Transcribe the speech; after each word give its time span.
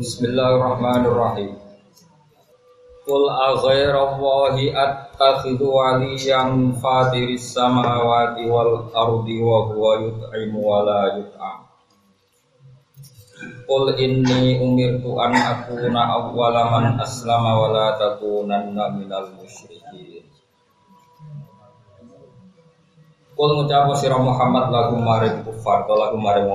Bismillahirrahmanirrahim. 0.00 1.60
Qul 3.04 3.22
aghairallahi 3.28 4.72
attakhidhu 4.72 5.76
waliyan 5.76 6.72
fatiris 6.80 7.52
samawati 7.52 8.48
wal 8.48 8.88
ardi 8.96 9.44
wa 9.44 9.68
huwa 9.68 10.00
yut'imu 10.00 10.56
wa 10.56 10.88
la 10.88 11.20
yut'am. 11.20 11.68
Qul 13.68 13.92
inni 14.00 14.56
umirtu 14.64 15.20
an 15.20 15.36
akuna 15.36 16.16
awwala 16.16 16.72
man 16.72 16.96
aslama 16.96 17.60
wa 17.60 17.68
la 17.68 17.86
takunanna 18.00 18.96
minal 18.96 19.36
musyrikin. 19.36 20.24
Qul 23.36 23.50
ngucap 23.52 23.84
Muhammad 24.16 24.64
lagu 24.72 24.96
maring 24.96 25.44
kufar 25.44 25.84
lagu 25.84 26.16
maring. 26.16 26.48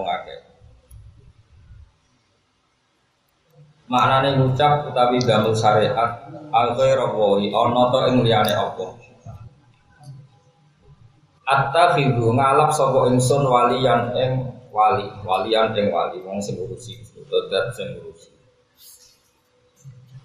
Maknane 3.85 4.41
ngucap 4.41 4.89
utawi 4.89 5.21
damel 5.21 5.53
syariat 5.53 6.25
al 6.49 6.73
ghairallahi 6.73 7.53
ana 7.53 7.83
ta 7.93 7.99
ing 8.09 8.25
liyane 8.25 8.53
apa. 8.57 8.85
Attakhidhu 11.45 12.33
ngalap 12.33 12.73
sapa 12.73 13.13
ingsun 13.13 13.45
waliyan 13.45 14.17
ing 14.17 14.31
wali, 14.73 15.05
waliyan 15.21 15.77
ing 15.77 15.93
wali 15.93 16.17
wong 16.25 16.41
sing 16.41 16.57
ngurusi, 16.57 16.97
utawa 17.13 17.69
sing 17.77 17.93
ngurusi. 17.93 18.33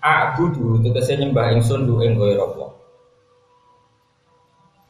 Aku 0.01 0.49
dulu 0.57 0.81
tegese 0.81 1.21
nyembah 1.21 1.53
ingsun 1.53 1.85
du 1.85 2.01
ing 2.01 2.17
ghairallah. 2.17 2.73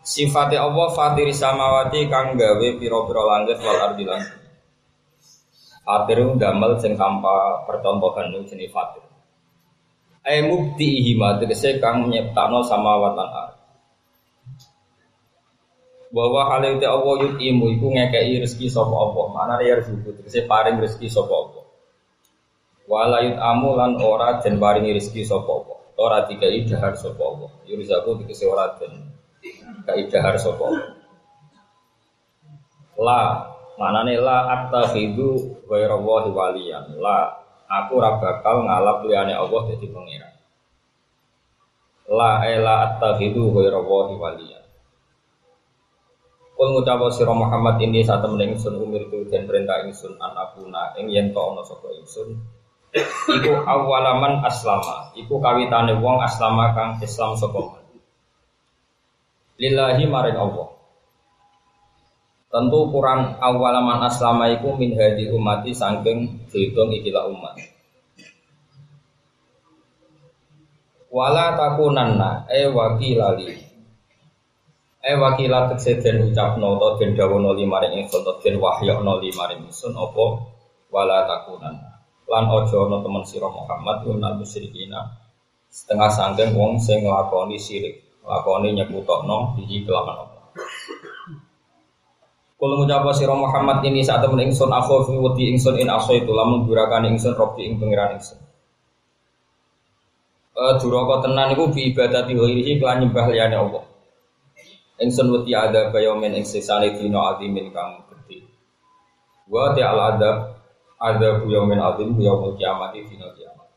Sifate 0.06 0.55
Allah 0.55 0.89
fatiri 0.95 1.34
samawati 1.34 2.06
kang 2.06 2.39
gawe 2.39 2.69
pira-pira 2.78 3.23
langit 3.27 3.59
wal 3.59 3.78
ardi 3.78 4.06
lan 4.06 4.39
Fatir 5.90 6.22
damel 6.38 6.78
sing 6.78 6.94
tanpa 6.94 7.66
percontohan 7.66 8.30
itu 8.30 8.54
jenis 8.54 8.70
fatir. 8.70 9.02
Ai 10.22 10.46
mubti 10.46 10.86
ihima 11.02 11.34
tegese 11.42 11.82
kang 11.82 12.06
nyiptakno 12.06 12.62
samawat 12.62 13.19
lan 13.19 13.27
ardh. 13.27 13.58
Bahwa 16.14 16.47
hal 16.47 16.62
itu 16.78 16.86
Allah 16.86 17.14
yutimu 17.27 17.74
iku 17.74 17.91
ngekei 17.91 18.38
rezeki 18.38 18.70
sapa 18.70 18.94
Allah. 18.94 19.24
Mana 19.34 19.58
ya 19.66 19.82
rezeki 19.82 20.22
tegese 20.22 20.47
paring 20.47 20.78
rezeki 20.78 21.10
sapa 21.10 21.34
Allah. 21.34 21.66
Wala 22.86 23.19
yutamu 23.27 23.75
lan 23.75 23.98
ora 23.98 24.38
den 24.38 24.62
paringi 24.62 24.94
rezeki 24.94 25.27
sapa 25.27 25.50
Allah. 25.50 25.78
Ora 25.98 26.22
dikai 26.30 26.70
dahar 26.70 26.94
sapa 26.94 27.19
Allah. 27.19 27.50
Yurizaku 27.66 28.22
tegese 28.22 28.47
ora 28.47 28.78
den 28.78 29.10
kai 29.91 30.06
dahar 30.06 30.38
sapa 30.38 30.62
Allah. 30.70 30.94
La 32.94 33.50
Manane 33.81 34.20
la 34.20 34.45
attakhidu 34.45 35.64
ghairallahi 35.64 36.28
waliyan. 36.28 37.00
La 37.00 37.33
aku 37.64 37.97
ora 37.97 38.20
bakal 38.20 38.69
ngalap 38.69 39.09
liyane 39.09 39.33
Allah 39.33 39.72
dadi 39.72 39.89
pangeran. 39.89 40.34
La 42.12 42.45
ela 42.45 42.75
attakhidu 42.92 43.48
ghairallahi 43.56 44.14
waliyan. 44.20 44.64
Kul 46.61 46.77
ngucap 46.77 47.00
sira 47.09 47.33
Muhammad 47.33 47.81
ini 47.81 48.05
saat 48.05 48.20
temen 48.20 48.53
ingsun 48.53 48.77
umir 48.77 49.09
tu 49.09 49.25
dan 49.33 49.48
perintah 49.48 49.81
ingsun 49.81 50.12
an 50.20 50.37
abuna 50.37 50.92
ing 51.00 51.09
yen 51.09 51.33
to 51.33 51.41
ana 51.41 51.65
sapa 51.65 51.89
ingsun. 51.97 52.37
Iku 53.33 53.65
awalaman 53.65 54.44
aslama, 54.44 55.09
iku 55.17 55.41
kawitane 55.41 55.97
wong 56.05 56.20
aslama 56.20 56.77
kang 56.77 57.00
Islam 57.00 57.33
sapa 57.41 57.81
Lillahi 59.56 60.05
maring 60.05 60.37
Allah. 60.37 60.80
Tentu 62.51 62.91
kurang 62.91 63.39
awalaman 63.39 64.03
aslama 64.11 64.51
iku 64.51 64.75
min 64.75 64.98
hadi 64.98 65.31
umati 65.31 65.70
sangking 65.70 66.51
dihitung 66.51 66.91
ikilah 66.91 67.31
umat. 67.31 67.55
Wala 71.15 71.55
takunanna 71.55 72.51
e 72.51 72.67
wakilali. 72.67 73.55
E 74.98 75.12
wakilat 75.15 75.78
tekse 75.78 76.10
ucap 76.27 76.59
noto 76.59 76.99
den 76.99 77.15
dawono 77.15 77.55
limaring 77.55 78.03
ingsun 78.03 78.27
to 78.27 78.43
den 78.43 78.59
wahyakno 78.59 79.22
limaring 79.22 79.71
ingsun 79.71 79.94
apa 79.94 80.25
wala 80.91 81.31
takunanna. 81.31 82.03
Lan 82.27 82.50
ojo 82.50 82.91
no 82.91 82.99
temen 82.99 83.22
sira 83.22 83.47
Muhammad 83.47 84.03
unal 84.10 84.34
musyrikina. 84.43 85.06
Setengah 85.71 86.10
sangking 86.10 86.59
wong 86.59 86.83
sing 86.83 87.06
nglakoni 87.06 87.55
syirik, 87.55 88.22
nglakoni 88.27 88.75
nyekutokno 88.75 89.55
bihi 89.55 89.87
kelawan 89.87 90.27
Allah. 90.27 90.43
Kalau 92.60 92.76
ngucap 92.76 93.09
sira 93.16 93.32
Muhammad 93.32 93.81
ini 93.88 94.04
saat 94.04 94.21
temen 94.21 94.44
ingsun 94.44 94.69
aku 94.69 95.09
fi 95.09 95.44
ingsun 95.48 95.81
in 95.81 95.88
aso 95.88 96.12
itu 96.12 96.28
lamun 96.28 96.69
durakan 96.69 97.09
ingsun 97.09 97.32
robbi 97.32 97.65
ing 97.65 97.81
pengiran 97.81 98.21
ingsun. 98.21 98.37
Eh 100.53 100.76
duraka 100.76 101.25
tenan 101.25 101.56
iku 101.56 101.72
bi 101.72 101.88
ibadati 101.88 102.37
ghairihi 102.37 102.76
kelan 102.76 103.00
nyembah 103.00 103.32
liyane 103.32 103.56
Allah. 103.56 103.81
Ingsun 105.00 105.32
wedi 105.32 105.56
ada 105.56 105.88
bayomen 105.88 106.37
ing 106.37 106.44
sesane 106.44 106.93
dina 107.00 107.32
azimin 107.32 107.72
kang 107.72 108.04
gedhe. 108.12 108.44
Wa 109.48 109.72
ta'al 109.72 110.21
adab 110.21 110.60
ada 111.00 111.41
yaumin 111.48 111.81
azim 111.81 112.12
yaumul 112.21 112.60
kiamat 112.60 112.92
dina 112.92 113.32
kiamat. 113.41 113.69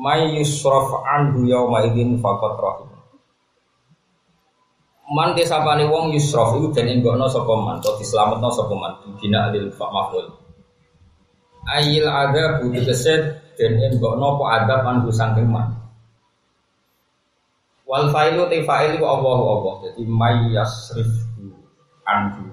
May 0.00 0.32
yusraf 0.40 0.96
anhu 1.04 1.44
yauma 1.44 1.84
faqat 2.24 2.56
rahim 2.56 2.95
man 5.06 5.38
desapane 5.38 5.86
wong 5.86 6.10
yusrof 6.10 6.58
iku 6.58 6.74
den 6.74 6.98
enggokno 6.98 7.30
sapa 7.30 7.54
man 7.54 7.78
to 7.78 7.94
dislametno 8.02 8.50
sapa 8.50 8.74
man 8.74 8.92
bina 9.22 9.54
lil 9.54 9.70
maf'ul 9.70 10.26
ayil 11.70 12.06
ada 12.10 12.58
butuh 12.58 12.82
keset 12.82 13.22
den 13.54 13.78
enggokno 13.78 14.34
apa 14.38 14.44
adab 14.62 14.80
anhu 14.82 15.10
saking 15.14 15.46
man. 15.46 15.70
Wal 17.86 18.10
failu 18.10 18.50
te 18.50 18.66
fa'il 18.66 18.98
iku 18.98 19.06
Allah 19.06 19.38
Allah 19.38 19.74
jadi 19.86 20.02
may 20.10 20.50
yasrifu 20.50 21.54
anhu. 22.02 22.50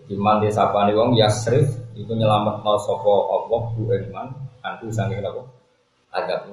Jadi 0.00 0.14
man 0.16 0.40
desapane 0.40 0.96
wong 0.96 1.12
yasrif 1.20 1.68
itu 1.92 2.12
nyelametno 2.16 2.80
sapa 2.80 3.12
Allah 3.28 3.60
bu 3.76 3.82
man 4.08 4.32
anhu 4.64 4.88
saking 4.88 5.20
apa? 5.20 5.42
Adab. 6.16 6.48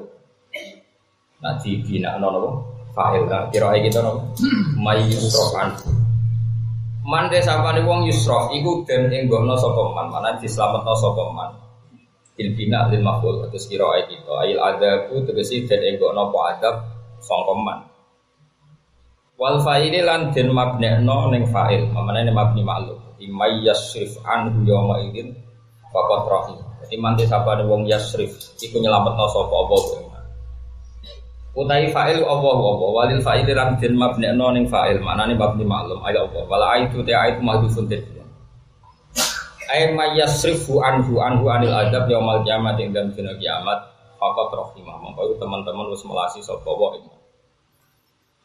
Nah, 1.41 1.57
di 1.57 1.81
bina 1.81 2.19
nono 2.21 2.80
fa'il 2.91 3.23
kan 3.31 3.47
kira 3.51 3.75
kita 3.79 3.99
no? 4.03 4.35
May 4.79 5.07
yusrof 5.07 5.55
an 5.59 5.71
man 7.01 7.27
desapane 7.33 7.81
wong 7.81 8.05
yusrof 8.05 8.53
iku 8.53 8.85
den 8.85 9.09
ing 9.09 9.25
gono 9.25 9.57
sapa 9.57 9.81
man? 9.95 10.07
Mana 10.13 10.37
dislametno 10.37 10.93
sapa 10.93 11.23
man? 11.33 11.51
Bil 12.37 12.53
bina 12.55 12.87
lil 12.87 13.01
maf'ul 13.03 13.49
terus 13.49 13.65
kira 13.67 13.89
kita 14.05 14.31
ail 14.45 14.57
adabu 14.61 15.25
tegese 15.25 15.65
den 15.65 15.81
ing 15.81 15.95
gono 15.97 16.29
apa 16.29 16.39
adab 16.55 16.75
sangka 17.19 17.53
man. 17.57 17.79
Wal 19.41 19.57
fa'ili 19.65 20.05
lan 20.05 20.29
den 20.31 20.53
mabnekno 20.53 21.33
ning 21.33 21.49
fa'il 21.49 21.89
mamane 21.89 22.29
mabni 22.29 22.61
ma'lum. 22.61 22.99
May 23.21 23.61
yasrif 23.61 24.17
anhu 24.25 24.65
yawma 24.65 24.97
idin 25.05 25.29
faqat 25.93 26.25
rahim. 26.25 26.59
Jadi 26.81 26.95
man 26.97 27.13
desapane 27.13 27.65
wong 27.69 27.85
yasrif 27.85 28.33
iku 28.61 28.77
nyelametno 28.81 29.25
sapa 29.29 29.55
apa 29.55 29.75
Utai 31.51 31.91
fa'il 31.91 32.23
Allah 32.23 32.55
Allah 32.55 32.89
walil 32.95 33.19
fa'il 33.19 33.43
ram 33.51 33.75
den 33.75 33.99
mabni'no 33.99 34.55
ning 34.55 34.71
fa'il 34.71 35.03
maknane 35.03 35.35
mabni 35.35 35.67
maklum 35.67 35.99
ayo 36.07 36.31
Allah 36.31 36.43
wala 36.47 36.65
aitu 36.79 37.03
te 37.03 37.11
aitu 37.11 37.43
mahdhufun 37.43 37.91
tadbir 37.91 38.23
ay 39.67 39.91
mayasrifu 39.91 40.79
anhu 40.79 41.19
anhu 41.19 41.51
anil 41.51 41.75
adab 41.75 42.07
yaumal 42.07 42.39
kiamat 42.47 42.79
ing 42.79 42.95
dalem 42.95 43.11
dina 43.11 43.35
kiamat 43.35 43.83
faqat 44.15 44.47
rahimah 44.51 44.95
mongko 45.03 45.35
teman-teman 45.43 45.91
wis 45.91 46.03
melasi 46.07 46.39
sapa 46.39 46.71
wa 46.71 46.95
iman 46.95 47.19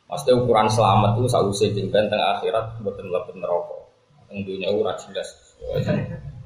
Pasti 0.07 0.31
ukuran 0.31 0.71
selamat 0.71 1.19
itu 1.19 1.27
sausé 1.27 1.75
jengben 1.75 2.07
teng 2.07 2.23
akhirat 2.23 2.79
mboten 2.79 3.11
mlebu 3.11 3.43
neraka. 3.43 3.75
Teng 4.31 4.47
dunya 4.47 4.71
ora 4.71 4.95
jelas. 4.95 5.35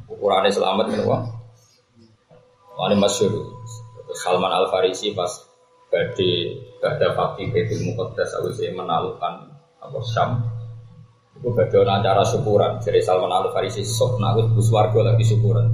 Ukurane 0.09 0.49
selamat 0.49 0.88
menapa? 0.88 1.28
Wani 2.81 2.96
masyhur. 2.96 3.52
Salman 4.17 4.49
Al 4.49 4.73
Farisi 4.73 5.12
pas 5.12 5.50
badhe 5.90 6.31
badhe 6.78 7.06
fakti 7.19 7.50
Baitul 7.50 7.82
Muqaddas 7.90 8.31
awise 8.38 8.70
menalukan 8.70 9.50
apa 9.82 9.98
Syam. 10.06 10.31
Itu 11.37 11.50
badhe 11.50 11.76
ana 11.82 11.98
acara 12.00 12.22
syukuran. 12.22 12.78
Jadi 12.78 13.02
Salman 13.02 13.28
Al 13.28 13.50
Farisi 13.50 13.82
sok 13.82 14.22
nak 14.22 14.38
wis 14.54 14.70
warga 14.70 15.12
lagi 15.12 15.26
syukuran. 15.26 15.66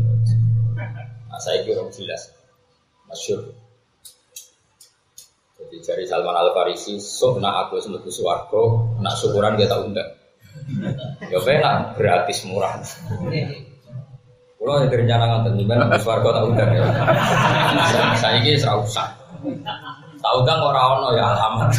Nah 1.28 1.40
saya 1.40 1.60
kira 1.62 1.84
jelas. 1.92 2.32
Masyur. 3.06 3.52
Jadi 5.60 5.76
dari 5.84 6.04
Salman 6.08 6.34
Al 6.34 6.50
Farisi 6.56 6.96
sok 6.96 7.38
nak 7.38 7.68
aku 7.68 7.78
sembuh 7.78 8.00
warga 8.24 8.62
nak 9.04 9.14
syukuran 9.20 9.54
dia 9.60 9.68
tak 9.68 9.84
undang. 9.84 10.10
Ya 11.28 11.38
enak 11.38 12.00
gratis 12.00 12.48
murah. 12.48 12.80
Kalau 14.56 14.82
ada 14.82 14.98
rencana 14.98 15.24
nonton, 15.30 15.62
gimana? 15.62 15.86
Warga 15.94 16.28
tak 16.32 16.44
undang 16.48 16.70
ya. 16.74 16.82
Saya 18.18 18.42
ini 18.42 18.58
serau 18.58 18.82
usah. 18.82 19.14
Tahu 20.26 20.42
kan 20.42 20.58
orang 20.58 20.98
ono 20.98 21.08
ya 21.14 21.22
alamat. 21.38 21.70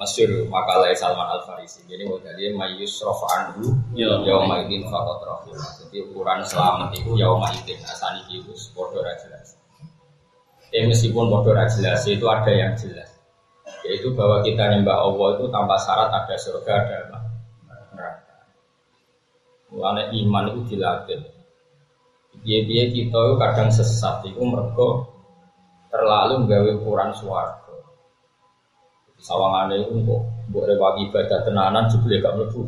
Masyur 0.00 0.48
makalah 0.48 0.88
Salman 0.96 1.28
Al 1.28 1.44
Farisi. 1.44 1.84
Jadi 1.84 2.08
mau 2.08 2.16
jadi 2.16 2.56
mayus 2.56 2.96
rofa 3.04 3.28
anhu 3.36 3.76
yauma 3.92 4.64
idin 4.64 4.88
fakot 4.88 5.20
rohim. 5.20 5.52
Jadi 5.52 6.00
ukuran 6.08 6.40
selamat 6.48 6.96
itu 6.96 7.12
yauma 7.20 7.52
idin 7.52 7.76
asani 7.84 8.24
itu 8.32 8.56
bodoh 8.72 9.04
jelas. 9.04 9.52
Ya 10.72 10.88
meskipun 10.88 11.28
bodoh 11.28 11.52
jelas 11.52 12.08
itu 12.08 12.24
ada 12.24 12.48
yang 12.48 12.72
jelas. 12.80 13.12
Yaitu 13.84 14.16
bahwa 14.16 14.40
kita 14.40 14.64
nyembah 14.64 14.96
Allah 14.96 15.28
itu 15.36 15.44
tanpa 15.52 15.76
syarat 15.76 16.08
ada 16.08 16.34
surga 16.40 16.72
ada 16.72 16.98
neraka. 17.92 18.36
Mulanya 19.76 20.08
iman 20.24 20.56
itu 20.56 20.72
dilatih. 20.72 21.20
Dia-dia 22.48 22.96
kita 22.96 23.18
itu 23.18 23.34
kadang 23.36 23.68
sesat 23.68 24.24
itu 24.24 24.40
mereka 24.40 25.17
terlalu 25.88 26.44
menggawe 26.44 26.70
ukuran 26.80 27.10
suara 27.16 27.68
Sawangane 29.18 29.82
itu 29.82 29.98
kok 30.06 30.22
buat 30.54 30.70
rewagi 30.70 31.10
ibadah 31.10 31.42
tenanan 31.42 31.90
juga 31.90 32.22
gak 32.22 32.34
mlebu. 32.38 32.62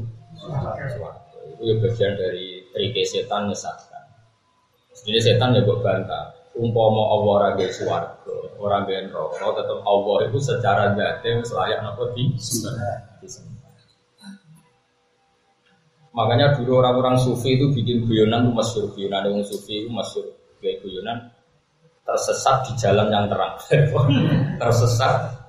Itu 1.54 1.62
ya 1.62 1.74
bagian 1.78 2.12
dari 2.18 2.66
trik 2.74 2.96
setan 3.06 3.46
nyesatkan. 3.46 4.02
Jadi 5.06 5.18
setan 5.22 5.54
ya 5.54 5.62
buat 5.62 5.78
bantah. 5.78 6.34
Umpama 6.58 7.02
Allah 7.14 7.30
ora 7.30 7.48
gawe 7.54 7.70
swarga, 7.70 8.36
ora 8.58 8.82
gawe 8.82 9.00
neraka, 9.06 9.46
tetap 9.62 9.78
Allah 9.86 10.16
itu 10.26 10.38
secara 10.42 10.98
zate 10.98 11.38
wis 11.38 11.54
layak 11.54 11.78
napa 11.86 12.10
di 12.10 12.26
Makanya 16.10 16.58
dulu 16.58 16.82
orang-orang 16.82 17.14
sufi 17.22 17.54
itu 17.54 17.70
bikin 17.70 18.02
guyonan 18.02 18.50
itu 18.50 18.50
masyur 18.50 18.84
guyonan 18.90 19.30
yang 19.30 19.46
sufi 19.46 19.86
itu 19.86 19.88
kayak 20.58 20.82
guyonan 20.82 21.30
tersesat 22.04 22.56
di 22.66 22.72
jalan 22.80 23.08
yang 23.12 23.26
terang 23.30 23.54
tersesat 24.62 25.40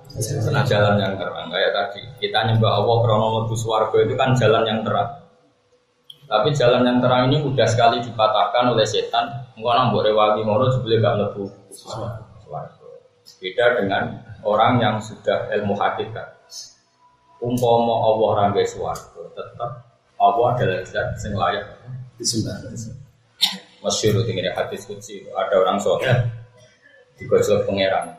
Nah, 0.52 0.68
jalan 0.68 1.00
yang 1.00 1.16
terang 1.16 1.48
kayak 1.48 1.72
tadi 1.72 2.02
kita 2.20 2.44
nyembah 2.44 2.84
Allah 2.84 2.96
krono 3.00 3.28
mlebu 3.32 3.56
swarga 3.56 3.96
itu 4.04 4.14
kan 4.20 4.36
jalan 4.36 4.68
yang 4.68 4.84
terang. 4.84 5.08
Tapi 6.28 6.52
jalan 6.52 6.84
yang 6.84 7.00
terang 7.00 7.32
ini 7.32 7.40
mudah 7.40 7.64
sekali 7.64 8.04
dipatahkan 8.04 8.76
oleh 8.76 8.84
setan. 8.84 9.32
Engkau 9.56 9.72
nang 9.72 9.96
mbok 9.96 10.04
rewangi 10.04 10.44
ngono 10.44 10.68
jebule 10.68 11.00
gak 11.00 11.16
mlebu 11.16 11.44
swarga. 11.72 12.88
Beda 13.40 13.66
dengan 13.80 14.04
orang 14.44 14.84
yang 14.84 14.96
sudah 15.00 15.48
ilmu 15.56 15.80
hakikat. 15.80 16.28
Umpama 17.42 17.96
Allah 18.06 18.28
ora 18.38 18.44
gawe 18.54 18.68
swarga, 18.68 19.22
tetap 19.34 19.72
Allah 20.22 20.48
adalah 20.54 20.84
zat 20.86 21.08
sing 21.18 21.34
layak 21.34 21.66
disembah. 22.20 22.54
Masyhur 23.82 24.22
tinggal 24.30 24.54
hadis 24.54 24.86
kutsi 24.86 25.26
ada 25.34 25.58
orang 25.58 25.82
soleh 25.82 26.41
digosok 27.22 27.70
pangeran 27.70 28.18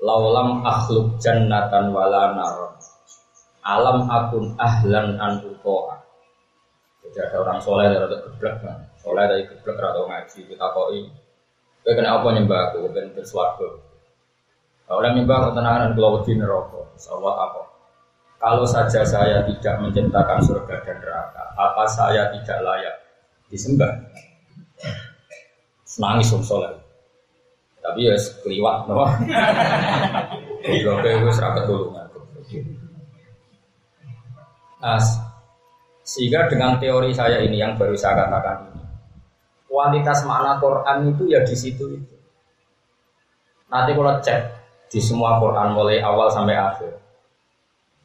laulam 0.00 0.64
akhluk 0.64 1.20
jannatan 1.20 1.92
wala 1.92 2.32
nar 2.32 2.80
alam 3.60 4.08
akun 4.08 4.56
ahlan 4.56 5.20
an 5.20 5.44
utoa 5.44 6.00
jadi 7.04 7.28
ada 7.28 7.36
orang 7.44 7.58
soleh 7.60 7.92
dari 7.92 8.16
geblek 8.16 8.56
kan 8.64 8.88
soleh 8.96 9.28
dari 9.28 9.44
geblek 9.44 9.76
atau 9.76 10.08
ngaji 10.08 10.40
kita 10.48 10.66
koi 10.72 11.04
Kau 11.80 11.96
kena 11.96 12.20
apa 12.20 12.28
nyembah 12.36 12.60
aku, 12.70 12.92
ben 12.92 13.08
bersuarga. 13.16 13.68
Oleh 14.92 15.10
nyembah 15.16 15.48
ketenangan 15.48 15.80
dan 15.88 15.92
keluar 15.96 16.20
di 16.26 16.32
neraka. 16.36 16.82
Allah 17.08 17.34
apa? 17.48 17.62
Kalau 18.40 18.64
saja 18.68 19.00
saya 19.04 19.44
tidak 19.48 19.74
menciptakan 19.80 20.40
surga 20.44 20.76
dan 20.84 20.96
neraka, 21.00 21.44
apa 21.56 21.84
saya 21.88 22.28
tidak 22.36 22.58
layak 22.60 22.94
disembah? 23.48 23.96
Senangis 25.88 26.32
soleh. 26.44 26.76
Tapi 27.80 28.00
ya 28.06 28.14
keliwat, 28.44 28.86
no? 28.86 29.02
Goblok 30.60 31.00
gue 31.02 31.32
serak 31.32 31.52
ketulungan. 31.60 32.06
Nah, 34.80 35.00
sehingga 36.04 36.48
dengan 36.48 36.80
teori 36.80 37.12
saya 37.12 37.44
ini 37.44 37.60
yang 37.60 37.76
baru 37.76 37.92
saya 37.96 38.24
katakan 38.24 38.72
ini, 38.72 38.84
kualitas 39.68 40.24
makna 40.24 40.56
Quran 40.56 41.12
itu 41.12 41.28
ya 41.28 41.40
di 41.44 41.56
situ 41.56 41.84
itu. 42.00 42.16
Nanti 43.68 43.92
kalau 43.92 44.16
cek 44.18 44.40
di 44.88 45.00
semua 45.04 45.36
Quran 45.36 45.76
mulai 45.76 46.00
awal 46.00 46.32
sampai 46.32 46.56
akhir, 46.56 46.92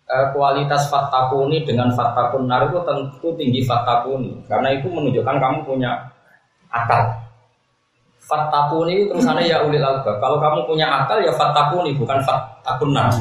eh, 0.05 0.25
kualitas 0.35 0.91
fatakuni 0.91 1.65
dengan 1.65 1.89
fatakun 1.95 2.45
nar 2.45 2.69
itu 2.69 2.79
tentu 2.85 3.27
tinggi 3.33 3.65
fatakuni 3.65 4.45
karena 4.45 4.69
itu 4.75 4.87
menunjukkan 4.91 5.37
kamu 5.41 5.59
punya 5.65 5.91
akal 6.69 7.24
Fattakuni 8.25 9.05
terusannya 9.05 9.45
ya 9.45 9.61
ulil 9.61 9.85
albab. 9.85 10.17
Kalau 10.17 10.41
kamu 10.41 10.65
punya 10.65 10.89
akal 10.89 11.21
ya 11.21 11.29
fattakuni 11.37 11.93
bukan 11.93 12.17
fattakunna. 12.25 13.13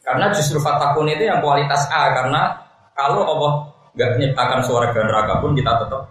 Karena 0.00 0.32
justru 0.32 0.56
fattakuni 0.56 1.20
itu 1.20 1.28
yang 1.28 1.44
kualitas 1.44 1.84
A 1.92 2.16
karena 2.16 2.56
kalau 2.96 3.28
Allah 3.28 3.52
nggak 3.92 4.16
menciptakan 4.16 4.60
suara 4.64 4.88
dan 4.96 5.04
neraka 5.04 5.44
pun 5.44 5.52
kita 5.52 5.72
tetap 5.84 6.02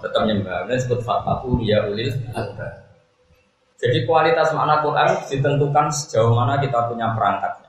tetap 0.00 0.22
nyembah. 0.24 0.64
Dan 0.64 0.74
disebut 0.80 1.00
fattakuni 1.04 1.68
ya 1.68 1.84
ulil 1.84 2.08
albab. 2.32 2.72
Jadi 3.80 4.04
kualitas 4.08 4.52
makna 4.56 4.80
Quran 4.80 5.08
ditentukan 5.28 5.86
sejauh 5.92 6.32
mana 6.32 6.56
kita 6.56 6.88
punya 6.88 7.12
perangkatnya. 7.12 7.59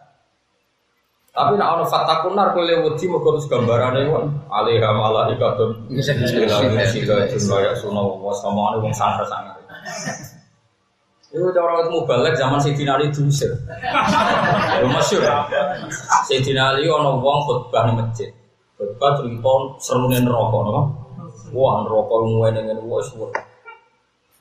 Tapi 1.31 1.55
nak 1.55 1.79
ono 1.79 1.83
fatakun 1.87 2.35
nar 2.35 2.51
kowe 2.51 2.59
wedi 2.67 3.07
mergo 3.07 3.39
terus 3.39 3.47
gambarane 3.47 4.03
kon 4.11 4.27
alaiha 4.51 4.91
malaikatun 4.91 5.87
bismillahirrahmanirrahim 5.87 7.47
ya 7.47 7.71
sunah 7.79 8.03
wa 8.19 8.35
samane 8.35 8.83
wong 8.83 8.91
sangar 8.91 9.23
sangar. 9.23 9.55
Itu 11.31 11.47
cara 11.55 11.79
ketemu 11.79 12.03
balik 12.03 12.35
zaman 12.35 12.59
Sayyidina 12.59 12.99
Ali 12.99 13.07
diusir. 13.15 13.47
Yo 14.83 14.91
masyhur. 14.91 15.23
Sayyidina 16.27 16.75
Ali 16.75 16.91
ono 16.91 17.23
wong 17.23 17.39
khutbah 17.47 17.87
di 17.87 17.95
masjid. 17.95 18.27
Khutbah 18.75 19.15
cerita 19.15 19.53
serune 19.79 20.19
neraka 20.19 20.57
napa? 20.67 20.81
Wah 21.55 21.87
neraka 21.87 22.15
ngene 22.27 22.59
ngene 22.59 22.81
wis 22.83 23.07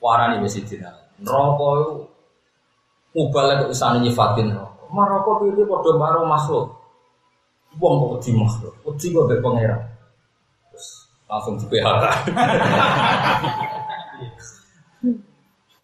warani 0.03 0.43
wis 0.43 0.59
Sayyidina. 0.59 0.91
Neraka 1.23 1.67
iku 1.87 1.93
mubalek 3.15 3.63
kok 3.63 3.71
isane 3.71 4.03
nyifatin 4.03 4.51
neraka. 4.51 4.83
Maroko 4.91 5.39
piye 5.39 5.63
padha 5.63 5.91
karo 5.95 6.27
makhluk. 6.27 6.80
Wong 7.79 7.93
kok 8.03 8.09
wedi 8.19 8.31
makhluk, 8.35 8.75
wedi 8.83 9.07
kok 9.15 9.23
mbek 9.31 9.39
pangeran. 9.39 9.79
Terus 10.71 10.87
langsung 11.31 11.55
di 11.55 11.65
PHK. 11.71 12.03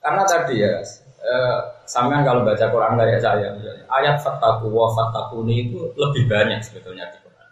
Karena 0.03 0.23
tadi 0.23 0.63
ya, 0.63 0.83
eh, 1.23 1.57
sampean 1.87 2.23
kalau 2.23 2.43
baca 2.43 2.67
Quran 2.67 2.95
kayak 2.95 3.23
saya, 3.23 3.51
ayat 3.91 4.19
fataku 4.19 4.71
wa 4.71 4.87
fatakuni 4.91 5.67
itu 5.67 5.91
lebih 5.95 6.27
banyak 6.31 6.59
sebetulnya 6.63 7.07
di 7.11 7.19
Quran. 7.23 7.49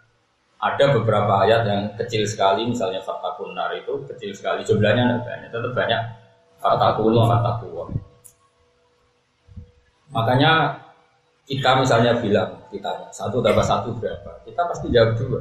Ada 0.60 0.84
beberapa 1.00 1.44
ayat 1.44 1.68
yang 1.68 1.82
kecil 1.96 2.24
sekali, 2.24 2.64
misalnya 2.68 3.00
fatakunar 3.04 3.72
itu 3.76 4.04
kecil 4.08 4.32
sekali, 4.32 4.64
jumlahnya 4.64 5.04
tidak 5.04 5.24
banyak, 5.24 5.48
tetap 5.52 5.72
banyak 5.72 6.00
fatakuni, 6.60 7.20
fataku 7.24 7.68
Makanya 10.16 10.80
kita 11.46 11.78
misalnya 11.78 12.18
bilang, 12.18 12.58
kita 12.74 12.90
satu 13.14 13.38
tambah 13.38 13.62
satu 13.62 13.94
berapa? 13.94 14.42
Kita 14.42 14.66
pasti 14.66 14.90
jawab 14.90 15.14
dua. 15.14 15.40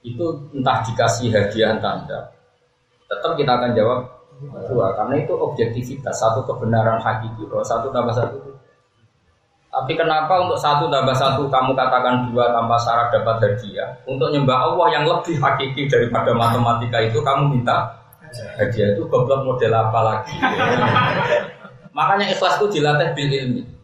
Itu 0.00 0.48
entah 0.56 0.80
dikasih 0.88 1.28
hadiah 1.28 1.76
tanda, 1.84 2.32
tetap 3.04 3.36
kita 3.36 3.60
akan 3.60 3.76
jawab 3.76 4.08
dua 4.72 4.96
karena 4.96 5.14
itu 5.20 5.34
objektivitas 5.36 6.16
satu 6.16 6.48
kebenaran 6.48 6.96
hakiki 6.96 7.44
bahwa 7.44 7.60
satu 7.60 7.92
tambah 7.92 8.14
satu. 8.16 8.40
Tapi 9.68 9.92
kenapa 10.00 10.48
untuk 10.48 10.56
satu 10.56 10.88
tambah 10.88 11.12
satu 11.12 11.44
kamu 11.52 11.76
katakan 11.76 12.32
dua 12.32 12.48
tanpa 12.48 12.80
syarat 12.80 13.12
dapat 13.12 13.36
hadiah? 13.44 14.00
Untuk 14.08 14.32
nyembah 14.32 14.56
Allah 14.64 14.86
yang 14.96 15.04
lebih 15.04 15.36
hakiki 15.36 15.92
daripada 15.92 16.32
matematika 16.32 17.04
itu 17.04 17.20
kamu 17.20 17.52
minta 17.52 18.00
hadiah. 18.56 18.96
Itu 18.96 19.04
goblok 19.12 19.44
model 19.44 19.76
apa 19.76 20.00
lagi? 20.00 20.34
Makanya 21.96 22.32
ikhlas 22.32 22.56
itu 22.56 22.80
dilatih 22.80 23.12
bil 23.12 23.28
ilmi 23.28 23.77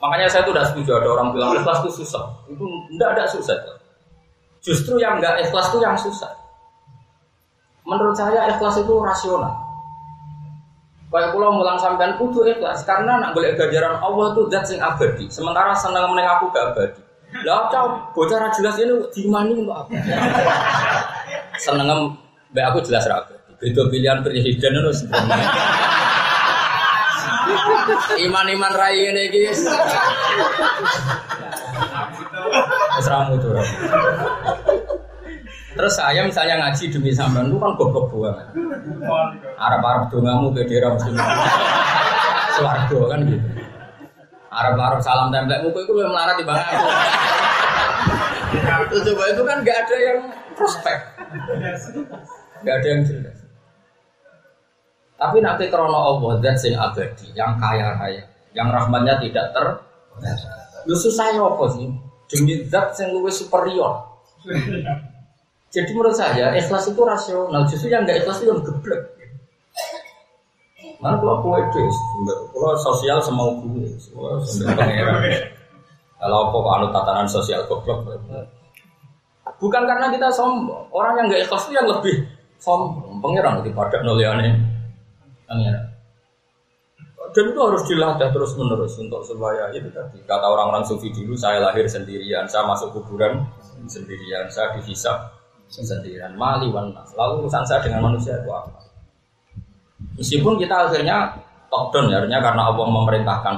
Makanya 0.00 0.26
saya 0.32 0.42
tuh 0.48 0.56
tidak 0.56 0.72
setuju 0.72 0.90
ada 0.96 1.08
orang 1.12 1.28
bilang 1.36 1.52
ikhlas 1.60 1.84
itu 1.84 2.00
susah. 2.00 2.24
Itu 2.48 2.64
tidak 2.96 3.08
ada 3.16 3.24
susah. 3.28 3.56
Justru 4.64 4.96
yang 4.96 5.20
nggak 5.20 5.44
ikhlas 5.44 5.68
itu 5.72 5.78
yang 5.84 5.96
susah. 5.96 6.32
Menurut 7.84 8.16
saya 8.16 8.48
ikhlas 8.48 8.80
itu 8.80 8.94
rasional. 8.96 9.54
Kayak 11.10 11.34
pulau 11.34 11.50
mulang 11.52 11.76
sampean 11.76 12.14
kudu 12.16 12.46
ikhlas 12.48 12.86
karena 12.86 13.18
nak 13.18 13.34
boleh 13.34 13.52
gajaran 13.58 13.98
Allah 13.98 14.26
itu 14.32 14.42
zat 14.48 14.64
sing 14.64 14.78
abadi. 14.80 15.26
Sementara 15.28 15.74
senang 15.76 16.14
meneng 16.14 16.28
aku 16.38 16.48
gak 16.54 16.72
abadi. 16.72 17.02
Lah 17.44 17.66
coba 17.70 18.10
bocah 18.14 18.50
jelas 18.54 18.74
ini 18.78 18.94
di 19.14 19.22
mana 19.26 19.52
untuk 19.54 19.74
apa? 19.74 19.90
Seneng 21.58 22.14
mbak 22.50 22.64
aku 22.72 22.78
jelas 22.86 23.04
raga. 23.10 23.36
Beda 23.60 23.84
pilihan 23.92 24.24
presiden 24.24 24.72
itu 24.72 24.90
sebenarnya. 25.04 25.48
Iman-iman 28.20 28.72
rai 28.74 28.98
ini 28.98 29.24
guys. 29.30 29.60
Seramu 33.00 33.34
tuh. 33.40 33.56
Terus 35.70 35.94
saya 35.96 36.20
misalnya 36.26 36.60
ngaji 36.66 36.84
demi 36.92 37.14
sampean 37.14 37.48
lu 37.48 37.56
kan 37.56 37.72
goblok 37.78 38.12
banget. 38.12 38.46
Arab-arab 39.56 40.12
dongamu 40.12 40.52
ke 40.52 40.66
daerah 40.66 40.92
muslim. 40.92 41.16
Swargo 42.58 43.00
kan 43.08 43.20
gitu. 43.24 43.48
Arab-arab 44.50 44.98
salam 44.98 45.30
tempelmu 45.30 45.70
itu 45.70 45.92
lu 45.94 46.10
melarat 46.10 46.36
di 46.36 46.44
bangku. 46.44 46.86
coba 48.90 49.24
itu 49.30 49.42
kan 49.46 49.56
nggak 49.62 49.78
ada 49.86 49.96
yang 50.02 50.18
prospek, 50.58 50.98
nggak 52.66 52.74
ada 52.82 52.88
yang 52.90 53.02
jelas. 53.06 53.39
Tapi 55.20 55.36
nanti 55.44 55.68
krono 55.68 56.00
Allah 56.00 56.40
dan 56.40 56.56
sing 56.56 56.72
abadi, 56.72 57.28
yang 57.36 57.60
kaya 57.60 57.92
raya, 58.00 58.24
yang 58.56 58.72
rahmatnya 58.72 59.20
tidak 59.20 59.52
ter. 59.52 59.66
Lu 60.88 60.96
susah 60.96 61.36
ya 61.36 61.44
apa 61.44 61.64
sih? 61.76 61.92
Demi 62.32 62.64
zat 62.64 62.96
yang 63.04 63.20
lebih 63.20 63.28
superior. 63.28 64.00
Jadi 65.68 65.90
menurut 65.92 66.16
saya 66.16 66.56
ikhlas 66.56 66.88
itu 66.88 67.04
rasional. 67.04 67.68
Justru 67.68 67.92
yang 67.92 68.08
nggak 68.08 68.24
ikhlas 68.24 68.40
itu 68.40 68.48
yang 68.48 68.64
geblek. 68.64 69.12
Mana 71.04 71.20
kalau 71.20 71.44
kue 71.44 71.60
des, 71.68 71.96
kalau 72.56 72.76
sosial 72.80 73.20
semau 73.20 73.60
gue. 73.60 73.92
Kalau 76.16 76.38
apa 76.48 76.58
anu 76.80 76.86
tatanan 76.96 77.28
sosial 77.28 77.68
goblok. 77.68 78.08
Bukan 79.60 79.82
karena 79.84 80.08
kita 80.08 80.32
sombong, 80.32 80.88
orang 80.88 81.20
yang 81.20 81.26
nggak 81.28 81.44
ikhlas 81.44 81.68
itu 81.68 81.76
yang 81.76 81.88
lebih 81.92 82.24
sombong. 82.56 83.20
Pangeran 83.20 83.60
daripada 83.60 84.00
noliane. 84.00 84.69
Pangeran. 85.50 85.90
Dan 87.30 87.54
itu 87.54 87.60
harus 87.62 87.82
dilatih 87.86 88.30
terus 88.34 88.52
menerus 88.58 88.98
untuk 88.98 89.22
supaya 89.22 89.70
itu 89.70 89.86
tadi 89.94 90.18
kata 90.26 90.46
orang-orang 90.46 90.82
sufi 90.82 91.14
dulu 91.14 91.38
saya 91.38 91.62
lahir 91.62 91.86
sendirian, 91.86 92.42
saya 92.50 92.66
masuk 92.66 92.90
kuburan 92.90 93.46
sendirian, 93.86 94.50
saya 94.50 94.74
dihisap 94.78 95.30
sendirian, 95.70 96.34
mali 96.34 96.66
wanas. 96.74 97.14
Lalu 97.14 97.46
urusan 97.46 97.62
saya 97.62 97.86
dengan 97.86 98.10
manusia 98.10 98.34
itu 98.34 98.50
apa? 98.50 98.82
Meskipun 100.18 100.58
kita 100.58 100.90
akhirnya 100.90 101.38
top 101.70 101.94
down 101.94 102.10
ya, 102.10 102.18
artinya 102.18 102.40
karena 102.42 102.62
Allah 102.66 102.86
memerintahkan 102.90 103.54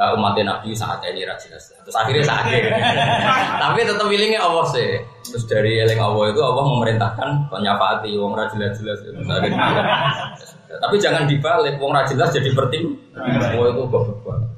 uh, 0.00 0.16
umat 0.16 0.40
Nabi 0.40 0.72
saat 0.72 1.04
ini 1.04 1.28
jelas. 1.28 1.76
Terus 1.76 1.96
akhirnya 1.96 2.24
saat 2.24 2.48
ini. 2.48 2.72
Tapi 3.62 3.78
tetap 3.84 4.08
pilihnya 4.08 4.40
Allah 4.40 4.64
sih. 4.72 4.96
Terus 5.28 5.44
dari 5.44 5.76
eling 5.76 6.00
Allah 6.00 6.32
itu 6.32 6.40
Allah 6.40 6.64
memerintahkan 6.64 7.52
penyapati 7.52 8.16
wong 8.16 8.32
ra 8.32 8.48
Tapi 10.70 10.96
jangan 11.02 11.26
dibalik 11.26 11.82
wong 11.82 11.90
ra 11.90 12.06
jelas 12.06 12.30
jadi 12.30 12.54
bertim. 12.54 12.94
Allah 13.18 13.74
itu 13.74 13.82
goblok 13.90 14.22
banget. 14.22 14.50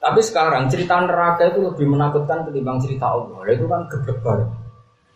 Tapi 0.00 0.20
sekarang 0.24 0.66
cerita 0.72 0.96
neraka 1.04 1.52
itu 1.52 1.60
lebih 1.60 1.86
menakutkan 1.86 2.48
ketimbang 2.48 2.80
cerita 2.80 3.12
Allah. 3.14 3.44
Itu 3.46 3.68
kan 3.68 3.84
geblek 3.86 4.18
banget. 4.24 4.48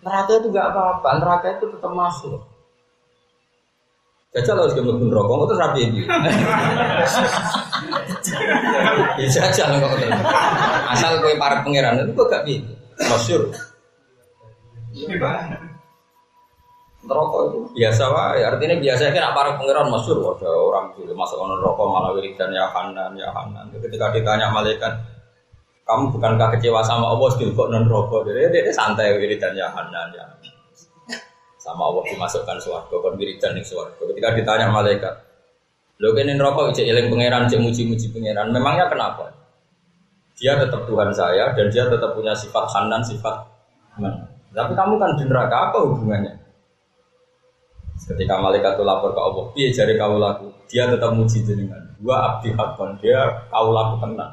Neraka 0.04 0.32
itu 0.36 0.52
gak 0.52 0.68
apa-apa, 0.70 1.08
neraka 1.18 1.46
itu 1.56 1.64
tetap 1.72 1.92
masuk. 1.96 2.36
Jajal 4.36 4.66
harus 4.66 4.74
gemuk 4.76 4.98
rokok, 5.08 5.46
itu 5.48 5.54
rapi 5.56 5.80
ini. 5.88 6.00
Ya 9.14 9.26
jajal 9.30 9.78
kok 9.78 9.94
Asal 10.90 11.22
kue 11.22 11.38
para 11.38 11.62
pangeran 11.62 12.02
itu 12.02 12.12
kok 12.12 12.28
gak 12.28 12.44
bisa. 12.44 12.72
Masyur. 13.08 13.42
Rokok 17.04 17.40
itu 17.52 17.58
biasa 17.76 18.04
wae, 18.08 18.40
artinya 18.40 18.80
biasa 18.80 19.12
kan 19.12 19.36
para 19.36 19.60
pangeran 19.60 19.92
masyur 19.92 20.24
ada 20.24 20.48
orang 20.48 20.88
itu 20.96 21.12
masuk 21.12 21.36
rokok 21.36 21.84
malah 21.92 22.16
wiridan 22.16 22.48
ya 22.48 22.64
Hanan 22.72 23.12
ya 23.12 23.28
Hanan. 23.28 23.68
Ketika 23.76 24.08
ditanya 24.08 24.48
malaikat, 24.48 25.04
kamu 25.84 26.16
bukankah 26.16 26.56
kecewa 26.56 26.80
sama 26.80 27.12
Allah 27.12 27.28
kok 27.36 27.68
non 27.68 27.84
rokok? 27.84 28.24
Jadi 28.24 28.48
dia 28.56 28.72
santai 28.72 29.20
wiridan 29.20 29.52
ya 29.52 29.68
Hanan 29.68 30.16
ya. 30.16 30.24
Sama 31.60 31.92
Allah 31.92 32.08
dimasukkan 32.08 32.56
suarga, 32.56 32.96
kon 32.96 33.20
wiridan 33.20 33.52
ning 33.52 33.64
suarga. 33.64 34.00
Ketika 34.00 34.32
ditanya 34.32 34.72
malaikat, 34.72 35.14
lo 36.00 36.16
kene 36.16 36.40
rokok 36.40 36.72
ijek 36.72 36.88
eling 36.88 37.12
pangeran, 37.12 37.52
ijek 37.52 37.60
muji-muji 37.60 38.16
pangeran. 38.16 38.48
Memangnya 38.48 38.88
kenapa? 38.88 39.28
Dia 40.40 40.56
tetap 40.56 40.88
Tuhan 40.88 41.12
saya 41.12 41.52
dan 41.52 41.68
dia 41.68 41.84
tetap 41.84 42.16
punya 42.16 42.32
sifat 42.32 42.64
hanan, 42.72 43.04
sifat 43.04 43.44
man. 44.00 44.24
Tapi 44.54 44.72
kamu 44.72 44.96
kan 44.96 45.10
di 45.20 45.24
neraka 45.28 45.56
apa 45.68 45.78
hubungannya? 45.84 46.43
Ketika 48.04 48.36
malaikat 48.36 48.76
itu 48.76 48.84
lapor 48.84 49.16
ke 49.16 49.20
Allah, 49.20 49.44
piye 49.56 49.68
jari 49.72 49.96
kau 49.96 50.20
laku? 50.20 50.52
Dia 50.68 50.84
tetap 50.92 51.16
muji 51.16 51.40
jenengan. 51.40 51.80
Dua 51.96 52.36
abdi 52.36 52.52
hakon, 52.52 53.00
dia 53.00 53.48
kau 53.48 53.72
laku 53.72 54.04
tenang. 54.04 54.32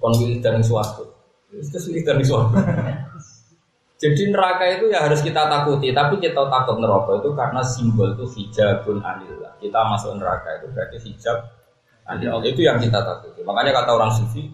Kon 0.00 0.16
wiridan 0.16 0.64
suarga. 0.64 1.04
Itu 1.52 1.78
wiridan 1.92 2.18
suarga. 2.24 2.58
Jadi 4.00 4.32
neraka 4.32 4.64
itu 4.64 4.88
ya 4.88 5.04
harus 5.04 5.20
kita 5.20 5.44
takuti, 5.44 5.92
tapi 5.92 6.16
kita 6.16 6.48
takut 6.48 6.80
neraka 6.80 7.20
itu 7.20 7.36
karena 7.36 7.60
simbol 7.60 8.08
itu 8.16 8.24
hijabun 8.32 9.04
anillah. 9.04 9.52
Kita 9.60 9.76
masuk 9.92 10.16
neraka 10.16 10.56
itu 10.56 10.72
berarti 10.72 10.96
hijab 11.04 11.36
anillah. 12.08 12.40
Itu 12.40 12.64
yang 12.64 12.80
kita 12.80 12.96
takuti. 12.96 13.44
Makanya 13.44 13.76
kata 13.76 13.90
orang 13.92 14.08
sufi, 14.08 14.48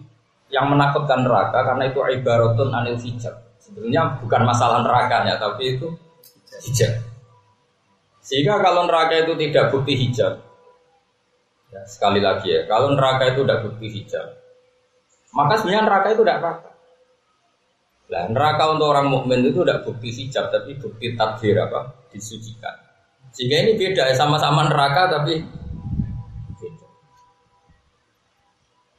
yang 0.51 0.67
menakutkan 0.67 1.23
neraka 1.23 1.63
karena 1.63 1.87
itu 1.87 1.99
ibaratun 2.19 2.75
anil 2.75 2.99
hijab. 2.99 3.39
Sebenarnya 3.55 4.19
bukan 4.19 4.41
masalah 4.43 4.83
nerakanya, 4.83 5.39
tapi 5.39 5.79
itu 5.79 5.95
hijab. 6.67 7.06
Sehingga 8.27 8.59
kalau 8.59 8.91
neraka 8.91 9.23
itu 9.23 9.39
tidak 9.39 9.71
bukti 9.71 9.95
hijab, 9.95 10.43
ya, 11.71 11.81
sekali 11.87 12.19
lagi 12.19 12.51
ya, 12.51 12.67
kalau 12.67 12.91
neraka 12.91 13.31
itu 13.31 13.47
tidak 13.47 13.63
bukti 13.63 13.87
hijab, 13.87 14.27
maka 15.31 15.55
sebenarnya 15.55 15.87
neraka 15.87 16.07
itu 16.11 16.21
tidak 16.27 16.39
apa-apa. 16.43 16.69
Nah, 18.07 18.23
neraka 18.27 18.63
untuk 18.75 18.87
orang 18.91 19.07
mukmin 19.07 19.47
itu 19.47 19.63
tidak 19.63 19.87
bukti 19.87 20.11
hijab, 20.11 20.51
tapi 20.51 20.75
bukti 20.75 21.15
takdir 21.15 21.55
apa? 21.55 22.03
Disucikan. 22.11 22.75
Sehingga 23.31 23.63
ini 23.63 23.79
beda, 23.79 24.11
sama-sama 24.11 24.67
neraka 24.67 25.07
tapi. 25.07 25.47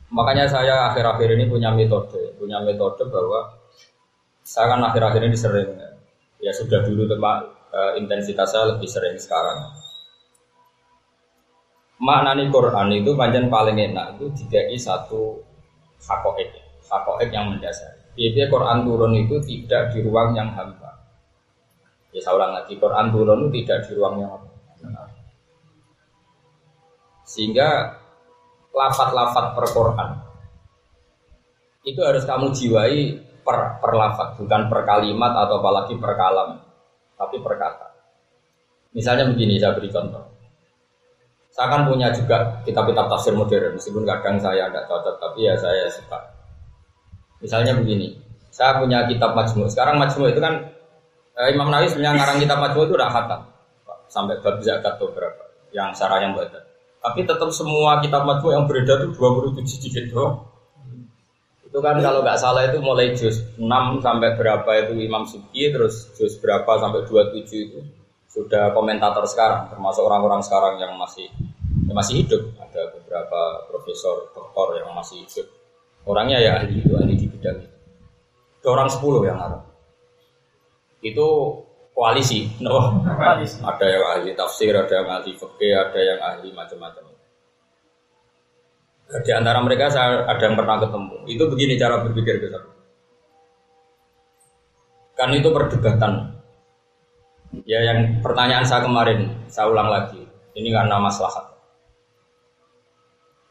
Makanya 0.08 0.48
saya 0.48 0.88
akhir-akhir 0.88 1.36
ini 1.36 1.52
punya 1.52 1.68
metode, 1.68 2.32
punya 2.40 2.64
metode 2.64 3.04
bahwa 3.12 3.60
saya 4.40 4.72
kan 4.72 4.80
akhir-akhir 4.88 5.20
ini 5.20 5.36
sering 5.36 5.68
ya 6.40 6.48
sudah 6.48 6.80
dulu 6.80 7.04
tempat 7.04 7.57
uh, 7.72 7.92
intensitas 7.96 8.52
saya 8.52 8.76
lebih 8.76 8.88
sering 8.88 9.16
sekarang. 9.16 9.72
Maknani 11.98 12.46
Quran 12.54 12.94
itu 12.94 13.10
panjang 13.18 13.50
paling 13.50 13.74
enak 13.74 14.16
itu 14.16 14.30
dikai 14.30 14.78
satu 14.78 15.42
hakoek, 15.98 16.50
hakoek 16.86 17.28
yang 17.34 17.50
mendasar. 17.50 17.98
Jadi 18.14 18.46
Quran 18.46 18.86
turun 18.86 19.14
itu 19.18 19.38
tidak 19.42 19.94
di 19.94 20.02
ruang 20.06 20.34
yang 20.34 20.50
hampa. 20.54 20.94
Ya 22.14 22.22
saya 22.22 22.38
ulang 22.38 22.54
lagi, 22.54 22.78
Quran 22.78 23.10
turun 23.10 23.46
itu 23.46 23.62
tidak 23.62 23.86
di 23.86 23.90
ruang 23.98 24.14
yang 24.22 24.30
hampa. 24.30 25.06
Sehingga 27.28 27.98
lafat-lafat 28.72 29.58
per 29.58 29.66
Quran 29.74 30.10
itu 31.82 32.00
harus 32.04 32.24
kamu 32.24 32.52
jiwai 32.52 33.16
per, 33.42 33.80
per 33.80 33.92
lafat, 33.96 34.36
bukan 34.38 34.68
per 34.68 34.80
kalimat 34.84 35.32
atau 35.34 35.60
apalagi 35.60 35.96
per 35.96 36.12
kalam, 36.14 36.67
tapi 37.18 37.42
per 37.42 37.58
kata. 37.58 37.88
Misalnya 38.94 39.28
begini, 39.28 39.58
saya 39.58 39.74
beri 39.76 39.90
contoh. 39.90 40.24
Saya 41.52 41.74
kan 41.74 41.90
punya 41.90 42.14
juga 42.14 42.62
kitab-kitab 42.62 43.10
tafsir 43.10 43.34
modern, 43.34 43.74
meskipun 43.74 44.06
kadang 44.06 44.38
saya 44.38 44.70
tidak 44.70 44.86
cocok, 44.86 45.18
tapi 45.18 45.50
ya 45.50 45.58
saya 45.58 45.90
suka. 45.90 46.18
Misalnya 47.42 47.74
begini, 47.74 48.14
saya 48.54 48.78
punya 48.78 49.04
kitab 49.10 49.34
Majmu. 49.34 49.66
Sekarang 49.66 49.98
Majmu 49.98 50.30
itu 50.30 50.40
kan 50.42 50.54
eh, 51.38 51.48
Imam 51.54 51.70
Nawawi 51.70 51.90
sebenarnya 51.90 52.22
ngarang 52.22 52.38
kitab 52.42 52.58
Majmu 52.62 52.80
itu 52.86 52.94
udah 52.94 53.10
khatam 53.10 53.40
sampai 54.08 54.40
bab 54.40 54.56
zakat 54.64 54.96
beberapa 54.98 55.44
yang 55.70 55.92
sarah 55.92 56.18
yang 56.24 56.32
badan. 56.32 56.64
Tapi 56.98 57.22
tetap 57.22 57.50
semua 57.54 58.02
kitab 58.02 58.26
Majmu 58.26 58.48
yang 58.50 58.64
beredar 58.66 59.06
itu 59.06 59.14
27 59.14 59.82
jilid 59.82 60.10
doang. 60.10 60.42
Itu 61.68 61.84
kan 61.84 62.00
kalau 62.00 62.24
nggak 62.24 62.40
salah 62.40 62.64
itu 62.64 62.80
mulai 62.80 63.12
juz 63.12 63.44
6 63.60 63.60
sampai 64.00 64.40
berapa 64.40 64.70
itu 64.80 64.96
Imam 64.96 65.28
Subki 65.28 65.68
terus 65.68 66.08
juz 66.16 66.40
berapa 66.40 66.80
sampai 66.80 67.04
27 67.04 67.44
itu 67.44 67.80
sudah 68.28 68.72
komentator 68.72 69.24
sekarang 69.28 69.68
termasuk 69.68 70.00
orang-orang 70.04 70.40
sekarang 70.40 70.80
yang 70.80 70.96
masih 70.96 71.28
yang 71.84 71.96
masih 71.96 72.24
hidup. 72.24 72.42
Ada 72.56 72.96
beberapa 72.96 73.68
profesor 73.68 74.32
doktor 74.32 74.80
yang 74.80 74.96
masih 74.96 75.20
hidup. 75.28 75.46
Orangnya 76.08 76.40
ya 76.40 76.56
ahli 76.56 76.80
itu 76.80 76.92
ahli 76.96 77.14
di 77.20 77.28
bidang 77.28 77.60
itu. 77.60 77.76
Ada 78.64 78.68
orang 78.72 78.88
sepuluh 78.88 79.20
yang 79.28 79.36
ada 79.36 79.68
itu 81.02 81.26
koalisi 81.94 82.50
no. 82.62 83.02
Koalisi. 83.06 83.62
ada 83.62 83.86
yang 83.86 84.04
ahli 84.06 84.30
tafsir 84.34 84.74
ada 84.74 84.90
yang 84.90 85.08
ahli 85.08 85.32
fikih 85.34 85.72
ada 85.74 86.00
yang 86.00 86.20
ahli 86.22 86.48
macam-macam 86.50 87.07
di 89.08 89.32
antara 89.32 89.64
mereka 89.64 89.88
saya 89.88 90.28
ada 90.28 90.42
yang 90.44 90.56
pernah 90.56 90.76
ketemu. 90.84 91.16
Itu 91.24 91.44
begini 91.48 91.80
cara 91.80 92.04
berpikir 92.04 92.44
kita 92.44 92.78
kan 95.18 95.34
itu 95.34 95.50
perdebatan. 95.50 96.38
Ya 97.66 97.82
yang 97.82 98.22
pertanyaan 98.22 98.62
saya 98.62 98.86
kemarin 98.86 99.50
saya 99.50 99.66
ulang 99.66 99.90
lagi. 99.90 100.22
Ini 100.54 100.70
karena 100.70 101.02
masalah. 101.02 101.58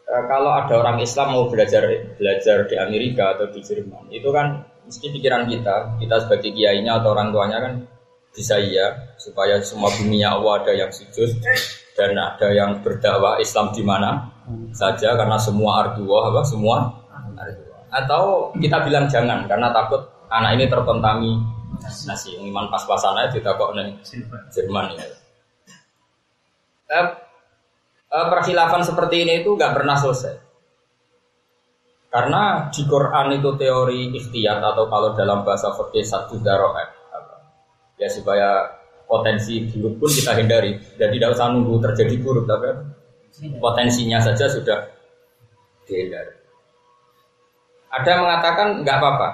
Eh, 0.08 0.24
kalau 0.32 0.56
ada 0.56 0.74
orang 0.80 1.04
Islam 1.04 1.36
mau 1.36 1.52
belajar 1.52 1.84
belajar 2.16 2.64
di 2.72 2.76
Amerika 2.80 3.36
atau 3.36 3.52
di 3.52 3.60
Jerman, 3.60 4.08
itu 4.08 4.32
kan 4.32 4.64
mesti 4.88 5.12
pikiran 5.12 5.52
kita, 5.52 6.00
kita 6.00 6.16
sebagai 6.24 6.56
kiainya 6.56 7.04
atau 7.04 7.12
orang 7.12 7.36
tuanya 7.36 7.60
kan 7.60 7.74
bisa 8.32 8.56
iya 8.56 9.18
supaya 9.20 9.60
semua 9.60 9.92
dunia 9.92 10.40
Allah 10.40 10.64
ada 10.64 10.72
yang 10.72 10.92
sujud 10.94 11.42
dan 11.98 12.16
ada 12.16 12.48
yang 12.54 12.80
berdakwah 12.86 13.42
Islam 13.42 13.74
di 13.76 13.84
mana 13.84 14.30
saja 14.72 15.16
karena 15.18 15.38
semua 15.39 15.84
ardua 15.86 16.32
apa 16.32 16.42
semua. 16.44 16.77
Atau 17.88 18.51
kita 18.60 18.84
bilang 18.84 19.08
jangan 19.08 19.48
karena 19.48 19.72
takut 19.72 20.08
anak 20.27 20.60
ini 20.60 20.66
terkontaminasi. 20.68 22.39
Iman 22.44 22.68
pas-pasan 22.68 23.16
aja 23.16 23.32
tidak 23.32 23.56
kok 23.56 23.75
nih 23.75 23.96
Jerman 24.51 24.96
ya. 24.96 25.06
Eh, 26.88 27.06
eh, 28.12 28.27
perkhilafan 28.32 28.84
seperti 28.84 29.27
ini 29.27 29.44
itu 29.44 29.56
nggak 29.56 29.75
pernah 29.75 29.96
selesai. 30.00 30.36
Karena 32.08 32.72
di 32.72 32.88
Quran 32.88 33.36
itu 33.36 33.50
teori 33.60 34.16
ikhtiyat 34.16 34.63
atau 34.63 34.88
kalau 34.88 35.12
dalam 35.12 35.44
bahasa 35.44 35.75
fikih 35.75 36.08
satu 36.08 36.39
daroat 36.39 36.98
ya 37.98 38.08
supaya 38.08 38.77
potensi 39.10 39.66
buruk 39.74 39.98
pun 39.98 40.10
kita 40.13 40.38
hindari 40.38 40.77
dan 40.96 41.10
tidak 41.10 41.34
usah 41.34 41.50
nunggu 41.50 41.82
terjadi 41.82 42.16
buruk 42.22 42.46
tapi 42.46 42.70
potensinya 43.62 44.17
saja 44.22 44.50
sudah 44.50 44.79
dihindari. 45.86 46.34
Ada 47.94 48.08
yang 48.08 48.22
mengatakan 48.27 48.67
nggak 48.84 48.98
apa-apa. 49.00 49.29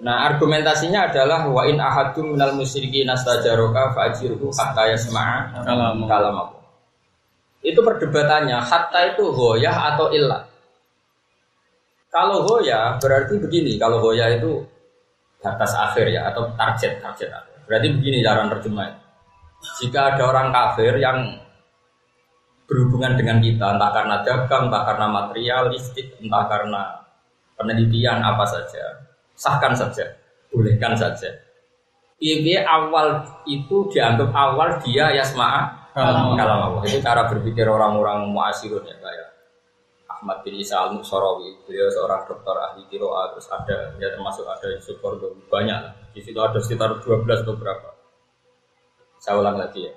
Nah 0.00 0.32
argumentasinya 0.32 1.12
adalah 1.12 1.44
wa 1.44 1.64
in 1.68 1.76
ahadum 1.76 2.32
minal 2.32 2.56
musyriki 2.56 3.04
nastajaroka 3.04 3.92
fa'jirhu 3.92 4.48
hatta 4.52 4.96
yasma'a 4.96 5.60
kalam 6.08 6.36
aku. 6.36 6.58
Itu 7.60 7.84
perdebatannya 7.84 8.56
hatta 8.64 9.12
itu 9.12 9.28
goyah 9.28 9.92
atau 9.92 10.08
ilah. 10.08 10.48
Kalau 12.10 12.42
goyah 12.48 12.96
berarti 12.96 13.38
begini, 13.38 13.76
kalau 13.76 14.00
goyah 14.00 14.32
itu 14.32 14.64
batas 15.40 15.76
akhir 15.76 16.08
ya 16.08 16.32
atau 16.32 16.48
target 16.56 17.00
target 17.04 17.28
akhir. 17.28 17.56
Berarti 17.68 17.88
begini 17.92 18.24
cara 18.24 18.48
terjemah. 18.48 18.88
Jika 19.80 20.16
ada 20.16 20.22
orang 20.32 20.48
kafir 20.48 20.96
yang 20.96 21.36
berhubungan 22.70 23.18
dengan 23.18 23.42
kita 23.42 23.74
entah 23.74 23.90
karena 23.90 24.22
dagang, 24.22 24.70
entah 24.70 24.86
karena 24.86 25.06
materialistik, 25.10 26.14
entah 26.22 26.46
karena 26.46 26.82
penelitian 27.58 28.22
apa 28.22 28.46
saja, 28.46 29.10
sahkan 29.34 29.74
saja, 29.74 30.06
bolehkan 30.54 30.94
saja. 30.94 31.34
Ini 32.22 32.62
awal 32.62 33.26
itu 33.50 33.90
dianggap 33.90 34.30
awal 34.30 34.78
dia 34.86 35.10
yasma'a 35.10 35.90
kalau 35.96 36.38
Allah. 36.38 36.82
Itu 36.86 37.02
cara 37.02 37.26
berpikir 37.26 37.66
orang-orang 37.66 38.30
muasirun 38.30 38.86
ya 38.86 38.94
kayak 39.02 39.28
Ahmad 40.06 40.44
bin 40.44 40.60
Isa 40.60 40.76
al 40.76 40.92
Muksarawi, 40.94 41.64
beliau 41.64 41.88
seorang 41.88 42.28
dokter 42.28 42.52
ahli 42.52 42.84
kiroa, 42.92 43.32
terus 43.32 43.48
ada 43.48 43.96
ya 43.96 44.12
termasuk 44.12 44.44
ada 44.44 44.68
Kordowi, 45.00 45.48
banyak 45.48 46.12
Di 46.12 46.20
situ 46.20 46.36
ada 46.36 46.60
sekitar 46.60 47.00
12 47.00 47.40
atau 47.40 47.56
berapa. 47.56 47.88
Saya 49.16 49.40
ulang 49.40 49.56
lagi 49.56 49.88
ya. 49.88 49.94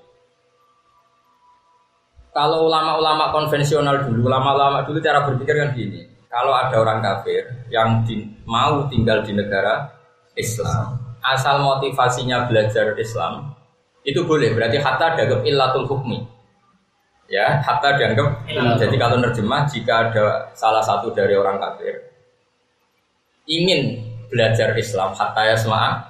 Kalau 2.33 2.65
ulama-ulama 2.65 3.29
konvensional 3.29 4.09
dulu, 4.09 4.25
ulama-ulama 4.25 4.81
dulu 4.89 4.97
cara 4.97 5.21
berpikir 5.21 5.53
kan 5.53 5.69
gini. 5.77 6.01
Kalau 6.33 6.49
ada 6.49 6.73
orang 6.81 6.97
kafir 6.97 7.45
yang 7.69 8.01
di, 8.01 8.25
mau 8.49 8.89
tinggal 8.89 9.21
di 9.21 9.37
negara 9.37 9.85
Islam, 10.33 10.97
asal 11.21 11.61
motivasinya 11.61 12.49
belajar 12.49 12.97
Islam, 12.97 13.53
itu 14.01 14.25
boleh. 14.25 14.49
Berarti 14.57 14.81
hatta 14.81 15.13
dianggap 15.13 15.45
illatul 15.45 15.85
hukmi. 15.85 16.25
Ya, 17.29 17.61
hatta 17.61 18.01
dianggap. 18.01 18.49
Jadi 18.81 18.95
kalau 18.97 19.21
nerjemah, 19.21 19.69
jika 19.69 20.09
ada 20.09 20.49
salah 20.57 20.81
satu 20.81 21.13
dari 21.13 21.37
orang 21.37 21.61
kafir 21.61 22.01
ingin 23.45 24.01
belajar 24.33 24.73
Islam, 24.73 25.13
hatta 25.13 25.45
ya 25.45 25.53
sema'a 25.53 26.01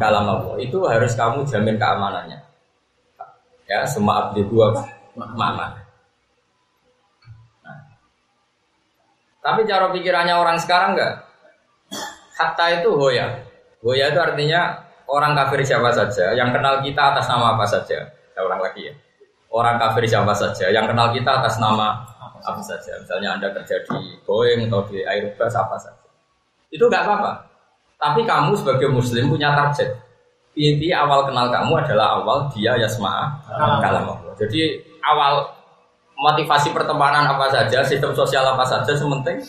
kalam 0.00 0.24
Allah, 0.24 0.56
itu 0.56 0.80
harus 0.88 1.12
kamu 1.12 1.44
jamin 1.44 1.76
keamanannya. 1.76 2.40
Ya, 3.68 3.84
semua 3.84 4.30
abdi 4.30 4.46
dua 4.46 4.72
mana. 5.16 5.80
Nah. 7.64 7.80
Tapi 9.40 9.64
cara 9.64 9.88
pikirannya 9.90 10.34
orang 10.36 10.60
sekarang 10.60 10.94
enggak. 10.94 11.24
Hatta 12.36 12.66
itu 12.80 12.92
hoya. 12.92 13.40
Hoya 13.80 14.12
itu 14.12 14.20
artinya 14.20 14.84
orang 15.08 15.32
kafir 15.32 15.64
siapa 15.64 15.88
saja 15.94 16.36
yang 16.36 16.52
kenal 16.52 16.84
kita 16.84 17.16
atas 17.16 17.26
nama 17.26 17.56
apa 17.56 17.64
saja. 17.64 18.12
Saya 18.36 18.42
ulang 18.44 18.60
lagi 18.60 18.92
ya. 18.92 18.94
Orang 19.48 19.80
kafir 19.80 20.04
siapa 20.04 20.36
saja 20.36 20.68
yang 20.68 20.84
kenal 20.84 21.14
kita 21.16 21.40
atas 21.40 21.56
nama 21.56 22.04
apa 22.44 22.60
saja. 22.60 23.00
Misalnya 23.00 23.40
Anda 23.40 23.48
kerja 23.56 23.80
di 23.88 24.20
Boeing 24.28 24.68
atau 24.68 24.84
di 24.86 25.00
Airbus 25.00 25.56
apa 25.56 25.80
saja. 25.80 26.04
Itu 26.68 26.92
enggak 26.92 27.08
apa-apa. 27.08 27.32
Tapi 27.96 28.28
kamu 28.28 28.52
sebagai 28.52 28.92
muslim 28.92 29.32
punya 29.32 29.56
target. 29.56 29.96
Inti 30.56 30.88
awal 30.88 31.28
kenal 31.28 31.52
kamu 31.52 31.84
adalah 31.84 32.20
awal 32.20 32.48
dia 32.48 32.72
yasma'a 32.80 33.28
kalam 33.80 34.08
Jadi 34.40 34.80
awal 35.06 35.54
motivasi 36.16 36.72
pertemanan 36.72 37.28
apa 37.28 37.46
saja, 37.52 37.84
sistem 37.84 38.16
sosial 38.16 38.42
apa 38.42 38.64
saja, 38.64 38.92
sementing 38.96 39.44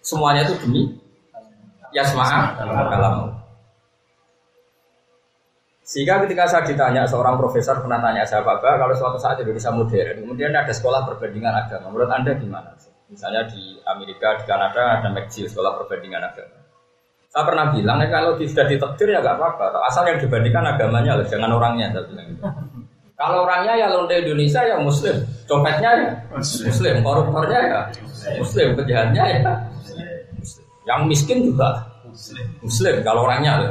semuanya 0.00 0.48
itu 0.48 0.56
demi 0.64 0.82
yasma'a 1.92 2.56
kalam. 2.58 3.38
Sehingga 5.88 6.20
ketika 6.20 6.44
saya 6.44 6.68
ditanya 6.68 7.08
seorang 7.08 7.40
profesor 7.40 7.80
pernah 7.80 7.96
tanya 8.04 8.20
saya 8.20 8.44
Bapak 8.44 8.76
kalau 8.76 8.92
suatu 8.92 9.16
saat 9.16 9.40
Indonesia 9.40 9.72
modern, 9.72 10.20
kemudian 10.20 10.52
ada 10.52 10.68
sekolah 10.68 11.08
perbandingan 11.08 11.64
agama, 11.64 11.88
menurut 11.88 12.12
Anda 12.12 12.36
gimana? 12.36 12.76
Misalnya 13.08 13.48
di 13.48 13.80
Amerika, 13.88 14.36
di 14.36 14.44
Kanada 14.44 15.00
ada 15.00 15.08
McGill 15.08 15.48
sekolah 15.48 15.80
perbandingan 15.80 16.20
agama. 16.28 16.60
Saya 17.32 17.44
pernah 17.44 17.72
bilang 17.72 18.04
ya 18.04 18.08
kalau 18.12 18.36
sudah 18.36 18.68
ditektir 18.68 19.16
ya 19.16 19.24
nggak 19.24 19.36
apa-apa, 19.40 19.80
asal 19.88 20.04
yang 20.04 20.20
dibandingkan 20.20 20.76
agamanya 20.76 21.16
loh, 21.16 21.24
jangan 21.24 21.56
orangnya. 21.56 21.88
Saya 21.88 22.04
bilang 22.04 22.26
gitu. 22.36 22.42
Kalau 23.18 23.50
orangnya 23.50 23.74
ya 23.74 23.90
lonte 23.90 24.14
Indonesia 24.14 24.62
ya 24.62 24.78
muslim, 24.78 25.26
copetnya 25.50 25.90
ya 25.90 26.10
muslim, 26.38 27.02
koruptornya 27.02 27.58
ya 27.66 27.80
muslim, 28.38 28.78
penjahatnya 28.78 29.22
ya 29.26 29.38
muslim. 30.38 30.64
Yang 30.86 31.00
miskin 31.10 31.38
juga 31.42 31.68
muslim 32.62 33.02
kalau 33.02 33.26
orangnya 33.26 33.52
ya. 33.58 33.70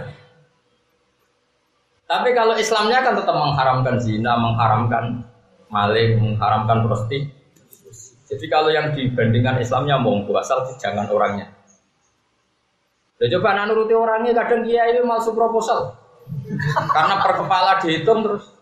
Tapi 2.07 2.31
kalau 2.35 2.55
Islamnya 2.59 3.03
kan 3.03 3.19
tetap 3.19 3.35
mengharamkan 3.35 3.95
zina, 3.99 4.35
mengharamkan 4.39 5.27
maling, 5.67 6.19
mengharamkan 6.19 6.87
prostitusi. 6.87 8.15
Jadi 8.27 8.45
kalau 8.51 8.67
yang 8.71 8.95
dibandingkan 8.95 9.63
Islamnya 9.63 9.95
monggo 9.99 10.35
asal 10.35 10.67
jangan 10.79 11.07
orangnya. 11.07 11.51
Ya 13.19 13.31
coba 13.39 13.55
anak 13.55 13.71
nuruti 13.71 13.95
orangnya 13.95 14.35
kadang 14.43 14.67
dia 14.67 14.91
ini 14.91 15.03
masuk 15.07 15.35
proposal. 15.35 15.95
Karena 16.91 17.23
per 17.23 17.39
kepala 17.39 17.79
dihitung 17.79 18.19
terus 18.23 18.56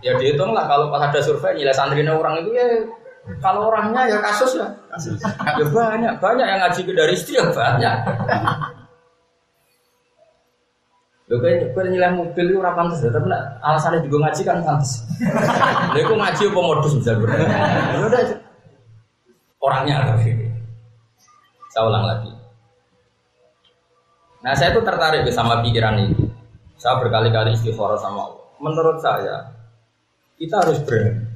Ya 0.00 0.16
dihitung 0.16 0.56
lah 0.56 0.64
kalau 0.64 0.88
pas 0.88 1.12
ada 1.12 1.20
survei 1.20 1.60
nilai 1.60 1.76
santrinya 1.76 2.16
orang 2.16 2.40
itu 2.40 2.56
ya 2.56 2.66
kalau 3.44 3.68
orangnya 3.68 4.08
ya 4.08 4.18
kasus 4.24 4.56
ya. 4.56 4.68
Kasus. 4.88 5.20
Ya 5.20 5.64
banyak, 5.68 6.12
banyak 6.18 6.46
yang 6.48 6.60
ngaji 6.64 6.80
ke 6.88 6.92
dari 6.96 7.12
istri 7.12 7.36
ya 7.36 7.44
banyak. 7.52 7.94
Lho 11.30 11.38
gue 11.38 11.84
nilai 11.86 12.10
mobil 12.10 12.42
itu 12.50 12.58
ora 12.58 12.74
pantes, 12.74 13.06
tapi 13.06 13.30
alasannya 13.62 14.02
juga 14.02 14.26
ngaji 14.26 14.42
kan 14.42 14.66
pantes. 14.66 15.06
Lha 15.94 15.98
iku 16.02 16.18
ngaji 16.18 16.42
apa 16.48 16.60
modus 16.64 16.92
bisa. 16.98 17.14
Ya 17.14 17.98
udah 18.02 18.22
orangnya 19.62 20.10
tapi. 20.10 20.34
Saya 21.70 21.86
ulang 21.86 22.02
lagi. 22.02 22.34
Nah 24.42 24.56
saya 24.58 24.74
tuh 24.74 24.82
tertarik 24.82 25.22
sama 25.30 25.62
pikiran 25.62 26.02
itu. 26.02 26.26
Saya 26.80 26.98
berkali-kali 26.98 27.54
istighfar 27.54 27.94
sama 28.00 28.26
Allah. 28.26 28.44
Menurut 28.58 28.98
saya, 28.98 29.59
kita 30.40 30.56
harus 30.56 30.80
berani. 30.88 31.28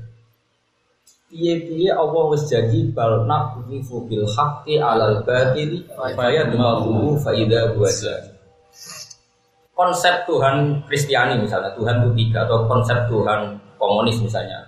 Piye-piye 1.28 1.92
Allah 1.92 2.24
wis 2.32 2.48
jadi 2.48 2.94
bal 2.94 3.28
naqdhifu 3.28 4.08
bil 4.08 4.24
haqqi 4.24 4.80
'alal 4.80 5.20
batil 5.28 5.84
fa 5.92 6.30
yadmahu 6.32 7.20
fa 7.20 7.36
idza 7.36 7.76
huwa 7.76 7.90
Konsep 9.74 10.22
Tuhan 10.30 10.86
Kristiani 10.86 11.34
misalnya, 11.42 11.74
Tuhan 11.74 12.06
itu 12.06 12.10
tiga 12.14 12.46
atau 12.46 12.62
konsep 12.70 13.10
Tuhan 13.10 13.58
komunis 13.74 14.22
misalnya. 14.22 14.62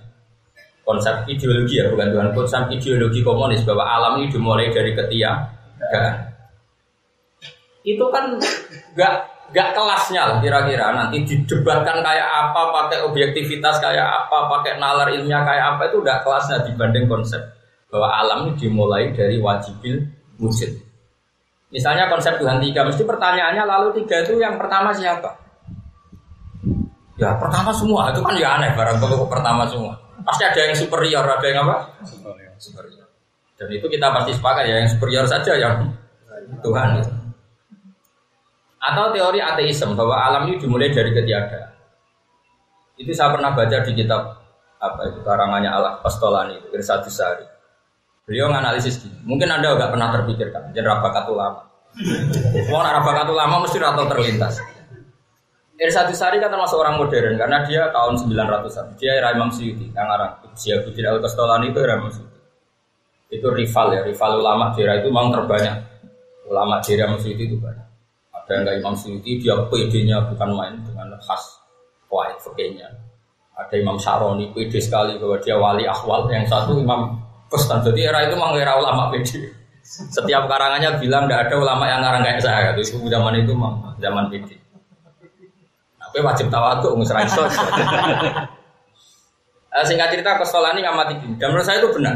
Konsep 0.83 1.23
ideologi 1.31 1.79
ya, 1.79 1.87
bukan 1.95 2.11
Tuhan 2.11 2.29
konsep 2.35 2.67
ideologi 2.75 3.23
komunis 3.23 3.63
bahwa 3.63 3.87
alam 3.87 4.19
ini 4.19 4.35
dimulai 4.35 4.75
dari 4.75 4.99
ketiadaan. 4.99 6.15
Itu 7.87 8.11
kan 8.11 8.35
gak 8.99 9.36
gak 9.55 9.75
kelasnya 9.75 10.23
lah 10.27 10.39
kira-kira. 10.43 10.91
Nanti 10.95 11.23
didebatkan 11.23 12.03
kayak 12.03 12.29
apa 12.29 12.61
pakai 12.73 12.99
objektivitas 13.07 13.79
kayak 13.79 14.07
apa 14.07 14.51
pakai 14.51 14.79
nalar 14.81 15.13
ilmiah 15.13 15.43
kayak 15.47 15.77
apa 15.77 15.83
itu 15.91 16.03
udah 16.03 16.23
kelasnya 16.27 16.67
dibanding 16.67 17.07
konsep. 17.07 17.43
Bahwa 17.87 18.09
alam 18.11 18.39
ini 18.51 18.53
dimulai 18.59 19.15
dari 19.15 19.39
wajibil 19.39 20.03
wujud. 20.43 20.73
Misalnya 21.71 22.11
konsep 22.11 22.39
Tuhan 22.39 22.63
tiga 22.63 22.87
mesti 22.87 23.03
pertanyaannya 23.03 23.63
lalu 23.67 23.89
tiga 24.03 24.23
itu 24.23 24.39
yang 24.39 24.59
pertama 24.59 24.95
siapa? 24.95 25.35
Ya 27.17 27.35
pertama 27.39 27.71
semua. 27.75 28.11
Itu 28.11 28.23
kan 28.23 28.35
ya 28.39 28.59
aneh 28.59 28.75
barang 28.75 28.99
kalau 28.99 29.27
pertama 29.27 29.67
semua. 29.67 29.95
Pasti 30.27 30.43
ada 30.43 30.59
yang 30.59 30.75
superior 30.75 31.23
ada 31.23 31.47
yang 31.47 31.67
apa? 31.67 31.77
Superior. 32.59 33.07
Dan 33.57 33.69
itu 33.73 33.87
kita 33.89 34.13
pasti 34.13 34.37
sepakat 34.37 34.65
ya 34.69 34.85
yang 34.85 34.91
superior 34.91 35.25
saja 35.25 35.53
yang 35.57 35.89
Tuhan 36.61 37.01
itu 37.01 37.26
atau 38.87 39.11
teori 39.11 39.43
ateisme 39.43 39.99
bahwa 39.99 40.15
alam 40.15 40.43
ini 40.47 40.63
dimulai 40.63 40.95
dari 40.95 41.11
ketiadaan. 41.11 41.71
Itu 42.97 43.13
saya 43.13 43.35
pernah 43.35 43.53
baca 43.53 43.77
di 43.83 43.93
kitab 43.93 44.23
apa 44.77 45.01
itu 45.09 45.21
karangannya 45.25 45.71
Allah 45.73 45.99
Pastolani 46.01 46.57
Irsati 46.71 47.11
Sari. 47.11 47.45
Beliau 48.27 48.51
nganalisis 48.51 49.03
gini. 49.03 49.19
Mungkin 49.27 49.51
anda 49.51 49.75
nggak 49.75 49.91
pernah 49.91 50.09
terpikirkan. 50.15 50.75
Jadi 50.75 50.87
bakat 50.87 51.25
ulama. 51.31 51.63
Mau 52.71 52.83
bakat 53.09 53.29
ulama 53.31 53.67
mesti 53.67 53.79
rata 53.79 54.05
terlintas. 54.07 54.59
Irsadu 55.77 56.17
Sari 56.17 56.41
kan 56.41 56.49
termasuk 56.49 56.81
orang 56.81 56.97
modern 56.97 57.37
karena 57.37 57.61
dia 57.69 57.93
tahun 57.93 58.17
900-an. 58.17 58.97
Dia 58.97 59.21
era 59.21 59.37
Imam 59.37 59.53
Suyuti 59.53 59.93
yang 59.93 60.09
arah 60.09 60.41
Syiabuddin 60.57 61.05
Al 61.05 61.21
Kastolani 61.21 61.69
itu 61.69 61.79
era 61.85 62.01
Imam 62.01 62.09
Suyuti. 62.09 62.41
Itu 63.29 63.53
rival 63.53 63.93
ya, 63.93 64.01
rival 64.01 64.41
ulama 64.41 64.73
daerah 64.73 65.05
itu 65.05 65.13
memang 65.13 65.37
terbanyak. 65.37 65.77
Ulama 66.49 66.81
daerah 66.81 67.13
Imam 67.13 67.21
Suyuti 67.21 67.45
itu 67.53 67.57
banyak. 67.61 67.86
Ada 68.47 68.63
yang 68.63 68.79
Imam 68.79 68.95
Suyuti 68.95 69.43
dia 69.43 69.59
PD-nya 69.67 70.23
bukan 70.31 70.55
main 70.55 70.79
dengan 70.87 71.11
khas 71.19 71.59
kuat 72.07 72.39
fakihnya. 72.39 72.87
Ada 73.59 73.75
Imam 73.75 73.99
Saroni 73.99 74.55
PD 74.55 74.79
sekali 74.79 75.19
bahwa 75.19 75.35
dia 75.43 75.59
wali 75.59 75.83
akhwal. 75.83 76.31
Yang 76.31 76.55
satu 76.55 76.79
Imam 76.79 77.19
Kustan. 77.51 77.83
Jadi 77.83 78.07
era 78.07 78.23
itu 78.23 78.39
memang 78.39 78.55
era 78.55 78.79
ulama 78.79 79.11
PD. 79.11 79.51
Setiap 79.83 80.47
karangannya 80.47 80.99
bilang 81.03 81.27
tidak 81.27 81.51
ada 81.51 81.55
ulama 81.59 81.91
yang 81.91 81.99
ngarang 82.07 82.23
kayak 82.23 82.39
saya. 82.39 82.71
Itu 82.79 83.03
zaman 83.11 83.35
itu 83.43 83.51
memang 83.51 83.99
zaman 83.99 84.31
PD. 84.31 84.55
Tapi 85.99 86.19
wajib 86.23 86.47
tawaduk 86.47 86.95
nggak 86.95 87.07
serai 87.11 87.27
sos. 87.27 87.55
Singkat 89.91 90.09
cerita 90.15 90.39
ini 90.39 90.81
ngamati 90.87 91.15
gini. 91.19 91.35
Dan 91.35 91.51
menurut 91.51 91.67
saya 91.67 91.83
itu 91.83 91.91
benar. 91.91 92.15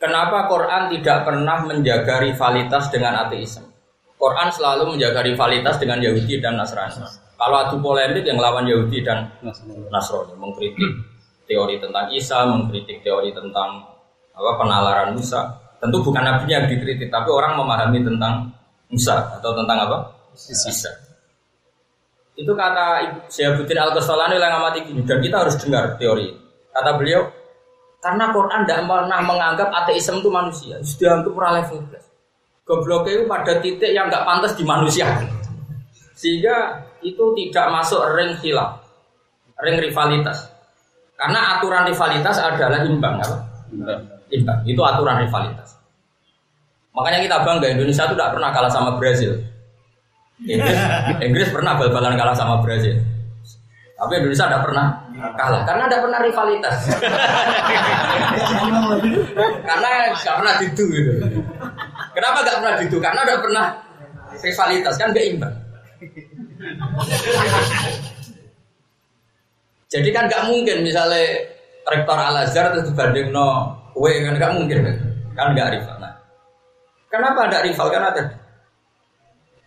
Kenapa 0.00 0.50
Quran 0.50 0.90
tidak 0.90 1.22
pernah 1.22 1.62
menjaga 1.62 2.18
rivalitas 2.24 2.90
dengan 2.90 3.22
ateisme? 3.22 3.71
Quran 4.22 4.48
selalu 4.54 4.94
menjaga 4.94 5.26
rivalitas 5.26 5.82
dengan 5.82 5.98
Yahudi 5.98 6.38
dan 6.38 6.54
Nasrani. 6.54 7.02
Kalau 7.34 7.56
adu 7.58 7.82
polemik 7.82 8.22
yang 8.22 8.38
lawan 8.38 8.70
Yahudi 8.70 9.02
dan 9.02 9.26
Nasrani, 9.90 10.38
mengkritik 10.38 10.94
teori 11.50 11.82
tentang 11.82 12.06
Isa, 12.14 12.46
mengkritik 12.46 13.02
teori 13.02 13.34
tentang 13.34 13.82
apa 14.30 14.50
penalaran 14.62 15.18
Musa. 15.18 15.58
Tentu 15.82 15.98
bukan 16.06 16.22
nabi 16.22 16.46
yang 16.46 16.70
dikritik, 16.70 17.10
tapi 17.10 17.34
orang 17.34 17.58
memahami 17.58 17.98
tentang 18.06 18.46
Musa 18.94 19.42
atau 19.42 19.50
tentang 19.58 19.90
apa? 19.90 19.98
Isa. 20.38 20.94
Itu 22.38 22.54
kata 22.54 23.02
Syekhuddin 23.26 23.82
Al-Qasalani 23.82 24.38
yang 24.38 24.62
amati 24.62 24.86
gini 24.86 25.02
dan 25.02 25.18
kita 25.18 25.42
harus 25.42 25.58
dengar 25.58 25.98
teori. 25.98 26.30
Kata 26.70 26.94
beliau, 26.94 27.26
karena 27.98 28.30
Quran 28.30 28.62
tidak 28.62 28.86
pernah 28.86 29.20
menganggap 29.26 29.68
ateisme 29.82 30.22
itu 30.22 30.30
manusia, 30.30 30.78
sudah 30.78 31.26
untuk 31.26 31.34
level 31.34 31.82
Goblok 32.72 33.04
itu 33.04 33.28
pada 33.28 33.60
titik 33.60 33.92
yang 33.92 34.08
nggak 34.08 34.24
pantas 34.24 34.56
di 34.56 34.64
manusia. 34.64 35.04
Sehingga 36.16 36.80
itu 37.04 37.20
tidak 37.36 37.68
masuk 37.68 38.00
ring 38.16 38.32
hilaf, 38.40 38.80
ring 39.60 39.76
rivalitas. 39.76 40.48
Karena 41.20 41.60
aturan 41.60 41.84
rivalitas 41.84 42.40
adalah 42.40 42.80
imbang, 42.80 43.20
apa? 43.20 43.36
Imbang. 44.32 44.64
Itu 44.64 44.80
aturan 44.80 45.20
rivalitas. 45.20 45.76
Makanya 46.96 47.20
kita 47.20 47.36
bangga 47.44 47.68
Indonesia 47.76 48.08
itu 48.08 48.16
tidak 48.16 48.32
pernah 48.40 48.48
kalah 48.56 48.72
sama 48.72 48.96
Brazil. 48.96 49.36
Inggris, 50.40 50.80
Inggris 51.28 51.48
pernah 51.52 51.76
bal-balan 51.76 52.16
kalah 52.16 52.32
sama 52.32 52.64
Brazil. 52.64 52.96
Tapi 54.00 54.12
Indonesia 54.16 54.48
tidak 54.48 54.64
pernah 54.64 54.86
kalah 55.36 55.62
karena 55.68 55.84
tidak 55.86 56.00
pernah 56.08 56.20
rivalitas. 56.24 56.76
karena 59.68 59.88
nggak 60.16 60.36
pernah 60.40 60.54
didu 60.56 60.84
gitu. 60.88 61.12
Kenapa 62.12 62.38
nggak 62.44 62.56
pernah 62.60 62.74
didu? 62.80 62.98
Karena 63.00 63.20
tidak 63.24 63.40
pernah 63.40 63.66
rivalitas 64.40 64.94
kan 65.00 65.08
gak 65.12 65.26
imbang. 65.28 65.54
Jadi 69.92 70.08
kan 70.08 70.24
nggak 70.24 70.44
mungkin 70.48 70.76
misalnya 70.80 71.24
rektor 71.84 72.16
Al 72.16 72.48
Azhar 72.48 72.72
terus 72.72 72.88
dibanding 72.88 73.28
no 73.28 73.76
W 73.92 74.08
kan 74.24 74.34
nggak 74.40 74.52
mungkin 74.56 74.78
kan? 74.88 74.96
Kan 75.36 75.46
nggak 75.52 75.68
rival. 75.76 75.96
Nah, 76.00 76.12
kenapa 77.12 77.48
ada 77.48 77.60
rival? 77.60 77.88
Karena 77.92 78.08
tadi 78.12 78.32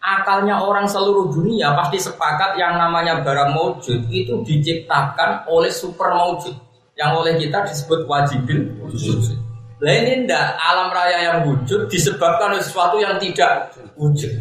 akalnya 0.06 0.62
orang 0.62 0.86
seluruh 0.86 1.34
dunia 1.34 1.74
pasti 1.74 1.98
sepakat 1.98 2.58
yang 2.62 2.78
namanya 2.78 3.26
barang 3.26 3.54
maujud 3.54 4.06
itu 4.10 4.34
diciptakan 4.46 5.50
oleh 5.50 5.74
super 5.74 6.14
maujud 6.14 6.54
yang 6.98 7.18
oleh 7.18 7.38
kita 7.38 7.66
disebut 7.66 8.06
wajibin 8.06 8.82
wujud. 8.82 9.45
Nah 9.76 9.92
ini 9.92 10.24
ndak 10.24 10.56
alam 10.56 10.88
raya 10.88 11.18
yang 11.20 11.38
wujud 11.44 11.92
disebabkan 11.92 12.56
oleh 12.56 12.64
sesuatu 12.64 12.96
yang 12.96 13.20
tidak 13.20 13.76
wujud. 14.00 14.32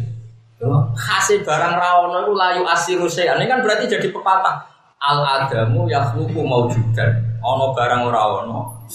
Hasil 0.95 1.43
barang 1.43 1.75
rawono 1.75 2.23
itu 2.23 2.33
layu 2.33 2.63
asiru 2.63 3.05
Ini 3.11 3.45
kan 3.45 3.59
berarti 3.59 3.91
jadi 3.91 4.07
pepatah. 4.15 4.63
Al 5.03 5.19
adamu 5.21 5.91
yakhluqu 5.91 6.39
maujudan. 6.39 7.19
Ono 7.43 7.75
barang 7.75 8.01
ora 8.07 8.21
ono. 8.41 8.87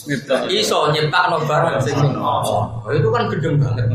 Iso 0.48 0.88
nyiptakno 0.90 1.44
barang 1.44 1.76
sing 1.85 2.00
ono. 2.16 2.88
Itu 2.88 3.09
kan 3.12 3.29
gedeng 3.29 3.61
banget. 3.61 3.87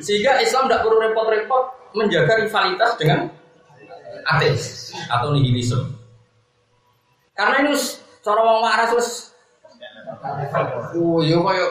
Sehingga 0.00 0.40
Islam 0.40 0.66
tidak 0.66 0.82
perlu 0.88 0.98
repot-repot 0.98 1.62
menjaga 1.94 2.42
rivalitas 2.42 2.90
dengan 2.98 3.28
ateis 4.26 4.90
atau 5.12 5.30
nihilisme. 5.30 5.94
Karena 7.36 7.68
ini 7.68 7.76
cara 8.24 8.40
wong 8.42 8.58
waras 8.64 8.88
terus 8.96 9.10
Oh 10.96 11.18
iya 11.18 11.36
koyo 11.38 11.66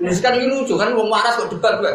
ini 0.00 0.12
kan 0.20 0.36
ini 0.36 0.46
lucu 0.48 0.76
kan 0.76 0.92
wong 0.92 1.08
waras 1.08 1.40
kok 1.40 1.48
debat 1.48 1.80
gue. 1.80 1.92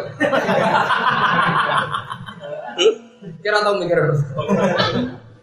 Kira 3.42 3.62
tahu 3.62 3.78
mikir. 3.82 3.98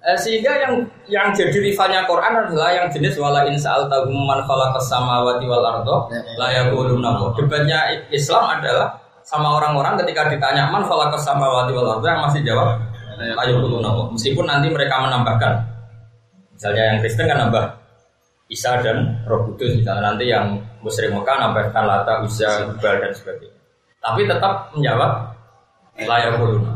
Eh, 0.06 0.18
sehingga 0.22 0.54
yang 0.62 0.74
yang 1.10 1.28
jadi 1.34 1.58
rivalnya 1.58 2.06
Quran 2.06 2.46
adalah 2.46 2.70
yang 2.70 2.88
jenis 2.94 3.18
wala 3.18 3.42
insal 3.50 3.90
tahu 3.90 4.14
man 4.14 4.46
khalaqas 4.46 4.86
samawati 4.86 5.50
wal 5.50 5.66
ardo 5.66 6.12
la 6.38 6.54
yaquluna. 6.54 7.34
Debatnya 7.34 8.06
Islam 8.14 8.60
adalah 8.60 9.02
sama 9.26 9.58
orang-orang 9.58 9.98
ketika 10.06 10.30
ditanya 10.30 10.70
man 10.70 10.86
falakas 10.86 11.26
sama 11.26 11.50
wati 11.50 11.74
wal 11.74 11.98
yang 12.06 12.22
masih 12.22 12.46
jawab 12.46 12.78
ayo 13.18 13.58
nabi 13.58 14.14
meskipun 14.14 14.46
nanti 14.46 14.70
mereka 14.70 15.02
menambahkan. 15.02 15.66
Misalnya 16.54 16.84
yang 16.94 16.98
Kristen 17.02 17.26
kan 17.26 17.38
nambah 17.48 17.85
Isa 18.46 18.78
dan 18.86 19.26
Roh 19.26 19.50
Kudus 19.50 19.74
misalnya 19.74 20.14
nanti 20.14 20.30
yang 20.30 20.62
Muslim 20.86 21.18
Mekah 21.18 21.38
nambahkan 21.42 21.84
Lata, 21.86 22.22
Uza, 22.22 22.70
Hubal 22.70 23.02
dan 23.02 23.12
sebagainya 23.14 23.60
tapi 24.02 24.22
tetap 24.30 24.70
menjawab 24.74 25.12
layak 25.98 26.38
kuluna 26.38 26.74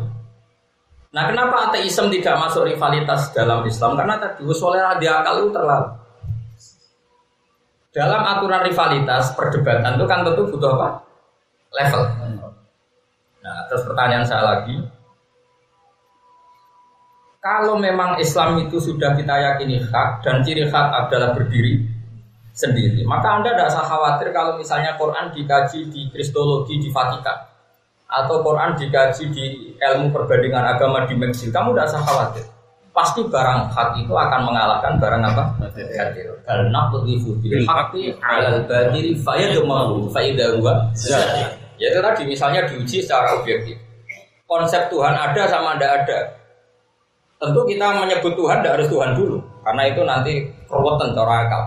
Nah 1.09 1.25
kenapa 1.25 1.73
ateisme 1.73 2.05
tidak 2.13 2.37
masuk 2.37 2.69
rivalitas 2.69 3.33
dalam 3.33 3.65
Islam? 3.65 3.97
Karena 3.97 4.21
tadi 4.21 4.45
usulnya 4.45 4.93
radikal 4.93 5.41
itu 5.41 5.49
terlalu 5.49 5.89
dalam 7.89 8.21
aturan 8.21 8.61
rivalitas 8.61 9.33
perdebatan 9.33 9.97
itu 9.97 10.05
kan 10.05 10.21
tentu 10.21 10.45
butuh 10.53 10.71
apa? 10.77 10.89
Level. 11.73 12.01
Nah, 13.39 13.57
terus 13.69 13.81
pertanyaan 13.85 14.25
saya 14.25 14.43
lagi, 14.45 14.77
kalau 17.39 17.79
memang 17.79 18.19
Islam 18.19 18.59
itu 18.67 18.83
sudah 18.83 19.15
kita 19.15 19.31
yakini 19.31 19.79
hak 19.79 20.27
dan 20.27 20.43
ciri 20.43 20.67
hak 20.67 20.87
adalah 21.07 21.31
berdiri 21.31 21.87
sendiri, 22.51 23.07
maka 23.07 23.39
Anda 23.39 23.55
tidak 23.55 23.71
usah 23.71 23.85
khawatir 23.87 24.27
kalau 24.35 24.59
misalnya 24.59 24.99
Quran 24.99 25.31
dikaji 25.31 25.87
di 25.87 26.11
Kristologi 26.11 26.75
di 26.75 26.91
Vatikan 26.91 27.39
atau 28.11 28.43
Quran 28.43 28.75
dikaji 28.75 29.23
di 29.31 29.45
ilmu 29.79 30.11
perbandingan 30.11 30.75
agama 30.75 31.07
di 31.07 31.15
Meksiko, 31.15 31.55
kamu 31.55 31.79
tidak 31.79 31.87
usah 31.95 32.03
khawatir. 32.03 32.45
Pasti 32.91 33.23
barang 33.23 33.71
hak 33.71 33.89
itu 34.03 34.11
akan 34.11 34.41
mengalahkan 34.43 34.99
barang 34.99 35.21
apa? 35.23 35.43
Batil. 35.63 37.55
Bil 37.55 37.63
haqqi 37.63 38.11
'alal 38.19 38.67
batil 38.67 39.15
fayadmahu 39.23 40.11
fa 40.11 40.19
idza 40.19 40.59
huwa 40.59 40.91
Ya 41.79 41.95
itu 41.95 41.99
tadi 42.03 42.27
misalnya 42.27 42.67
diuji 42.67 42.99
secara 42.99 43.39
objektif. 43.39 43.79
Konsep 44.43 44.91
Tuhan 44.91 45.15
ada 45.15 45.47
sama 45.47 45.79
tidak 45.79 46.03
ada. 46.03 46.38
Tentu 47.39 47.61
kita 47.63 47.87
menyebut 47.95 48.35
Tuhan 48.35 48.59
tidak 48.59 48.73
harus 48.75 48.87
Tuhan 48.91 49.15
dulu, 49.15 49.39
karena 49.63 49.83
itu 49.87 50.01
nanti 50.03 50.33
keruwetan 50.67 51.15
cara 51.15 51.47
akal. 51.47 51.63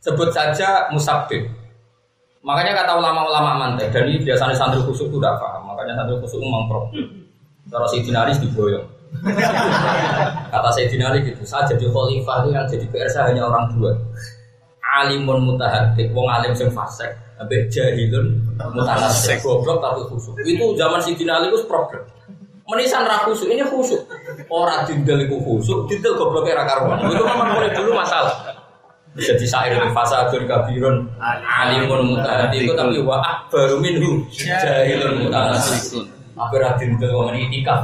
Sebut 0.00 0.30
saja 0.30 0.86
musabdid. 0.94 1.50
Makanya 2.46 2.72
kata 2.78 2.94
ulama-ulama 2.96 3.58
mantai, 3.58 3.90
dan 3.90 4.06
ini 4.06 4.22
biasanya 4.22 4.54
santri 4.54 4.80
khusus 4.86 5.10
itu 5.10 5.18
tidak 5.18 5.36
paham. 5.42 5.66
Makanya 5.66 5.98
santri 5.98 6.16
khusus 6.22 6.38
memang 6.38 6.70
pro. 6.70 6.86
Kalau 7.68 7.86
si 7.90 8.06
dinaris 8.06 8.38
diboyong. 8.38 8.86
kata 10.54 10.68
saya 10.70 10.86
dinaris 10.86 11.26
gitu, 11.26 11.42
saya 11.42 11.66
jadi 11.66 11.90
khalifah 11.90 12.46
itu 12.46 12.48
yang 12.54 12.66
jadi 12.70 12.86
PR 12.94 13.10
saya 13.10 13.24
hanya 13.34 13.50
orang 13.50 13.66
dua. 13.74 13.90
Alimun 15.02 15.42
mutahadik, 15.42 16.14
wong 16.14 16.30
alim 16.30 16.54
sing 16.54 16.70
fasek 16.70 17.10
jahilun 17.48 18.36
mutanasik 18.60 19.40
goblok 19.40 19.80
tapi 19.80 20.04
khusuk. 20.12 20.36
Itu 20.44 20.76
zaman 20.76 21.00
si 21.00 21.16
Ali 21.24 21.48
itu 21.48 21.64
problem. 21.64 22.04
Menisan 22.70 23.02
ra 23.02 23.26
khusuk, 23.26 23.50
ini 23.50 23.66
khusuk. 23.66 24.06
Ora 24.46 24.86
dindel 24.86 25.26
iku 25.26 25.42
khusuk, 25.42 25.90
dindel 25.90 26.14
goblok 26.14 26.46
era 26.46 26.62
karuan. 26.62 27.02
Itu 27.02 27.26
memang 27.26 27.50
mulai 27.58 27.74
dulu 27.74 27.90
masalah. 27.98 28.30
Jadi 29.18 29.42
syair 29.42 29.74
di 29.74 29.90
fasadun 29.90 30.46
kabirun 30.46 31.02
alimun 31.42 32.14
mutahati 32.14 32.62
itu 32.62 32.72
tapi 32.78 33.02
wa 33.02 33.18
baru 33.50 33.82
minhu 33.82 34.22
jahilun 34.30 35.26
mutanasik. 35.26 36.06
Aku 36.38 36.54
ra 36.62 36.78
dindel 36.78 37.10
wong 37.10 37.34
ini 37.34 37.50
itikaf 37.50 37.82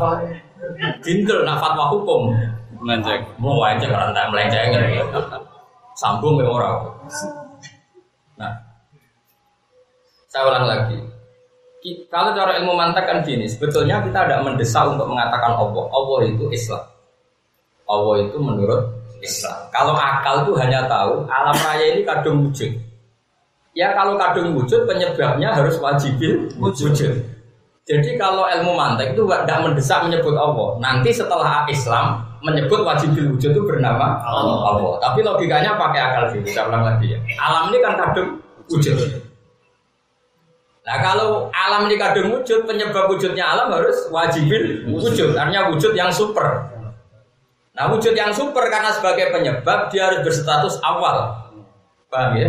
Dindel 1.02 1.42
nak 1.42 1.58
fatwa 1.58 1.90
hukum. 1.90 2.30
Melenceng. 2.78 3.26
Mau 3.42 3.58
melenceng 3.58 3.90
tak 3.90 4.26
melenceng. 4.30 4.70
Sambung 5.98 6.38
ya 6.38 6.46
orang. 6.46 6.78
Nah, 8.36 8.52
Saya 10.28 10.42
ulang 10.52 10.68
lagi. 10.68 10.98
Kalau 12.10 12.34
cara 12.34 12.58
ilmu 12.58 12.74
mantek 12.74 13.06
kan 13.06 13.22
gini, 13.22 13.46
sebetulnya 13.46 14.02
kita 14.02 14.26
tidak 14.26 14.42
mendesak 14.42 14.82
untuk 14.90 15.06
mengatakan 15.06 15.54
Allah. 15.54 15.84
Allah 15.86 16.18
itu 16.26 16.50
Islam. 16.50 16.82
Allah 17.86 18.14
itu 18.26 18.36
menurut 18.42 18.80
Islam. 19.22 19.70
Kalau 19.70 19.94
akal 19.94 20.42
itu 20.42 20.52
hanya 20.58 20.90
tahu 20.90 21.24
alam 21.30 21.54
raya 21.54 21.94
ini 21.94 22.02
kadung 22.02 22.50
wujud. 22.50 22.74
Ya 23.76 23.92
kalau 23.94 24.18
kadung 24.18 24.56
wujud 24.56 24.88
penyebabnya 24.88 25.54
harus 25.54 25.78
wajibil 25.78 26.50
wujud. 26.58 26.90
Jadi 27.86 28.18
kalau 28.18 28.50
ilmu 28.50 28.74
mantek 28.74 29.14
itu 29.14 29.22
tidak 29.22 29.58
mendesak 29.62 30.02
menyebut 30.02 30.34
Allah. 30.34 30.74
Nanti 30.82 31.14
setelah 31.14 31.62
Islam 31.70 32.18
menyebut 32.42 32.82
wajibil 32.82 33.38
wujud 33.38 33.54
itu 33.54 33.62
bernama 33.62 34.18
Allah. 34.26 34.74
Allah. 34.74 34.92
Tapi 34.98 35.22
logikanya 35.22 35.78
pakai 35.78 36.00
akal 36.02 36.24
sih. 36.34 36.42
Saya 36.50 36.66
ulang 36.66 36.82
lagi 36.82 37.14
ya. 37.14 37.18
Alam 37.38 37.70
ini 37.70 37.78
kan 37.78 37.94
kadung 37.94 38.42
wujud. 38.66 38.96
Nah 40.86 41.02
kalau 41.02 41.50
alam 41.50 41.90
ini 41.90 41.98
kadung 41.98 42.30
wujud, 42.30 42.62
penyebab 42.62 43.10
wujudnya 43.10 43.42
alam 43.42 43.74
harus 43.74 44.06
wajibin 44.14 44.86
wujud. 44.86 45.34
Artinya 45.34 45.66
wujud 45.74 45.98
yang 45.98 46.14
super. 46.14 46.62
Nah 47.74 47.90
wujud 47.90 48.14
yang 48.14 48.30
super 48.30 48.70
karena 48.70 48.94
sebagai 48.94 49.34
penyebab 49.34 49.90
dia 49.90 50.06
harus 50.06 50.22
berstatus 50.22 50.78
awal. 50.86 51.34
Paham 52.06 52.38
ya? 52.38 52.48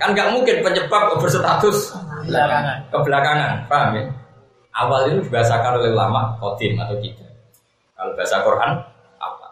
Kan 0.00 0.16
nggak 0.16 0.32
mungkin 0.32 0.64
penyebab 0.64 1.20
berstatus 1.20 1.92
kebelakangan. 2.24 2.76
kebelakangan. 2.88 3.52
Paham 3.68 3.90
ya? 3.92 4.04
Awal 4.76 5.00
ini 5.12 5.20
dibahasakan 5.28 5.76
oleh 5.76 5.92
lama 5.92 6.32
kodim 6.40 6.80
atau 6.80 6.96
tidak. 6.96 7.28
Kalau 7.92 8.12
bahasa 8.16 8.36
Quran 8.40 8.72
apa? 9.20 9.48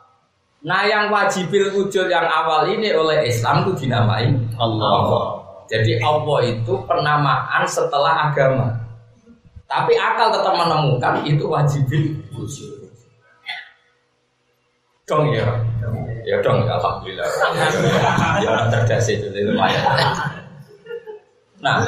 Nah 0.65 0.81
yang 0.89 1.13
wajibil 1.13 1.77
wujud 1.77 2.09
yang 2.09 2.25
awal 2.25 2.65
ini 2.73 2.89
oleh 2.89 3.29
Islam 3.29 3.69
itu 3.69 3.85
dinamai 3.85 4.33
Allah. 4.57 4.89
Allah. 4.97 5.44
Jadi 5.69 6.01
Allah 6.01 6.39
itu 6.45 6.75
penamaan 6.85 7.65
setelah 7.65 8.31
agama. 8.31 8.73
Tapi 9.65 9.97
akal 9.97 10.31
tetap 10.31 10.55
menemukan 10.55 11.25
itu 11.25 11.45
wajibin 11.49 12.21
Dong 15.05 15.29
ya. 15.33 15.45
Ya 16.25 16.41
dong, 16.41 16.65
alhamdulillah. 16.65 17.29
Ya 18.41 18.49
orang 18.49 18.69
cerdas 18.73 19.09
itu 19.13 19.29
lumayan. 19.29 19.85
Nah, 21.61 21.85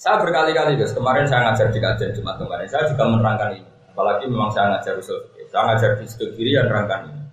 saya 0.00 0.16
berkali-kali 0.16 0.80
guys, 0.80 0.96
kemarin 0.96 1.28
saya 1.28 1.52
ngajar 1.52 1.68
di 1.68 1.80
kajian 1.80 2.12
Jumat 2.16 2.40
kemarin, 2.40 2.64
saya 2.68 2.88
juga 2.88 3.04
menerangkan 3.04 3.60
ini. 3.60 3.68
Apalagi 3.92 4.24
memang 4.30 4.48
saya 4.54 4.72
ngajar 4.72 4.96
usul 4.96 5.20
saya 5.48 5.62
ngajar 5.72 5.90
di 5.98 6.04
studi 6.06 6.32
kiri 6.36 6.50
yang 6.54 6.68
menerangkan 6.68 7.08
ini 7.08 7.27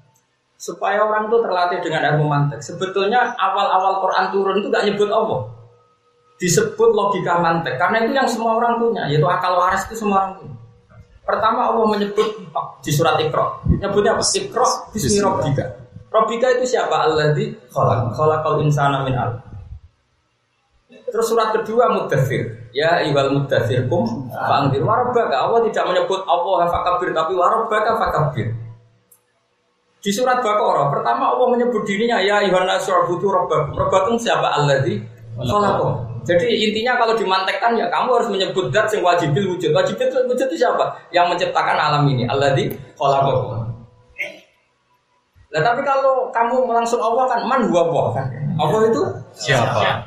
supaya 0.55 1.03
orang 1.03 1.27
itu 1.27 1.37
terlatih 1.43 1.79
dengan 1.83 2.01
ilmu 2.15 2.25
mantek. 2.25 2.59
Sebetulnya 2.63 3.35
awal-awal 3.35 4.01
Quran 4.03 4.25
turun 4.31 4.55
itu 4.63 4.67
gak 4.71 4.85
nyebut 4.87 5.09
Allah. 5.11 5.51
Disebut 6.35 6.89
logika 6.91 7.39
mantek 7.39 7.79
karena 7.79 8.03
itu 8.03 8.11
yang 8.11 8.27
semua 8.27 8.59
orang 8.59 8.75
punya, 8.75 9.07
yaitu 9.07 9.23
akal 9.23 9.55
waras 9.55 9.87
itu 9.87 9.95
semua 10.03 10.23
orang 10.23 10.31
punya. 10.39 10.55
Pertama 11.25 11.71
Allah 11.73 11.85
menyebut 11.89 12.27
di 12.83 12.91
surat 12.91 13.17
Iqra. 13.17 13.65
Nyebutnya 13.65 14.13
apa? 14.13 14.23
Iqra 14.23 14.67
bismi 14.93 15.19
rabbika. 15.23 15.65
Rabbika 16.11 16.47
itu 16.59 16.75
siapa? 16.75 17.07
Alladzi 17.07 17.55
khalaq 17.71 18.13
khalaqal 18.13 18.61
insana 18.61 19.01
min 19.01 19.15
al. 19.17 19.41
Terus 20.91 21.25
surat 21.31 21.55
kedua 21.55 21.87
Mudathir. 21.95 22.69
Ya 22.75 22.99
iwal 23.07 23.31
mudathir 23.31 23.87
kum 23.87 24.27
fa'angdir 24.27 24.83
warabaka. 24.83 25.47
Allah 25.47 25.63
tidak 25.71 25.87
menyebut 25.87 26.21
Allah 26.27 26.67
fakabir 26.67 27.15
tapi 27.15 27.31
warabaka 27.31 27.95
fakabir. 27.95 28.64
Di 30.05 30.13
surat 30.13 30.37
Baqarah 30.45 30.93
pertama 30.93 31.33
Allah 31.33 31.49
menyebut 31.49 31.81
dirinya 31.81 32.21
ya 32.21 32.45
Yohana 32.45 32.77
surbutu 32.77 33.25
robbakum. 33.25 33.73
Robbakum 33.73 34.13
siapa 34.21 34.53
di 34.85 35.01
Khalakum. 35.33 36.21
Jadi 36.21 36.45
intinya 36.69 36.93
kalau 37.01 37.17
dimantekkan 37.17 37.73
ya 37.73 37.89
kamu 37.89 38.13
harus 38.13 38.29
menyebut 38.29 38.69
dat 38.69 38.85
yang 38.93 39.01
wajibil 39.01 39.57
wujud. 39.57 39.73
Wajibil 39.73 40.29
wujud 40.29 40.45
itu 40.45 40.61
siapa? 40.61 40.93
Yang 41.09 41.25
menciptakan 41.33 41.73
alam 41.73 42.05
ini. 42.05 42.29
di 42.53 42.69
Khalakum. 42.93 43.65
Nah 45.49 45.61
tapi 45.65 45.81
kalau 45.81 46.29
kamu 46.29 46.69
langsung 46.69 47.01
Allah 47.01 47.25
kan 47.25 47.41
man 47.49 47.65
huwa 47.65 47.89
Allah 47.89 48.05
kan. 48.21 48.25
Allah 48.61 48.79
itu 48.85 49.01
siapa? 49.33 50.05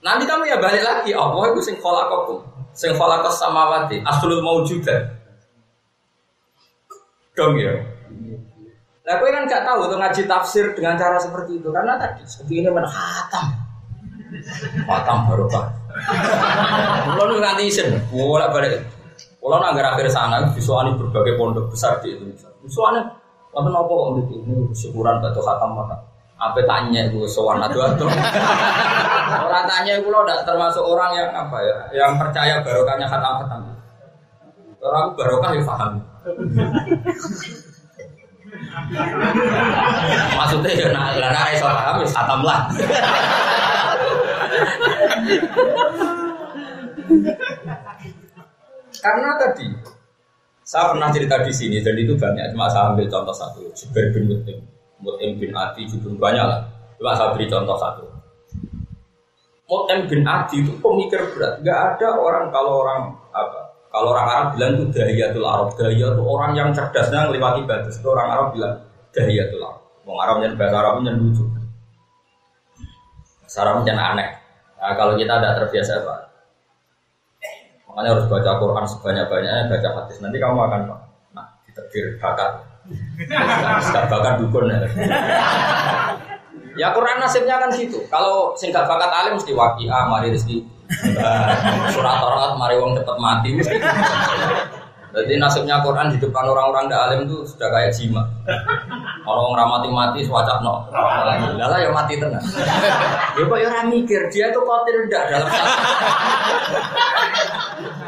Nanti 0.00 0.24
kamu 0.24 0.48
ya 0.48 0.56
balik 0.56 0.80
lagi 0.80 1.12
Allah 1.12 1.52
itu 1.52 1.60
sing 1.60 1.76
khalaqakum. 1.76 2.40
Sing 2.72 2.96
khalaqas 2.96 3.36
samawati 3.36 4.00
aslul 4.00 4.40
maujudat. 4.40 5.12
Dong 7.36 7.60
ya. 7.60 7.95
Nah, 9.06 9.22
gue 9.22 9.28
kan 9.30 9.46
gak 9.46 9.62
tahu 9.62 9.86
tuh 9.86 9.98
ngaji 10.02 10.22
tafsir 10.26 10.74
dengan 10.74 10.98
cara 10.98 11.14
seperti 11.14 11.62
itu 11.62 11.70
karena 11.70 11.94
tadi 11.94 12.26
seperti 12.26 12.58
ini 12.58 12.68
mana 12.74 12.90
khatam. 12.90 13.54
Khatam 14.82 15.30
barokah. 15.30 15.70
Kalau 17.14 17.24
nu 17.30 17.38
nganti 17.38 17.70
isin, 17.70 17.94
balik. 18.10 18.82
Kalau 19.38 19.62
nanggar 19.62 19.94
akhir 19.94 20.10
sana, 20.10 20.50
visualnya 20.50 20.98
berbagai 20.98 21.38
pondok 21.38 21.70
besar 21.70 22.02
di 22.02 22.18
Indonesia. 22.18 22.50
Visualnya, 22.66 23.06
apa 23.54 23.68
nopo 23.70 23.94
kok 23.94 24.08
gitu? 24.26 24.42
Ini 24.42 24.74
syukuran 24.74 25.22
batu 25.22 25.38
khatam 25.38 25.78
mana? 25.78 25.94
Apa 26.36 26.58
tanya 26.66 27.06
gue 27.06 27.24
sowan 27.30 27.62
atau 27.62 27.86
atau? 27.86 28.10
Orang 29.46 29.64
tanya 29.70 30.02
gue 30.02 30.10
lo 30.10 30.26
termasuk 30.26 30.82
orang 30.82 31.14
yang 31.14 31.30
apa 31.30 31.62
ya, 31.62 31.76
yang 31.94 32.18
percaya 32.18 32.58
barokahnya 32.60 33.06
khatam 33.06 33.32
khatam. 33.46 33.60
Orang 34.82 35.14
barokah 35.14 35.50
ya 35.54 35.62
paham. 35.62 35.92
Maksudnya 40.36 40.72
ya 40.72 40.86
nak 40.92 41.18
lana 41.18 41.42
iso 41.52 41.66
paham 41.66 41.96
wis 42.02 42.12
khatam 42.14 42.40
lah. 42.44 42.60
Karena 49.00 49.30
tadi 49.38 49.66
saya 50.66 50.90
pernah 50.90 51.08
cerita 51.14 51.36
di 51.46 51.52
sini 51.54 51.78
dan 51.78 51.94
itu 51.94 52.18
banyak 52.18 52.50
cuma 52.50 52.66
saya 52.66 52.90
ambil 52.90 53.06
contoh 53.06 53.34
satu 53.34 53.62
Jubair 53.74 54.10
bin 54.10 54.26
Mutim. 54.30 54.58
Mutim 54.98 55.38
bin 55.38 55.52
Adi 55.54 55.86
juga 55.86 56.10
banyak 56.30 56.44
lah. 56.44 56.60
Cuma 56.98 57.12
saya 57.14 57.30
beri 57.36 57.46
contoh 57.46 57.76
satu. 57.78 58.04
Mutim 59.66 60.10
bin 60.10 60.22
Adi 60.26 60.66
itu 60.66 60.72
pemikir 60.82 61.22
berat. 61.34 61.62
Nggak 61.62 61.78
ada 61.94 62.08
orang 62.18 62.50
kalau 62.50 62.82
orang 62.82 63.14
apa 63.30 63.65
kalau 63.96 64.12
orang 64.12 64.28
Arab 64.28 64.46
bilang 64.52 64.70
itu 64.76 64.84
dahiyatul 64.92 65.46
Arab, 65.48 65.72
dahiyat 65.72 66.12
itu 66.20 66.22
orang 66.28 66.52
yang 66.52 66.68
cerdasnya 66.68 67.32
melewati 67.32 67.64
batas. 67.64 67.96
Itu 67.96 68.12
orang 68.12 68.28
Arab 68.28 68.46
bilang 68.52 68.76
dahiyatul 69.16 69.64
Arab. 69.64 69.80
Orang 70.04 70.20
Arab 70.20 70.36
yang 70.44 70.52
bahasa 70.60 70.76
Arab 70.84 70.94
yang 71.00 71.16
lucu. 71.16 71.44
Bahasa 73.40 73.58
Arab 73.64 73.88
yang 73.88 73.96
aneh. 73.96 74.36
Nah, 74.76 74.92
kalau 75.00 75.16
kita 75.16 75.40
tidak 75.40 75.52
terbiasa 75.64 76.04
pak, 76.04 76.18
makanya 77.88 78.08
harus 78.12 78.26
baca 78.28 78.50
Quran 78.60 78.84
sebanyak-banyaknya, 78.84 79.64
baca 79.72 79.88
hadis. 79.96 80.16
Nanti 80.20 80.36
kamu 80.36 80.58
akan 80.60 80.80
nah 81.32 81.46
diterbir 81.64 82.20
bakat. 82.20 82.52
Gak 83.96 84.04
bakat 84.12 84.34
dukun 84.44 84.68
ya. 84.68 84.78
ya 86.84 86.88
Quran 86.92 87.16
nasibnya 87.16 87.56
kan 87.56 87.72
situ. 87.72 87.96
Kalau 88.12 88.52
singkat 88.60 88.84
bakat 88.84 89.08
alim 89.08 89.40
mesti 89.40 89.56
wakia, 89.56 90.04
mari 90.04 90.36
rezeki 90.36 90.75
Surat 91.90 92.16
Torat 92.22 92.52
mari 92.60 92.76
wong 92.78 92.94
cepet 92.94 93.16
mati. 93.18 93.50
Jadi 95.16 95.40
nasibnya 95.40 95.80
Quran 95.80 96.12
di 96.12 96.20
depan 96.20 96.44
orang-orang 96.44 96.92
tidak 96.92 97.02
alim 97.08 97.20
itu 97.24 97.40
sudah 97.48 97.72
kayak 97.72 97.88
jima. 97.96 98.20
Kalau 99.24 99.48
orang 99.48 99.64
ramati 99.64 99.88
mati 99.88 100.20
swacak 100.28 100.60
no. 100.60 100.84
Lala 101.56 101.80
ya 101.80 101.88
mati 101.88 102.20
tenang. 102.20 102.44
Ya 103.32 103.42
kok 103.48 103.56
ya 103.56 103.66
orang 103.72 103.88
mikir 103.88 104.20
dia 104.28 104.52
tuh 104.52 104.60
kotir 104.68 105.08
tidak 105.08 105.24
dalam 105.32 105.48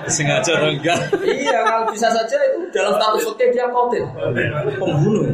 Sengaja 0.04 0.52
enggak. 0.68 1.00
Iya 1.24 1.58
kalau 1.64 1.88
bisa 1.88 2.12
saja 2.12 2.36
itu 2.44 2.68
dalam 2.76 2.92
status 3.00 3.24
oke 3.24 3.44
dia 3.56 3.64
kotir. 3.72 4.04
Pembunuh. 4.76 5.32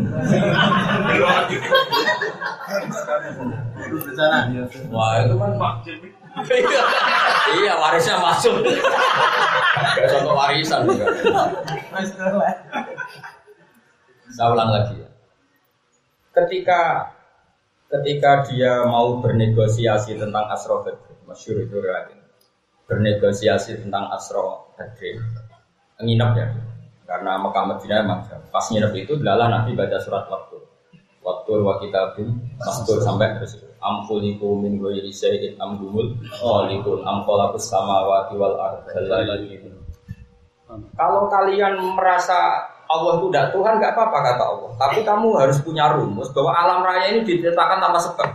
Wah 4.95 5.27
itu 5.27 5.35
kan 5.35 5.51
iya 7.63 7.73
warisnya 7.79 8.19
masuk. 8.19 8.65
Gak 9.95 10.07
contoh 10.11 10.35
warisan 10.35 10.81
juga. 10.91 11.07
Saya 14.35 14.49
ulang 14.51 14.71
lagi 14.75 14.99
ya. 14.99 15.09
Ketika 16.35 17.11
ketika 17.87 18.43
dia 18.51 18.83
mau 18.83 19.23
bernegosiasi 19.23 20.19
tentang 20.19 20.51
Asro 20.51 20.83
Badr, 20.83 21.15
masyur 21.31 21.63
itu 21.63 21.79
riwayat 21.79 22.11
bernegosiasi 22.91 23.87
tentang 23.87 24.11
Asro 24.11 24.75
Badr, 24.75 25.23
nginep 26.03 26.31
ya, 26.35 26.47
karena 27.07 27.39
Mekah 27.39 27.65
Madinah 27.71 27.99
memang 28.03 28.21
pas 28.51 28.67
nginep 28.67 28.93
itu 28.99 29.15
adalah 29.23 29.47
Nabi 29.47 29.79
baca 29.79 30.03
surat 30.03 30.27
waktu, 30.27 30.59
waktu 31.25 31.51
wa 31.65 31.81
kitabim 31.81 32.37
mastur 32.61 33.01
sampai 33.01 33.41
terus 33.41 33.57
amkuliku 33.81 34.61
min 34.61 34.77
ghairi 34.77 35.09
syai'in 35.09 35.57
am 35.57 35.81
dumul 35.81 36.13
khaliqun 36.29 37.01
am 37.09 37.25
khalaqus 37.25 37.73
samawati 37.73 38.37
wal 38.37 38.57
ardi 38.61 39.57
Kalau 40.97 41.31
kalian 41.33 41.81
merasa 41.97 42.69
Allah 42.85 43.17
itu 43.17 43.27
tidak 43.33 43.47
Tuhan 43.57 43.73
nggak 43.81 43.93
apa-apa 43.97 44.19
kata 44.21 44.45
Allah. 44.45 44.71
Tapi 44.77 45.01
kamu 45.01 45.29
harus 45.41 45.59
punya 45.65 45.89
rumus 45.97 46.29
bahwa 46.37 46.53
alam 46.53 46.81
raya 46.85 47.15
ini 47.17 47.25
diciptakan 47.25 47.81
tanpa 47.81 48.01
sebab. 48.01 48.29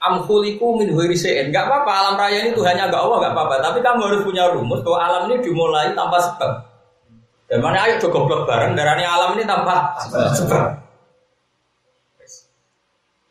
Amkuliku 0.00 0.80
min 0.80 0.92
huirisein. 0.96 1.52
Gak 1.52 1.68
apa-apa 1.68 1.92
alam 1.92 2.14
raya 2.16 2.48
ini 2.48 2.56
Tuhannya 2.56 2.88
gak 2.88 3.00
Allah 3.00 3.18
gak 3.20 3.32
apa-apa. 3.36 3.54
Tapi 3.60 3.78
kamu 3.84 4.00
harus 4.08 4.20
punya 4.24 4.48
rumus 4.48 4.80
bahwa 4.80 4.98
alam 5.00 5.22
ini 5.28 5.44
dimulai 5.44 5.92
tanpa 5.92 6.18
sebab. 6.24 6.52
Dan 7.52 7.60
mana 7.60 7.84
ayo 7.84 8.00
coba 8.00 8.48
bareng 8.48 8.72
darahnya 8.72 9.08
alam 9.12 9.36
ini 9.36 9.44
tanpa 9.44 9.92
sebab. 10.32 10.89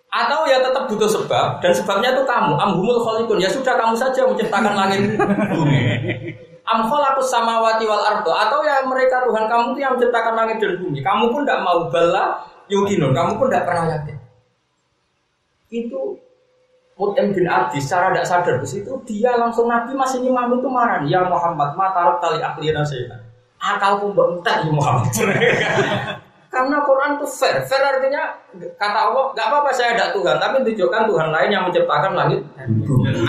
Atau 0.10 0.50
ya 0.50 0.58
tetap 0.58 0.90
butuh 0.90 1.06
sebab 1.06 1.62
dan 1.62 1.70
sebabnya 1.70 2.18
itu 2.18 2.26
kamu. 2.26 2.58
Amhumul 2.58 2.98
kholikun. 3.02 3.38
Ya 3.38 3.50
sudah 3.50 3.78
kamu 3.78 3.94
saja 3.94 4.26
menciptakan 4.26 4.74
langit 4.74 5.14
bumi. 5.54 5.82
Am 6.66 6.86
khalaqus 6.86 7.30
samawati 7.30 7.86
wal 7.86 8.02
ardo 8.02 8.34
atau 8.34 8.62
ya 8.66 8.82
mereka 8.86 9.26
Tuhan 9.26 9.46
kamu 9.46 9.74
itu 9.74 9.80
yang 9.86 9.94
menciptakan 9.98 10.34
langit 10.34 10.58
dan 10.58 10.74
bumi. 10.82 11.00
Kamu 11.02 11.30
pun 11.30 11.42
tidak 11.46 11.62
mau 11.62 11.90
bala 11.90 12.42
yukinun, 12.70 13.14
kamu 13.14 13.38
pun 13.38 13.48
tidak 13.50 13.66
pernah 13.70 13.86
yakin. 13.90 14.18
Itu 15.70 16.18
Mut'im 17.00 17.32
bin 17.32 17.48
Adi 17.48 17.80
secara 17.80 18.12
tidak 18.12 18.28
sadar 18.28 18.56
di 18.60 18.68
situ 18.68 18.92
dia 19.08 19.32
langsung 19.40 19.72
Nabi 19.72 19.96
masih 19.96 20.20
nyimam 20.20 20.52
itu 20.60 20.68
marah 20.68 21.00
ya 21.08 21.24
Muhammad 21.24 21.72
matarok 21.80 22.20
tali 22.20 22.44
aklina 22.44 22.84
saya 22.84 23.16
akalku 23.56 24.12
bentar 24.12 24.68
ya 24.68 24.72
Muhammad 24.76 25.08
karena 26.50 26.82
Quran 26.82 27.22
itu 27.22 27.28
fair. 27.30 27.62
Fair 27.70 27.84
artinya 27.86 28.34
kata 28.58 29.00
Allah 29.10 29.24
nggak 29.38 29.48
apa-apa 29.48 29.70
saya 29.70 29.94
ada 29.94 30.10
Tuhan. 30.12 30.42
Tapi 30.42 30.66
tunjukkan 30.66 31.04
Tuhan 31.06 31.30
lain 31.30 31.50
yang 31.54 31.64
menciptakan 31.70 32.12
langit 32.18 32.42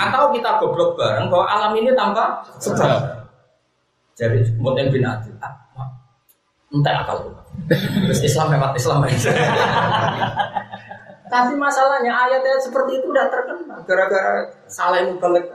atau 0.00 0.32
kita 0.32 0.50
goblok 0.56 0.96
bareng 0.96 1.28
bahwa 1.28 1.46
alam 1.46 1.72
ini 1.76 1.92
tanpa 1.92 2.40
sebab 2.56 3.20
jadi 4.16 4.40
Mut'im 4.60 4.92
bin 4.92 5.04
Adi 5.04 5.32
ah, 5.40 5.52
entah 6.72 7.04
akal 7.04 7.28
Islam 8.20 8.52
lewat 8.52 8.72
Islam 8.76 9.04
aja 9.04 9.32
Tapi 11.30 11.54
masalahnya 11.54 12.10
ayat-ayat 12.10 12.58
seperti 12.58 12.98
itu 12.98 13.06
udah 13.06 13.30
terkenal 13.30 13.78
gara-gara 13.86 14.50
salah 14.66 15.06
mubalek. 15.06 15.46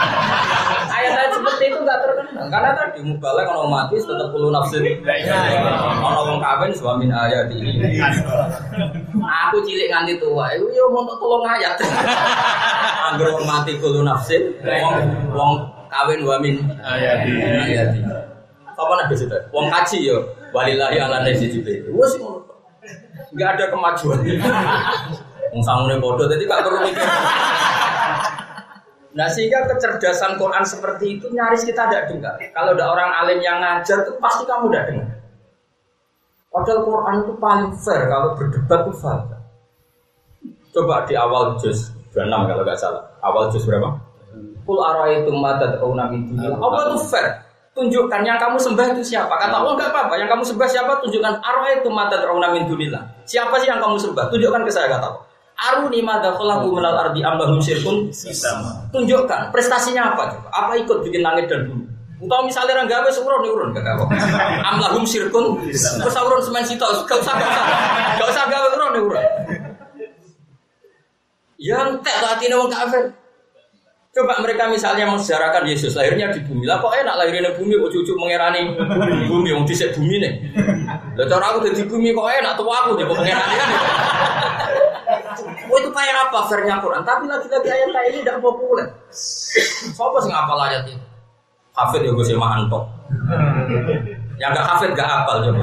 ayat-ayat 0.94 1.34
seperti 1.34 1.74
itu 1.74 1.78
nggak 1.82 1.98
terkenal 1.98 2.46
karena 2.46 2.70
tadi 2.78 3.02
mubalek 3.02 3.44
kalau 3.50 3.66
mati 3.66 3.98
tetap 3.98 4.30
perlu 4.30 4.54
nafsu. 4.54 4.78
Kalau 4.78 6.22
wong 6.30 6.38
kawin 6.38 6.70
suami 6.70 7.10
ayat 7.10 7.50
ini. 7.50 7.98
Aku 9.50 9.58
cilik 9.66 9.90
nganti 9.90 10.14
tua, 10.22 10.54
itu 10.54 10.70
yo 10.70 10.86
mau 10.94 11.02
tolong 11.18 11.42
ayat. 11.42 11.74
Anggur 13.10 13.34
wong 13.34 13.44
mati 13.50 13.74
kulo 13.82 14.06
nafsu, 14.06 14.38
wong 14.62 14.94
wong 15.34 15.52
kawin 15.90 16.22
wamin 16.22 16.62
ayat 16.86 17.26
ayat. 17.66 17.98
Apa 18.78 18.92
nabi 18.94 19.18
itu? 19.18 19.38
Wong 19.50 19.66
kaji 19.68 19.98
yo 20.06 20.22
walillahi 20.54 21.02
ala 21.02 21.26
nasi 21.26 21.50
jibril. 21.50 21.90
Wes 21.98 22.14
ngono 22.16 22.39
nggak 23.34 23.48
ada 23.56 23.64
kemajuan. 23.70 24.18
Sangune 25.60 25.98
bodoh 25.98 26.30
tadi 26.30 26.46
gak 26.46 26.62
perlu 26.62 26.78
mikir. 26.86 27.06
Nah 29.10 29.26
sehingga 29.26 29.66
kecerdasan 29.66 30.38
Quran 30.38 30.62
seperti 30.62 31.18
itu 31.18 31.26
nyaris 31.34 31.66
kita 31.66 31.90
tidak 31.90 32.06
dengar. 32.06 32.38
Kalau 32.54 32.78
ada 32.78 32.86
orang 32.94 33.10
alim 33.10 33.42
yang 33.42 33.58
ngajar 33.58 34.06
itu 34.06 34.14
pasti 34.22 34.46
kamu 34.46 34.70
tidak 34.70 34.84
dengar. 34.94 35.08
Padahal 36.50 36.80
Quran 36.86 37.14
itu 37.26 37.32
paling 37.38 37.70
fair 37.74 38.02
kalau 38.06 38.38
berdebat 38.38 38.80
itu 38.86 38.92
fair. 39.02 39.20
Coba 40.70 41.02
di 41.10 41.14
awal 41.18 41.58
juz 41.58 41.90
26 42.14 42.30
kalau 42.30 42.62
nggak 42.62 42.78
salah. 42.78 43.02
Awal 43.26 43.50
juz 43.50 43.66
berapa? 43.66 43.90
Kul 44.62 44.78
araitum 44.78 45.42
ma 45.42 45.58
tad'una 45.58 46.06
min 46.14 46.30
dunillah. 46.30 46.58
Apa 46.62 46.78
itu 46.94 46.98
fair? 47.10 47.49
Tunjukkan 47.70 48.26
yang 48.26 48.34
kamu 48.34 48.58
sembah 48.58 48.86
itu 48.98 49.14
siapa? 49.14 49.30
Kata 49.30 49.62
Allah 49.62 49.78
enggak 49.78 49.94
apa-apa. 49.94 50.14
Yang 50.18 50.28
kamu 50.34 50.42
sembah 50.42 50.68
siapa? 50.68 50.92
Tunjukkan 51.06 51.34
araitum 51.38 51.94
ma 51.94 52.10
tad'una 52.10 52.50
min 52.50 52.66
dunillah. 52.66 53.02
Siapa 53.22 53.54
sih 53.62 53.70
yang 53.70 53.78
kamu 53.78 53.94
sembah? 53.94 54.26
Tunjukkan 54.26 54.66
ke 54.66 54.72
saya 54.74 54.90
kata 54.90 55.06
Allah. 55.06 55.22
Aruni 55.60 56.00
madza 56.00 56.32
khalaqu 56.34 56.72
minal 56.72 56.96
ardi 56.96 57.20
ambahum 57.20 57.60
syirkun 57.60 58.08
Tunjukkan 58.90 59.52
prestasinya 59.52 60.16
apa 60.16 60.32
coba? 60.32 60.48
Apa 60.50 60.72
ikut 60.80 60.98
bikin 61.04 61.20
langit 61.20 61.52
dan 61.52 61.68
bumi? 61.68 61.84
Utau 62.20 62.44
misalnya 62.44 62.76
orang 62.76 62.88
gawe 62.88 63.08
seurun 63.08 63.44
urun 63.48 63.68
gak 63.72 63.84
gawe. 63.84 64.04
Amlahum 64.72 65.04
syirkun 65.08 65.56
terus 65.72 66.16
urun 66.20 66.40
semen 66.44 66.64
gak 66.64 66.90
usah 66.92 67.04
gak 67.08 67.18
usah 67.22 67.34
gak 68.20 68.28
usah 68.28 68.44
gawe 68.48 68.68
urun 68.76 68.92
urun. 69.08 69.24
Yang 71.60 71.88
tak 72.04 72.16
hati 72.24 72.48
wong 72.52 72.72
kafir. 72.72 73.12
Coba 74.10 74.42
mereka 74.42 74.66
misalnya 74.66 75.06
mensejarahkan 75.06 75.62
Yesus 75.70 75.94
lahirnya 75.94 76.34
di 76.34 76.42
bumi. 76.42 76.66
Lah 76.66 76.82
kok 76.82 76.90
enak 76.90 77.14
lahirnya 77.14 77.54
di 77.54 77.62
bumi 77.62 77.78
kok 77.78 77.94
cucu 77.94 78.12
mengerani 78.18 78.74
bumi 79.30 79.54
wong 79.54 79.62
dhisik 79.62 79.94
bumi 79.94 80.18
nih. 80.18 80.34
Lah 81.14 81.26
cara 81.30 81.54
aku 81.54 81.62
di 81.70 81.86
bumi 81.86 82.10
kok 82.10 82.26
enak 82.26 82.58
tuh 82.58 82.66
aku 82.66 82.98
di 82.98 83.06
mengerani 83.06 83.54
kan. 83.54 83.70
Oh 85.70 85.78
itu 85.78 85.90
kayak 85.94 86.26
apa 86.26 86.42
vernya 86.50 86.82
Quran? 86.82 87.06
Tapi 87.06 87.24
lagi-lagi 87.30 87.68
ayat 87.70 87.88
kayak 87.94 88.08
ini 88.10 88.18
tidak 88.26 88.42
populer. 88.42 88.90
Siapa 89.94 90.18
sih 90.26 90.30
ngapal 90.34 90.58
ayat 90.58 90.90
ini? 90.90 90.98
Hafid 91.78 92.02
ya 92.02 92.10
gue 92.10 92.26
sih 92.26 92.34
mantok. 92.34 92.90
Yang 94.42 94.50
gak 94.58 94.66
hafid 94.74 94.90
gak 94.98 95.06
hafal 95.06 95.38
coba. 95.46 95.62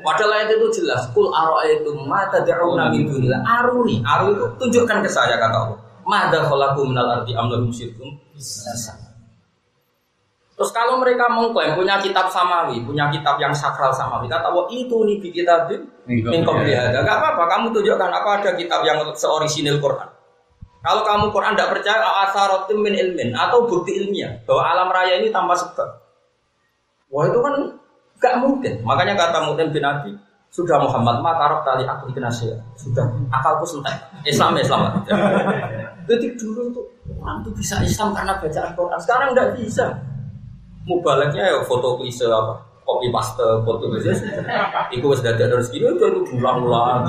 Padahal 0.00 0.32
ayat 0.32 0.48
itu 0.56 0.80
jelas. 0.80 1.12
Kul 1.12 1.28
aro 1.28 1.60
itu 1.68 1.92
mata 2.08 2.40
da'una 2.40 2.88
min 2.88 3.04
dunillah. 3.04 3.44
Aruni. 3.44 4.00
Aru 4.00 4.32
itu 4.32 4.44
tunjukkan 4.56 5.04
ke 5.04 5.10
saya 5.12 5.36
kata 5.36 5.58
Allah. 5.60 5.80
Mada 6.06 6.44
khalaku 6.46 6.88
minal 6.88 7.20
ardi 7.20 7.32
amlahum 7.36 7.70
syirkum. 7.70 8.08
Terus 10.60 10.76
kalau 10.76 11.00
mereka 11.00 11.24
mengklaim 11.32 11.72
punya 11.72 11.96
kitab 12.04 12.28
samawi, 12.28 12.84
punya 12.84 13.08
kitab 13.08 13.40
yang 13.40 13.56
sakral 13.56 13.96
samawi, 13.96 14.28
kata 14.28 14.52
Allah 14.52 14.68
itu 14.68 14.92
nih 15.08 15.16
di 15.16 15.32
kitab 15.32 15.72
min 16.04 16.44
ada. 16.44 17.00
Gak 17.00 17.16
apa-apa, 17.16 17.48
kamu 17.48 17.72
tunjukkan 17.72 18.10
apa 18.12 18.30
ada 18.44 18.50
kitab 18.60 18.84
yang 18.84 19.00
seorisinil 19.16 19.80
Quran. 19.80 20.04
Kalau 20.84 21.00
kamu 21.04 21.32
Quran 21.32 21.56
tidak 21.56 21.80
percaya, 21.80 22.04
asarotim 22.28 22.84
min 22.84 22.92
ilmin 22.92 23.32
atau 23.32 23.64
bukti 23.64 24.04
ilmiah 24.04 24.36
bahwa 24.44 24.62
alam 24.68 24.88
raya 24.92 25.20
ini 25.20 25.32
tanpa 25.32 25.56
sebab. 25.56 25.88
Wah 27.08 27.24
itu 27.24 27.40
kan 27.40 27.54
gak 28.20 28.34
mungkin. 28.44 28.84
Makanya 28.84 29.16
kata 29.16 29.48
Mu'min 29.48 29.72
bin 29.72 29.84
Abi, 29.84 30.12
sudah 30.50 30.76
Muhammad 30.82 31.22
matarok 31.22 31.62
tali 31.62 31.86
aku 31.86 32.10
ikhnasia 32.10 32.58
sudah 32.74 33.06
akalku 33.30 33.62
sentek 33.66 33.94
Islam 34.26 34.58
Islam. 34.58 34.90
Jadi 36.10 36.26
dulu 36.34 36.74
itu 36.74 36.82
orang 37.22 37.38
tuh 37.46 37.54
bisa 37.54 37.78
Islam 37.86 38.10
karena 38.10 38.34
bacaan 38.34 38.70
Quran. 38.74 38.98
Sekarang 38.98 39.28
nggak 39.30 39.50
bisa. 39.62 39.86
Mubaleknya 40.90 41.54
ya 41.54 41.62
foto 41.62 41.94
klise 42.02 42.26
apa? 42.26 42.58
Kopi 42.82 43.06
paste 43.14 43.46
foto 43.62 43.84
klise. 43.94 44.10
Itu 44.90 45.14
sudah 45.14 45.32
ada 45.38 45.54
rezeki 45.54 45.86
itu 45.86 45.90
itu 45.94 46.34
ulang-ulang 46.34 47.06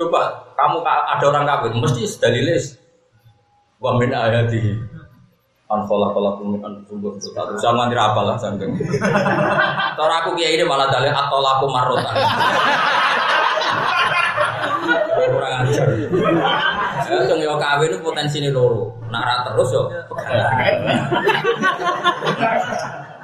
coba 0.00 0.20
kamu 0.56 0.80
ada 0.80 1.24
orang 1.28 1.44
kafir 1.44 1.70
mesti 1.76 2.08
dalilis 2.16 2.80
wa 3.84 4.00
min 4.00 4.16
ayati 4.16 4.72
an 5.70 5.80
khala 5.86 6.06
khalaqum 6.10 6.46
min 6.54 6.60
anfusikum 6.66 7.14
tak 7.34 7.46
usah 7.54 7.70
nganti 7.70 7.96
apa 7.96 8.20
lah 8.26 8.36
sanggeng 8.42 8.74
cara 9.98 10.14
aku 10.26 10.34
kiai 10.34 10.58
ini 10.58 10.64
malah 10.66 10.90
dalil 10.90 11.14
atau 11.14 11.38
laku 11.38 11.66
marotan 11.70 12.14
kurang 15.30 15.52
ajar 15.62 15.86
dong 17.26 17.40
yo 17.42 17.58
kawin 17.58 17.90
itu 17.90 17.98
potensi 18.02 18.38
ini 18.38 18.50
loro. 18.50 18.94
Nak 19.10 19.50
terus 19.50 19.70
yo. 19.74 19.82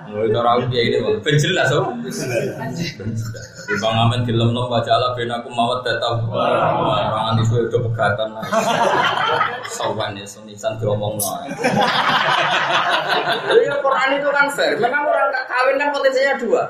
Mulai 0.07 0.31
cara 0.31 0.49
aku 0.55 0.65
dia 0.71 0.83
ini 0.87 0.99
ben 1.19 1.37
jelas 1.37 1.69
oh. 1.75 1.91
Di 3.67 3.75
bang 3.83 3.97
amen 3.99 4.23
film 4.23 4.55
nom 4.55 4.71
baca 4.71 4.91
ala 4.91 5.15
ben 5.19 5.27
aku 5.27 5.51
mawat 5.51 5.83
datang. 5.83 6.23
Orang 6.31 7.43
itu 7.43 7.67
udah 7.67 7.81
pegatan. 7.91 8.29
Sawan 9.75 10.15
ya 10.15 10.27
senisan 10.27 10.79
diomong 10.79 11.19
no. 11.19 11.31
Ya 13.59 13.75
Quran 13.83 14.09
itu 14.15 14.29
kan 14.31 14.47
fair. 14.55 14.79
Memang 14.79 15.03
orang 15.03 15.35
kawin 15.51 15.75
kan 15.83 15.89
potensinya 15.91 16.35
dua. 16.39 16.63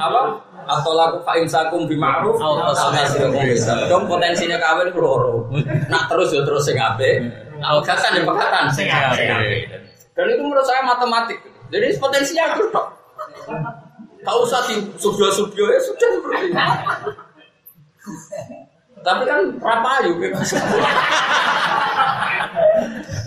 Apa? 0.00 0.22
atau 0.70 0.92
laku 0.94 1.18
fa 1.26 1.34
imsakum 1.40 1.88
bi 1.88 1.96
ma'ruf 1.98 2.36
atau 2.38 2.90
nasrikum 2.94 3.42
bisa. 3.42 3.90
Dong 3.90 4.06
potensinya 4.06 4.58
kawin 4.60 4.92
loro. 4.94 5.48
Nak 5.90 6.02
terus 6.10 6.30
ya 6.30 6.42
terus 6.46 6.62
sing 6.66 6.78
apik. 6.78 7.26
Al 7.60 7.82
kasan 7.84 8.20
ya 8.20 8.22
pekatan 8.24 8.64
sing 8.72 8.86
apik. 8.86 9.26
Dan 10.14 10.26
itu 10.30 10.42
menurut 10.42 10.66
saya 10.66 10.84
matematik. 10.84 11.38
Jadi 11.70 11.86
potensinya 12.02 12.44
itu 12.58 12.66
tok. 12.74 12.86
Tak 14.20 14.36
usah 14.44 14.60
di 14.68 14.76
subyo-subyo 15.00 15.64
ya 15.70 15.80
sudah 15.80 16.08
seperti 16.12 16.52
itu. 16.52 16.60
Tapi 19.00 19.22
kan 19.24 19.40
rapayu 19.64 20.12
bebas. 20.20 20.52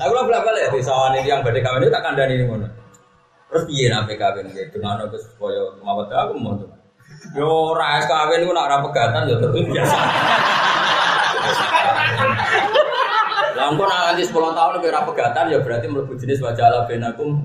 Aku 0.03 0.11
lah 0.13 0.43
balik 0.43 0.69
di 0.75 0.83
sawan 0.85 1.17
ini 1.17 1.31
yang 1.31 1.41
badai 1.41 1.63
kawin 1.65 1.87
itu 1.87 1.93
tak 1.93 2.03
kandani 2.05 2.37
ini 2.37 2.45
mana. 2.45 2.69
Terus 3.49 3.63
piye 3.69 3.89
nabe 3.89 4.13
kawin 4.19 4.49
gitu, 4.53 4.77
dengan 4.77 5.01
aku 5.01 5.17
supaya 5.17 5.73
mawat 5.81 6.13
aku 6.13 6.37
mau 6.37 6.53
tuh. 6.59 6.69
Yo 7.33 7.73
ora 7.73 8.03
kawin 8.05 8.45
ku 8.45 8.53
nak 8.53 8.69
ora 8.69 8.77
pegatan 8.85 9.29
yo 9.31 9.39
terus 9.41 9.65
biasa. 9.65 9.97
Lah 13.63 13.71
engko 13.71 13.87
nak 13.87 14.11
nganti 14.11 14.27
10 14.27 14.59
tahun 14.59 14.83
ora 14.83 15.07
pegatan 15.07 15.47
ya 15.47 15.63
berarti 15.63 15.87
mlebu 15.87 16.19
jenis 16.19 16.43
wajah 16.43 16.67
ala 16.67 16.83
benakum. 16.83 17.39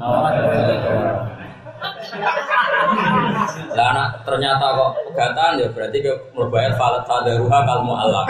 Lah 3.71 3.87
anak 3.95 4.27
ternyata 4.27 4.67
kok 4.67 4.91
pegatan 5.15 5.63
ya 5.63 5.71
berarti 5.71 6.03
ke 6.03 6.11
merbayar 6.35 6.75
falat 6.75 7.07
tadaruha 7.07 7.59
kalmu 7.63 7.95
Allah. 7.95 8.27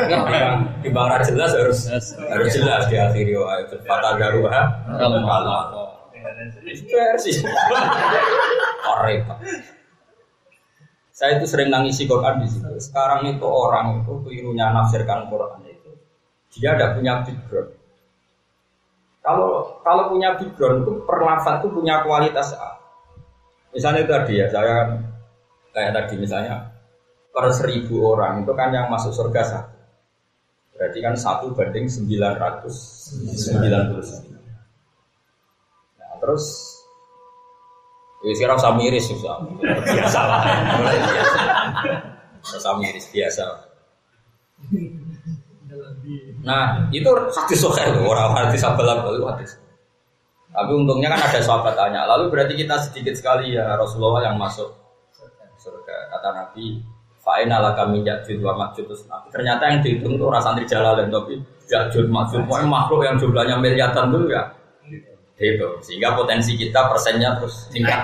Di 0.84 0.92
bang 0.92 1.08
jelas 1.32 1.56
harus 1.56 1.88
harus 2.28 2.48
jelas 2.52 2.84
di 2.92 3.00
akhir 3.00 3.24
wa 3.40 3.56
tadaruha 3.88 4.62
kalmu 5.00 5.24
Allah. 5.24 5.88
Repot. 9.00 9.38
Saya 11.16 11.40
itu 11.40 11.48
sering 11.48 11.72
nangisi 11.72 12.04
Quran 12.04 12.44
di 12.44 12.52
situ. 12.52 12.68
Sekarang 12.84 13.24
itu 13.32 13.48
orang 13.48 14.04
itu 14.04 14.12
kelirunya 14.28 14.76
nafsirkan 14.76 15.32
Quran 15.32 15.64
itu. 15.64 15.96
Dia 16.60 16.76
tidak 16.76 17.00
punya 17.00 17.24
background. 17.24 17.77
Kalau 19.28 19.76
kalau 19.84 20.08
punya 20.08 20.40
background 20.40 20.88
itu 20.88 21.04
perlafat 21.04 21.60
itu 21.60 21.68
punya 21.68 22.00
kualitas 22.00 22.56
A. 22.56 22.80
Misalnya 23.76 24.08
tadi 24.08 24.40
ya 24.40 24.48
saya 24.48 25.04
kayak 25.76 25.92
tadi 25.92 26.16
misalnya 26.16 26.72
per 27.28 27.52
seribu 27.52 28.08
orang 28.08 28.48
itu 28.48 28.56
kan 28.56 28.72
yang 28.72 28.88
masuk 28.88 29.12
surga 29.12 29.44
satu. 29.44 29.76
Berarti 30.72 30.98
kan 31.04 31.12
satu 31.12 31.52
banding 31.52 31.92
999. 31.92 32.64
Nah, 36.00 36.12
terus 36.24 36.44
Ya 38.18 38.34
sekarang 38.34 38.58
usah 38.58 38.74
miris 38.74 39.06
susah. 39.06 39.38
Biasa 39.62 40.20
lah. 40.26 40.42
Biasa. 40.82 41.38
Usah 42.42 42.74
miris 42.82 43.06
biasa. 43.14 43.44
Nah, 46.44 46.88
itu 46.94 47.08
hadis 47.08 47.58
sokai 47.60 47.90
itu 47.92 48.00
orang 48.06 48.32
hadis 48.34 48.60
sabalan 48.62 49.04
itu 49.12 49.26
hadis. 49.28 49.50
Tapi 50.48 50.70
untungnya 50.72 51.12
kan 51.12 51.20
ada 51.28 51.40
sahabat 51.44 51.74
tanya. 51.76 52.08
Lalu 52.08 52.32
berarti 52.32 52.54
kita 52.56 52.80
sedikit 52.80 53.14
sekali 53.14 53.54
ya 53.54 53.76
Rasulullah 53.76 54.32
yang 54.32 54.36
masuk 54.40 54.72
surga. 55.60 55.96
Kata 56.14 56.28
Nabi, 56.32 56.80
Fa'ina 57.20 57.60
ala 57.60 57.76
kami 57.76 58.00
yakjud 58.06 58.40
wa 58.40 58.56
makjud 58.56 58.88
Ternyata 59.28 59.62
yang 59.68 59.78
dihitung 59.84 60.16
itu 60.16 60.24
orang 60.24 60.40
santri 60.40 60.64
jalan 60.64 61.12
tapi 61.12 61.36
yakjud 61.68 62.08
makjud. 62.08 62.42
makhluk 62.48 63.04
yang 63.04 63.20
jumlahnya 63.20 63.60
miliaran 63.60 64.08
dulu 64.08 64.32
ya 64.32 64.48
itu 65.38 65.68
sehingga 65.86 66.18
potensi 66.18 66.58
kita 66.58 66.90
persennya 66.90 67.38
terus 67.38 67.70
tingkat 67.70 68.02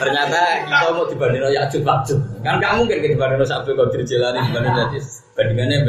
ternyata 0.00 0.64
kita 0.64 0.86
mau 0.96 1.04
dibanding 1.04 1.44
ya 1.52 1.68
ajuk 1.68 1.84
ajuk 1.84 2.20
kan 2.40 2.56
nggak 2.56 2.72
mungkin 2.80 2.96
kita 3.04 3.12
dibanding 3.20 3.44
Abdul 3.44 3.76
Qadir 3.76 4.00
Jalani 4.08 4.40
dibanding 4.48 4.72
jadi 4.72 4.98
bandingannya 5.36 5.84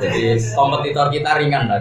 jadi 0.00 0.22
kompetitor 0.56 1.06
kita 1.12 1.30
ringan 1.36 1.68
lah 1.68 1.78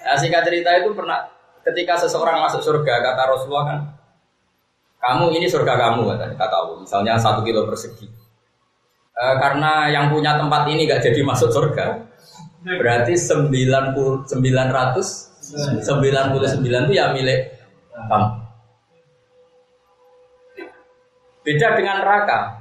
nah, 0.00 0.16
singkat 0.16 0.42
cerita 0.48 0.70
itu 0.80 0.96
pernah 0.96 1.28
ketika 1.60 2.00
seseorang 2.00 2.40
masuk 2.40 2.64
surga 2.64 2.94
kata 3.04 3.22
Rasulullah 3.28 3.64
kan 3.68 3.80
kamu 5.00 5.32
ini 5.40 5.48
surga 5.48 5.80
kamu 5.80 6.12
katanya 6.12 6.36
kata 6.36 6.56
Allah. 6.60 6.76
Misalnya 6.84 7.16
satu 7.16 7.40
kilo 7.40 7.64
persegi. 7.64 8.04
E, 9.16 9.24
karena 9.40 9.88
yang 9.88 10.12
punya 10.12 10.36
tempat 10.36 10.68
ini 10.68 10.84
gak 10.84 11.00
jadi 11.00 11.24
masuk 11.24 11.48
surga 11.48 12.04
berarti 12.60 13.16
90 13.16 14.28
999 14.28 14.28
itu 16.60 16.92
ya 16.92 17.16
milik 17.16 17.40
kamu 17.96 18.39
beda 21.42 21.78
dengan 21.78 22.04
neraka 22.04 22.60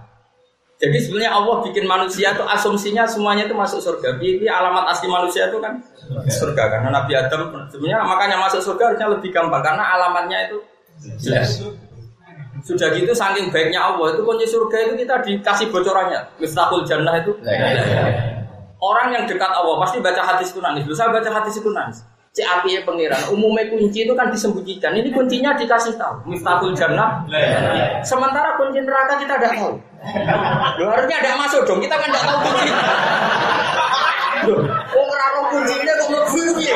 jadi 0.80 0.96
sebenarnya 0.96 1.36
Allah 1.36 1.60
bikin 1.68 1.84
manusia 1.84 2.32
itu 2.32 2.40
asumsinya 2.40 3.04
semuanya 3.04 3.44
itu 3.44 3.52
masuk 3.52 3.84
surga. 3.84 4.16
Ini 4.16 4.48
alamat 4.48 4.96
asli 4.96 5.12
manusia 5.12 5.52
itu 5.52 5.60
kan 5.60 5.76
surga 6.32 6.64
karena 6.72 6.88
Nabi 6.88 7.20
Adam 7.20 7.68
sebenarnya 7.68 8.00
makanya 8.08 8.40
masuk 8.40 8.64
surga 8.64 8.96
harusnya 8.96 9.12
lebih 9.12 9.30
gampang 9.36 9.60
karena 9.60 9.84
alamatnya 9.84 10.48
itu 10.48 10.58
jelas. 11.20 11.68
Sudah 12.64 12.96
gitu 12.96 13.12
saking 13.12 13.52
baiknya 13.52 13.92
Allah 13.92 14.16
itu 14.16 14.24
kunci 14.24 14.48
surga 14.48 14.78
itu 14.88 15.04
kita 15.04 15.20
dikasih 15.20 15.68
bocorannya. 15.68 16.40
Miftahul 16.40 16.88
jannah 16.88 17.20
itu. 17.20 17.36
Orang 18.80 19.12
yang 19.12 19.28
dekat 19.28 19.52
Allah 19.52 19.76
pasti 19.84 20.00
baca 20.00 20.24
hadis 20.24 20.56
itu 20.56 20.64
nangis. 20.64 20.88
Saya 20.96 21.12
baca 21.12 21.28
hadis 21.28 21.60
itu 21.60 21.68
Cek 22.30 22.46
api 22.46 22.86
pengiran. 22.86 23.34
Umumnya 23.34 23.66
kunci 23.74 24.06
itu 24.06 24.14
kan 24.14 24.30
disembunyikan. 24.30 24.94
Ini 24.94 25.10
kuncinya 25.10 25.58
dikasih 25.58 25.98
tahu. 25.98 26.30
Miftahul 26.30 26.78
jannah. 26.78 27.26
Sementara 28.06 28.54
kunci 28.54 28.86
neraka 28.86 29.18
kita 29.18 29.34
tidak 29.42 29.58
tahu. 29.58 29.82
Loh, 30.78 30.88
harusnya 30.94 31.18
ada 31.26 31.42
masuk 31.42 31.66
dong. 31.66 31.82
Kita 31.82 31.98
kan 31.98 32.10
tidak 32.14 32.24
tahu 32.30 32.38
kunci. 32.46 32.70
Loh, 34.46 34.62
kok 34.62 35.04
ora 35.10 35.26
kuncinya 35.50 35.94
kok 35.98 36.08
mlebu 36.14 36.42
piye? 36.62 36.76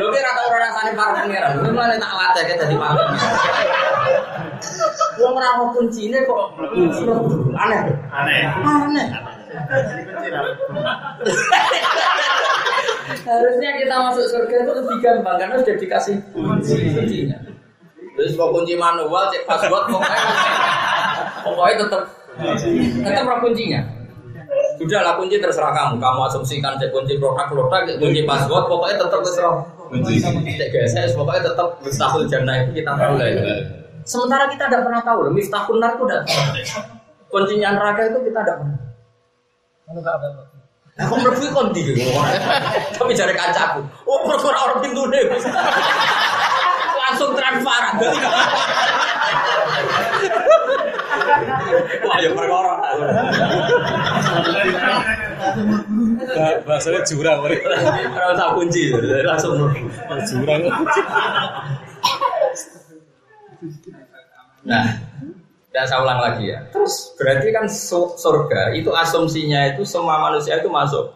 Lho 0.00 0.06
kira 0.10 0.30
tau 0.32 0.48
ora 0.48 0.58
rasane 0.72 0.92
para 0.96 1.12
pangeran. 1.20 1.52
Lho 1.60 1.70
malah 1.76 2.00
tak 2.00 2.12
latih 2.16 2.56
dadi 2.56 2.76
para 2.80 3.04
Wong 5.20 5.32
ora 5.36 5.60
ono 5.60 5.76
kuncine 5.76 6.24
kok 6.24 6.56
aneh. 7.52 7.80
Aneh. 8.08 8.42
Aneh. 8.64 9.06
Harusnya 13.06 13.70
kita 13.78 13.94
masuk 13.94 14.26
surga 14.34 14.56
itu 14.66 14.72
lebih 14.82 14.96
gampang 14.98 15.36
karena 15.38 15.54
sudah 15.62 15.76
dikasih 15.78 16.16
kuncinya. 16.34 17.38
Terus 18.16 18.32
mau 18.34 18.48
kunci 18.48 18.74
manual, 18.74 19.28
cek 19.28 19.44
password, 19.44 19.92
pokoknya, 19.92 20.22
pokoknya 21.44 21.74
tetap 21.84 22.02
tetap 23.04 23.38
kuncinya. 23.44 23.80
Sudah 24.76 25.00
lah 25.04 25.14
kunci 25.20 25.36
terserah 25.36 25.72
kamu. 25.72 26.00
Kamu 26.00 26.20
asumsikan 26.32 26.80
cek 26.80 26.90
kunci 26.90 27.20
produk-produk, 27.20 28.00
kunci 28.00 28.24
password, 28.24 28.64
pokoknya 28.66 28.96
tetap 29.04 29.20
terserah. 29.20 29.60
Kunci 29.92 30.18
cek 30.24 30.68
GSS, 30.72 31.12
pokoknya 31.14 31.52
tetap 31.52 31.68
mustahil 31.84 32.22
jannah 32.26 32.64
itu 32.64 32.82
kita 32.82 32.92
tahu 32.96 33.14
lah. 33.20 33.28
Sementara 34.06 34.46
kita 34.48 34.64
tidak 34.70 34.82
pernah 34.86 35.02
tahu 35.02 35.18
loh, 35.28 35.32
miftahul 35.34 35.76
nar 35.82 35.98
itu 35.98 36.04
tidak 36.06 36.24
Kuncinya 37.26 37.74
neraka 37.74 38.06
itu 38.06 38.18
kita 38.22 38.40
tidak 38.42 38.56
pernah. 38.64 38.78
Aku 40.96 41.12
mlebu 41.20 41.44
kon 41.52 41.76
ndi 41.76 41.92
Tapi 42.96 43.12
jare 43.12 43.36
kancaku. 43.36 43.84
Oh, 44.08 44.24
perkara 44.24 44.58
orang 44.64 44.80
pintu 44.80 45.04
deh. 45.12 45.28
Langsung 46.96 47.36
transparan. 47.36 48.00
Wah, 52.00 52.16
ya 52.16 52.30
perkara. 52.32 52.74
Bahasanya 56.64 57.00
jurang 57.04 57.44
mereka. 57.44 57.76
Ora 58.16 58.32
usah 58.32 58.56
kunci, 58.56 58.88
langsung 59.20 59.76
jurang. 60.32 60.64
Nah, 64.66 64.86
dan 65.76 65.84
saya 65.84 66.00
ulang 66.00 66.24
lagi 66.24 66.48
ya. 66.48 66.64
Terus 66.72 67.12
berarti 67.20 67.52
kan 67.52 67.68
surga 68.16 68.72
itu 68.72 68.88
asumsinya 68.96 69.76
itu 69.76 69.84
semua 69.84 70.16
manusia 70.24 70.56
itu 70.56 70.72
masuk 70.72 71.12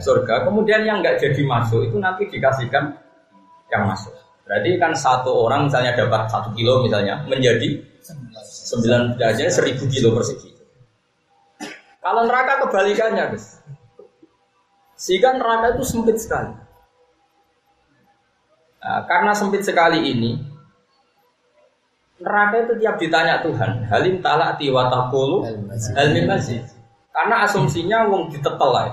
surga. 0.00 0.48
Kemudian 0.48 0.88
yang 0.88 1.04
nggak 1.04 1.20
jadi 1.20 1.44
masuk 1.44 1.84
itu 1.84 2.00
nanti 2.00 2.24
dikasihkan 2.32 2.96
yang 3.68 3.84
masuk. 3.84 4.16
Berarti 4.48 4.80
kan 4.80 4.96
satu 4.96 5.28
orang 5.44 5.68
misalnya 5.68 5.92
dapat 5.92 6.24
satu 6.32 6.56
kilo 6.56 6.80
misalnya 6.80 7.20
menjadi 7.28 7.84
sembilan 8.48 9.20
derajat 9.20 9.52
seribu 9.60 9.84
kilo 9.92 10.16
persegi. 10.16 10.48
Kalau 12.00 12.24
neraka 12.24 12.64
kebalikannya, 12.66 13.30
guys. 13.30 13.60
Sehingga 14.98 15.38
neraka 15.38 15.78
itu 15.78 15.84
sempit 15.86 16.18
sekali. 16.18 16.50
Nah, 18.82 19.06
karena 19.06 19.30
sempit 19.38 19.62
sekali 19.62 20.10
ini, 20.10 20.34
neraka 22.22 22.56
itu 22.62 22.74
tiap 22.78 22.94
ditanya 22.96 23.42
Tuhan, 23.42 23.90
halim 23.90 24.22
talak 24.22 24.56
tiwatakulu 24.56 25.42
halim 25.98 26.24
masih. 26.30 26.62
Karena 27.12 27.44
asumsinya 27.44 28.08
wong 28.08 28.32
ditetel 28.32 28.70
lah. 28.72 28.88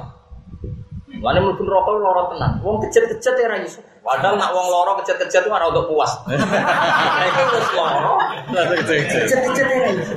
Mana 1.20 1.40
mungkin 1.44 1.68
rokok 1.68 1.96
loro 2.00 2.32
tenan. 2.32 2.60
Wong 2.64 2.80
kecet-kecet 2.84 3.36
ya 3.40 3.48
raiso. 3.52 3.80
Padahal 4.04 4.40
nak 4.40 4.52
wong 4.56 4.68
loro 4.72 4.92
kecet-kecet 5.04 5.48
itu 5.48 5.52
ada 5.52 5.68
untuk 5.72 5.92
puas. 5.92 6.12
Mereka 7.20 7.42
terus 7.52 7.70
loro. 7.76 8.16
Kecet-kecet 8.52 9.68
ya 9.68 9.78
raiso. 9.88 10.16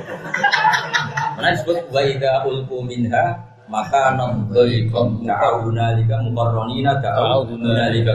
Mana 1.39 1.47
disebut 1.55 1.77
wa 1.91 2.01
idza 2.03 2.33
ulqu 2.47 2.77
minha 2.83 3.39
maka 3.71 4.15
nadzaikum 4.19 5.23
ta'awuna 5.23 5.97
lika 5.97 6.15
muqarranina 6.23 6.99
ta'awuna 6.99 7.89
lika 7.91 8.13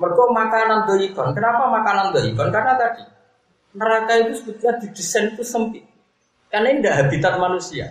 Mereka 0.00 0.22
makanan 0.32 0.88
doikon. 0.88 1.28
Kenapa 1.36 1.62
makanan 1.68 2.06
doikon? 2.12 2.48
Karena 2.48 2.72
tadi 2.76 3.19
neraka 3.74 4.12
itu 4.26 4.32
sebetulnya 4.42 4.74
didesain 4.82 5.24
itu 5.34 5.42
sempit. 5.46 5.84
Karena 6.50 6.74
ini 6.74 6.82
tidak 6.82 6.96
habitat 7.06 7.34
manusia. 7.38 7.86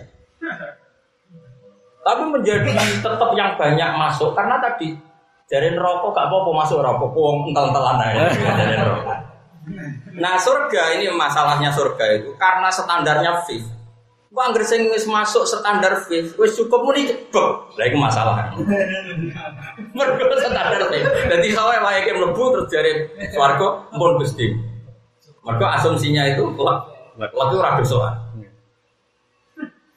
Tapi 2.00 2.22
menjadi 2.28 2.70
tetap 3.00 3.30
yang 3.36 3.56
banyak 3.60 3.90
masuk 3.96 4.32
karena 4.32 4.56
tadi 4.60 4.96
dari 5.50 5.74
rokok 5.74 6.16
gak 6.16 6.30
apa-apa 6.30 6.50
masuk 6.64 6.78
rokok, 6.80 7.10
wong 7.12 7.52
entel-entelan 7.52 7.98
aja 8.00 8.22
dari 8.56 8.76
rokok. 8.80 9.16
Nah 10.16 10.34
surga 10.40 10.96
ini 10.96 11.12
masalahnya 11.12 11.68
surga 11.72 12.04
itu 12.16 12.32
karena 12.40 12.72
standarnya 12.72 13.44
fix 13.44 13.80
Wah, 14.30 14.46
anggere 14.46 14.62
sing 14.62 14.86
wis 14.94 15.10
masuk 15.10 15.42
standar 15.42 16.06
fit, 16.06 16.22
wis 16.38 16.54
cukup 16.54 16.86
muni 16.86 17.02
jebek. 17.02 17.50
Lah 17.74 17.84
iku 17.90 17.98
masalah. 17.98 18.54
Mergo 19.90 20.22
standar 20.38 20.70
fit. 20.86 21.02
Dadi 21.02 21.50
sawe 21.50 21.74
wae 21.82 22.06
ke 22.06 22.14
mlebu 22.14 22.54
terus 22.54 22.70
jare 22.70 23.10
swarga 23.34 23.90
pun 23.90 24.22
Gusti. 24.22 24.54
Mergo 25.50 25.66
asumsinya 25.66 26.22
itu 26.30 26.46
lek 26.54 26.78
lek 27.18 27.30
itu 27.34 27.56
ora 27.58 27.70
dosa. 27.78 27.96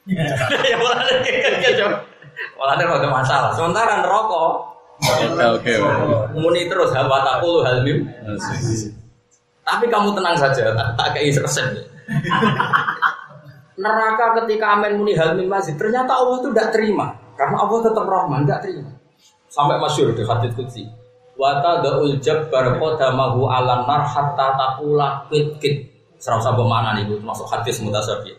Ya 0.04 0.76
malah. 0.76 1.00
Malah 2.60 2.74
ada 2.76 3.08
masalah. 3.08 3.50
Sementara 3.56 4.04
neraka 4.04 4.74
Oke 4.94 5.74
oke. 5.74 5.74
muni 6.38 6.70
terus 6.70 6.94
hal 6.94 7.10
watakul 7.10 7.66
hal 7.66 7.82
mim. 7.82 8.06
Tapi 9.64 9.88
kamu 9.88 10.12
tenang 10.12 10.36
saja, 10.36 10.76
tak, 10.76 10.88
tak 10.94 11.08
kayak 11.16 11.40
resep. 11.40 11.64
Neraka 13.80 14.44
ketika 14.44 14.76
amin 14.78 15.00
muni 15.00 15.16
hal 15.16 15.34
mim 15.34 15.48
masjid, 15.50 15.74
ternyata 15.74 16.14
Allah 16.14 16.36
itu 16.44 16.52
tidak 16.54 16.68
terima. 16.70 17.16
Karena 17.34 17.64
Allah 17.64 17.78
tetap 17.82 18.04
rahman, 18.06 18.46
tidak 18.46 18.60
terima. 18.62 18.90
Sampai 19.50 19.80
masyur 19.82 20.14
di 20.14 20.22
hadis 20.22 20.52
kutsi. 20.54 20.84
Wata 21.34 21.82
daul 21.82 22.14
jabbar 22.22 22.78
qadamahu 22.78 23.50
ala 23.50 23.82
nar 23.82 24.06
hatta 24.06 24.54
taqula 24.54 25.26
kit 25.30 25.58
kit. 25.58 25.76
Serau 26.22 26.40
sabah 26.40 26.64
mana 26.64 26.94
nih, 26.96 27.04
Bu? 27.10 27.18
masuk 27.20 27.44
hadis 27.50 27.82
mutasabih. 27.82 28.32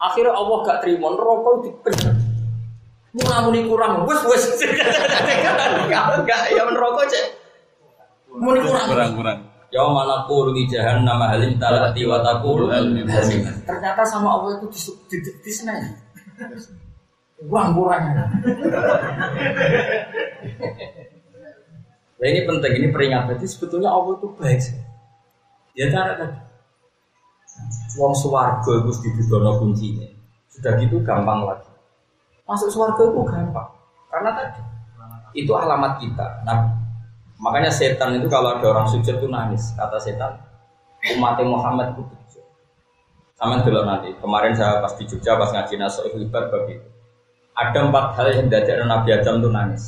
Akhirnya 0.00 0.34
Allah 0.34 0.58
gak 0.66 0.82
terima, 0.82 1.12
neraka 1.14 1.50
dipencet. 1.62 2.16
Mula 3.12 3.36
muni 3.44 3.60
kurang, 3.68 4.08
wes 4.08 4.20
wes. 4.24 4.44
Enggak, 4.64 6.42
ya 6.50 6.64
neraka 6.66 7.02
cek. 7.06 7.26
Muni 8.32 8.58
kurang. 8.64 8.86
Kurang 8.88 9.10
kurang. 9.14 9.38
Ya 9.72 9.80
mana 9.88 10.28
qul 10.28 10.52
di 10.52 10.68
jahannam 10.68 11.16
halim 11.16 11.56
talati 11.56 12.04
wa 12.04 12.20
taqul 12.20 12.68
Hal 12.68 12.92
min 12.92 13.08
hal 13.08 13.24
min 13.24 13.40
mazid. 13.40 13.64
Ternyata 13.64 14.04
sama 14.04 14.36
Allah 14.36 14.60
itu 14.60 14.68
dis 14.68 14.84
di, 15.08 15.16
di, 15.16 15.32
disney. 15.40 15.80
Uang 17.48 17.72
kurangnya. 17.72 18.28
Nah 22.22 22.26
ini 22.30 22.46
penting, 22.46 22.72
ini 22.78 22.88
peringatan. 22.94 23.34
Jadi 23.34 23.50
sebetulnya 23.50 23.90
Allah 23.90 24.14
itu 24.14 24.30
baik. 24.38 24.62
Ya 25.74 25.90
cara 25.90 26.14
tadi. 26.14 26.38
Wong 27.98 28.14
suwargo 28.14 28.86
itu 28.86 28.94
dibudono 29.02 29.58
kuncinya. 29.58 30.06
Sudah 30.46 30.78
gitu 30.78 31.02
gampang 31.02 31.42
lagi. 31.42 31.66
Masuk 32.46 32.70
suwargo 32.70 33.10
itu 33.10 33.20
gampang. 33.26 33.74
Karena 34.06 34.30
tadi 34.38 34.62
itu 35.34 35.50
alamat 35.50 35.98
kita. 35.98 36.46
Nah, 36.46 36.70
makanya 37.42 37.74
setan 37.74 38.14
itu 38.14 38.30
kalau 38.30 38.54
ada 38.54 38.70
orang 38.70 38.86
sujud 38.86 39.18
itu 39.18 39.26
nangis. 39.26 39.74
Kata 39.74 39.98
setan, 39.98 40.38
umat 41.18 41.42
Muhammad 41.42 41.98
itu 41.98 42.06
sujud. 42.06 42.44
Sama 43.34 43.66
dulu 43.66 43.82
nanti. 43.82 44.14
Kemarin 44.22 44.54
saya 44.54 44.78
pas 44.78 44.94
di 44.94 45.10
Jogja 45.10 45.34
pas 45.34 45.50
ngaji 45.50 45.74
Nasoh 45.74 46.06
Ibar 46.06 46.54
begitu. 46.54 46.86
Ada 47.58 47.90
empat 47.90 48.14
hal 48.14 48.26
yang 48.30 48.46
tidak 48.46 48.86
Nabi 48.86 49.10
Adam 49.10 49.42
itu 49.42 49.50
nangis. 49.50 49.84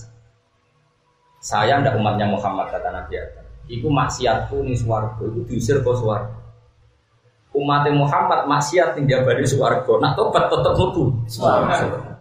Saya 1.44 1.76
ndak 1.84 2.00
umatnya 2.00 2.24
Muhammad 2.24 2.72
kata 2.72 2.88
Nabi 2.88 3.20
Adam. 3.20 3.44
Iku 3.68 3.92
maksiatku 3.92 4.64
nih 4.64 4.80
suwargo 4.80 5.28
itu 5.28 5.40
diusir 5.44 5.84
ke 5.84 5.92
suwargo. 5.92 6.40
Umat 7.52 7.84
Muhammad 7.92 8.48
maksiat 8.48 8.96
ning 8.96 9.04
jabari 9.04 9.44
suwargo. 9.44 10.00
Nak 10.00 10.16
tobat 10.16 10.48
tetep 10.48 10.72
mlebu 10.72 11.04
suwargo. 11.28 12.16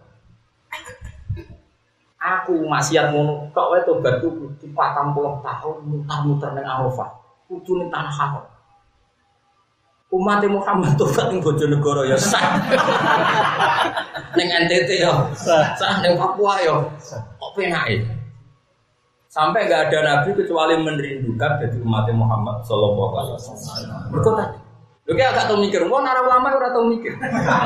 Aku 2.20 2.68
maksiat 2.68 3.16
ngono 3.16 3.48
tok 3.56 3.66
wae 3.72 3.80
tobatku 3.88 4.28
kudu 4.28 4.66
40 4.76 5.40
tahun 5.40 5.76
muter-muter 5.88 6.50
ning 6.52 6.68
Arafah. 6.68 7.08
Kudu 7.48 7.80
ning 7.80 7.88
tanah 7.88 8.12
haram. 8.12 8.44
Umat 10.12 10.44
Muhammad 10.44 11.00
tobat 11.00 11.32
ning 11.32 11.40
Bojonegoro 11.40 12.04
ya 12.04 12.20
sah. 12.20 12.60
ning 14.36 14.48
NTT 14.52 15.00
ya 15.00 15.16
sah, 15.32 16.04
ning 16.04 16.12
Papua 16.20 16.60
ya 16.60 16.76
kok 17.40 17.50
penake. 17.56 18.13
Sampai 19.34 19.66
nggak 19.66 19.90
ada 19.90 19.98
nabi 20.06 20.30
kecuali 20.30 20.78
merindukan 20.78 21.58
dari 21.58 21.74
umat 21.82 22.06
Muhammad 22.14 22.62
Sallallahu 22.62 23.14
Alaihi 23.18 23.34
Wasallam. 23.34 24.62
Lu 25.04 25.12
kayak 25.12 25.36
agak 25.36 25.44
tau 25.50 25.58
mikir, 25.58 25.84
mau 25.84 26.00
nara 26.00 26.22
ulama 26.22 26.54
ora 26.54 26.70
tau 26.70 26.86
mikir. 26.86 27.12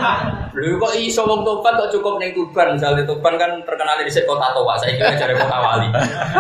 Lu 0.58 0.80
kok 0.80 0.96
iso 0.96 1.28
wong 1.28 1.44
tobat 1.44 1.76
kok 1.76 1.92
cukup 1.92 2.16
ning 2.18 2.32
Tuban, 2.32 2.72
misalnya 2.74 3.04
Tuban 3.04 3.36
kan 3.36 3.62
terkenal 3.68 4.00
di 4.00 4.10
kota 4.10 4.48
tua, 4.56 4.74
saya 4.80 4.96
kira 4.96 5.12
cari 5.14 5.34
kota 5.36 5.56
wali. 5.60 5.88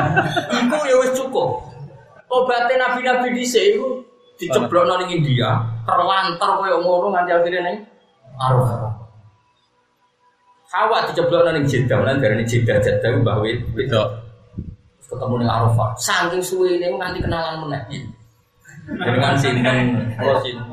Iku 0.64 0.76
ya 0.88 0.96
wis 1.06 1.12
cukup. 1.12 1.60
Obatnya 2.32 2.88
nabi-nabi 2.88 3.36
dhisik 3.36 3.78
iku 3.78 4.02
diceblokno 4.40 4.96
ning 5.04 5.22
India, 5.22 5.60
terlantar 5.84 6.50
koyo 6.56 6.80
ngono 6.80 7.14
nganti 7.14 7.30
akhirnya 7.36 7.60
ning 7.68 7.76
Arafah. 8.40 8.96
Hawa 10.72 11.04
diceblokno 11.12 11.52
ning 11.52 11.68
Jeddah, 11.68 12.00
lan 12.00 12.16
darane 12.18 12.42
Jeddah 12.48 12.80
Jeddah 12.80 13.22
mbah 13.22 13.38
wit. 13.44 13.60
Itu. 15.08 15.16
ketemu 15.16 15.34
ning 15.40 15.48
Arafah. 15.48 15.90
Saking 15.96 16.42
suwe 16.44 16.76
ini 16.76 16.92
nganti 16.92 17.24
kenalan 17.24 17.64
meneh. 17.64 17.80
Dengan 18.88 19.32
sinten 19.40 19.96
kula 20.20 20.36
sinten 20.44 20.68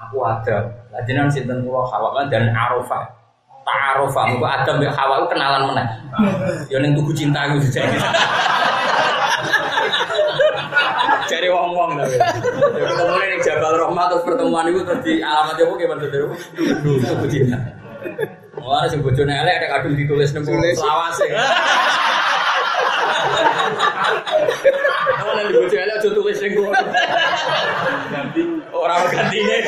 aku 0.00 0.16
ada. 0.24 0.64
Lah 0.88 1.00
jenengan 1.04 1.28
sinten 1.28 1.60
kula 1.60 1.84
Hawa 1.92 2.16
kan 2.16 2.32
dan 2.32 2.48
Arafah. 2.56 3.04
Tak 3.64 3.96
Arafah, 3.96 4.24
muga 4.32 4.48
Adam 4.60 4.80
mbek 4.80 4.92
Hawa 4.96 5.24
ku 5.24 5.26
kenalan 5.36 5.62
meneh. 5.68 5.86
Ya 6.72 6.80
ning 6.80 6.96
tugu 6.96 7.12
cinta 7.12 7.44
iku 7.52 7.60
dijadi. 7.60 7.96
Cari 11.24 11.48
wong-wong 11.52 12.00
tapi. 12.00 12.16
Ya 12.80 12.84
ketemu 12.96 13.14
ning 13.20 13.40
Jabal 13.44 13.76
Rahmah 13.76 14.04
terus 14.08 14.24
pertemuan 14.24 14.68
itu 14.72 14.80
terus 14.88 15.00
di 15.04 15.20
alamat 15.20 15.56
apa 15.60 15.72
gimana 15.76 16.00
tuh? 16.08 16.32
Tugu 16.80 17.26
cinta. 17.28 17.60
Wah, 18.64 18.88
sing 18.88 19.04
bojone 19.04 19.28
elek 19.28 19.60
ada 19.60 19.66
kadung 19.76 19.92
ditulis 19.92 20.32
nang 20.32 20.44
selawase. 20.48 21.28
Kamu 25.14 25.30
nanti 25.36 25.52
bocah 25.56 25.80
elek 25.80 25.96
aja 26.00 26.08
tulis 26.12 26.38
ning 26.42 26.52
kono. 26.56 26.84
Ganti 28.12 28.42
ora 28.72 28.96
gantine. 29.08 29.58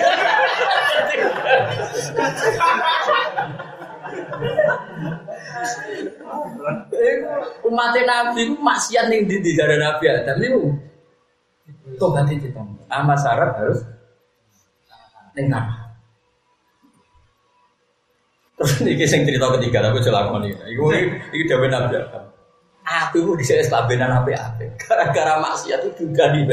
Umat 7.67 7.97
Nabi 7.97 8.41
ku 8.53 8.55
maksiat 8.61 9.07
ning 9.09 9.27
di 9.31 9.53
darah 9.57 9.79
Nabi 9.81 10.05
Adam 10.11 10.37
niku. 10.41 10.61
Tobat 11.97 12.29
kita. 12.29 12.61
Ama 12.91 13.15
syarat 13.19 13.57
harus 13.59 13.81
ning 15.39 15.49
tanah. 15.49 15.87
Terus 18.57 18.73
ini 18.81 19.05
sing 19.05 19.29
cerita 19.29 19.53
ketiga 19.61 19.85
aku 19.93 20.01
celaka 20.01 20.41
nih. 20.41 20.57
Iku 20.73 20.89
iki 21.33 21.45
dawuh 21.49 21.69
Nabi 21.69 21.95
Adam. 21.97 22.26
Aku 22.87 23.19
itu 23.19 23.33
bisa 23.35 23.59
estabenan 23.59 24.15
apa 24.15 24.31
apa. 24.31 24.63
Gara-gara 24.79 25.43
maksiat 25.43 25.91
itu 25.91 26.07
juga 26.07 26.31
di 26.31 26.47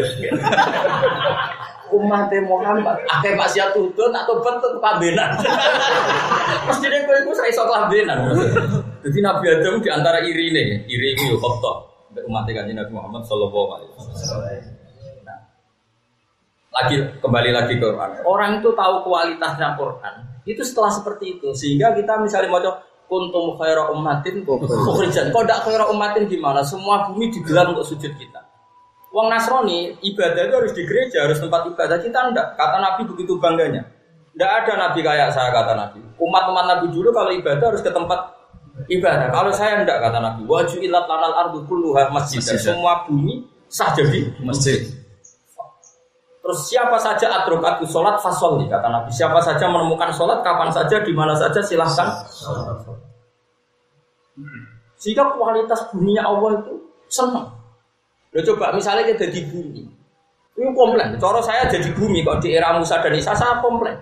Umat 1.93 2.33
Muhammad, 2.49 3.05
akeh 3.05 3.37
maksiat 3.37 3.77
tutun 3.77 4.09
atau 4.09 4.41
bentuk 4.41 4.81
kabenan. 4.81 5.37
Mesti 6.65 6.89
deh 6.89 7.05
kau 7.05 7.13
itu 7.13 7.31
saya 7.37 7.53
sok 7.53 7.69
kabenan. 7.69 8.33
Jadi 9.05 9.19
Nabi 9.21 9.45
Adam 9.53 9.77
di 9.77 9.89
antara 9.93 10.25
iri 10.25 10.49
nih, 10.49 10.89
iri 10.89 11.13
itu 11.13 11.37
yuk 11.37 11.37
kopto. 11.37 11.85
Umat 12.25 12.49
kanji 12.49 12.73
Nabi 12.73 12.89
Muhammad 12.89 13.21
Shallallahu 13.29 13.69
Alaihi 13.77 13.89
Wasallam. 13.93 14.41
Nah, 15.21 15.37
lagi 16.73 16.95
kembali 17.21 17.49
lagi 17.53 17.73
ke 17.77 17.85
Quran. 17.85 18.09
Orang 18.25 18.57
itu 18.57 18.73
tahu 18.73 18.95
kualitasnya 19.05 19.77
Quran. 19.77 20.13
Itu 20.49 20.65
setelah 20.65 20.89
seperti 20.89 21.37
itu, 21.37 21.53
sehingga 21.53 21.93
kita 21.93 22.17
misalnya 22.17 22.49
mau 22.49 22.61
kuntum 23.07 23.55
khaira 23.59 23.91
ummatin 23.93 24.43
ukhrijat. 24.45 25.29
Kok 25.29 25.43
ndak 25.45 25.59
khaira 25.67 25.85
ummatin 25.89 26.25
gimana? 26.27 26.63
Semua 26.65 27.07
bumi 27.09 27.29
digelar 27.29 27.69
untuk 27.71 27.85
sujud 27.87 28.13
kita. 28.15 28.41
Wong 29.13 29.29
Nasrani 29.29 29.93
ibadah 30.01 30.41
itu 30.49 30.55
harus 30.57 30.73
di 30.73 30.83
gereja, 30.89 31.29
harus 31.29 31.37
tempat 31.37 31.69
ibadah. 31.69 32.01
Kita 32.01 32.33
ndak. 32.33 32.57
Kata 32.57 32.77
Nabi 32.81 33.01
begitu 33.05 33.37
bangganya. 33.37 33.85
Ndak 34.33 34.51
ada 34.65 34.73
Nabi 34.89 34.99
kayak 35.05 35.29
saya 35.29 35.53
kata 35.53 35.77
Nabi. 35.77 36.01
Umat-umat 36.17 36.65
Nabi 36.65 36.89
dulu 36.89 37.13
kalau 37.13 37.29
ibadah 37.29 37.65
harus 37.69 37.85
ke 37.85 37.93
tempat 37.93 38.33
ibadah. 38.89 39.29
Kalau 39.29 39.51
saya 39.53 39.85
ndak 39.85 40.01
kata 40.01 40.17
Nabi. 40.17 40.41
Waju 40.49 40.77
ilat 40.81 41.05
lanal 41.05 41.33
ardu 41.45 41.59
kulluha 41.69 42.09
masjid. 42.09 42.41
Semua 42.41 43.05
bumi 43.05 43.45
sah 43.69 43.93
jadi 43.93 44.33
masjid. 44.41 45.02
Terus 46.43 46.59
siapa 46.67 46.99
saja 46.99 47.39
adrokatu 47.39 47.87
sholat 47.87 48.19
fasol 48.19 48.59
kata 48.67 48.87
Nabi. 48.91 49.07
Siapa 49.15 49.39
saja 49.39 49.63
menemukan 49.71 50.11
sholat 50.11 50.43
kapan 50.43 50.67
saja 50.75 50.99
di 50.99 51.15
mana 51.15 51.31
saja 51.31 51.63
silahkan. 51.63 52.27
Sehingga 54.99 55.31
kualitas 55.39 55.87
buminya 55.95 56.27
Allah 56.27 56.59
itu 56.59 56.73
senang. 57.07 57.47
Lo 58.35 58.39
coba 58.43 58.75
misalnya 58.75 59.07
kita 59.07 59.31
di 59.31 59.45
bumi, 59.47 59.83
ini 60.57 60.69
komplain. 60.75 61.15
Cara 61.15 61.39
saya 61.39 61.69
jadi 61.69 61.95
bumi 61.95 62.25
kok 62.25 62.43
di 62.43 62.51
era 62.51 62.75
Musa 62.75 62.99
dan 62.99 63.13
Isa 63.15 63.31
saya 63.31 63.63
komplain. 63.63 63.95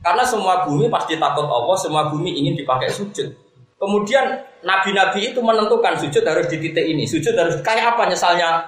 Karena 0.00 0.24
semua 0.24 0.64
bumi 0.64 0.88
pasti 0.88 1.20
takut 1.20 1.44
Allah, 1.44 1.76
semua 1.76 2.08
bumi 2.08 2.32
ingin 2.32 2.56
dipakai 2.56 2.88
sujud. 2.88 3.28
Kemudian 3.76 4.42
nabi-nabi 4.64 5.32
itu 5.32 5.40
menentukan 5.44 5.96
sujud 6.00 6.24
harus 6.24 6.48
di 6.48 6.56
titik 6.56 6.84
ini, 6.84 7.04
sujud 7.04 7.36
harus 7.36 7.60
kayak 7.60 7.96
apa 7.96 8.08
nyesalnya. 8.08 8.64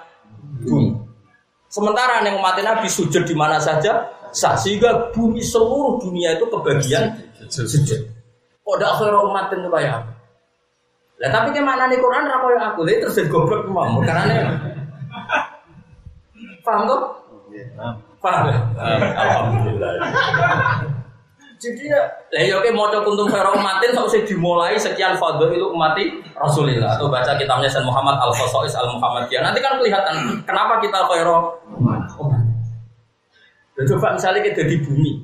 Sementara 1.73 2.21
yang 2.21 2.37
umat 2.37 2.61
Nabi 2.61 2.85
sujud 2.85 3.25
di 3.25 3.33
mana 3.33 3.57
saja 3.57 4.13
sah 4.29 4.53
sehingga 4.61 5.09
bumi 5.17 5.41
seluruh 5.41 5.97
dunia 6.05 6.37
itu 6.37 6.45
kebagian 6.53 7.17
sujud. 7.49 8.13
Kok 8.61 8.75
ada 8.77 8.93
akhir 8.93 9.17
umat 9.17 9.49
itu 9.57 9.69
kayak 9.73 10.05
apa? 10.05 10.13
Lah 11.23 11.31
tapi 11.33 11.49
ke 11.57 11.65
mana 11.65 11.89
nih 11.89 11.97
Quran 11.97 12.29
ra 12.29 12.37
koyo 12.45 12.59
aku, 12.61 12.81
lha 12.85 12.99
terus 13.01 13.17
goblok 13.31 13.65
mau 13.73 14.03
karena 14.05 14.53
Paham 16.63 16.83
tuh? 16.87 17.01
Paham 18.21 18.45
ya? 18.53 18.59
Alhamdulillah. 19.17 19.93
Jadi 21.63 21.87
ya, 21.87 22.03
lah 22.35 22.43
ya 22.43 22.59
oke 22.59 22.75
mau 22.75 22.91
kuntum 22.91 23.31
khairu 23.31 23.55
umatin 23.55 23.95
sausé 23.95 24.27
dimulai 24.27 24.75
sekian 24.75 25.15
fadhilul 25.15 25.71
umati 25.71 26.11
Rasulillah 26.35 26.99
atau 26.99 27.07
baca 27.07 27.39
kitabnya 27.39 27.71
Sayyid 27.71 27.87
Muhammad 27.87 28.19
Al 28.19 28.35
Khosais 28.35 28.75
Al 28.75 28.91
Muhammadiyah. 28.91 29.47
Nanti 29.47 29.63
kan 29.63 29.79
kelihatan 29.79 30.43
kenapa 30.43 30.83
kita 30.83 31.07
khairu 31.07 31.55
umat. 31.79 32.03
Coba 33.79 34.19
misalnya 34.19 34.43
kita 34.43 34.67
di 34.67 34.83
bumi, 34.83 35.23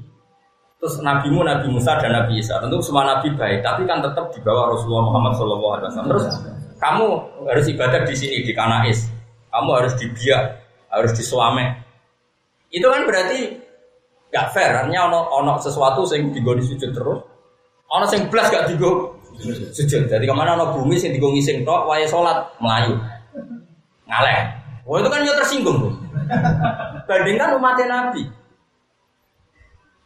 terus 0.79 1.03
nabimu 1.03 1.43
Nabi 1.43 1.75
Musa 1.75 1.99
dan 1.99 2.15
Nabi 2.15 2.39
Isa, 2.39 2.63
tentu 2.63 2.81
semua 2.81 3.05
nabi 3.07 3.35
baik, 3.35 3.61
tapi 3.61 3.85
kan 3.85 3.99
tetap 3.99 4.31
di 4.31 4.41
bawah 4.41 4.73
Rasulullah 4.73 5.05
Muhammad 5.11 5.33
SAW. 5.37 6.07
Terus 6.07 6.25
kamu 6.79 7.07
harus 7.51 7.67
ibadah 7.67 8.01
di 8.07 8.15
sini 8.15 8.47
di 8.47 8.55
Kanais, 8.57 9.11
kamu 9.53 9.71
harus 9.75 9.95
di 10.01 10.07
Biak, 10.11 10.43
harus 10.91 11.13
di 11.15 11.23
Suame. 11.23 11.83
Itu 12.73 12.89
kan 12.89 13.05
berarti 13.05 13.68
gak 14.29 14.53
fair, 14.53 14.77
artinya 14.77 15.09
ono 15.09 15.21
ono 15.33 15.53
sesuatu 15.57 16.05
yang 16.13 16.29
digo 16.33 16.53
di 16.53 16.65
sujud 16.65 16.91
terus, 16.93 17.21
ono 17.89 18.05
yang 18.05 18.29
belas 18.29 18.53
gak 18.53 18.69
digo 18.69 19.17
sujud. 19.73 20.11
Jadi 20.11 20.25
ke 20.29 20.35
mana 20.37 20.59
ono 20.59 20.77
bumi 20.77 21.01
yang 21.01 21.17
digo 21.17 21.33
ngising 21.33 21.65
tok, 21.65 21.89
wae 21.89 22.05
sholat 22.05 22.45
melayu, 22.61 22.99
ngaleh. 24.05 24.53
Oh 24.89 24.97
itu 24.97 25.09
kan 25.09 25.21
ya 25.21 25.37
tersinggung 25.37 25.79
tuh. 25.85 25.93
Bandingkan 27.05 27.57
umatnya 27.61 27.87
Nabi. 27.89 28.25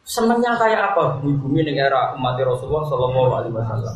Senengnya 0.03 0.59
kayak 0.59 0.91
apa 0.91 1.23
bumi-bumi 1.23 1.63
ning 1.63 1.79
era 1.79 2.11
umat 2.19 2.35
Rasulullah 2.35 2.83
Shallallahu 2.83 3.31
Alaihi 3.39 3.55
Wasallam. 3.55 3.95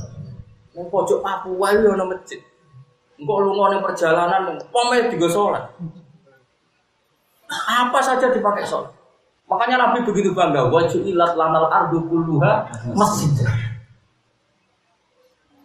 Neng 0.71 0.87
pojok 0.87 1.19
Papua 1.19 1.75
itu 1.75 1.91
ono 1.91 2.07
masjid. 2.07 2.39
Engkau 3.19 3.43
lunga 3.43 3.75
ning 3.75 3.83
perjalanan, 3.83 4.55
pomel 4.71 5.11
digo 5.11 5.27
sholat. 5.27 5.67
Apa 7.51 7.99
saja 7.99 8.31
dipakai 8.31 8.63
sholat. 8.63 8.96
Makanya 9.47 9.75
Nabi 9.79 10.03
begitu 10.03 10.35
bangga, 10.35 10.67
wajib 10.67 11.07
ilat 11.07 11.31
lanal 11.39 11.71
ardu 11.71 12.03
kulluha 12.11 12.67
masjid. 12.91 13.31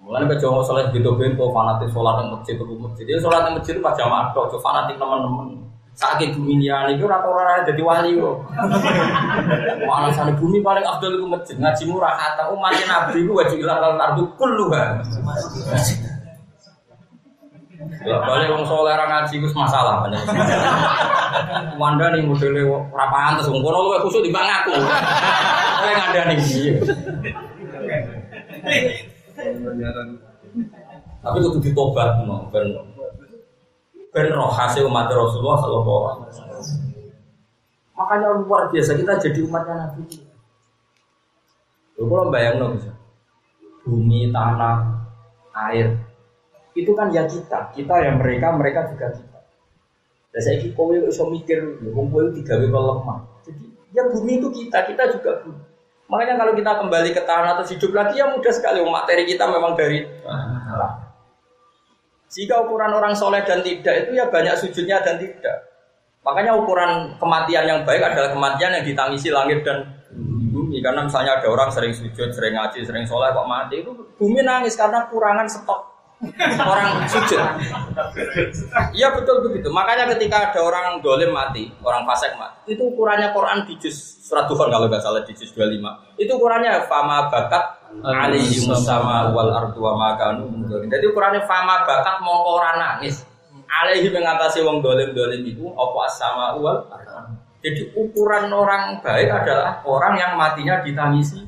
Mulai 0.03 0.27
ke 0.31 0.39
Jawa 0.39 0.63
sholat 0.63 0.95
gitu 0.95 1.15
bento 1.19 1.51
fanatik 1.51 1.91
sholat 1.91 2.23
di 2.23 2.31
masjid 2.31 2.55
itu 2.59 2.75
masjid. 2.79 3.05
Jadi 3.07 3.21
sholat 3.23 3.43
di 3.47 3.51
masjid 3.59 3.75
itu 3.75 3.83
pas 3.83 3.95
jamaah 3.99 4.31
tok, 4.31 4.55
fanatik 4.63 4.99
teman-teman. 5.03 5.67
Sakit 5.93 6.39
bumi 6.39 6.63
liyan 6.63 6.95
itu 6.95 7.05
rata-rata 7.05 7.69
jadi 7.69 7.83
wali 7.83 8.17
kok. 8.17 8.37
Mana 9.83 10.09
sana 10.15 10.33
bumi 10.35 10.63
paling 10.63 10.87
afdal 10.87 11.19
itu 11.19 11.27
masjid. 11.27 11.59
Ngaji 11.59 11.83
murah 11.91 12.15
kata 12.15 12.55
umatnya 12.55 12.87
Nabi 12.87 13.27
itu 13.27 13.33
wajib 13.35 13.59
ilat 13.61 13.79
lanal 13.83 13.99
ardu 13.99 14.23
kulluha 14.39 15.03
masjid. 15.27 16.12
Balik 18.01 18.49
wong 18.49 18.65
soleh 18.65 18.97
ra 18.97 19.05
ngaji 19.05 19.35
ku 19.45 19.47
masalah 19.53 20.03
banyak. 20.07 20.25
Wanda 21.77 22.09
nih 22.17 22.25
modele 22.25 22.65
ora 22.65 23.07
pantes 23.13 23.47
wong 23.53 23.61
kono 23.61 23.93
luwih 23.93 24.01
kusuk 24.01 24.25
timbang 24.25 24.49
aku. 24.49 24.73
Oleh 25.85 25.95
ngandani 26.01 26.35
iki. 26.41 26.81
Tapi 31.23 31.39
kudu 31.39 31.59
ditobat 31.63 32.27
no, 32.27 32.51
ben 32.51 32.67
ben 34.11 34.27
roh 34.35 34.51
hasil 34.51 34.91
umat 34.91 35.07
Rasulullah 35.13 35.59
sallallahu 35.63 36.03
alaihi 36.03 36.29
wasallam. 36.29 36.63
Makanya 37.93 38.29
luar 38.43 38.67
biasa 38.73 38.99
kita 38.99 39.13
jadi 39.23 39.41
umatnya 39.47 39.75
Nabi. 39.87 40.03
Lho 41.97 42.03
kalau 42.09 42.33
bayang 42.33 42.59
bisa. 42.75 42.91
Bumi, 43.83 44.31
tanah, 44.31 44.79
air, 45.71 45.99
itu 46.73 46.93
kan 46.97 47.13
ya 47.13 47.29
kita, 47.29 47.73
kita 47.77 47.95
yang 48.01 48.17
mereka, 48.17 48.49
mereka 48.57 48.89
juga 48.89 49.13
kita. 49.13 49.39
Dan 50.33 50.41
saya 50.41 50.57
kira 50.65 50.73
kowe 50.73 50.97
iso 50.97 51.29
mikir, 51.29 51.61
wong 51.93 52.09
kowe 52.09 52.25
kok 52.33 52.57
lemah. 52.65 53.19
Jadi 53.45 53.65
ya 53.93 54.03
bumi 54.09 54.41
itu 54.41 54.49
kita, 54.49 54.89
kita 54.89 55.13
juga 55.13 55.45
bumi. 55.45 55.61
Makanya 56.09 56.35
kalau 56.41 56.53
kita 56.57 56.73
kembali 56.81 57.11
ke 57.13 57.23
tanah 57.25 57.57
atau 57.57 57.65
hidup 57.69 57.93
lagi 57.93 58.21
ya 58.21 58.29
mudah 58.33 58.53
sekali. 58.53 58.81
Materi 58.85 59.25
kita 59.29 59.45
memang 59.49 59.77
dari 59.77 60.05
tanah. 60.25 60.93
Jika 62.33 62.65
ukuran 62.65 62.97
orang 62.97 63.13
soleh 63.13 63.45
dan 63.45 63.61
tidak 63.61 64.09
itu 64.09 64.17
ya 64.17 64.29
banyak 64.33 64.57
sujudnya 64.57 65.05
dan 65.05 65.21
tidak. 65.21 65.69
Makanya 66.25 66.57
ukuran 66.57 67.17
kematian 67.21 67.65
yang 67.69 67.81
baik 67.85 68.01
adalah 68.01 68.33
kematian 68.33 68.73
yang 68.73 68.85
ditangisi 68.85 69.29
langit 69.29 69.61
dan 69.65 69.85
bumi. 70.53 70.81
Karena 70.81 71.05
misalnya 71.05 71.41
ada 71.41 71.49
orang 71.53 71.69
sering 71.69 71.93
sujud, 71.93 72.33
sering 72.33 72.57
ngaji, 72.57 72.81
sering 72.89 73.05
soleh 73.05 73.29
kok 73.33 73.45
mati 73.45 73.85
itu 73.85 73.93
bumi 74.17 74.41
nangis 74.41 74.77
karena 74.77 75.05
kurangan 75.13 75.45
stok 75.45 75.92
orang 76.63 77.03
sujud. 77.11 77.41
Iya 78.95 79.11
betul 79.11 79.43
begitu. 79.51 79.69
Makanya 79.75 80.07
ketika 80.15 80.51
ada 80.51 80.61
orang 80.63 81.03
dolim 81.03 81.35
mati, 81.35 81.67
orang 81.83 82.07
fasik 82.07 82.39
mati, 82.39 82.79
itu 82.79 82.83
ukurannya 82.95 83.35
Quran 83.35 83.67
di 83.67 83.75
juz 83.83 84.23
surat 84.23 84.47
Dukhan 84.47 84.71
kalau 84.71 84.87
nggak 84.87 85.03
salah 85.03 85.27
di 85.27 85.35
juz 85.35 85.51
25. 85.51 86.23
Itu 86.23 86.39
ukurannya 86.39 86.87
fama 86.87 87.27
bakat 87.27 87.83
alaihi 88.07 88.63
musama 88.71 89.35
wal 89.35 89.51
ardu 89.51 89.79
wa 89.83 89.99
makanu 89.99 90.49
Jadi 90.87 91.05
ukurannya 91.11 91.43
fama 91.43 91.83
bakat 91.83 92.23
mau 92.23 92.47
orang 92.59 92.79
nangis. 92.79 93.27
Alaihi 93.73 94.13
mengatasi 94.13 94.61
wong 94.63 94.85
dolim 94.85 95.17
dolim 95.17 95.43
itu 95.49 95.65
apa 95.75 96.03
sama 96.13 96.55
wal 96.61 96.87
Jadi 97.63 97.95
ukuran 97.95 98.51
orang 98.51 98.99
baik 99.03 99.31
adalah 99.31 99.83
orang 99.87 100.19
yang 100.19 100.33
matinya 100.39 100.83
ditangisi 100.87 101.43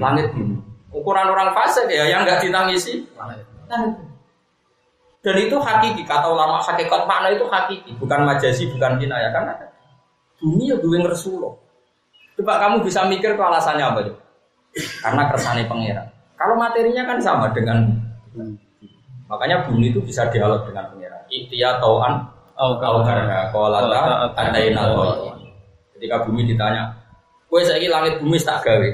langit 0.00 0.32
bumi. 0.32 0.56
Ukuran 0.88 1.28
orang 1.28 1.52
fasik 1.52 1.92
ya 1.92 2.08
yang 2.08 2.24
nggak 2.24 2.40
ditangisi 2.40 3.04
dan 5.18 5.34
itu 5.34 5.56
hakiki, 5.58 6.06
kata 6.06 6.30
ulama 6.30 6.62
hakikat 6.62 7.04
makna 7.04 7.28
itu 7.34 7.44
hakiki, 7.50 7.90
bukan 7.98 8.22
majasi, 8.22 8.70
bukan 8.70 8.96
kinaya 8.96 9.28
karena 9.34 9.52
bumi 10.38 10.70
ya 10.70 10.76
duwe 10.78 11.02
Rasulullah. 11.02 11.52
Coba 12.38 12.54
kamu 12.62 12.86
bisa 12.86 13.02
mikir 13.10 13.34
ke 13.34 13.42
alasannya 13.42 13.82
apa 13.82 14.00
tuh? 14.06 14.16
Karena 15.02 15.26
kersane 15.26 15.66
pangeran. 15.66 16.06
Kalau 16.38 16.54
materinya 16.54 17.02
kan 17.02 17.18
sama 17.18 17.50
dengan 17.50 17.82
makanya 19.26 19.66
bumi 19.66 19.90
itu 19.90 19.98
bisa 19.98 20.30
dialog 20.30 20.62
dengan 20.70 20.86
pangeran. 20.94 21.22
Ikhtiya 21.26 21.82
tauan 21.82 22.22
kalau 22.54 23.02
karena 23.02 23.50
kolata 23.50 24.30
adaina 24.38 24.94
Ketika 25.98 26.22
bumi 26.22 26.46
ditanya, 26.46 26.94
kue 27.50 27.66
saya 27.66 27.82
langit 27.90 28.22
bumi 28.22 28.38
tak 28.38 28.62
gawe, 28.62 28.90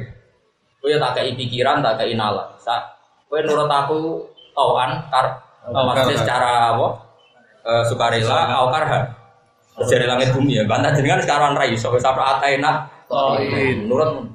kue 0.80 0.96
tak 0.96 1.12
kei 1.20 1.36
pikiran, 1.36 1.84
tak 1.84 2.00
kei 2.00 2.16
nalar. 2.16 2.56
Sa, 2.56 2.80
kue 3.28 3.44
nurut 3.44 3.68
aku 3.68 4.24
tauan 4.54 5.04
tar 5.10 5.42
maksudnya 5.68 6.18
secara 6.20 6.76
apa? 6.76 6.88
Uh, 7.64 7.82
sukarela 7.88 8.60
au 8.60 8.68
karha. 8.68 9.08
Dari 9.74 10.06
langit 10.06 10.30
bumi 10.30 10.60
ya. 10.60 10.64
Bantah 10.68 10.94
jenengan 10.94 11.18
sekarang 11.18 11.58
rai 11.58 11.74
so 11.74 11.90
sampai 11.98 12.22
atena 12.22 12.86
toin. 13.10 13.90
Nurut. 13.90 14.30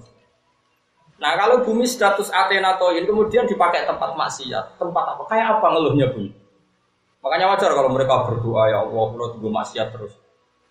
Nah 1.19 1.31
kalau 1.35 1.63
bumi 1.63 1.85
status 1.87 2.33
atena 2.33 2.75
toin 2.75 3.05
kemudian 3.05 3.45
dipakai 3.45 3.87
tempat 3.87 4.17
maksiat, 4.17 4.81
tempat 4.81 5.03
apa? 5.15 5.23
Kayak 5.29 5.59
apa 5.59 5.65
ngeluhnya 5.71 6.11
bumi? 6.11 6.31
Makanya 7.19 7.51
wajar 7.51 7.71
kalau 7.75 7.91
mereka 7.91 8.23
berdoa 8.23 8.71
ya 8.71 8.79
Allah, 8.79 9.03
pulau 9.11 9.27
tunggu 9.35 9.51
maksiat 9.51 9.91
terus. 9.91 10.15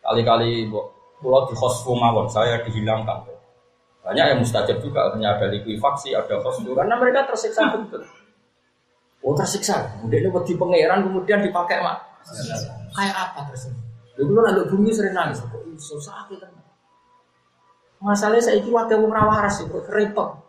Kali-kali 0.01 0.67
pulau 1.21 1.45
di 1.45 1.55
khosfu 1.55 1.93
mawon, 1.93 2.25
saya 2.25 2.65
dihilangkan. 2.65 3.29
Banyak 4.01 4.25
yang 4.33 4.39
mustajab 4.41 4.81
juga, 4.81 5.13
hanya 5.13 5.37
ada 5.37 5.53
likuifaksi, 5.53 6.17
ada 6.17 6.41
khosfu, 6.41 6.73
karena 6.73 6.97
mereka 6.97 7.29
tersiksa 7.29 7.69
betul. 7.77 8.09
Oh 9.29 9.37
tersiksa. 9.37 10.01
Kemudian 10.01 10.25
ini 10.25 10.31
wedi 10.33 10.57
pangeran 10.57 11.05
kemudian 11.05 11.45
dipakai 11.45 11.85
mak. 11.85 12.01
Kayak 12.97 13.13
apa 13.13 13.53
terus? 13.53 13.69
Dulu 14.17 14.41
lalu 14.41 14.65
bumi 14.73 14.89
sering 14.89 15.13
nangis. 15.13 15.45
Kok 15.45 15.69
iso 15.69 16.01
sakit 16.01 16.41
kan? 16.41 16.49
Masalahnya 18.01 18.41
saya 18.41 18.57
ini 18.65 18.73
wakil 18.73 19.05
wong 19.05 19.13
rawaras 19.13 19.69
itu 19.69 19.77
repot. 19.93 20.49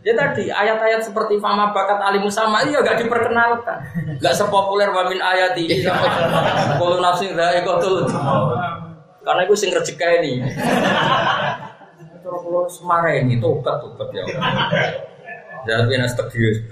Ya 0.00 0.16
tadi 0.16 0.48
ayat-ayat 0.48 1.04
seperti 1.04 1.36
fama 1.42 1.68
bakat 1.74 2.00
alimu 2.00 2.32
sama 2.32 2.64
iya 2.64 2.80
gak 2.80 3.04
diperkenalkan, 3.04 3.84
gak 4.16 4.32
sepopuler 4.32 4.88
wamin 4.88 5.20
ayat 5.20 5.52
ini. 5.60 5.84
Kalau 6.80 7.04
nafsi 7.04 7.36
dhaikotul, 7.36 8.08
karena 9.20 9.40
itu 9.44 9.52
sing 9.52 9.76
rezeki 9.76 10.08
ini. 10.24 10.32
Terus 12.24 12.40
kalau 12.40 12.64
semarai 12.64 13.28
ini 13.28 13.36
tobat 13.36 13.84
tobat 13.84 14.08
ya. 14.16 14.24
Jadi 15.68 16.00
nas 16.00 16.16
tegius 16.16 16.64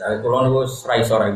saya 0.00 0.16
kulon 0.24 0.48
itu 0.48 0.64
serai 0.80 1.04
sore 1.04 1.28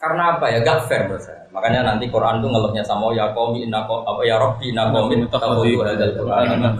Karena 0.00 0.40
apa 0.40 0.48
ya? 0.48 0.64
Gak 0.64 0.88
fair 0.88 1.04
menurut 1.04 1.20
saya. 1.20 1.44
Makanya 1.52 1.84
nanti 1.84 2.08
Quran 2.08 2.40
itu 2.40 2.48
ngeluhnya 2.48 2.80
sama 2.80 3.12
ya 3.12 3.36
komi 3.36 3.68
inako 3.68 4.00
apa 4.08 4.24
ya 4.24 4.40
Robbi 4.40 4.72
inakomi 4.72 5.28
takabulu 5.28 5.84
hadal 5.84 6.16
Quran. 6.16 6.72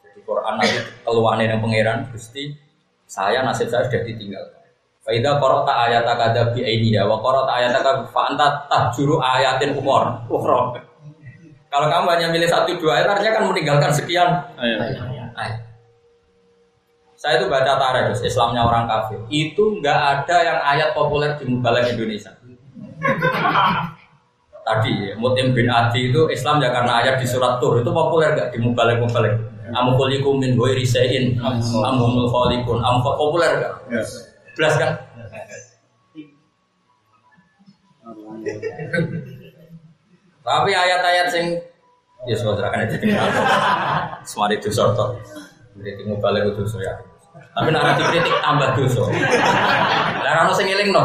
Jadi 0.00 0.20
Quran 0.24 0.54
nanti 0.56 0.78
keluarin 1.04 1.52
yang 1.52 1.60
pangeran 1.60 2.08
Gusti 2.08 2.56
saya 3.04 3.44
nasib 3.44 3.68
saya 3.68 3.84
sudah 3.84 4.00
ditinggal. 4.00 4.44
Faida 5.04 5.36
korota 5.36 5.68
ayat 5.84 6.08
akada 6.08 6.56
bi 6.56 6.64
ini 6.64 6.96
ya, 6.96 7.04
wa 7.04 7.20
korota 7.20 7.52
ayat 7.52 7.76
akada 7.76 8.08
fanta 8.08 8.64
tahjuru 8.72 9.20
ayatin 9.20 9.76
umur, 9.76 10.24
ukhra. 10.32 10.80
Kalau 11.68 11.86
kamu 11.92 12.06
hanya 12.16 12.26
milih 12.32 12.48
satu 12.48 12.72
dua 12.80 13.02
ayat, 13.02 13.12
artinya 13.12 13.36
kan 13.36 13.44
meninggalkan 13.52 13.92
sekian 13.92 14.32
Ayo. 14.56 14.80
ayat. 15.36 15.63
Saya 17.24 17.40
itu 17.40 17.48
baca 17.48 17.80
tarikh, 17.80 18.20
Islamnya 18.20 18.68
orang 18.68 18.84
kafir. 18.84 19.16
Itu 19.32 19.80
nggak 19.80 19.96
ada 19.96 20.36
yang 20.44 20.60
ayat 20.60 20.92
populer 20.92 21.32
di 21.40 21.48
Mubalek 21.48 21.96
Indonesia. 21.96 22.36
Tadi 24.68 25.16
Mutim 25.16 25.56
bin 25.56 25.72
Adi 25.72 26.12
itu 26.12 26.28
Islam 26.28 26.60
ya 26.60 26.68
karena 26.68 27.00
ayat 27.00 27.16
di 27.16 27.24
surat 27.24 27.56
Tur 27.64 27.80
itu 27.80 27.88
populer 27.88 28.36
nggak 28.36 28.52
di 28.52 28.60
Mubalek 28.60 29.00
Mubalek. 29.00 29.40
Amukulikum 29.72 30.36
min 30.36 30.52
ghairi 30.52 30.84
syai'in 30.84 31.40
amhumul 31.40 32.28
khaliqun. 32.28 32.84
Am 32.84 33.00
populer 33.00 33.56
nggak? 33.56 33.72
Belas 34.60 34.76
kan? 34.76 34.92
Tapi 40.44 40.70
ayat-ayat 40.76 41.32
sing 41.32 41.56
ya 42.28 42.36
saudara 42.36 42.68
kan 42.68 42.84
itu 42.84 43.00
semari 44.28 44.60
dosa 44.60 44.92
to. 44.92 45.16
Kritik 45.80 46.04
mubalik 46.04 46.52
itu 46.52 46.60
dosa 46.60 46.84
ya. 46.84 47.13
Tapi 47.34 47.68
nak 47.70 47.98
dikritik 47.98 48.36
tambah 48.42 48.68
dosa. 48.78 49.02
Lah 50.22 50.46
ono 50.46 50.52
sing 50.54 50.66
elingno. 50.70 51.02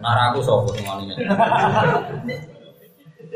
Nara 0.00 0.32
aku 0.32 0.40
sapa 0.44 0.68
semuanya. 0.76 1.14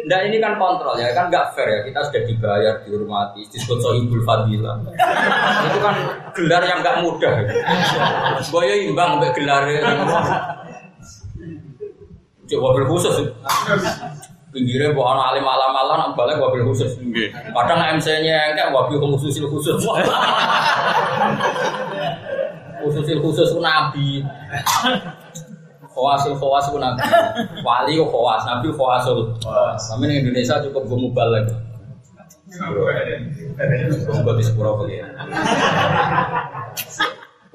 Nah 0.09 0.21
ini 0.25 0.39
kan 0.39 0.57
kontrol 0.57 0.95
ya, 0.97 1.11
kan 1.13 1.29
nggak 1.29 1.53
fair 1.53 1.69
ya. 1.69 1.81
Kita 1.85 2.01
sudah 2.09 2.23
dibayar, 2.29 2.75
dihormati, 2.85 3.45
disebut 3.51 3.79
sohibul 3.81 4.23
fadilah. 4.25 4.77
Itu 5.69 5.79
kan 5.81 5.97
gelar 6.37 6.63
yang 6.65 6.81
nggak 6.81 7.01
mudah. 7.05 7.35
Boyo 8.53 8.75
imbang 8.79 9.19
sampai 9.19 9.33
gelar 9.37 9.63
Cuk 12.49 12.61
wabil 12.65 12.89
khusus. 12.89 13.29
Pinggirnya 14.49 14.97
bukan 14.97 15.19
alim 15.21 15.45
alam 15.45 15.77
alam, 15.77 15.97
nak 16.01 16.11
balik 16.17 16.41
wabil 16.41 16.65
khusus. 16.65 16.97
Nggih. 16.97 17.29
Kadang 17.53 18.01
MC-nya 18.01 18.57
enggak 18.57 18.73
wabil 18.73 18.97
khususil 18.97 19.45
khusus. 19.45 19.77
Khususil 22.79 23.19
khusus 23.19 23.51
ku 23.53 23.61
nabi. 23.61 24.23
Khawasul 25.93 26.39
khawas 26.39 26.71
ku 26.71 26.79
nabi. 26.79 27.03
Wali 27.67 27.99
ku 27.99 28.07
khawas, 28.07 28.47
nabi 28.47 28.71
khawasul. 28.71 29.35
Kami 29.43 30.05
di 30.07 30.15
Indonesia 30.23 30.63
cukup 30.63 30.87
gue 30.87 30.99
mubalek. 31.11 31.45
Gue 33.99 34.33
di 34.39 34.45
sepuro 34.47 34.79
pengiran. 34.81 35.11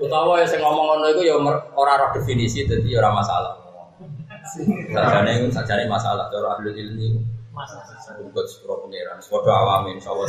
Utawa 0.03 0.35
ya 0.35 0.43
saya 0.43 0.59
ngomong 0.59 0.85
ngono 0.99 1.05
itu 1.15 1.23
ya 1.23 1.39
mer- 1.39 1.63
ora 1.79 1.95
roh 1.95 2.11
definisi 2.11 2.67
jadi 2.67 2.83
ya 2.83 2.99
ora 2.99 3.15
masalah. 3.15 3.55
Sajane 4.43 5.47
sajane 5.47 5.83
masalah 5.87 6.27
cara 6.27 6.59
ahli 6.59 6.75
ilmi. 6.75 7.23
Buat 8.33 8.49
sepuro 8.49 8.83
pengiran, 8.83 9.21
sepuro 9.21 9.47
awamin, 9.47 10.01
insyaallah. 10.01 10.27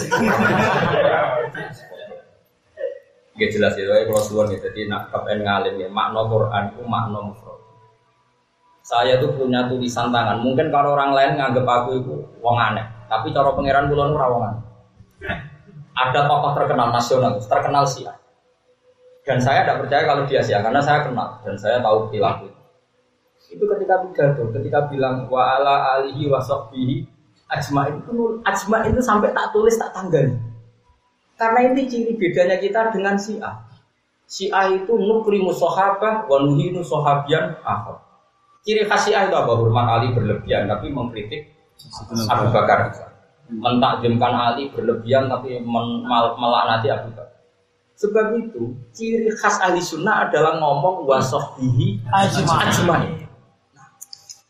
Gak 3.35 3.51
jelas 3.51 3.75
itu, 3.75 3.91
kalau 3.91 4.23
suwon 4.23 4.47
gitu. 4.55 4.62
Jadi 4.71 4.87
nak 4.87 5.11
kapan 5.11 5.43
ngalim 5.43 5.75
ya, 5.83 5.89
makna 5.91 6.23
Quran 6.31 6.71
itu 6.71 6.87
makna 6.87 7.19
mufrad. 7.19 7.59
Saya 8.87 9.19
tuh 9.19 9.35
punya 9.35 9.67
tulisan 9.67 10.15
tangan. 10.15 10.39
Mungkin 10.45 10.71
kalau 10.71 10.95
orang 10.95 11.17
lain 11.17 11.35
nganggep 11.41 11.67
aku 11.67 11.91
itu 11.99 12.15
wong 12.39 12.55
aneh, 12.55 12.87
tapi 13.11 13.35
cara 13.35 13.51
pangeran 13.51 13.91
wong 13.91 14.15
aneh. 14.15 14.62
Ada 15.99 16.31
tokoh 16.31 16.55
terkenal 16.55 16.95
nasional, 16.95 17.43
terkenal 17.43 17.83
Syiah. 17.89 18.15
Dan 19.27 19.43
saya 19.43 19.67
tidak 19.67 19.83
percaya 19.83 20.07
kalau 20.07 20.23
dia 20.29 20.45
Syiah 20.45 20.62
karena 20.62 20.79
saya 20.79 21.03
kenal 21.03 21.41
dan 21.43 21.57
saya 21.59 21.83
tahu 21.83 22.12
perilaku. 22.12 22.54
Itu 23.55 23.65
ketika 23.71 24.03
pidato, 24.03 24.51
ketika 24.51 24.91
bilang 24.91 25.31
wa 25.31 25.55
ala 25.55 26.03
alihi 26.03 26.27
wa 26.27 26.43
sahbihi 26.43 27.07
ajmain 27.55 28.03
itu 28.03 28.43
ajmain 28.43 28.91
itu 28.91 28.99
sampai 28.99 29.31
tak 29.31 29.55
tulis 29.55 29.79
tak 29.79 29.95
tanggali. 29.95 30.35
Karena 31.39 31.71
ini 31.71 31.87
ciri 31.87 32.19
bedanya 32.19 32.59
kita 32.59 32.91
dengan 32.91 33.15
Syiah. 33.15 33.63
Syiah 34.27 34.75
itu 34.75 34.91
nukrimu 34.95 35.55
sahabah 35.55 36.27
wa 36.27 36.37
nuhinu 36.43 36.83
sahabian 36.83 37.59
akhir. 37.63 38.03
Ciri 38.67 38.83
khas 38.91 39.07
Syiah 39.07 39.31
itu 39.31 39.37
apa? 39.39 39.53
Hormat 39.55 39.87
Ali 39.87 40.15
berlebihan 40.15 40.67
tapi 40.67 40.91
mengkritik 40.91 41.55
Abu 42.27 42.51
Bakar. 42.51 42.91
Mentakjimkan 43.51 44.33
Ali 44.35 44.73
berlebihan 44.75 45.31
tapi 45.31 45.63
melaknati 45.63 46.89
Abu 46.91 47.13
Bakar. 47.13 47.35
Sebab 47.95 48.35
itu 48.35 48.75
ciri 48.91 49.31
khas 49.39 49.63
ahli 49.63 49.79
sunnah 49.79 50.27
adalah 50.27 50.59
ngomong 50.59 51.07
wasohbihi 51.07 52.03
ajmain. 52.11 53.24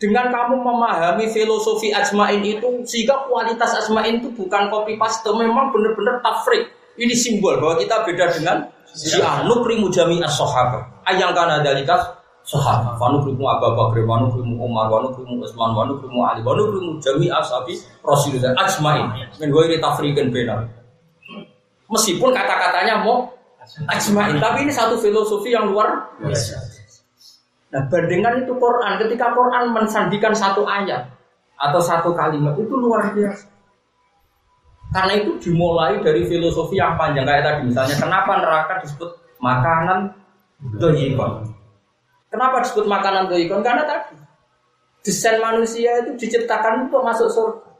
Dengan 0.05 0.29
kamu 0.29 0.61
memahami 0.61 1.33
filosofi 1.33 1.89
ajmain 1.89 2.45
itu 2.45 2.69
sehingga 2.85 3.25
kualitas 3.25 3.73
ajmain 3.73 4.21
itu 4.21 4.29
bukan 4.37 4.69
copy 4.69 5.01
paste, 5.01 5.25
memang 5.33 5.73
benar-benar 5.73 6.21
tafrik. 6.21 6.69
Ini 7.01 7.17
simbol 7.17 7.57
bahwa 7.57 7.81
kita 7.81 8.05
beda 8.05 8.37
dengan 8.37 8.69
Syiah 8.93 9.49
nukrimu 9.49 9.89
jami'as 9.89 10.37
sahabat. 10.37 10.85
Ayang 11.09 11.33
kana 11.33 11.65
dalika 11.65 12.21
sahabat. 12.45 13.01
Wa 13.01 13.17
nukrimu 13.17 13.49
Abu 13.49 13.73
Bakar, 13.73 14.05
wa 14.05 14.29
nukrimu 14.29 14.61
Umar, 14.61 14.93
wa 14.93 15.09
nukrimu 15.09 15.41
Utsman, 15.41 15.73
wa 15.73 15.89
nukrimu 15.89 16.21
Ali, 16.21 16.45
wa 16.45 16.53
nukrimu 16.53 17.01
jami'as 17.01 17.49
sahabi 17.49 17.81
Rasulullah 18.05 18.53
ajmain. 18.61 19.09
Min 19.41 19.49
ghairi 19.49 19.81
tafriqin 19.81 20.29
bainahum. 20.29 20.69
Meskipun 21.89 22.29
kata-katanya 22.37 23.01
mau 23.01 23.33
ajmain, 23.89 24.37
tapi 24.37 24.69
ini 24.69 24.73
satu 24.77 25.01
filosofi 25.01 25.57
yang 25.57 25.73
luar 25.73 26.13
biasa. 26.21 26.74
Nah, 27.75 27.83
bandingkan 27.91 28.47
itu 28.47 28.55
Quran. 28.55 29.03
Ketika 29.03 29.35
Quran 29.35 29.75
mensandikan 29.75 30.31
satu 30.31 30.63
ayat 30.63 31.11
atau 31.59 31.81
satu 31.83 32.15
kalimat 32.15 32.55
itu 32.55 32.71
luar 32.71 33.11
biasa. 33.11 33.51
Karena 34.95 35.19
itu 35.19 35.35
dimulai 35.43 35.99
dari 35.99 36.23
filosofi 36.23 36.79
yang 36.79 36.95
panjang 36.95 37.27
kayak 37.27 37.43
tadi 37.43 37.61
misalnya 37.67 37.99
kenapa 37.99 38.39
neraka 38.39 38.79
disebut 38.79 39.11
makanan 39.43 40.15
doyikon? 40.79 41.51
Kenapa 42.31 42.63
disebut 42.63 42.87
makanan 42.87 43.27
doyikon? 43.27 43.67
Karena 43.67 43.83
tadi 43.91 44.15
desain 45.03 45.43
manusia 45.43 45.99
itu 46.07 46.15
diciptakan 46.15 46.87
untuk 46.87 47.03
masuk 47.03 47.27
surga. 47.27 47.75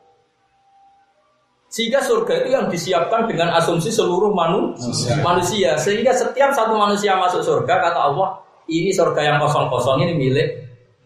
Sehingga 1.71 2.03
surga 2.03 2.43
itu 2.43 2.49
yang 2.55 2.67
disiapkan 2.67 3.31
dengan 3.31 3.55
asumsi 3.55 3.95
seluruh 3.95 4.35
manu- 4.35 4.75
manusia. 5.23 5.79
Sehingga 5.79 6.11
setiap 6.15 6.51
satu 6.51 6.75
manusia 6.75 7.15
masuk 7.19 7.43
surga, 7.43 7.79
kata 7.79 7.99
Allah, 7.99 8.43
ini 8.69 8.91
surga 8.93 9.21
yang 9.21 9.37
kosong-kosong 9.41 10.05
ini 10.05 10.13
milik 10.17 10.49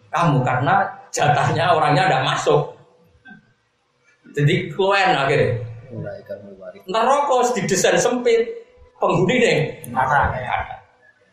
kamu 0.09 0.41
karena 0.47 0.87
jatahnya 1.13 1.75
orangnya 1.75 2.09
tidak 2.09 2.25
masuk. 2.25 2.61
Jadi 4.37 4.71
kluen 4.73 5.17
akhirnya. 5.17 5.59
Ntar 6.89 7.05
rokok 7.05 7.57
didesain 7.57 7.97
sempit, 7.97 8.45
penghuni 9.01 9.37
nih. 9.41 9.57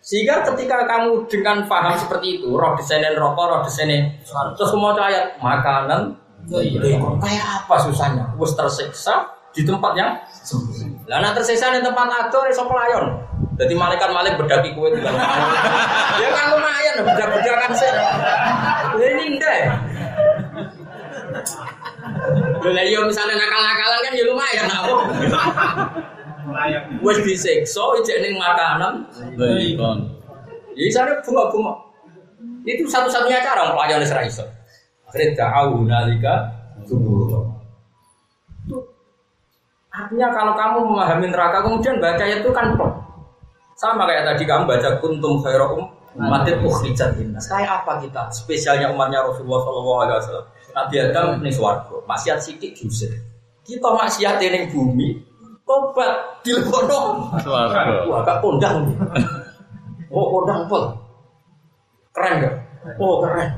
Sehingga 0.06 0.46
ketika 0.46 0.86
kamu 0.86 1.26
dengan 1.26 1.66
paham 1.66 1.98
seperti 1.98 2.40
itu, 2.40 2.54
roh 2.54 2.78
desainin 2.78 3.18
rokok, 3.18 3.46
roh 3.50 3.62
desainin 3.66 4.14
terus 4.54 4.70
semua 4.70 4.94
ayat 5.02 5.34
makanan, 5.42 6.14
doikon. 6.46 7.18
kayak 7.18 7.42
apa 7.42 7.76
susahnya? 7.82 8.26
Wes 8.38 8.54
tersiksa 8.54 9.34
di 9.50 9.66
tempat 9.66 9.98
yang 9.98 10.14
sempit. 10.30 10.94
Lah 11.10 11.34
tersiksa 11.34 11.74
di 11.74 11.82
tempat 11.82 12.06
atur 12.06 12.46
iso 12.46 12.70
pelayon. 12.70 13.18
Jadi 13.56 13.74
malaikat-malaikat 13.74 14.36
bedaki 14.36 14.70
kue 14.76 14.92
di 14.92 15.00
dalam 15.00 15.16
Ya 16.22 16.30
kan 16.36 16.46
lumayan 16.52 16.96
bedak-bedakan 17.08 17.72
sih. 17.72 17.92
Lah 18.96 19.08
ini 19.16 19.24
enggak. 19.36 19.60
Lah 22.66 22.84
iya 22.84 23.00
misalnya 23.08 23.36
nakal-nakalan 23.40 24.00
kan 24.04 24.12
ya 24.12 24.24
lumayan 24.28 24.68
aku. 24.68 24.96
Wes 27.04 27.20
disiksa 27.24 27.84
ijek 28.04 28.18
ning 28.28 28.34
makanan. 28.36 29.08
Doikon. 29.40 29.98
Ya 30.76 30.92
sana 30.92 31.24
bunga-bunga. 31.24 31.74
Itu 32.68 32.84
satu-satunya 32.92 33.40
cara 33.40 33.72
pelayan 33.72 34.04
Israel 34.04 34.28
iso. 34.28 34.44
Akhirnya 35.08 35.38
da'au 35.38 35.86
nalika 35.86 36.52
subur. 36.84 37.56
Itu 38.66 38.84
artinya 39.94 40.28
kalau 40.36 40.54
kamu 40.60 40.78
memahami 40.92 41.28
neraka 41.32 41.64
kemudian 41.64 42.04
baca 42.04 42.26
itu 42.28 42.50
kan. 42.52 42.76
Sama 43.76 44.08
kayak 44.08 44.24
tadi 44.24 44.44
kamu 44.48 44.64
baca 44.72 44.90
kuntum 45.04 45.44
khairum 45.44 45.92
umatin 46.16 46.64
ukhrijat 46.64 47.20
linnas. 47.20 47.52
Kayak 47.52 47.84
apa 47.84 48.00
kita? 48.00 48.24
Spesialnya 48.32 48.88
umatnya 48.96 49.20
Rasulullah 49.20 49.62
sallallahu 49.68 50.00
alaihi 50.08 50.18
wasallam. 50.24 50.46
Nabi 50.76 50.96
Adam 51.00 51.28
ning 51.44 51.52
swarga, 51.52 51.96
maksiat 52.08 52.40
sithik 52.40 52.72
diusir. 52.76 53.12
Kita 53.68 53.88
maksiat 53.92 54.40
ning 54.40 54.72
bumi, 54.72 55.20
tobat 55.68 56.44
dilebono. 56.44 57.32
Swarga. 57.40 58.08
Wah, 58.08 58.24
gak 58.24 58.40
kondang. 58.40 58.96
Oh, 60.08 60.40
kondang 60.40 60.72
pol. 60.72 60.96
Keren 62.16 62.48
gak? 62.48 62.56
Oh, 62.96 63.20
keren. 63.24 63.52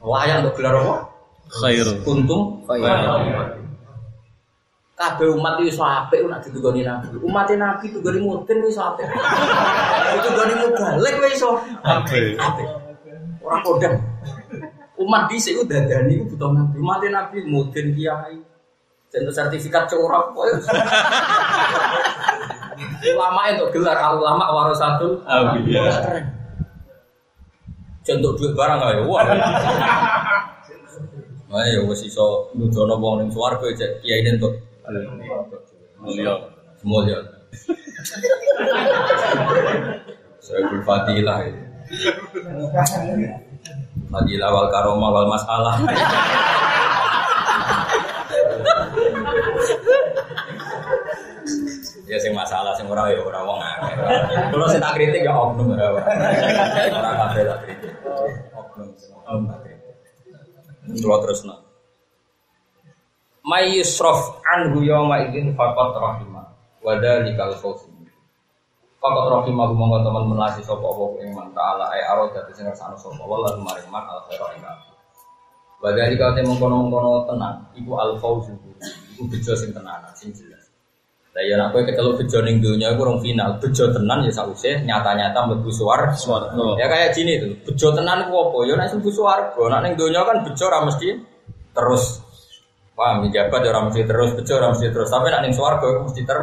Layak 0.00 0.40
untuk 0.44 0.54
gelar 0.56 0.74
apa? 0.80 0.96
Khairu. 1.52 2.00
Kuntum 2.00 2.64
kabeh 5.02 5.34
umat 5.34 5.58
itu 5.58 5.74
iso 5.74 5.82
apik 5.82 6.22
nak 6.30 6.46
ditugani 6.46 6.86
nabi. 6.86 7.18
Umat 7.18 7.50
nabi 7.58 7.90
tugani 7.90 8.22
mudin 8.22 8.62
wis 8.62 8.78
apik. 8.78 9.10
Ditugani 10.14 10.54
mubalek 10.62 11.14
wis 11.26 11.42
iso 11.42 11.58
Apik. 11.82 12.38
apik. 12.38 12.68
Ora 13.42 13.58
kondang. 13.66 13.98
Umat 14.94 15.26
di 15.26 15.42
sini 15.42 15.66
udah 15.66 15.82
dani 15.90 16.22
itu 16.22 16.24
butuh 16.30 16.50
nabi. 16.54 16.78
Umat 16.78 17.02
nabi 17.10 17.42
mungkin 17.50 17.98
kiai. 17.98 18.38
Jadi 19.10 19.28
sertifikat 19.28 19.90
corak. 19.90 20.30
Ulama 23.02 23.42
itu 23.50 23.66
gelar 23.74 23.98
al 23.98 24.22
ulama 24.22 24.46
warasatul. 24.54 25.20
Amin. 25.26 25.66
Contoh 28.02 28.32
duit 28.38 28.54
barang 28.54 28.78
aja. 28.80 29.02
Wah. 29.04 29.26
Wah 31.52 31.64
ya 31.68 31.84
wis 31.84 32.00
iso 32.08 32.48
nudono 32.56 32.96
wong 32.96 33.14
ning 33.20 33.28
swarga 33.28 33.68
cek 33.76 34.00
kiai 34.00 34.24
entuk. 34.24 34.71
Mulia. 36.02 36.34
Mulia. 36.82 37.18
Saya 40.42 40.60
berfadilah 40.66 41.38
itu. 41.46 41.62
Fadilah 44.10 44.48
wal 44.50 44.68
karomah 44.74 45.10
wal 45.14 45.28
masalah. 45.30 45.78
Ya 52.10 52.18
sing 52.20 52.34
masalah 52.36 52.76
sing 52.76 52.90
ora 52.90 53.08
ya 53.08 53.22
ora 53.22 53.40
wong 53.46 53.62
akeh. 53.62 53.94
Kalau 54.52 54.66
sing 54.68 54.82
tak 54.82 54.98
kritik 54.98 55.22
ya 55.24 55.32
oknum 55.32 55.78
ora. 55.78 55.96
Ora 55.96 57.10
kabeh 57.24 57.42
tak 57.46 57.58
kritik. 57.64 57.92
Oknum 58.52 58.88
oknum. 59.24 59.54
Kalau 60.98 61.18
terus 61.22 61.46
no. 61.46 61.71
May 63.42 63.74
yusraf 63.74 64.38
anhu 64.54 64.86
yawma 64.86 65.26
idzin 65.26 65.54
faqat 65.58 65.98
rahimah. 65.98 66.46
Wadalikal 66.82 67.58
fawzi. 67.58 67.92
Fakat 69.02 69.24
rahimah 69.34 69.74
monggo 69.74 69.98
teman 70.06 70.30
melasi 70.30 70.62
sapa 70.62 70.86
apa 70.86 71.26
ing 71.26 71.34
man 71.34 71.50
taala 71.50 71.90
ay 71.90 72.06
aro 72.06 72.30
dadi 72.30 72.54
sing 72.54 72.70
ngersano 72.70 72.94
sapa 72.94 73.18
wallahu 73.26 73.58
maring 73.58 73.90
man 73.90 74.06
al 74.06 74.22
khairu 74.30 74.46
ing 74.54 74.62
Wadali 75.82 76.14
kau 76.14 76.30
temu 76.30 76.54
kono-kono 76.62 77.26
tenang, 77.26 77.58
iku 77.74 77.98
al 77.98 78.14
fauzu, 78.22 78.54
iku 79.18 79.26
bejo 79.26 79.50
sing 79.58 79.74
tenanan, 79.74 80.14
sing 80.14 80.30
jelas. 80.30 80.70
Lah 81.34 81.42
ya 81.42 81.58
nek 81.58 81.74
kowe 81.74 81.82
ketelu 81.82 82.14
bejo 82.22 82.38
ning 82.46 82.62
donya 82.62 82.94
iku 82.94 83.02
rong 83.02 83.18
final, 83.18 83.58
bejo 83.58 83.90
tenan 83.90 84.22
ya 84.22 84.30
sause 84.30 84.78
nyata-nyata 84.86 85.42
mlebu 85.42 85.74
suar. 85.74 86.14
Swarga. 86.14 86.78
Ya 86.78 86.86
kayak 86.86 87.18
gini 87.18 87.42
tuh, 87.42 87.50
bejo 87.66 87.98
tenan 87.98 88.30
ku 88.30 88.38
apa? 88.38 88.58
Ya 88.70 88.78
nek 88.78 88.94
mlebu 88.94 89.10
swarga, 89.10 89.62
nek 89.74 89.80
ning 89.82 89.92
donya 89.98 90.22
kan 90.22 90.46
bejo 90.46 90.66
mesti 90.70 91.08
terus. 91.74 92.22
Paham, 93.02 93.26
jabat 93.34 93.66
ya 93.66 93.74
ora 93.74 93.90
mesti 93.90 94.06
terus, 94.06 94.30
bejo 94.38 94.62
ora 94.62 94.70
mesti 94.70 94.94
terus. 94.94 95.10
Tapi 95.10 95.26
nek 95.26 95.42
ning 95.42 95.50
swarga 95.50 95.90
mesti 96.06 96.22
ter 96.22 96.38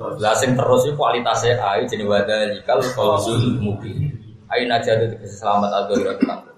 lah 0.00 0.34
sing 0.34 0.56
terus 0.56 0.88
itu 0.88 0.96
kualitasnya 0.96 1.60
ayo 1.60 1.84
jadi 1.84 2.02
wadalikal 2.02 2.82
fauzul 2.96 3.62
mubin. 3.62 4.10
Ayo 4.50 4.66
najat 4.66 5.06
itu 5.06 5.28
selamat 5.38 5.70
adhira 5.70 6.16
tentang. 6.18 6.50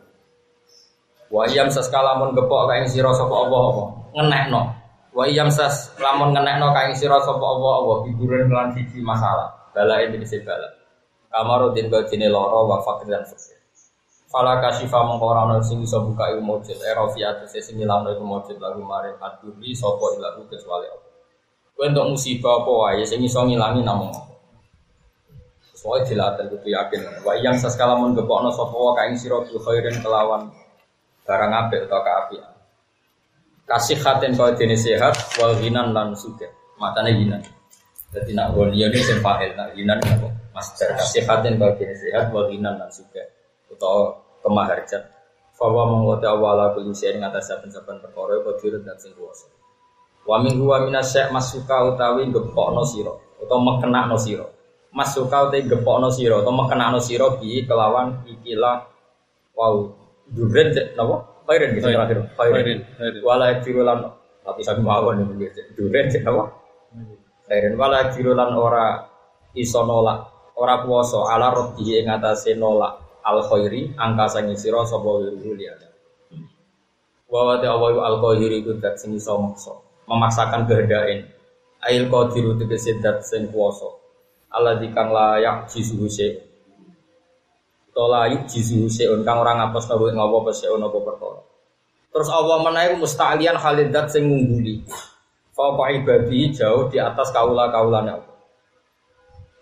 Wa 1.28 1.44
iyam 1.50 1.68
sas 1.68 1.90
kalamun 1.90 2.32
gepok 2.38 2.70
kae 2.70 2.86
sira 2.86 3.11
sapa 3.12 3.34
apa 3.34 3.57
apa 3.57 3.84
ngenekno. 4.16 4.62
Wa 5.12 5.24
iyam 5.26 5.50
sas 5.50 5.90
lamun 5.98 6.32
ngenekno 6.32 6.70
kae 6.70 6.94
sira 6.94 7.18
sapa 7.20 7.42
apa 7.42 7.68
apa 7.82 7.92
hiburan 8.09 8.46
kelan 8.46 8.68
siji 8.78 9.05
masalah. 9.05 9.50
Bala 9.74 10.00
ini 10.07 10.22
bisa 10.22 10.38
bala. 10.46 10.68
Kamarudin 11.28 11.92
bajine 11.92 12.30
loro 12.30 12.68
wa 12.68 12.78
fakir 12.80 13.11
dan 13.11 13.26
fakir. 13.26 13.51
Fala 14.33 14.64
kasifa 14.64 15.05
mongko 15.05 15.28
ora 15.28 15.45
ono 15.45 15.61
sing 15.61 15.85
iso 15.85 16.01
buka 16.09 16.33
ilmu 16.33 16.57
mujud 16.64 16.80
era 16.80 17.05
fi 17.12 17.20
atase 17.20 17.61
sing 17.61 17.76
ilangno 17.76 18.16
iku 18.16 18.24
mujud 18.24 18.57
lagu 18.57 18.80
mare 18.80 19.12
aduri 19.20 19.76
sapa 19.76 20.16
ilahu 20.16 20.49
kecuali 20.49 20.89
Allah. 20.89 21.12
Kowe 21.76 21.85
entuk 21.85 22.16
musibah 22.16 22.64
apa 22.64 22.72
wae 22.72 23.05
sing 23.05 23.20
iso 23.20 23.45
ngilangi 23.45 23.85
namung. 23.85 24.09
Soalnya 25.76 26.09
dilatih 26.09 26.49
kudu 26.49 26.68
yakin. 26.72 27.01
Wa 27.20 27.37
yang 27.45 27.61
saskalamun 27.61 28.16
gepokno 28.16 28.49
sapa 28.57 28.72
wa 28.72 28.97
kaing 28.97 29.20
sira 29.20 29.37
bil 29.45 29.61
khairin 29.61 30.01
kelawan 30.01 30.49
barang 31.28 31.53
apik 31.53 31.85
atau 31.85 32.01
keapian. 32.01 32.53
Kasih 33.68 34.01
khatin 34.01 34.33
kau 34.33 34.49
dene 34.57 34.80
sehat, 34.80 35.12
wal 35.37 35.61
ghinan 35.61 35.93
lan 35.93 36.16
suge. 36.16 36.49
Matane 36.80 37.12
ghinan. 37.20 37.45
Jadi 38.16 38.33
nak 38.33 38.57
goniya 38.57 38.89
ini 38.89 39.01
sing 39.01 39.20
nak 39.20 39.76
ghinan 39.76 40.01
apa? 40.01 40.28
Master 40.57 40.89
kasih 40.97 41.20
khatin 41.28 41.61
kau 41.61 41.68
dene 41.76 41.93
sehat, 42.01 42.33
wal 42.33 42.49
ghinan 42.49 42.80
lan 42.80 42.89
suge. 42.89 43.20
Atau 43.68 44.22
kemaharjan. 44.43 45.03
Fawa 45.55 45.86
mengkote 45.86 46.26
awala 46.26 46.74
kulli 46.74 46.90
syai'in 46.90 47.22
ngatas 47.22 47.49
saben-saben 47.49 48.03
perkara 48.03 48.43
qadirun 48.43 48.82
dan 48.82 48.99
sing 48.99 49.14
kuwasa. 49.14 49.47
Wa 50.26 50.43
min 50.43 50.59
huwa 50.59 50.82
minasyai' 50.82 51.30
masuka 51.30 51.95
utawi 51.95 52.28
gepokno 52.34 52.82
sira 52.82 53.14
utawa 53.38 53.78
mekenakno 53.78 54.18
sira. 54.18 54.47
Masuka 54.90 55.49
utawi 55.49 55.70
gepokno 55.70 56.11
sira 56.11 56.43
utawa 56.43 56.66
mekenakno 56.66 56.99
sira 56.99 57.38
bi 57.38 57.62
kelawan 57.62 58.26
ikilah 58.26 58.90
wau 59.55 60.03
Duren 60.32 60.72
cek 60.72 60.97
napa? 60.97 61.45
Khairin 61.45 61.76
gitu 61.76 61.93
terakhir. 61.93 62.18
Khairin, 62.38 62.80
khairin. 62.97 63.20
Wala 63.20 63.61
jirulan 63.61 63.99
tapi 64.43 64.64
saya 64.64 64.80
mawon 64.80 65.28
ini 65.28 65.51
cek. 65.51 65.76
Duren 65.76 66.09
napa? 66.24 66.45
Khairin 67.51 67.74
wala 67.76 68.09
jirulan 68.14 68.57
ora 68.57 69.05
iso 69.53 69.84
nolak, 69.84 70.32
ora 70.57 70.80
kuwasa 70.80 71.28
ala 71.28 71.53
rodi 71.53 72.01
ing 72.01 72.09
atase 72.09 72.57
nolak 72.57 73.01
al 73.23 73.39
khairi 73.47 73.95
angka 73.97 74.27
sing 74.39 74.51
sira 74.59 74.83
sapa 74.87 75.07
wiru 75.07 75.55
liyane. 75.55 75.89
Wa 77.31 77.59
al 77.59 78.16
khairi 78.20 78.61
iku 78.61 78.77
dat 78.83 78.99
sing 78.99 79.14
iso 79.14 79.39
maksa, 79.39 79.73
memaksakan 80.11 80.68
kehendake. 80.68 81.27
Ail 81.83 82.07
qadiru 82.07 82.55
tegese 82.59 83.03
dat 83.03 83.27
sing 83.27 83.51
kuwasa. 83.51 83.91
Allah 84.53 84.77
dikang 84.79 85.11
layak 85.11 85.66
jisuhu 85.73 86.07
syai' 86.07 86.53
Tola 87.93 88.25
yuk 88.33 88.49
jizu 88.49 88.89
seun 88.89 89.20
kang 89.20 89.45
orang 89.45 89.61
ngapus 89.61 89.93
ngopo 89.93 90.49
apa 90.49 90.99
perkara. 91.05 91.41
Terus 92.09 92.29
Allah 92.33 92.64
menaik 92.64 92.97
musta'lian 92.97 93.57
halidat 93.61 94.09
sing 94.09 94.33
ngungguli. 94.33 94.81
Fauqa 95.53 95.93
ibadi 95.93 96.49
jauh 96.57 96.89
di 96.89 96.97
atas 96.97 97.29
kaula 97.37 97.68
kaulane 97.68 98.16
Allah. 98.16 98.37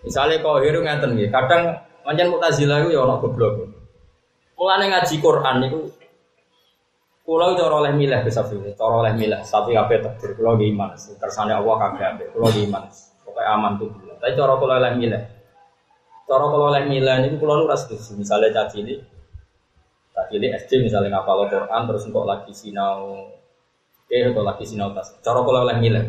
Misalnya 0.06 0.38
kau 0.38 0.62
hiru 0.62 0.86
kadang 0.86 1.74
pancen 2.10 2.26
Mu'tazilah 2.26 2.82
iku 2.82 2.90
ya 2.90 3.06
ana 3.06 3.22
goblok. 3.22 3.70
Mulane 4.58 4.90
ngaji 4.90 5.14
Quran 5.22 5.56
niku 5.62 5.80
Kulo 7.20 7.54
cara 7.54 7.78
oleh 7.78 7.94
milah 7.94 8.26
bisa 8.26 8.42
pilih, 8.42 8.74
cara 8.74 9.06
oleh 9.06 9.14
milah, 9.14 9.38
tapi 9.46 9.70
kabeh 9.70 10.02
takdir 10.02 10.34
kulo 10.34 10.58
nggih 10.58 10.74
iman, 10.74 10.98
kersane 10.98 11.54
Allah 11.54 11.78
kabeh 11.78 12.02
apik, 12.02 12.26
kulo 12.34 12.50
nggih 12.50 12.66
iman. 12.66 12.90
Pokoke 13.22 13.42
aman 13.46 13.78
tuh. 13.78 13.86
Tapi 14.18 14.34
cara 14.34 14.58
kulo 14.58 14.74
oleh 14.74 14.92
milah, 14.98 15.22
Cara 16.26 16.46
kalau 16.46 16.70
oleh 16.74 16.86
milah 16.90 17.22
kalau 17.42 17.54
nu 17.58 17.64
ras 17.66 17.86
misalnya 18.14 18.50
caci 18.50 18.86
ini, 18.86 18.94
caci 20.14 20.38
ini 20.38 20.46
SD 20.58 20.82
misalnya 20.82 21.18
ngapal 21.18 21.46
Quran 21.46 21.82
terus 21.86 22.06
untuk 22.06 22.26
lagi 22.26 22.50
sinau, 22.50 23.30
eh 24.10 24.26
atau 24.26 24.42
lagi 24.42 24.62
sinau 24.66 24.90
tas. 24.90 25.14
Cara 25.22 25.42
kalau 25.46 25.66
oleh 25.66 25.78
milah. 25.78 26.06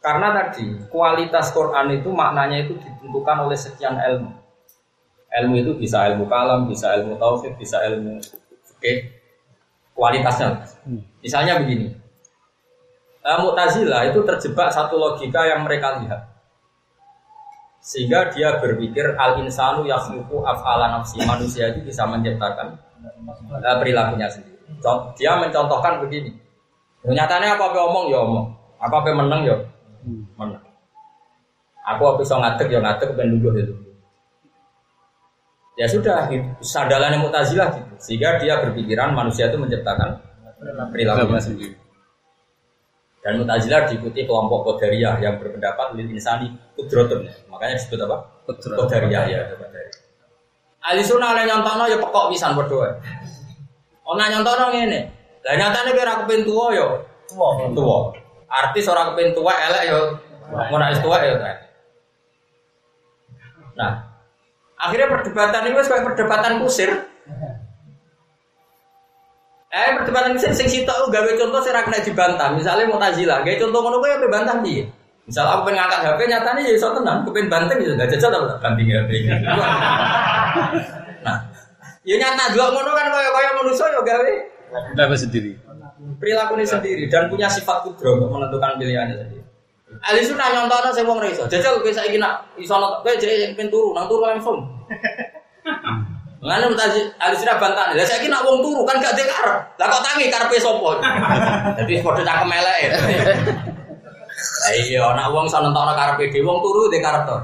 Karena 0.00 0.32
tadi 0.32 0.80
kualitas 0.88 1.52
Quran 1.52 1.96
itu 1.96 2.08
maknanya 2.08 2.64
itu 2.64 2.76
ditentukan 2.76 3.36
oleh 3.44 3.56
sekian 3.56 4.00
ilmu. 4.00 4.39
Ilmu 5.30 5.54
itu 5.62 5.72
bisa 5.78 6.10
ilmu 6.10 6.26
kalam, 6.26 6.66
bisa 6.66 6.98
ilmu 6.98 7.14
taufik, 7.14 7.54
bisa 7.54 7.78
ilmu 7.86 8.18
oke 8.74 8.92
kualitasnya. 9.94 10.58
Misalnya 11.22 11.62
begini, 11.62 11.86
eh, 13.22 13.38
Mu'tazilah 13.38 14.10
itu 14.10 14.26
terjebak 14.26 14.74
satu 14.74 14.98
logika 14.98 15.46
yang 15.46 15.62
mereka 15.62 16.02
lihat 16.02 16.30
sehingga 17.80 18.28
dia 18.28 18.60
berpikir 18.60 19.16
al 19.16 19.40
insanu 19.40 19.88
yakhluqu 19.88 20.44
af'ala 20.44 21.00
nafsi 21.00 21.16
manusia 21.24 21.72
itu 21.72 21.80
bisa 21.80 22.04
menciptakan 22.04 22.76
uh, 23.16 23.76
perilakunya 23.80 24.28
sendiri. 24.28 24.60
Dia 25.16 25.40
mencontohkan 25.40 26.04
begini. 26.04 26.36
Nyatanya 27.00 27.56
apa 27.56 27.72
apa 27.72 27.80
omong 27.88 28.12
ya 28.12 28.20
omong, 28.20 28.46
apa 28.76 28.94
apa 29.00 29.08
menang 29.16 29.48
ya 29.48 29.56
menang. 30.36 30.60
Aku 31.88 32.02
apa 32.04 32.16
bisa 32.20 32.36
ngadeg 32.36 32.68
ya 32.68 32.80
ngadeg 32.84 33.08
ben 33.16 33.32
lungguh 33.32 33.52
itu. 33.56 33.74
Ya 35.78 35.86
sudah, 35.86 36.28
sandalannya 36.60 37.22
Mu'tazilah 37.22 37.68
gitu. 37.72 37.94
Sehingga 38.00 38.36
dia 38.42 38.58
berpikiran 38.60 39.14
manusia 39.14 39.48
itu 39.48 39.56
menciptakan 39.56 40.18
perilakunya 40.90 41.40
sendiri. 41.40 41.74
Dan 43.20 43.40
Mu'tazilah 43.40 43.88
diikuti 43.88 44.24
kelompok 44.24 44.76
Qadariyah 44.76 45.20
yang 45.20 45.36
berpendapat 45.36 45.92
lil 45.96 46.08
insani 46.10 46.52
kudrotun. 46.76 47.28
Makanya 47.52 47.76
disebut 47.76 48.00
apa? 48.08 48.16
Qadariyah 48.48 49.24
ya, 49.28 49.40
Qadariyah. 49.52 49.70
Ahli 50.80 51.04
sunnah 51.04 51.36
yang 51.36 51.60
nyontokno 51.60 51.84
ya 51.92 51.96
pekok 52.00 52.32
pisan 52.32 52.56
berdoa. 52.56 52.88
Ono 54.08 54.16
nyontokno 54.16 54.72
ngene. 54.72 55.00
Lah 55.44 55.54
nyatane 55.56 55.92
kira 55.92 56.24
kepen 56.24 56.44
tuwa 56.44 56.72
ya 56.72 56.84
Wah, 57.36 57.52
tuwa. 57.72 58.10
Artis 58.50 58.88
ora 58.88 59.12
kepen 59.12 59.36
tuwa 59.36 59.52
elek 59.52 59.82
ya 59.86 59.98
ngono 60.50 60.84
tuwa 61.04 61.16
ya. 61.20 61.36
Nah, 63.76 63.92
akhirnya 64.80 65.08
perdebatan 65.12 65.62
ini 65.68 65.74
kayak 65.76 66.04
perdebatan 66.08 66.52
kusir. 66.64 66.90
Eh 69.70 69.90
perdebatan 70.02 70.34
sing 70.40 70.50
sing 70.50 70.66
sitok 70.66 71.12
gawe 71.14 71.30
contoh 71.36 71.60
sing 71.62 71.76
ra 71.76 71.84
kena 71.86 72.02
dibantah. 72.02 72.48
Misalnya 72.56 72.90
Mu'tazilah, 72.90 73.46
gawe 73.46 73.56
contoh 73.60 73.80
ngono 73.84 73.96
kuwi 74.02 74.26
bantah 74.26 74.56
piye? 74.64 74.88
Misal 75.30 75.46
aku 75.46 75.70
pengen 75.70 75.78
ngangkat 75.86 76.00
HP 76.10 76.20
nyatanya 76.26 76.60
ya 76.66 76.72
iso 76.74 76.88
tenan, 76.90 77.22
kepen 77.22 77.46
banteng 77.46 77.78
ya 77.78 77.94
gak 77.94 78.10
jajal 78.10 78.34
apa 78.34 78.58
banting 78.58 78.90
HP. 78.90 79.10
Nah, 81.20 81.36
ya 82.02 82.16
nyata 82.18 82.56
dua 82.56 82.66
ngono 82.72 82.90
kan 82.96 83.06
kaya 83.12 83.30
kaya 83.30 83.50
manusia 83.60 83.86
ya 83.92 84.00
gawe 84.02 84.32
Kenapa 84.70 85.14
sendiri? 85.18 85.52
Perilakunya 86.18 86.66
sendiri 86.66 87.04
dan 87.10 87.26
punya 87.28 87.50
sifat 87.50 87.82
kudro 87.84 88.18
untuk 88.18 88.30
menentukan 88.32 88.78
pilihannya 88.78 89.16
sendiri. 89.18 89.39
Ahli 90.00 90.24
sunnah 90.24 90.48
nyontokno 90.56 90.90
sing 90.96 91.04
wong 91.04 91.20
ra 91.20 91.28
iso. 91.28 91.44
Jajal 91.44 91.84
kowe 91.84 91.92
saiki 91.92 92.16
nak 92.16 92.40
iso 92.56 92.72
nonton 92.72 93.04
kowe 93.04 93.12
jek 93.20 93.52
pin 93.52 93.68
turu, 93.68 93.92
nang 93.92 94.08
turu 94.08 94.24
langsung. 94.24 94.64
Ngene 96.40 96.72
mutazi 96.72 97.04
ahli 97.20 97.36
sunnah 97.36 97.60
bantah. 97.60 97.92
Lah 97.92 98.06
saiki 98.08 98.32
nak 98.32 98.40
wong 98.48 98.64
turu 98.64 98.88
kan 98.88 98.96
gak 98.96 99.12
dhek 99.12 99.28
karep. 99.28 99.60
Lah 99.76 99.86
kok 99.92 100.00
tangi 100.00 100.32
karepe 100.32 100.56
sapa? 100.56 100.90
Dadi 101.76 102.00
padha 102.00 102.22
cangkem 102.24 102.56
elek. 102.56 102.78
Lah 104.40 104.72
iya, 104.72 105.04
nak 105.12 105.28
wong 105.36 105.44
iso 105.44 105.60
nentokno 105.60 105.92
karepe 105.92 106.32
dhewe 106.32 106.48
wong 106.48 106.58
turu 106.64 106.88
dhek 106.88 107.04
karep 107.04 107.22
to. 107.28 107.36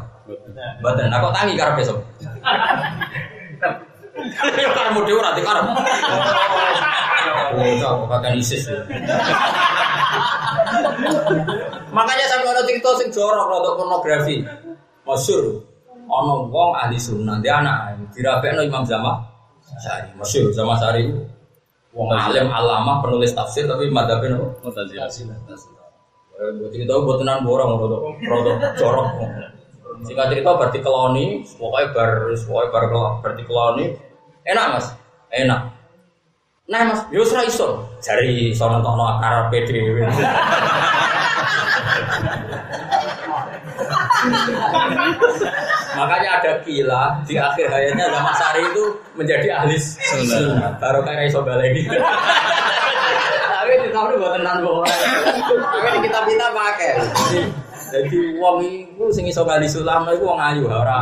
Mboten, 0.80 1.12
nak 1.12 1.20
kok 1.20 1.34
tangi 1.36 1.54
karepe 1.60 1.82
sapa? 1.84 2.00
Ya 4.56 4.68
karep 4.72 4.96
dhewe 5.04 5.18
ora 5.20 5.30
dhek 5.36 5.44
karep. 5.44 5.64
Kok 7.84 8.08
kakek 8.10 8.32
ISIS. 8.40 8.62
ya. 8.68 8.80
Makanya 11.92 12.24
sampai 12.28 12.48
ada 12.52 12.62
cerita 12.68 12.90
sing 13.00 13.08
jorok 13.12 13.46
rodok 13.48 13.72
pornografi. 13.80 14.44
Masyur. 15.06 15.60
Ono 16.06 16.46
wong 16.48 16.70
ahli 16.78 16.98
sunnah 17.00 17.42
dia 17.42 17.58
anak 17.58 17.98
dirapekno 18.14 18.62
Imam 18.62 18.86
Zama 18.86 19.18
Sari. 19.82 20.08
Masyur 20.14 20.52
Zama 20.54 20.78
Sari. 20.78 21.10
Wong 21.96 22.08
alim 22.12 22.46
alama 22.52 23.00
penulis 23.00 23.32
tafsir 23.32 23.64
tapi 23.64 23.88
madhabnya 23.88 24.36
nopo? 24.36 24.68
Mu'tazilah. 24.68 25.08
Eh, 26.36 26.52
Buat 26.60 26.68
cerita 26.68 26.92
buat 27.00 27.16
tenan 27.24 27.40
borong 27.48 27.80
rodok 27.80 28.00
rodok 28.28 28.56
jorok. 28.76 29.08
Singkat 30.04 30.28
cerita 30.28 30.52
berarti 30.60 30.84
keloni, 30.84 31.40
pokoknya 31.56 31.96
bar 31.96 32.10
pokoknya 32.36 32.68
bar 32.68 32.84
berarti 33.24 33.42
keloni. 33.48 33.86
Enak 34.46 34.78
mas, 34.78 34.86
enak. 35.34 35.74
Nah 36.70 36.82
mas, 36.86 37.02
yo 37.10 37.26
ora 37.26 37.42
iso. 37.42 37.82
Jari 37.98 38.54
iso 38.54 38.70
nentokno 38.70 39.18
akar 39.18 39.50
PDW. 39.50 40.06
Makanya 45.98 46.30
ada 46.38 46.52
kila 46.62 47.02
di 47.26 47.34
akhir 47.40 47.66
hayatnya 47.72 48.06
Zaman 48.12 48.34
Sari 48.38 48.62
itu 48.70 48.84
menjadi 49.18 49.48
ahli 49.62 49.76
sunnah. 49.82 50.78
Baru 50.78 51.02
kayak 51.02 51.26
iso 51.26 51.42
baleni. 51.42 51.82
Tapi 53.50 53.72
di 53.82 53.88
tahun 53.90 54.14
buat 54.14 54.32
tenan 54.38 54.62
bohong. 54.62 54.86
Tapi 54.86 55.88
di 55.90 56.00
kitab 56.06 56.22
kita 56.30 56.46
pakai. 56.54 56.92
Jadi, 57.86 58.38
wong 58.42 58.56
itu 58.66 59.04
sing 59.14 59.24
iso 59.30 59.46
gali 59.46 59.68
sulam 59.70 60.08
itu 60.10 60.26
wong 60.26 60.40
ayu 60.42 60.66
ora 60.66 60.82
ora 60.82 61.00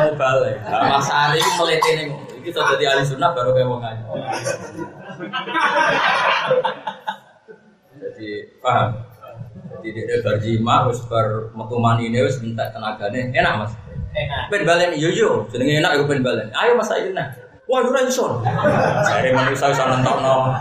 mau 0.00 0.08
balik. 0.16 0.56
Mas 0.64 1.04
Sari 1.04 1.36
itu 1.36 1.50
meletene 1.60 2.02
iki 2.40 2.48
iso 2.48 2.60
dadi 2.64 2.84
ahli 2.88 3.04
sunnah 3.04 3.30
baru 3.36 3.52
kayak 3.52 3.68
wong 3.68 3.82
ayu. 3.84 4.02
Jadi 7.98 8.30
paham. 8.64 8.88
Jadi 9.78 9.88
dia 9.94 10.18
berjima, 10.24 10.88
wis 10.88 11.04
bar 11.06 11.52
metu 11.54 11.76
mani 11.78 12.08
ini 12.08 12.24
wis 12.24 12.40
minta 12.40 12.72
tenagane 12.72 13.30
enak 13.30 13.54
mas. 13.62 13.72
Enak. 14.16 14.50
Ben 14.50 14.64
balen 14.64 14.96
yo 14.96 15.12
yo, 15.12 15.44
jenenge 15.52 15.84
enak 15.84 16.00
yo 16.00 16.08
ben 16.08 16.24
balen. 16.24 16.48
Ayo 16.56 16.74
mas 16.74 16.88
saiki 16.88 17.12
nah. 17.12 17.28
Wah 17.68 17.84
ora 17.84 18.00
iso. 18.08 18.40
Jare 19.04 19.28
manusia 19.36 19.68
iso 19.68 19.84
nentokno. 19.84 20.56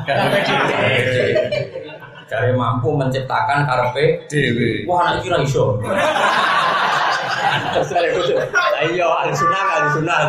Jare 2.28 2.52
mampu 2.52 2.92
menciptakan 2.92 3.64
karepe 3.64 4.28
Dewi. 4.28 4.84
Wah 4.84 5.16
anak 5.16 5.24
kira 5.24 5.40
iso. 5.48 5.80
Terus 7.74 7.90
kali 7.94 8.08
itu, 8.12 8.36
ayo 8.84 9.08
ahli 9.16 9.32
sunnah. 9.32 10.20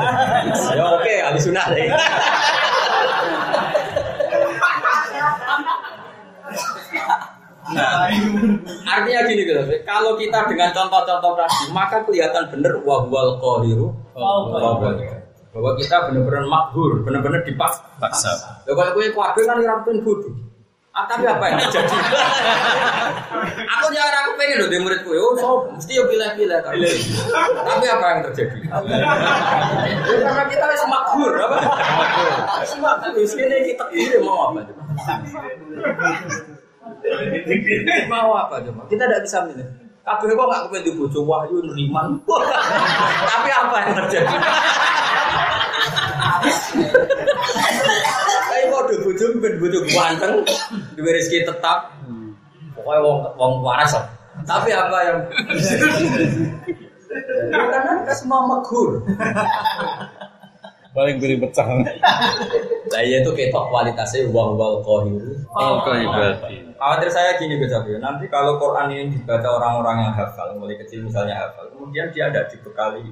Ayo 0.71 0.85
oke 0.95 1.15
ahli 1.27 1.39
sunnah 1.43 1.67
deh. 1.75 1.91
Nah, 7.69 8.09
artinya 8.89 9.21
gini 9.29 9.45
gitu, 9.45 9.61
kalau 9.85 10.17
kita 10.17 10.41
dengan 10.49 10.73
contoh-contoh 10.73 11.37
tadi, 11.37 11.69
maka 11.69 12.01
kelihatan 12.09 12.49
bener 12.49 12.81
wahwal 12.81 13.37
qadiru 13.37 13.93
bahwa 15.53 15.71
kita 15.77 16.09
benar-benar 16.09 16.49
makbur, 16.49 17.05
benar-benar 17.05 17.45
dipaksa. 17.45 17.85
Paksa. 18.01 18.33
Ya 18.65 18.73
kalau 18.73 18.97
kuabe 19.13 19.41
kan 19.45 19.61
ora 19.61 19.85
pengen 19.85 20.01
bodoh. 20.01 20.48
Ah, 20.99 21.07
tapi 21.11 21.25
apa 21.31 21.45
yang 21.47 21.59
terjadi? 21.63 21.95
aku 23.71 23.87
jangan 23.95 24.15
aku 24.27 24.31
pengen 24.35 24.57
loh 24.59 24.67
di 24.67 24.79
muridku, 24.83 25.15
oh 25.15 25.39
so, 25.39 25.71
mesti 25.71 25.95
yo 25.95 26.11
pilih-pilih. 26.11 26.59
Tapi, 26.59 26.91
tapi 27.55 27.87
apa 27.87 28.07
yang 28.11 28.21
terjadi? 28.27 28.59
Ya, 28.67 30.19
karena 30.27 30.45
kita 30.51 30.63
harus 30.67 30.83
makbur, 30.93 31.33
apa? 31.39 31.59
Makbur, 32.83 33.23
sini 33.31 33.57
kita 33.71 33.85
ini 33.95 34.19
mau 34.27 34.51
apa? 34.51 34.67
mau 38.11 38.35
apa 38.35 38.59
coba? 38.67 38.83
Kita 38.91 39.07
tidak 39.07 39.23
bisa 39.23 39.39
milih. 39.47 39.69
Kabeh 40.03 40.33
kok 40.35 40.47
nggak 40.49 40.63
kepengen 40.67 40.83
di 40.89 40.93
bojo 40.97 41.21
wahyu 41.23 41.61
neriman. 41.63 42.17
Tapi 43.29 43.51
apa 43.53 43.77
yang 43.87 43.93
terjadi? 44.03 44.37
Bojo 49.19 49.43
ben 49.43 49.55
bojo 49.59 49.79
ganteng, 49.91 50.47
duwe 50.95 51.11
rezeki 51.11 51.43
tetap. 51.43 51.91
Pokoknya 52.79 53.03
wong 53.03 53.19
wong 53.35 53.53
waras 53.67 53.99
lah. 53.99 54.07
Tapi 54.47 54.71
apa 54.71 54.99
yang 55.03 55.19
Ya, 57.49 57.59
karena 57.73 58.05
kita 58.05 58.15
semua 58.15 58.45
maghur. 58.45 59.01
Paling 60.93 61.17
beri 61.19 61.41
pecah. 61.41 61.67
Lah 62.89 63.03
iya 63.05 63.25
itu 63.25 63.31
ketok 63.33 63.65
kualitasnya 63.73 64.29
wah 64.31 64.53
wal 64.53 64.85
qahir. 64.85 65.25
Oh. 65.53 65.83
Khawatir 66.79 67.11
saya 67.11 67.35
gini 67.41 67.59
Gus 67.59 67.75
Abi, 67.75 67.99
nanti 67.99 68.31
kalau 68.31 68.55
Quran 68.63 68.95
ini 68.95 69.05
dibaca 69.19 69.51
orang-orang 69.51 70.07
yang 70.07 70.15
hafal, 70.15 70.55
mulai 70.63 70.79
kecil 70.79 71.03
misalnya 71.11 71.35
hafal, 71.35 71.67
kemudian 71.75 72.07
dia 72.15 72.31
ada 72.31 72.47
dibekali 72.47 73.03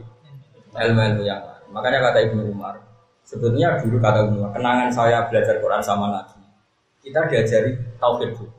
ilmu-ilmu 0.71 1.23
yang 1.27 1.43
lain. 1.43 1.67
Makanya 1.75 1.99
kata 1.99 2.19
Ibnu 2.31 2.55
Umar, 2.55 2.79
sebetulnya 3.27 3.83
dulu 3.83 3.99
kata 3.99 4.31
Umar, 4.31 4.55
kenangan 4.55 4.89
saya 4.95 5.27
belajar 5.27 5.59
Quran 5.59 5.83
sama 5.83 6.15
Nabi, 6.15 6.39
kita 7.03 7.27
diajari 7.27 7.75
tauhid 7.99 8.39
dulu. 8.39 8.51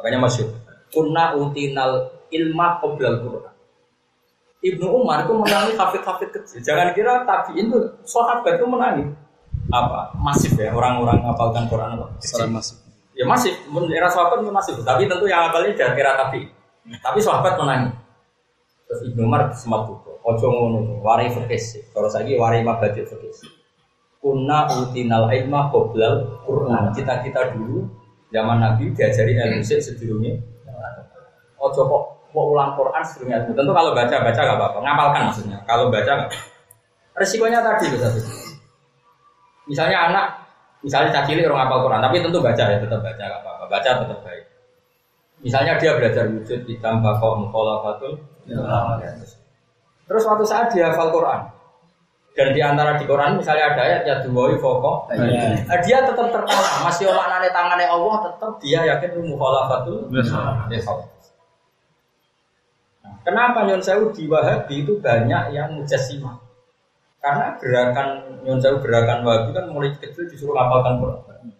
Makanya 0.00 0.18
masyur, 0.24 0.48
kunna 0.88 1.36
utinal 1.36 2.08
ilma 2.32 2.80
qoblal 2.80 3.20
Quran. 3.20 3.54
Ibnu 4.58 4.86
Umar 4.90 5.22
itu 5.22 5.32
menangi 5.38 5.72
hafid-hafid 5.78 6.34
kecil. 6.34 6.58
Jangan 6.66 6.90
kira 6.90 7.22
tabiin 7.22 7.70
itu 7.70 7.78
sahabat 8.02 8.58
itu 8.58 8.66
menangi 8.66 9.06
apa 9.68 10.16
masif 10.16 10.56
ya 10.56 10.72
orang-orang 10.72 11.20
ngapalkan 11.20 11.68
Quran 11.68 11.94
apa 11.94 12.06
Secara 12.24 12.48
masuk. 12.48 12.76
Ya 13.18 13.26
masih, 13.26 13.50
mun 13.70 13.90
era 13.90 14.06
sahabat 14.06 14.46
itu 14.46 14.50
masih, 14.54 14.72
tapi 14.86 15.10
tentu 15.10 15.26
yang 15.26 15.50
apalnya 15.50 15.74
jangan 15.74 15.94
kira 15.98 16.14
tapi. 16.14 16.46
Tapi 17.02 17.18
sahabat 17.18 17.58
menangis. 17.58 17.94
Terus 18.88 19.00
Ibnu 19.12 19.26
Umar 19.26 19.52
semat 19.52 19.84
buku, 19.84 20.16
ojo 20.22 20.46
ngono, 20.48 21.02
warai 21.04 21.28
fikis. 21.28 21.82
Kalau 21.90 22.06
saya 22.08 22.30
warai 22.38 22.62
mabadi 22.62 23.04
fikis. 23.04 23.57
Kunna 24.18 24.66
utinal 24.66 25.30
ilma 25.30 25.70
qoblal 25.70 26.42
Quran. 26.42 26.90
Kita 26.92 27.22
kita 27.22 27.54
dulu 27.54 27.86
zaman 28.34 28.58
Nabi 28.58 28.90
diajari 28.92 29.38
ilmu 29.38 29.62
sik 29.62 29.78
sedurunge. 29.78 30.38
Ojo 31.58 31.80
kok 31.86 32.02
kok 32.30 32.44
ulang 32.54 32.74
Quran 32.74 33.02
sedurunge 33.06 33.34
ilmu. 33.42 33.52
Tentu 33.54 33.72
kalau 33.74 33.90
baca 33.94 34.16
baca 34.18 34.40
gak 34.40 34.58
apa-apa, 34.58 34.78
ngapalkan 34.82 35.22
maksudnya. 35.30 35.58
Kalau 35.66 35.90
baca 35.90 36.10
nggak. 36.24 36.30
Resikonya 37.18 37.58
tadi 37.62 37.90
loh 37.90 37.98
satu. 37.98 38.20
Misalnya 39.66 39.98
anak 40.10 40.26
Misalnya 40.78 41.10
cacili 41.10 41.42
orang 41.42 41.66
hafal 41.66 41.90
Quran, 41.90 42.00
tapi 42.02 42.16
tentu 42.22 42.38
baca 42.38 42.62
ya, 42.62 42.78
tetap 42.78 43.00
baca 43.02 43.18
nggak 43.18 43.40
apa-apa, 43.42 43.64
baca 43.66 43.90
tetap 43.98 44.18
baik. 44.22 44.44
Misalnya 45.42 45.72
dia 45.78 45.90
belajar 45.98 46.24
wujud 46.30 46.60
hitam 46.70 47.02
bakok 47.02 47.34
mukhalafatul. 47.42 48.14
Terus 50.06 50.22
suatu 50.22 50.44
saat 50.46 50.70
dia 50.70 50.94
hafal 50.94 51.10
Quran. 51.10 51.50
Dan 52.38 52.54
di 52.54 52.62
antara 52.62 52.94
di 52.94 53.02
Quran 53.02 53.34
misalnya 53.34 53.74
ada 53.74 53.82
ayat 53.82 54.02
ya 54.06 54.22
duwai 54.22 54.54
foko. 54.62 55.10
Iya. 55.10 55.58
Nah, 55.66 55.78
dia 55.82 55.98
tetap 56.06 56.30
tertanam, 56.30 56.86
masih 56.86 57.10
maknanya 57.10 57.50
tangannya 57.50 57.90
Allah 57.90 58.14
tetap 58.30 58.52
dia 58.62 58.80
yakin 58.86 59.26
mukhalafatul. 59.26 60.06
Biasa. 60.06 60.38
Nah, 63.02 63.14
kenapa 63.26 63.66
Nyon 63.66 63.82
Sewu 63.82 64.14
di 64.14 64.30
Wahabi 64.30 64.86
itu 64.86 65.02
banyak 65.02 65.50
yang 65.50 65.74
mujassimah? 65.82 66.38
Karena 67.18 67.58
gerakan 67.58 68.08
Nyon 68.46 68.62
Sewu 68.62 68.86
gerakan 68.86 69.26
Wahabi 69.26 69.50
kan 69.58 69.66
mulai 69.74 69.90
kecil 69.98 70.30
disuruh 70.30 70.54
hafalkan 70.54 71.02
Quran. 71.02 71.50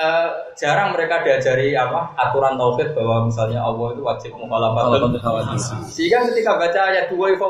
Eh, 0.00 0.28
jarang 0.56 0.96
mereka 0.96 1.20
diajari 1.20 1.76
apa 1.76 2.16
aturan 2.16 2.56
tauhid 2.56 2.96
bahwa 2.96 3.28
misalnya 3.28 3.60
Allah 3.60 3.92
itu 3.92 4.00
wajib 4.00 4.32
mukhalafatul. 4.32 5.12
Sehingga 5.92 6.24
ketika 6.32 6.56
baca 6.56 6.80
ayat 6.88 7.12
dua 7.12 7.36
itu 7.36 7.44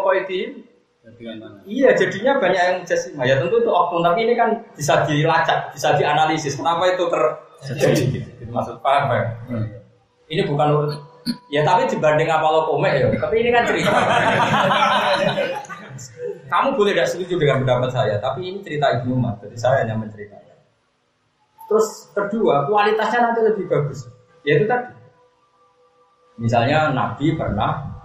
Iya, 1.65 1.97
jadinya 1.97 2.37
banyak 2.37 2.61
yang 2.61 2.77
mujassimah. 2.85 3.25
Ya 3.25 3.41
tentu 3.41 3.57
itu 3.57 3.73
oknum, 3.73 4.05
tapi 4.05 4.29
ini 4.29 4.37
kan 4.37 4.61
bisa 4.77 5.01
dilacak, 5.09 5.73
bisa 5.73 5.97
dianalisis. 5.97 6.61
Kenapa 6.61 6.93
itu 6.93 7.09
terjadi? 7.65 8.05
Gitu. 8.21 8.53
Maksud 8.53 8.85
paham 8.85 9.09
ya? 9.17 9.25
Ini 10.29 10.45
bukan 10.45 10.69
urut. 10.77 10.93
Ya 11.49 11.65
tapi 11.65 11.89
dibanding 11.89 12.29
apa 12.29 12.47
lo 12.49 12.69
komik 12.69 13.01
ya. 13.01 13.09
Tapi 13.17 13.35
ini 13.41 13.51
kan 13.53 13.65
cerita. 13.65 13.91
Kamu 16.51 16.75
boleh 16.75 16.93
tidak 16.97 17.09
setuju 17.09 17.35
dengan 17.39 17.63
pendapat 17.65 17.91
saya, 17.93 18.15
tapi 18.21 18.45
ini 18.45 18.59
cerita 18.61 19.01
Ibnu 19.01 19.17
Umar. 19.17 19.39
Jadi 19.41 19.57
saya 19.57 19.85
hanya 19.85 19.97
menceritakan. 19.97 20.57
Terus 21.71 22.11
kedua, 22.13 22.67
kualitasnya 22.67 23.31
nanti 23.31 23.41
lebih 23.47 23.71
bagus. 23.71 24.05
Yaitu 24.43 24.67
tadi. 24.67 24.91
Misalnya 26.41 26.91
Nabi 26.91 27.37
pernah 27.37 28.01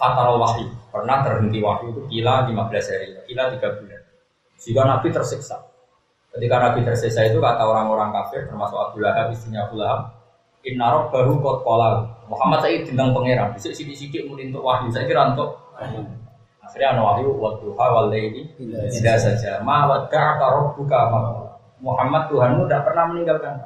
fatal 0.00 0.40
wahyu, 0.40 0.72
pernah 0.88 1.20
terhenti 1.20 1.60
wahyu 1.60 1.92
itu 1.92 2.02
kila 2.08 2.48
15 2.48 2.56
hari, 2.88 3.06
kila 3.28 3.42
3 3.52 3.76
bulan. 3.76 4.02
Jika 4.56 4.80
Nabi 4.88 5.08
tersiksa. 5.12 5.56
Ketika 6.32 6.56
Nabi 6.56 6.80
tersiksa 6.80 7.20
itu 7.28 7.36
kata 7.36 7.62
orang-orang 7.68 8.08
kafir 8.16 8.48
termasuk 8.48 8.80
Abu 8.80 9.04
Lahab, 9.04 9.28
istrinya 9.28 9.68
Abu 9.68 9.76
Lahab, 9.76 10.16
Inna 10.60 11.08
baru 11.08 11.40
kot 11.40 11.64
kola 11.64 12.04
Muhammad 12.28 12.60
saya 12.60 12.84
tentang 12.84 13.16
pangeran. 13.16 13.56
Bisa 13.56 13.72
sidik-sidik 13.72 14.28
mulai 14.28 14.52
untuk 14.52 14.60
wahyu. 14.60 14.92
Saya 14.92 15.08
kira 15.08 15.32
untuk 15.32 15.56
Akhirnya 16.60 16.94
ada 16.94 17.02
wahyu 17.02 17.34
Waktu 17.40 17.66
hawal 17.74 18.12
ini 18.12 18.44
Tidak 18.92 19.16
saja. 19.16 19.64
Ma 19.64 19.88
wadda 19.88 20.36
buka 20.76 21.00
Muhammad 21.80 22.28
Tuhanmu 22.28 22.68
tidak 22.68 22.92
pernah 22.92 23.08
meninggalkan 23.08 23.56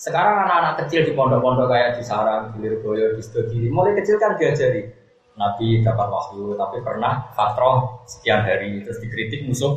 sekarang 0.00 0.48
anak-anak 0.48 0.74
kecil 0.84 1.04
di 1.04 1.12
pondok-pondok 1.12 1.68
kayak 1.68 2.00
di 2.00 2.02
Sarang, 2.02 2.56
di 2.56 2.64
Lirboyo, 2.64 3.12
di 3.12 3.20
Studi, 3.20 3.68
mulai 3.68 3.92
kecil 4.00 4.16
kan 4.16 4.32
diajari 4.40 4.88
Nabi 5.36 5.84
dapat 5.84 6.08
wahyu, 6.08 6.56
tapi 6.56 6.80
pernah 6.80 7.28
fatroh 7.36 8.00
sekian 8.08 8.40
hari 8.40 8.80
terus 8.80 8.96
dikritik 9.04 9.44
musuh 9.44 9.76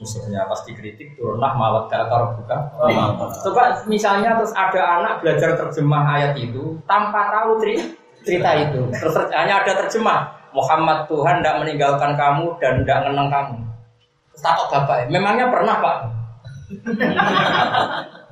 musuhnya 0.00 0.48
pas 0.48 0.64
dikritik 0.64 1.12
turunlah 1.12 1.52
mawat 1.60 1.92
kata 1.92 2.40
buka. 2.40 2.56
Coba 3.44 3.84
misalnya 3.84 4.40
terus 4.40 4.56
ada 4.56 4.96
anak 4.96 5.20
belajar 5.20 5.52
terjemah 5.52 6.08
ayat 6.08 6.32
itu 6.40 6.80
tanpa 6.88 7.28
tahu 7.28 7.60
cerita 8.24 8.56
itu, 8.56 8.80
terus 8.96 9.12
hanya 9.28 9.60
ada 9.60 9.76
terjemah 9.84 10.40
Muhammad 10.56 11.04
Tuhan 11.04 11.44
tidak 11.44 11.60
meninggalkan 11.60 12.16
kamu 12.16 12.56
dan 12.56 12.80
tidak 12.80 12.98
mengenang 13.04 13.28
kamu. 13.28 13.56
Terus 14.32 14.40
takut 14.40 14.72
bapak, 14.72 15.12
memangnya 15.12 15.52
pernah 15.52 15.76
pak? 15.84 15.98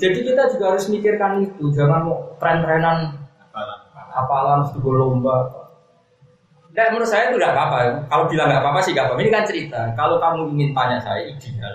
Jadi 0.00 0.18
kita 0.24 0.42
juga 0.56 0.64
harus 0.72 0.88
mikirkan 0.88 1.44
itu, 1.44 1.68
jangan 1.76 2.08
mau 2.08 2.16
tren-trenan 2.40 3.12
apalan 4.10 4.64
sebuah 4.72 4.96
lomba. 4.96 5.36
Dan 6.72 6.94
menurut 6.94 7.10
saya 7.10 7.28
itu 7.28 7.36
tidak 7.36 7.52
apa-apa. 7.52 7.78
Kalau 8.08 8.24
bilang 8.30 8.46
nggak 8.48 8.62
apa-apa 8.62 8.80
sih 8.80 8.94
nggak 8.94 9.06
apa-apa. 9.10 9.20
Ini 9.20 9.32
kan 9.34 9.44
cerita. 9.44 9.80
Kalau 9.98 10.16
kamu 10.22 10.40
ingin 10.56 10.70
tanya 10.72 10.98
saya 11.02 11.26
ideal, 11.26 11.74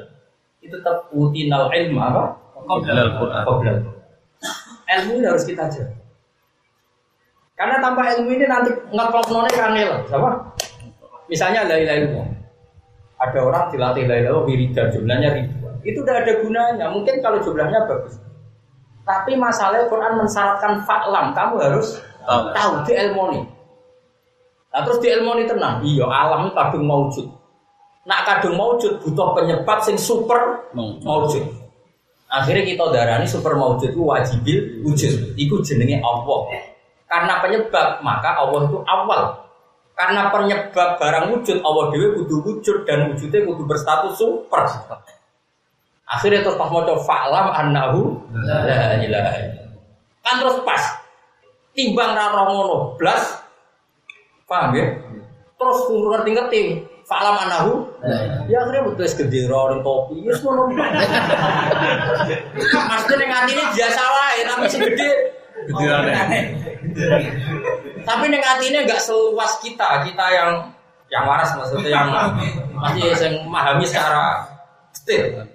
itu 0.63 0.73
tetap 0.73 1.11
utinal 1.11 1.69
ilmu 1.69 1.99
apa? 1.99 2.23
Qoblal 2.65 3.13
Ilmu 4.85 5.11
ini 5.21 5.25
harus 5.25 5.45
kita 5.45 5.69
jaga. 5.69 5.97
Karena 7.55 7.79
tanpa 7.79 8.11
ilmu 8.15 8.29
ini 8.35 8.45
nanti 8.45 8.71
ngeklop 8.91 9.27
none 9.31 9.51
kanel, 9.53 10.03
apa? 10.11 10.29
Misalnya 11.25 11.65
la 11.65 11.77
ilaha 11.79 12.21
Ada 13.15 13.39
orang 13.41 13.65
dilatih 13.71 14.05
la 14.05 14.15
ilaha 14.21 14.43
wiridan 14.43 14.91
jumlahnya 14.91 15.29
ribuan. 15.33 15.64
Itu 15.85 16.01
udah 16.01 16.25
ada 16.25 16.33
gunanya. 16.41 16.89
Mungkin 16.89 17.21
kalau 17.21 17.37
jumlahnya 17.45 17.85
bagus. 17.85 18.17
Tapi 19.05 19.37
masalahnya 19.37 19.85
Quran 19.85 20.17
mensyaratkan 20.17 20.81
faklam. 20.81 21.37
Kamu 21.37 21.61
harus 21.61 22.01
tahu, 22.25 22.49
tahu 22.57 22.71
di 22.89 22.93
ilmoni. 22.97 23.41
Nah 24.73 24.81
terus 24.81 24.97
di 24.97 25.13
ilmoni 25.13 25.45
tenang. 25.45 25.85
Iya 25.85 26.09
alam 26.09 26.49
itu 26.49 26.57
kadung 26.57 26.85
maujud. 26.89 27.27
Nak 28.09 28.21
kadung 28.25 28.57
maujud 28.57 28.97
butuh 29.05 29.37
penyebab 29.37 29.77
sing 29.85 29.95
super 29.95 30.73
maujud. 30.73 31.45
Akhirnya 32.25 32.65
kita 32.65 32.83
darani 32.89 33.29
super 33.29 33.53
maujud 33.53 33.93
itu 33.93 34.01
wajibil 34.01 34.81
wujud. 34.81 35.37
Iku 35.37 35.61
jenenge 35.61 36.01
Allah. 36.01 36.65
Karena 37.05 37.37
penyebab 37.45 38.01
maka 38.01 38.41
Allah 38.41 38.65
itu 38.65 38.81
awal. 38.89 39.21
Karena 39.95 40.27
penyebab 40.27 40.99
barang 40.99 41.25
wujud 41.31 41.63
Allah 41.63 41.85
dewi 41.93 42.07
kudu 42.19 42.35
wujud 42.43 42.77
dan 42.83 43.13
wujudnya 43.13 43.47
kudu 43.47 43.63
berstatus 43.63 44.19
super. 44.19 44.65
Akhirnya 46.05 46.45
terus 46.45 46.57
pas 46.57 46.69
mau 46.69 46.85
coba 46.85 47.01
faklam 47.01 47.47
anahu 47.49 48.01
la 48.45 49.01
ilaha 49.01 49.41
Kan 50.21 50.35
terus 50.41 50.61
pas. 50.61 50.83
Timbang 51.75 52.13
raro 52.13 52.41
ngono 52.45 52.77
blas. 52.95 53.41
Paham 54.45 54.77
ya? 54.77 54.85
Terus 55.57 55.79
ngerti-ngerti 55.89 56.61
faklam 57.05 57.37
anahu 57.37 57.85
ya 58.49 58.65
akhirnya 58.65 58.81
betul 58.89 59.05
gede 59.05 59.41
ning 59.45 59.81
topi 59.85 60.25
ya 60.25 60.33
semua 60.33 60.65
Maksudnya 62.65 63.15
ning 63.21 63.29
ini 63.53 63.63
biasa 63.77 64.01
wae 64.01 64.39
tapi 64.49 64.65
sing 64.65 64.81
gede 64.81 65.09
gede 65.69 66.39
Tapi 68.05 68.25
ning 68.29 68.41
ini 68.41 68.77
enggak 68.85 69.01
seluas 69.01 69.61
kita, 69.61 70.05
kita 70.05 70.25
yang 70.33 70.49
yang 71.13 71.29
waras 71.29 71.53
maksudnya 71.53 71.89
yang 71.93 72.09
masih 72.81 73.13
yang 73.13 73.45
memahami 73.45 73.85
secara 73.85 74.49
detail. 74.93 75.45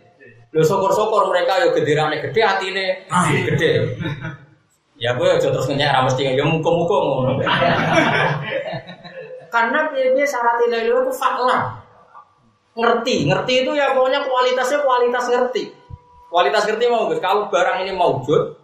Lo 0.51 0.63
sokor-sokor 0.67 1.31
mereka 1.31 1.63
yo 1.63 1.71
gedirane 1.71 2.19
gede 2.19 2.43
ini 2.67 2.87
gede. 3.47 3.71
Ya 5.01 5.17
gue 5.17 5.25
aja 5.25 5.49
terus 5.49 5.65
ngenyek 5.71 5.95
ra 5.95 6.05
mesti 6.05 6.27
ya 6.27 6.45
muka-muka 6.45 6.97
ngono. 7.01 7.33
Karena 9.51 9.89
piye 9.95 10.27
syarat 10.27 10.59
ilahi 10.67 10.91
itu 10.91 11.13
fakla. 11.15 11.81
Ngerti, 12.77 13.27
ngerti 13.27 13.67
itu 13.67 13.71
ya 13.75 13.95
pokoknya 13.95 14.23
kualitasnya 14.27 14.79
kualitas 14.85 15.27
ngerti. 15.27 15.75
Kualitas 16.31 16.63
ngerti 16.67 16.85
mau 16.87 17.11
Gus, 17.11 17.19
kalau 17.19 17.51
barang 17.51 17.83
ini 17.83 17.91
mau 17.91 18.23
wujud 18.23 18.55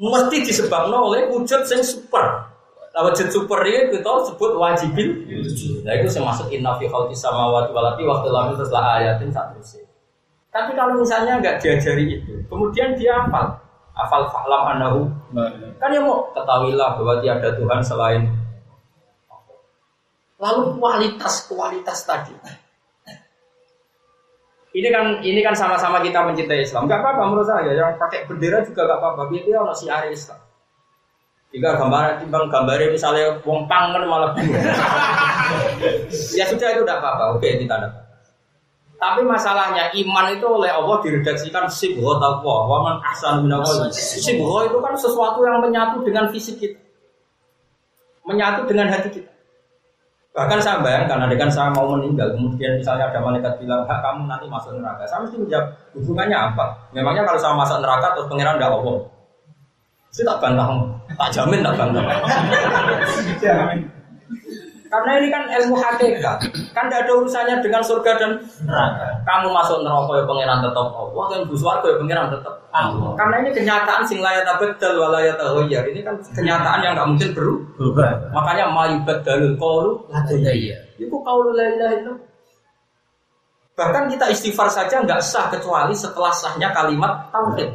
mesti 0.00 0.36
disebabkan 0.42 0.90
oleh 0.90 1.30
wujud 1.30 1.62
yang 1.62 1.82
super. 1.84 2.50
Nah, 2.90 3.06
wujud 3.06 3.30
super 3.30 3.62
ini 3.62 3.94
kita 3.94 4.10
sebut 4.32 4.58
wajibil. 4.58 5.08
Nah 5.86 5.92
itu 5.94 6.06
termasuk 6.10 6.50
inna 6.50 6.74
fi 6.74 6.90
khalqis 6.90 7.22
samawati 7.22 7.70
wal 7.70 7.86
ardi 7.94 8.02
wa 8.02 8.18
terus 8.54 8.70
lah 8.74 8.98
ayatin 8.98 9.30
satu 9.30 9.62
sih. 9.62 9.89
Tapi 10.50 10.74
kalau 10.74 10.98
misalnya 10.98 11.38
nggak 11.38 11.62
diajari 11.62 12.18
itu, 12.18 12.42
kemudian 12.50 12.98
dia 12.98 13.22
hafal, 13.22 13.54
hafal 13.94 14.26
fahlam 14.34 14.62
anahu, 14.74 15.00
kan 15.78 15.94
ya 15.94 16.02
mau 16.02 16.26
ketahuilah 16.34 16.98
bahwa 16.98 17.22
tiada 17.22 17.54
Tuhan 17.54 17.80
selain 17.86 18.26
Lalu 20.40 20.80
kualitas 20.80 21.44
kualitas 21.52 22.08
tadi. 22.08 22.32
Ini 24.70 24.88
kan 24.88 25.20
ini 25.20 25.40
kan 25.44 25.52
sama-sama 25.52 26.00
kita 26.00 26.24
mencintai 26.24 26.64
Islam. 26.64 26.88
Gak 26.88 27.04
apa-apa 27.04 27.22
menurut 27.28 27.44
saya. 27.44 27.76
Yang 27.76 28.00
pakai 28.00 28.24
bendera 28.24 28.64
juga 28.64 28.88
gak 28.88 28.98
apa-apa. 29.04 29.22
Biar 29.28 29.42
dia 29.44 29.56
ono 29.60 29.74
si 29.76 29.84
Islam. 29.90 30.40
Jika 31.50 31.68
gambar 31.76 32.22
timbang 32.22 32.46
gambarnya 32.46 32.94
misalnya 32.94 33.42
wong 33.42 33.66
pangan 33.66 34.06
malah 34.06 34.30
ya 36.38 36.46
sudah 36.46 36.68
itu 36.72 36.82
tidak 36.86 37.02
apa-apa. 37.02 37.36
Oke, 37.36 37.58
ditanda. 37.58 37.90
Tapi 39.00 39.24
masalahnya 39.24 39.88
iman 39.96 40.28
itu 40.28 40.44
oleh 40.44 40.68
Allah 40.68 41.00
diredaksikan 41.00 41.64
sibho 41.72 42.20
taqwa 42.20 42.68
wa 42.68 42.78
man 42.84 42.96
ahsan 43.00 43.48
minallah. 43.48 43.88
Sibho 43.96 44.60
itu 44.68 44.76
kan 44.76 44.92
sesuatu 44.92 45.40
yang 45.40 45.64
menyatu 45.64 46.04
dengan 46.04 46.28
fisik 46.28 46.60
kita. 46.60 46.76
Menyatu 48.28 48.68
dengan 48.68 48.92
hati 48.92 49.08
kita. 49.08 49.32
Bahkan 50.30 50.62
saya 50.62 50.78
bayangkan, 50.78 51.26
ada 51.26 51.34
kan 51.34 51.50
saya 51.50 51.74
mau 51.74 51.90
meninggal, 51.90 52.30
kemudian 52.38 52.78
misalnya 52.78 53.10
ada 53.10 53.18
malaikat 53.18 53.50
bilang, 53.58 53.82
hak 53.82 53.98
kamu 53.98 54.30
nanti 54.30 54.46
masuk 54.46 54.78
neraka. 54.78 55.02
Saya 55.02 55.26
mesti 55.26 55.42
menjawab, 55.42 55.66
hubungannya 55.98 56.38
apa? 56.38 56.64
Memangnya 56.94 57.26
kalau 57.26 57.40
saya 57.42 57.58
masuk 57.58 57.82
neraka, 57.82 58.14
terus 58.14 58.30
pangeran 58.30 58.54
tidak 58.54 58.70
Allah. 58.78 58.96
Saya 60.14 60.24
tak 60.30 60.38
bantah, 60.38 60.68
tak 61.18 61.28
jamin 61.34 61.66
tak 61.66 61.74
bantah. 61.74 62.04
Karena 64.90 65.22
ini 65.22 65.30
kan 65.30 65.46
ilmu 65.46 65.78
hakikat, 65.78 66.50
kan 66.74 66.90
tidak 66.90 67.06
ada 67.06 67.12
urusannya 67.14 67.62
dengan 67.62 67.78
surga 67.78 68.10
dan 68.18 68.42
neraka. 68.66 69.22
Kamu 69.22 69.54
masuk 69.54 69.86
neraka 69.86 70.18
ya 70.18 70.24
pangeran 70.26 70.58
tetap 70.66 70.86
Allah, 70.90 71.24
kan 71.30 71.40
bus 71.46 71.62
warga 71.62 71.86
ya 71.94 71.96
pangeran 72.02 72.26
tetap 72.34 72.54
Allah. 72.74 73.10
Karena 73.14 73.34
ini 73.38 73.50
kenyataan 73.54 74.02
sing 74.02 74.18
layat 74.18 74.42
abdal 74.50 74.98
walayat 74.98 75.38
ya. 75.70 75.86
Ini 75.86 76.02
kan 76.02 76.18
kenyataan 76.34 76.82
yang 76.82 76.98
nggak 76.98 77.06
mungkin 77.06 77.30
berubah. 77.38 78.34
Makanya 78.34 78.64
mayubat 78.74 79.22
dalil 79.22 79.54
kaulu 79.54 80.10
iya. 80.34 80.82
Itu 80.98 81.16
kaulu 81.22 81.54
la 81.54 81.70
itu. 81.70 82.12
Bahkan 83.78 84.10
kita 84.10 84.26
istighfar 84.34 84.66
saja 84.74 85.06
nggak 85.06 85.22
sah 85.22 85.54
kecuali 85.54 85.94
setelah 85.94 86.34
sahnya 86.34 86.74
kalimat 86.74 87.30
tauhid. 87.30 87.70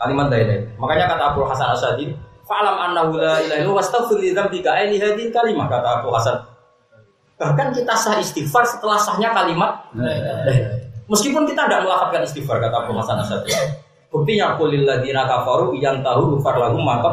Kalimat 0.00 0.32
la 0.32 0.56
Makanya 0.80 1.04
kata 1.04 1.24
Abu 1.36 1.44
Hasan 1.44 1.68
Asyadi, 1.76 2.16
Fa'lam 2.46 2.76
annahu 2.78 3.18
la 3.18 3.42
ilaha 3.42 3.58
illallah 3.58 3.82
wastaghfir 3.82 4.22
li 4.22 4.30
dzambika 4.30 4.70
ini 4.86 5.02
hadhihi 5.02 5.34
kalimah 5.34 5.66
kata 5.66 5.88
Abu 6.00 6.14
Hasan. 6.14 6.38
Bahkan 7.36 7.74
kita 7.74 7.94
sah 7.98 8.16
istighfar 8.22 8.62
setelah 8.64 8.96
sahnya 9.02 9.34
kalimat. 9.34 9.90
Meskipun 11.10 11.42
kita 11.46 11.66
tidak 11.66 11.82
melakukan 11.82 12.22
istighfar 12.22 12.62
kata 12.62 12.86
Abu 12.86 12.94
Hasan 12.94 13.18
Asyadi. 13.18 13.50
Buktinya 14.14 14.54
kulil 14.54 14.86
ladina 14.86 15.26
kafaru 15.26 15.74
yang 15.82 16.00
tahu 16.06 16.38
ghufar 16.38 16.54
lahum 16.54 16.86
maka 16.86 17.10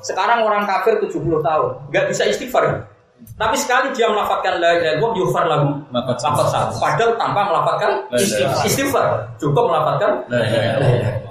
Sekarang 0.00 0.40
orang 0.46 0.64
kafir 0.64 0.96
70 1.04 1.20
tahun, 1.44 1.70
nggak 1.92 2.04
bisa 2.08 2.24
istighfar. 2.32 2.88
Tapi 3.36 3.56
sekali 3.58 3.90
dia 3.98 4.06
melafatkan 4.08 4.62
la 4.62 4.78
ilaha 4.78 4.94
illallah 4.94 5.12
yufar 5.18 5.44
lahum 5.50 5.82
maka 5.90 6.14
Padahal 6.78 7.18
tanpa 7.18 7.40
melafatkan 7.50 7.90
istighfar, 8.64 9.26
cukup 9.36 9.68
melafatkan 9.68 10.24
la 10.32 10.38
ilaha 10.40 11.27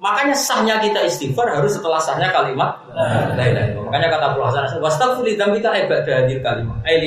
Makanya 0.00 0.32
sahnya 0.32 0.80
kita 0.80 1.04
istighfar 1.04 1.44
harus 1.44 1.76
setelah 1.76 2.00
sahnya 2.00 2.32
kalimat 2.32 2.72
la 2.96 3.44
ilaha 3.44 3.68
illallah. 3.68 3.84
Makanya 3.92 4.08
kata 4.16 4.24
Abu 4.32 4.40
Hasan, 4.40 4.80
"Wastaghfir 4.80 5.36
dzambika 5.36 5.76
ibadah 5.76 6.14
hadil 6.24 6.40
kalimat." 6.40 6.80
Ai 6.88 7.04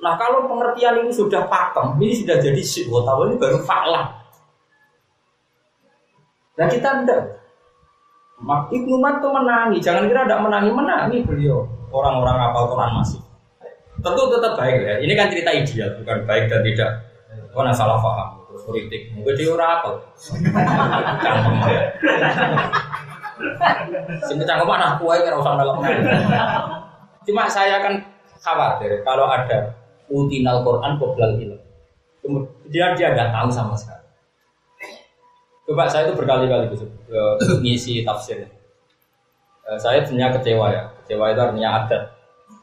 Nah 0.00 0.16
kalau 0.16 0.48
pengertian 0.48 1.04
ini 1.04 1.12
sudah 1.12 1.44
pakem, 1.44 2.00
ini 2.00 2.16
sudah 2.16 2.40
jadi 2.40 2.62
tahu 2.88 3.20
ini 3.28 3.36
baru 3.36 3.60
faklah. 3.68 4.08
Nah 6.56 6.66
kita. 6.72 6.88
Mak 8.40 8.72
Ibnu 8.72 8.96
Mat 8.96 9.20
tuh 9.20 9.28
menangi, 9.36 9.84
jangan 9.84 10.08
kira 10.08 10.24
tidak 10.24 10.40
menangi, 10.40 10.72
menangi 10.72 11.20
beliau. 11.28 11.60
Orang-orang 11.92 12.40
apal 12.40 12.72
Quran 12.72 12.96
masih. 12.96 13.20
Tentu 14.00 14.32
tetap 14.32 14.56
baik 14.56 14.80
ya. 14.80 14.96
Ini 15.04 15.12
kan 15.12 15.28
cerita 15.28 15.52
ideal, 15.52 15.92
bukan 16.00 16.24
baik 16.24 16.48
dan 16.48 16.64
tidak. 16.64 16.90
Kau 17.52 17.68
salah 17.76 18.00
paham, 18.00 18.39
politik. 18.64 19.12
Mungkin 19.16 19.34
dia 19.36 19.48
orang 19.52 19.70
apal. 19.80 19.94
Cangkem 21.20 21.54
ya. 21.68 21.82
Sini 24.28 24.42
cangkem 24.44 24.68
anak 24.68 25.00
kue 25.00 25.16
kira 25.20 25.36
usah 25.36 25.54
melok. 25.56 25.80
Cuma 27.24 27.48
saya 27.48 27.80
kan 27.80 27.94
khawatir 28.40 29.04
kalau 29.04 29.28
ada 29.28 29.76
utinal 30.08 30.64
Quran 30.64 30.96
qoblal 31.00 31.32
ilm. 31.38 31.60
Kemudian 32.20 32.92
dia 32.96 33.12
tidak 33.16 33.32
tahu 33.32 33.48
sama 33.48 33.74
sekali. 33.76 34.04
Coba 35.70 35.86
saya 35.86 36.10
itu 36.10 36.18
berkali-kali 36.18 36.66
ngisi 37.62 38.02
tafsir. 38.02 38.42
Eh, 39.70 39.78
saya 39.78 40.02
punya 40.02 40.34
kecewa 40.34 40.66
ya. 40.74 40.82
Kecewa 41.02 41.30
itu 41.30 41.40
artinya 41.40 41.70
adat. 41.84 42.02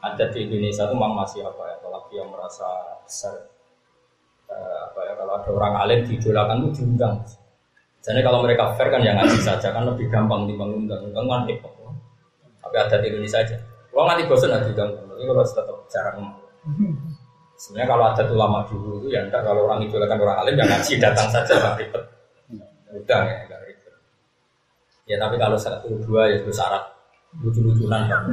Adat 0.03 0.30
di 0.36 0.44
Indonesia 0.44 0.84
itu 0.86 0.94
memang 0.94 1.15
masih 1.15 1.41
apa 1.48 1.64
ya, 1.72 1.76
apalagi 1.80 2.14
yang 2.19 2.30
merasa 2.30 2.68
besar. 3.07 3.48
Eh, 4.48 4.78
apa 4.88 4.99
ya, 5.03 5.14
kalau 5.19 5.34
ada 5.36 5.49
orang 5.52 5.74
alim 5.84 5.99
diidolakan 6.07 6.57
itu 6.64 6.69
diundang. 6.80 7.19
Jadi 8.07 8.24
kalau 8.24 8.40
mereka 8.40 8.72
fair 8.80 8.88
kan 8.88 9.03
ya 9.03 9.11
ngaji 9.19 9.40
saja 9.44 9.68
kan 9.76 9.84
lebih 9.84 10.07
gampang 10.07 10.48
dibanding 10.48 10.88
undang 10.88 11.11
undang 11.11 11.28
kan 11.28 11.44
repot. 11.44 11.76
Tapi 12.64 12.76
adat 12.80 13.03
di 13.03 13.11
Indonesia 13.11 13.44
aja. 13.44 13.60
Kalau 13.91 14.07
nanti 14.07 14.24
bosan 14.24 14.56
nanti 14.56 14.72
undang 14.72 14.95
tapi 14.95 15.24
kalau 15.28 15.44
tetap 15.44 15.78
jarang. 15.91 16.18
Sebenarnya 17.60 17.88
kalau 17.91 18.03
ada 18.07 18.24
ulama 18.32 18.64
dulu 18.69 19.03
itu 19.03 19.07
ya 19.11 19.28
enggak 19.28 19.44
kalau 19.44 19.68
orang 19.68 19.84
itu 19.84 19.99
kan 19.99 20.15
orang 20.24 20.38
alim 20.40 20.56
yang 20.56 20.69
ngaji 20.72 20.94
datang 21.03 21.28
saja 21.28 21.52
nggak 21.52 21.76
ribet. 21.84 22.03
Udah 22.95 23.19
ya 23.28 23.36
enggak 23.44 23.61
ribet. 23.68 23.95
Ya 25.03 25.15
tapi 25.19 25.36
kalau 25.36 25.57
satu 25.60 25.91
dua 26.07 26.32
ya 26.32 26.40
itu 26.40 26.52
syarat 26.56 26.88
lucu-lucunan 27.44 28.07
kan. 28.07 28.24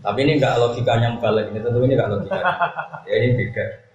tapi 0.00 0.18
ini 0.24 0.40
enggak 0.40 0.56
logikanya 0.56 1.20
balik 1.20 1.52
ini 1.52 1.60
tentu 1.60 1.84
ini 1.84 1.92
enggak 1.92 2.08
logika. 2.08 2.40
Ya 3.04 3.14
ini 3.20 3.28
beda. 3.36 3.85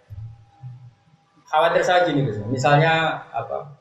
Khawatir 1.51 1.83
saya 1.83 2.07
gini 2.07 2.23
guys. 2.23 2.39
Misalnya 2.47 3.27
apa? 3.35 3.75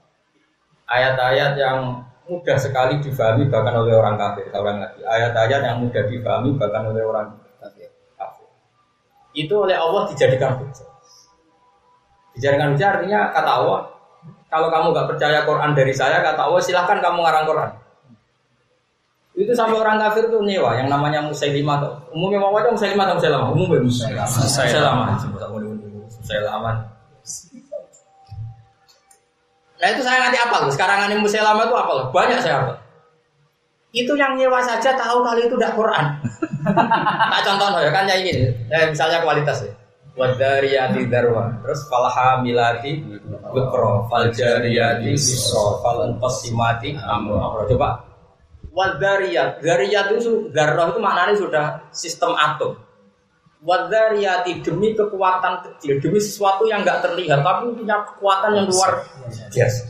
Ayat-ayat 0.90 1.55
yang 1.55 2.02
mudah 2.26 2.59
sekali 2.59 2.98
difahami 2.98 3.47
bahkan 3.47 3.78
oleh 3.78 3.94
orang 3.94 4.18
kafir. 4.18 4.51
Orang 4.51 4.82
lagi 4.82 5.01
ayat-ayat 5.06 5.62
yang 5.62 5.78
mudah 5.78 6.02
difahami 6.10 6.59
bahkan 6.59 6.82
oleh 6.90 7.02
orang 7.06 7.30
itu 9.34 9.55
oleh 9.55 9.76
Allah 9.78 10.10
dijadikan 10.10 10.59
hujah. 10.59 10.88
Dijadikan 12.34 12.74
hujah 12.74 12.88
artinya 12.98 13.30
kata 13.30 13.51
Allah, 13.62 13.80
kalau 14.51 14.68
kamu 14.70 14.86
nggak 14.90 15.09
percaya 15.14 15.38
Quran 15.47 15.70
dari 15.74 15.94
saya, 15.94 16.18
kata 16.22 16.40
Allah 16.51 16.62
silahkan 16.62 16.98
kamu 16.98 17.18
ngarang 17.22 17.47
Quran. 17.47 17.70
Itu 19.38 19.52
sampai 19.55 19.78
orang 19.78 19.97
kafir 20.02 20.26
tuh 20.28 20.42
nyewa 20.42 20.74
yang 20.76 20.90
namanya 20.90 21.22
Musailimah 21.22 21.76
tuh. 21.80 21.94
Umumnya 22.12 22.42
mau 22.42 22.52
aja 22.59 22.74
Musailimah 22.74 23.05
atau 23.09 23.16
Musailamah? 23.16 23.48
Umumnya 23.55 23.80
Musailamah. 23.86 24.38
Musailamah. 24.42 25.06
Musailamah. 26.20 26.74
Nah 29.81 29.89
itu 29.89 30.01
saya 30.05 30.28
nanti 30.28 30.36
apa 30.36 30.61
loh? 30.61 30.70
Sekarang 30.70 31.09
ini 31.09 31.16
Musailamah 31.16 31.65
itu 31.65 31.77
apa 31.77 31.93
loh? 31.97 32.07
Banyak 32.12 32.39
saya 32.44 32.61
apa? 32.61 32.73
Itu 33.90 34.15
yang 34.15 34.36
nyewa 34.39 34.61
saja 34.62 34.94
tahu 34.94 35.24
kali 35.24 35.48
itu 35.48 35.57
tidak 35.57 35.74
Quran. 35.74 36.05
tak 37.32 37.43
contoh 37.43 37.81
ya 37.81 37.90
kan 37.90 38.05
ya 38.05 38.15
ini. 38.20 38.52
Eh, 38.69 38.85
misalnya 38.93 39.24
kualitas 39.24 39.65
ya. 39.65 39.73
Wadariyati 40.20 41.07
darwa 41.07 41.48
Terus 41.62 41.86
falhamilati 41.86 42.98
Bukro 43.55 44.11
Faljariyati 44.11 45.15
Bisro 45.15 45.78
Falantasimati 45.81 46.98
Amro 46.98 47.65
Coba 47.70 48.05
Wadariyat 48.74 49.62
Dariyat 49.62 50.12
itu 50.19 50.51
Darroh 50.51 50.93
itu 50.93 50.98
maknanya 50.98 51.35
sudah 51.39 51.66
sistem 51.94 52.35
atom 52.35 52.74
Wadariyati 53.61 54.65
demi 54.65 54.97
kekuatan 54.97 55.61
kecil 55.65 56.01
Demi 56.01 56.16
sesuatu 56.16 56.65
yang 56.65 56.81
nggak 56.81 57.05
terlihat 57.05 57.45
Tapi 57.45 57.77
punya 57.77 58.01
kekuatan 58.09 58.57
yang 58.57 58.66
luar 58.73 59.05
biasa 59.53 59.82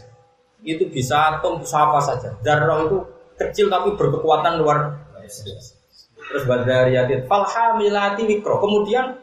Itu 0.66 0.90
bisa 0.90 1.38
atom, 1.38 1.62
apa 1.62 1.98
saja 2.02 2.34
Darroh 2.42 2.78
itu 2.90 2.98
kecil 3.38 3.70
tapi 3.70 3.94
berkekuatan 3.94 4.58
luar 4.58 4.98
biasa 5.14 5.80
Terus 6.30 6.46
badariyatin 6.46 7.26
falhamilati 7.26 8.22
mikro. 8.22 8.62
Kemudian 8.62 9.18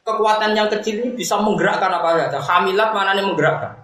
kekuatan 0.00 0.56
yang 0.56 0.72
kecil 0.72 1.04
ini 1.04 1.12
bisa 1.12 1.36
menggerakkan 1.36 1.92
apa 1.92 2.16
saja. 2.16 2.40
Hamilat 2.40 2.96
mana 2.96 3.12
yang 3.12 3.28
menggerakkan. 3.36 3.76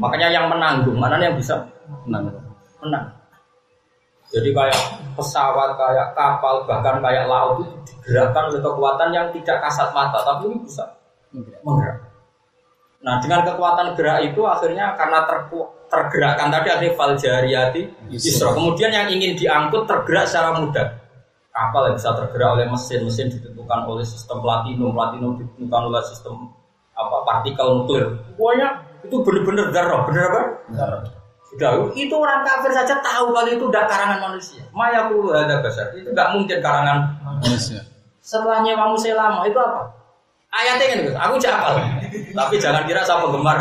Makanya 0.00 0.28
yang 0.32 0.48
menanggung, 0.48 0.96
mana 0.96 1.20
yang 1.20 1.36
bisa 1.36 1.68
menang. 2.08 2.32
Menang. 2.80 3.04
Jadi 4.32 4.48
kayak 4.56 4.80
pesawat, 5.12 5.76
kayak 5.76 6.16
kapal, 6.16 6.64
bahkan 6.64 7.04
kayak 7.04 7.28
laut 7.28 7.60
itu 7.60 7.76
digerakkan 7.84 8.48
oleh 8.48 8.60
kekuatan 8.64 9.08
yang 9.12 9.26
tidak 9.36 9.60
kasat 9.60 9.92
mata, 9.92 10.24
tapi 10.24 10.48
ini 10.48 10.56
bisa 10.64 10.84
menggerak. 11.60 12.00
Nah 13.02 13.18
dengan 13.18 13.42
kekuatan 13.44 13.98
gerak 13.98 14.24
itu 14.30 14.40
akhirnya 14.46 14.94
karena 14.94 15.26
ter, 15.26 15.38
tergerakkan 15.90 16.48
tadi 16.48 16.68
ada 16.70 16.86
faljariyati 16.94 17.82
isro. 18.14 18.54
Kemudian 18.54 18.94
yang 18.94 19.10
ingin 19.10 19.34
diangkut 19.36 19.84
tergerak 19.84 20.30
secara 20.30 20.56
mudah 20.56 21.02
kapal 21.52 21.92
yang 21.92 21.96
bisa 22.00 22.10
tergerak 22.16 22.48
oleh 22.56 22.66
mesin, 22.70 23.00
mesin 23.04 23.28
ditentukan 23.28 23.80
oleh 23.84 24.06
sistem 24.06 24.40
platinum, 24.40 24.96
platinum 24.96 25.36
ditentukan 25.36 25.82
oleh 25.92 26.02
sistem 26.08 26.48
apa 26.96 27.16
partikel 27.28 27.68
nuklir. 27.82 28.06
Pokoknya 28.38 28.68
itu 29.02 29.16
benar-benar 29.20 29.66
darah, 29.74 30.00
benar 30.08 30.24
apa? 30.30 30.42
Darah. 30.72 31.02
Sudah, 31.52 31.92
itu 31.92 32.14
orang 32.16 32.48
kafir 32.48 32.72
saja 32.72 32.96
tahu 33.04 33.28
kalau 33.28 33.44
itu 33.52 33.68
tidak 33.68 33.84
karangan 33.84 34.24
manusia. 34.24 34.64
Maya 34.72 35.04
puluh 35.12 35.36
ada 35.36 35.60
besar, 35.60 35.92
itu 35.92 36.08
tidak 36.08 36.32
mungkin 36.32 36.58
karangan 36.64 37.12
manusia. 37.20 37.84
Setelah 38.24 38.64
nyewa 38.64 38.96
lama 38.96 39.44
itu 39.44 39.60
apa? 39.60 39.84
Ayatnya 40.52 40.84
kan, 40.84 41.00
aku 41.28 41.34
capal. 41.40 41.76
Tapi 42.12 42.54
jangan 42.60 42.84
kira 42.84 43.00
saya 43.04 43.24
penggemar. 43.24 43.56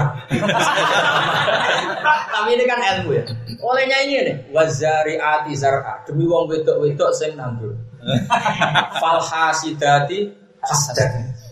Tapi 2.32 2.50
ini 2.56 2.64
kan 2.68 2.80
ilmu 2.80 3.16
ya. 3.16 3.24
Olehnya 3.64 3.98
ini 4.08 4.16
nih, 4.28 4.36
wazari 4.52 5.16
ati 5.16 5.56
zar'a. 5.56 6.04
Demi 6.04 6.28
wong 6.28 6.52
wedok 6.52 6.84
wedok 6.84 7.12
sing 7.16 7.40
nandur. 7.40 7.76
Fal 9.00 9.24
hasidati 9.24 10.32
hasad. 10.60 11.00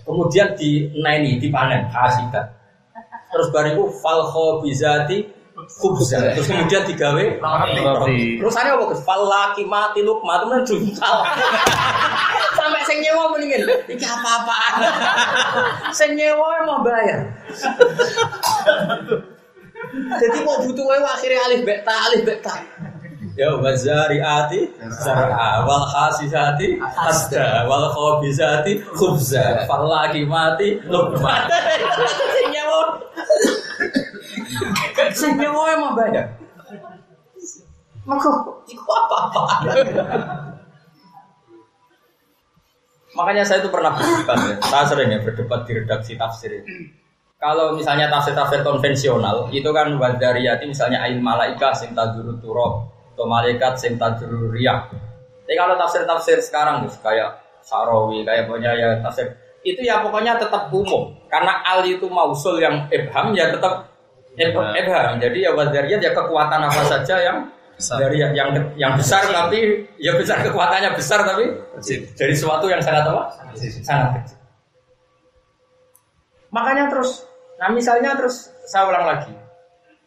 Kemudian 0.03 0.55
di 0.59 0.91
naini 0.99 1.39
dipanen 1.39 1.87
hasidat. 1.87 2.55
Terus 3.31 3.47
bariku 3.55 3.87
fal 4.03 4.27
khobizati 4.27 5.23
khubza. 5.77 6.33
Terus 6.33 6.47
kemudian 6.49 6.83
digawe 6.89 7.23
roti. 7.39 8.41
Terus 8.41 8.55
ada 8.57 8.73
apa? 8.75 8.95
Fal 9.05 9.21
laki 9.29 9.63
mati 9.69 10.01
lukma 10.01 10.41
temen 10.41 10.65
juntal. 10.65 11.21
Sampai 12.57 12.81
sing 12.89 12.99
nyewa 13.05 13.29
mendingin. 13.31 13.63
Iki 13.85 14.05
apa-apaan. 14.05 14.73
sing 15.97 16.17
nyewa 16.17 16.65
mau 16.65 16.81
bayar. 16.81 17.21
Jadi 19.89 20.37
mau 20.45 20.61
butuh 20.61 20.85
wae 20.85 21.01
akhirnya 21.01 21.39
alif 21.49 21.61
beta 21.65 21.95
alif 22.09 22.21
beta. 22.27 22.55
Ya 23.39 23.55
wazariati 23.55 24.67
zar'a 24.99 25.63
wal 25.63 25.87
khasisati 25.87 26.75
hasda 26.75 27.63
wal 27.65 27.87
khabisati 27.87 28.83
khubza 28.83 29.63
fal 29.65 29.87
mati 30.27 30.77
luqma. 30.83 31.47
Sing 32.35 32.47
nyewa. 32.51 32.99
Sing 35.13 35.37
nyewa 35.37 35.73
mau 35.79 35.91
bayar. 35.97 36.37
Maka 38.07 38.29
itu 38.65 38.83
apa-apa. 38.83 39.41
Makanya 43.17 43.43
saya 43.45 43.65
itu 43.65 43.69
pernah 43.73 43.93
berdebat 43.97 44.37
ya. 44.37 44.55
Saya 44.65 44.85
sering 44.85 45.09
ya 45.09 45.19
berdebat 45.21 45.65
di 45.65 45.71
redaksi 45.81 46.13
tafsir 46.13 46.61
ini. 46.61 46.93
Kalau 47.39 47.71
misalnya 47.71 48.11
tafsir-tafsir 48.11 48.67
konvensional 48.67 49.47
itu 49.55 49.69
kan 49.71 49.95
wadariyati 49.95 50.67
misalnya 50.67 50.99
ain 50.99 51.23
malaika 51.23 51.71
sing 51.71 51.95
taduru 51.95 52.35
turab 52.43 52.91
atau 53.15 53.25
malaikat 53.25 53.79
sing 53.79 53.95
taduru 53.95 54.51
riyak. 54.51 54.91
Tapi 55.47 55.55
kalau 55.57 55.79
tafsir-tafsir 55.79 56.43
sekarang 56.43 56.85
nih 56.85 56.93
kayak 56.99 57.41
Sarawi 57.63 58.23
kayak 58.23 58.47
punya 58.47 58.71
ya 58.75 58.99
tafsir 59.03 59.35
itu 59.63 59.83
ya 59.83 59.99
pokoknya 59.99 60.39
tetap 60.39 60.71
umum 60.71 61.11
karena 61.27 61.59
al 61.67 61.83
itu 61.83 62.07
mausul 62.07 62.63
yang 62.63 62.87
ibham 62.87 63.35
ya 63.35 63.51
tetap 63.51 63.88
ibham. 64.39 65.19
Jadi 65.19 65.37
ya 65.43 65.51
wadariyat 65.51 65.99
ya 65.99 66.11
kekuatan 66.15 66.59
apa 66.63 66.81
saja 66.87 67.15
yang 67.19 67.37
besar. 67.75 67.95
dari 67.99 68.17
yang 68.19 68.31
yang, 68.35 68.49
yang 68.75 68.93
besar 68.95 69.27
tapi 69.27 69.87
ya 69.99 70.15
besar 70.15 70.43
kekuatannya 70.43 70.95
besar 70.95 71.23
tapi 71.27 71.47
dari 72.15 72.33
sesuatu 72.35 72.71
yang 72.71 72.79
sangat 72.79 73.07
apa? 73.07 73.23
Sangat 73.59 74.09
kecil. 74.19 74.37
Makanya 76.49 76.89
terus, 76.89 77.29
nah 77.61 77.69
misalnya 77.69 78.17
terus 78.17 78.49
saya 78.65 78.89
ulang 78.89 79.05
lagi. 79.05 79.33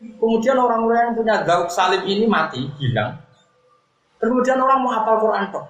Kemudian 0.03 0.59
orang-orang 0.59 0.99
yang 0.99 1.15
punya 1.15 1.35
gauk 1.47 1.71
salim 1.71 2.03
ini 2.03 2.27
mati, 2.27 2.67
hilang. 2.83 3.23
Kemudian 4.19 4.59
orang 4.59 4.83
mau 4.83 4.91
hafal 4.91 5.23
Quran 5.23 5.47
toh. 5.55 5.67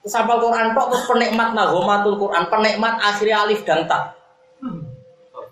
Terus 0.00 0.14
hafal 0.16 0.40
Quran 0.40 0.72
tok 0.72 0.86
terus 0.88 1.04
penikmat 1.04 1.52
nagomatul 1.52 2.16
Quran, 2.16 2.48
penikmat 2.48 2.96
akhirnya 2.96 3.44
alif 3.44 3.60
dan 3.68 3.84
tak. 3.84 4.15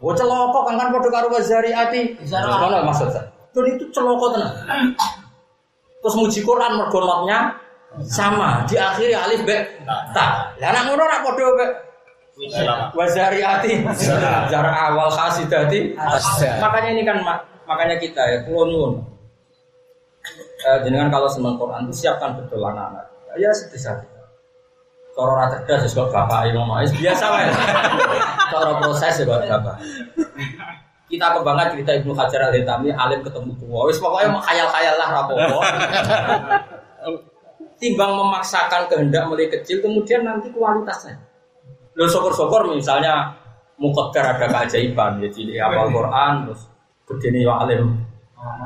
Oh 0.04 0.12
celoko 0.12 0.58
kan 0.62 0.76
kan 0.76 0.92
padha 0.92 1.08
karo 1.08 1.26
wazariati. 1.32 2.20
Ngono 2.60 2.84
maksud 2.84 3.08
saya. 3.08 3.24
Dan 3.56 3.64
itu 3.72 3.88
celoko 3.88 4.28
tenan. 4.30 4.52
Terus 5.98 6.14
muji 6.14 6.44
Quran 6.44 6.76
mergo 6.76 7.00
notnya 7.00 7.56
sama, 8.04 8.68
diakhiri 8.68 9.16
alif 9.16 9.40
be 9.42 9.56
tak. 10.12 10.52
Lah 10.60 10.68
nek 10.68 10.82
ngono 10.84 11.02
ora 11.02 11.24
padha 11.24 11.46
be 11.56 11.66
wazariati. 12.92 13.72
Jar 14.50 14.66
awal 14.68 15.08
khasidati. 15.08 15.96
Makanya 16.60 16.90
ini 16.92 17.02
kan 17.02 17.16
mak- 17.24 17.46
makanya 17.64 17.96
kita 17.96 18.20
ya 18.20 18.38
kulo 18.44 18.62
nyuwun. 18.68 18.92
Eh, 20.64 20.78
jenengan 20.80 21.08
kalau 21.08 21.28
seneng 21.28 21.56
Quran 21.56 21.88
itu 21.88 22.04
siapkan 22.04 22.36
betul 22.36 22.60
anak-anak. 22.60 23.08
Ya 23.36 23.48
sebisa 23.52 23.96
kita. 24.00 24.13
Cara 25.14 25.30
ora 25.30 25.46
cerdas 25.46 25.86
ya 25.86 26.02
kok 26.02 26.10
bapak 26.10 26.50
ngomong 26.50 26.82
wis 26.82 26.90
biasa 26.90 27.24
wae. 27.30 27.46
Cara 28.50 28.72
proses 28.82 29.14
ya 29.22 29.24
bapak. 29.30 29.78
Kita 31.06 31.38
kebanggaan 31.38 31.70
cerita 31.70 31.94
Ibnu 31.94 32.10
Hajar 32.18 32.50
al 32.50 32.54
Hitami 32.58 32.90
alim 32.90 33.22
ketemu 33.22 33.54
tua. 33.62 33.86
Wis 33.86 34.02
pokoknya 34.02 34.34
mau 34.34 34.42
khayal-khayal 34.42 34.94
lah 34.98 35.08
rapopo. 35.14 35.58
Timbang 37.78 38.12
memaksakan 38.18 38.90
kehendak 38.90 39.30
mulai 39.30 39.46
kecil 39.46 39.78
kemudian 39.78 40.26
nanti 40.26 40.50
kualitasnya. 40.50 41.14
Lo 41.94 42.10
syukur-syukur 42.10 42.74
misalnya 42.74 43.30
mukoddar 43.78 44.34
ada 44.34 44.46
keajaiban 44.50 45.22
ya 45.22 45.28
cilik 45.30 45.58
apal 45.62 45.90
Quran 45.90 46.46
terus 46.46 46.66
gede 47.06 47.28
nih 47.34 47.46
alim 47.46 48.02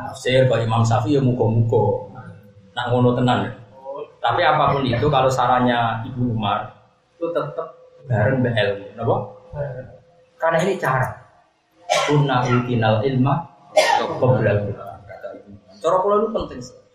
tafsir 0.08 0.48
Pak 0.48 0.64
Imam 0.64 0.80
Syafi'i 0.80 1.16
ya 1.16 1.20
mugo-mugo. 1.20 2.08
Nak 2.72 2.88
ngono 2.88 3.12
tenan 3.12 3.44
ya. 3.44 3.52
Tapi 4.28 4.44
apa 4.44 4.76
pun 4.76 4.84
itu 4.84 5.08
kalau 5.08 5.32
sarannya 5.32 6.04
Ibu 6.12 6.36
Umar 6.36 6.68
itu 7.16 7.32
tetap 7.32 7.72
bareng 8.04 8.44
be 8.44 8.52
ilmu, 8.52 8.92
napa? 8.92 9.16
Karena 10.36 10.58
ini 10.68 10.76
cara. 10.76 11.16
Kunna 12.04 12.44
utinal 12.44 13.00
ilma 13.00 13.40
qabla 14.20 14.68
kata 15.08 15.28
Ibu. 15.40 15.48
Cara 15.80 15.96
kula 16.04 16.14
itu 16.20 16.28
penting 16.36 16.60
sekali. 16.60 16.88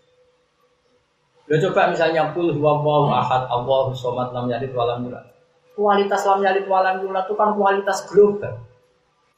Lo 1.50 1.54
coba 1.58 1.90
misalnya 1.90 2.30
kul 2.30 2.54
huwallahu 2.54 3.10
ahad 3.10 3.50
Allahu 3.50 3.90
somad 3.98 4.30
lam 4.30 4.46
yalid 4.46 4.70
wa 4.70 4.86
lam 4.86 5.02
yulad. 5.02 5.26
Kualitas 5.74 6.22
lam 6.22 6.38
yalid 6.38 6.70
wa 6.70 6.86
lam 6.86 7.02
yulad 7.02 7.26
itu 7.26 7.34
kan 7.34 7.50
kualitas 7.58 8.06
global. 8.06 8.62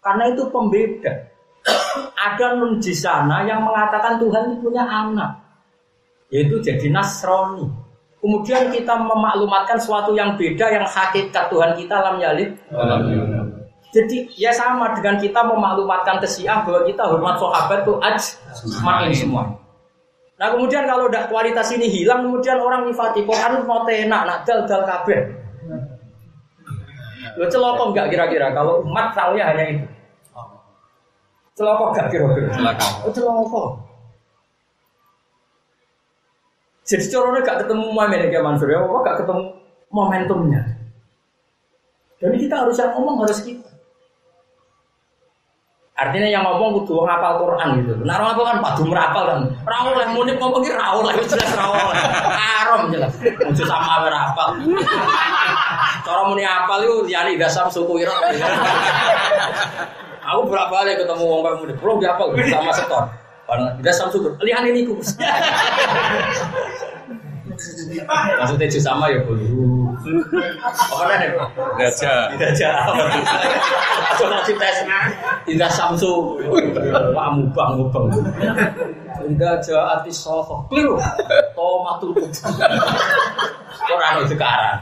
Karena 0.04 0.28
itu 0.28 0.44
pembeda. 0.52 1.32
Ada 2.12 2.60
nun 2.60 2.76
di 2.78 2.92
sana 2.92 3.42
yang 3.48 3.64
mengatakan 3.64 4.20
Tuhan 4.20 4.52
itu 4.52 4.68
punya 4.68 4.84
anak 4.84 5.46
yaitu 6.30 6.58
jadi 6.58 6.90
Nasrani. 6.90 7.85
Kemudian 8.26 8.74
kita 8.74 8.98
memaklumatkan 8.98 9.78
sesuatu 9.78 10.10
yang 10.10 10.34
beda 10.34 10.66
yang 10.66 10.82
hakikat 10.82 11.46
Tuhan 11.46 11.78
kita 11.78 11.94
lam 11.94 12.18
yalid. 12.18 12.58
Jadi 13.94 14.26
ya 14.34 14.50
sama 14.50 14.90
dengan 14.98 15.14
kita 15.22 15.46
memaklumatkan 15.46 16.18
ke 16.18 16.26
Syiah 16.26 16.66
bahwa 16.66 16.82
kita 16.82 17.06
hormat 17.06 17.38
sahabat 17.38 17.86
itu 17.86 17.94
aj 18.02 18.18
main 18.82 19.14
semua. 19.14 19.46
Nah 20.42 20.50
kemudian 20.58 20.90
kalau 20.90 21.06
udah 21.06 21.30
kualitas 21.30 21.70
ini 21.70 21.86
hilang, 21.86 22.26
kemudian 22.26 22.58
orang 22.58 22.90
nifati 22.90 23.22
Quran 23.22 23.62
mau 23.62 23.86
tenak, 23.86 24.26
nak 24.26 24.42
dal 24.42 24.66
dal 24.66 24.82
kabeh. 24.82 25.22
Lo 27.38 27.46
celoko 27.46 27.94
enggak 27.94 28.10
kira-kira 28.10 28.50
kalau 28.50 28.82
umat 28.82 29.14
tahunya 29.14 29.54
hanya 29.54 29.64
itu? 29.70 29.86
Celoko 31.54 31.94
enggak 31.94 32.10
kira-kira? 32.10 32.50
Celoko. 33.14 33.85
Jadi 36.86 37.04
corone 37.10 37.42
gak 37.42 37.66
ketemu 37.66 37.90
momen 37.90 38.30
kayak 38.30 38.46
Mansur 38.46 38.70
ya, 38.70 38.78
apa 38.78 38.98
gak 39.02 39.18
ketemu 39.26 39.42
momentumnya. 39.90 40.62
Jadi 42.22 42.36
kita 42.46 42.54
harus 42.62 42.78
yang 42.78 42.94
ngomong 42.94 43.26
harus 43.26 43.42
kita. 43.42 43.68
Artinya 45.96 46.28
yang 46.28 46.44
ngomong 46.44 46.84
kudu 46.84 47.00
wong 47.00 47.08
hafal 47.08 47.40
Quran 47.40 47.80
gitu. 47.80 47.92
Nah, 48.04 48.20
orang 48.20 48.36
apa 48.36 48.42
kan 48.44 48.56
padu 48.60 48.82
merapal 48.84 49.24
kan. 49.32 49.40
Ra 49.64 49.76
oleh 49.80 50.06
muni 50.12 50.36
ngomong 50.36 50.60
ki 50.60 50.76
ra 50.76 50.92
oleh 50.92 51.16
jelas 51.24 51.50
ra 51.56 51.64
oleh. 51.72 51.96
Haram 52.36 52.92
jelas. 52.92 53.12
Ojo 53.16 53.64
sama 53.64 54.04
ae 54.04 54.12
ra 54.12 54.18
hafal. 54.28 54.60
Cara 56.04 56.20
muni 56.28 56.44
hafal 56.44 56.84
iku 56.84 57.08
liyane 57.08 57.40
dasam 57.40 57.72
suku 57.72 58.04
ira. 58.04 58.12
Aku 60.20 60.52
berapa 60.52 60.68
kali 60.68 61.00
ketemu 61.00 61.24
wong 61.24 61.40
kayak 61.40 61.56
muni, 61.64 61.72
"Bro, 61.80 61.92
dia 61.96 62.12
hafal 62.12 62.28
sama 62.44 62.72
setor." 62.76 63.04
Karena 63.46 63.70
dasam 63.78 64.10
suku. 64.10 64.28
Liyane 64.42 64.74
niku. 64.74 64.98
Maksudnya 68.36 68.66
jus 68.68 68.84
sama 68.84 69.08
ya 69.08 69.22
boleh. 69.24 69.48
Apa 70.60 71.14
nih? 71.16 71.30
Gajah. 71.80 72.36
Tidak 72.36 72.52
jawab. 72.58 72.94
Coba 74.20 74.44
si 74.44 74.52
tes. 74.60 74.84
Tidak 75.46 75.70
samsu. 75.72 76.36
Pak 77.14 77.28
mubang 77.32 77.70
mubang. 77.80 78.06
Tidak 79.22 79.56
jawab 79.64 80.02
ati 80.02 80.12
soho. 80.12 80.66
Keliru. 80.68 81.00
Tomatul. 81.56 82.12
Orang 83.86 84.26
itu 84.26 84.34
sekarang. 84.34 84.78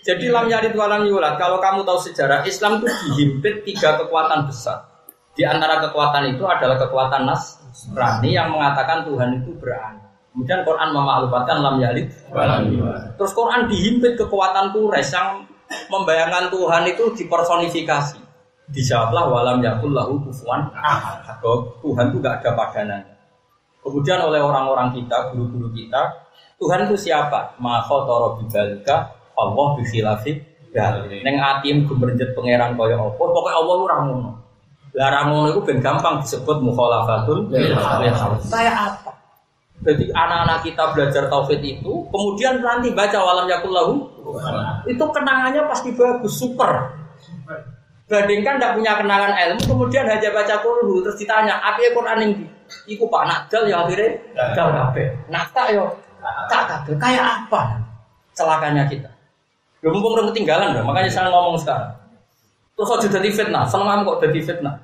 Jadi 0.00 0.26
lam 0.28 0.50
yalid 0.50 0.74
walam 0.76 1.06
yulad. 1.06 1.38
Kalau 1.38 1.62
kamu 1.62 1.86
tahu 1.86 1.98
sejarah 2.02 2.44
Islam 2.44 2.82
itu 2.82 2.88
dihimpit 2.90 3.64
tiga 3.64 3.96
kekuatan 4.00 4.50
besar. 4.50 4.89
Di 5.34 5.46
antara 5.46 5.78
kekuatan 5.88 6.36
itu 6.36 6.44
adalah 6.44 6.76
kekuatan 6.76 7.22
Nasrani 7.24 8.30
yang 8.34 8.50
mengatakan 8.50 9.06
Tuhan 9.06 9.40
itu 9.42 9.54
beranak. 9.56 10.10
Kemudian 10.30 10.62
Quran 10.62 10.88
memaklumatkan 10.94 11.56
lam 11.58 11.76
yalid. 11.82 12.06
Terus 13.18 13.32
Quran 13.34 13.66
dihimpit 13.66 14.14
kekuatan 14.14 14.70
Quraisy 14.70 15.10
yang 15.10 15.42
membayangkan 15.90 16.54
Tuhan 16.54 16.82
itu 16.86 17.04
dipersonifikasi. 17.18 18.18
Dijawablah 18.70 19.26
walam 19.26 19.58
yakul 19.58 19.90
lahu 19.90 20.22
kufuwan 20.22 20.70
ahad. 20.70 21.26
Bahwa 21.42 21.66
Tuhan 21.82 22.04
itu 22.14 22.18
gak 22.22 22.34
ada 22.42 22.50
padanannya. 22.54 23.14
Kemudian 23.82 24.22
oleh 24.22 24.38
orang-orang 24.38 24.94
kita, 24.94 25.34
guru-guru 25.34 25.72
kita, 25.74 26.30
Tuhan 26.60 26.86
itu 26.86 27.10
siapa? 27.10 27.56
Ma 27.58 27.80
khotoro 27.82 28.38
bibalika 28.38 29.10
Allah 29.34 29.66
bikhilafi 29.80 30.50
Neng 31.26 31.36
atim 31.42 31.88
gemerjet 31.88 32.30
pangeran 32.36 32.78
kaya 32.78 32.94
apa? 32.94 33.18
Pokoknya 33.18 33.56
Allah 33.58 33.74
itu 33.74 33.86
ramono. 33.90 34.30
Lah 34.94 35.08
ramono 35.10 35.54
itu 35.54 35.60
ben 35.62 35.78
gampang 35.78 36.18
disebut 36.22 36.58
mukhalafatul 36.62 37.46
Kayak 38.50 38.76
apa? 38.76 39.12
Jadi 39.80 40.12
anak-anak 40.12 40.60
kita 40.60 40.92
belajar 40.92 41.24
tauhid 41.32 41.62
itu, 41.64 42.04
kemudian 42.12 42.60
nanti 42.60 42.92
baca 42.92 43.16
walam 43.16 43.48
yakullahu, 43.48 44.12
itu 44.84 45.04
kenangannya 45.08 45.64
pasti 45.64 45.96
bagus, 45.96 46.36
super. 46.36 46.92
Bandingkan 48.04 48.60
tidak 48.60 48.76
punya 48.76 48.92
kenangan 49.00 49.32
ilmu, 49.32 49.62
kemudian 49.64 50.04
hanya 50.04 50.28
baca 50.36 50.60
kulhu, 50.60 51.00
terus 51.00 51.16
ditanya, 51.16 51.64
apa 51.64 51.80
ya 51.80 51.96
Quran 51.96 52.18
ini? 52.28 52.44
Iku 52.86 53.10
pak 53.10 53.22
nakdal 53.26 53.66
ya 53.66 53.82
akhirnya 53.82 54.08
dal 54.54 54.70
kabeh. 54.70 55.06
Nakta 55.26 55.62
yo 55.74 55.90
tak 56.46 56.62
kabeh. 56.70 56.94
Kayak 56.98 57.24
apa? 57.46 57.82
Celakanya 58.34 58.86
kita. 58.86 59.10
Lu 59.82 59.90
mumpung 59.96 60.14
udah 60.14 60.30
ketinggalan 60.30 60.76
makanya 60.84 61.10
saya 61.10 61.32
ngomong 61.32 61.58
sekarang. 61.58 61.90
Terus 62.76 62.90
aja 62.96 63.08
jadi 63.20 63.28
fitnah, 63.30 63.64
seneng 63.68 64.04
kok 64.06 64.20
jadi 64.24 64.40
fitnah. 64.40 64.76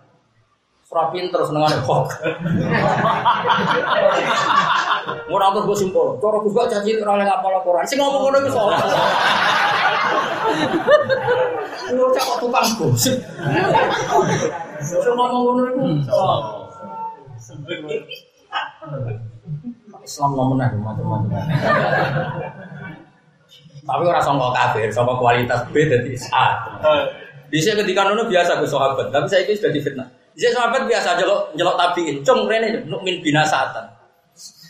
Surah 0.86 1.10
pinter 1.10 1.42
seneng 1.42 1.66
ada 1.66 1.82
kok. 1.82 2.06
Mau 5.26 5.38
terus 5.42 5.66
gue 5.66 5.78
simpul, 5.82 6.14
cara 6.22 6.38
gue 6.38 6.54
gak 6.54 6.70
janji 6.70 6.94
orang 7.02 7.26
yang 7.26 7.30
ngapal 7.34 7.58
Quran. 7.66 7.82
Sing 7.82 7.98
ngomong 7.98 8.30
ngono 8.30 8.38
itu 8.46 8.50
soal. 8.54 8.70
Lu 11.94 12.06
cak 12.14 12.22
kok 12.22 12.38
tukang 12.38 12.66
gosip. 12.78 13.18
Sing 14.78 15.14
ngomong 15.14 15.42
ngono 15.42 15.62
itu. 15.74 15.82
Islam 20.06 20.30
ngomong 20.38 20.62
aja 20.62 20.78
macam-macam. 20.78 21.34
Tapi 23.86 24.02
orang 24.06 24.22
songkok 24.22 24.54
kafir, 24.54 24.86
songkok 24.94 25.18
kualitas 25.18 25.66
B 25.74 25.82
jadi 25.86 26.14
A. 26.30 26.46
Sini 27.62 27.80
ketika 27.84 28.08
nono 28.08 28.26
biasa 28.26 28.58
ke 28.58 28.66
sahabat, 28.66 29.08
tapi 29.14 29.26
saya 29.30 29.46
ini 29.46 29.54
sudah 29.54 29.72
difitnah. 29.72 30.06
Di 30.34 30.44
sini 30.44 30.52
sahabat 30.52 30.82
biasa 30.84 31.16
jelok 31.16 31.40
jelok 31.56 31.76
tabiin, 31.78 32.16
cung 32.26 32.44
rene 32.50 32.84
nukmin 32.90 33.22
binasatan. 33.22 33.86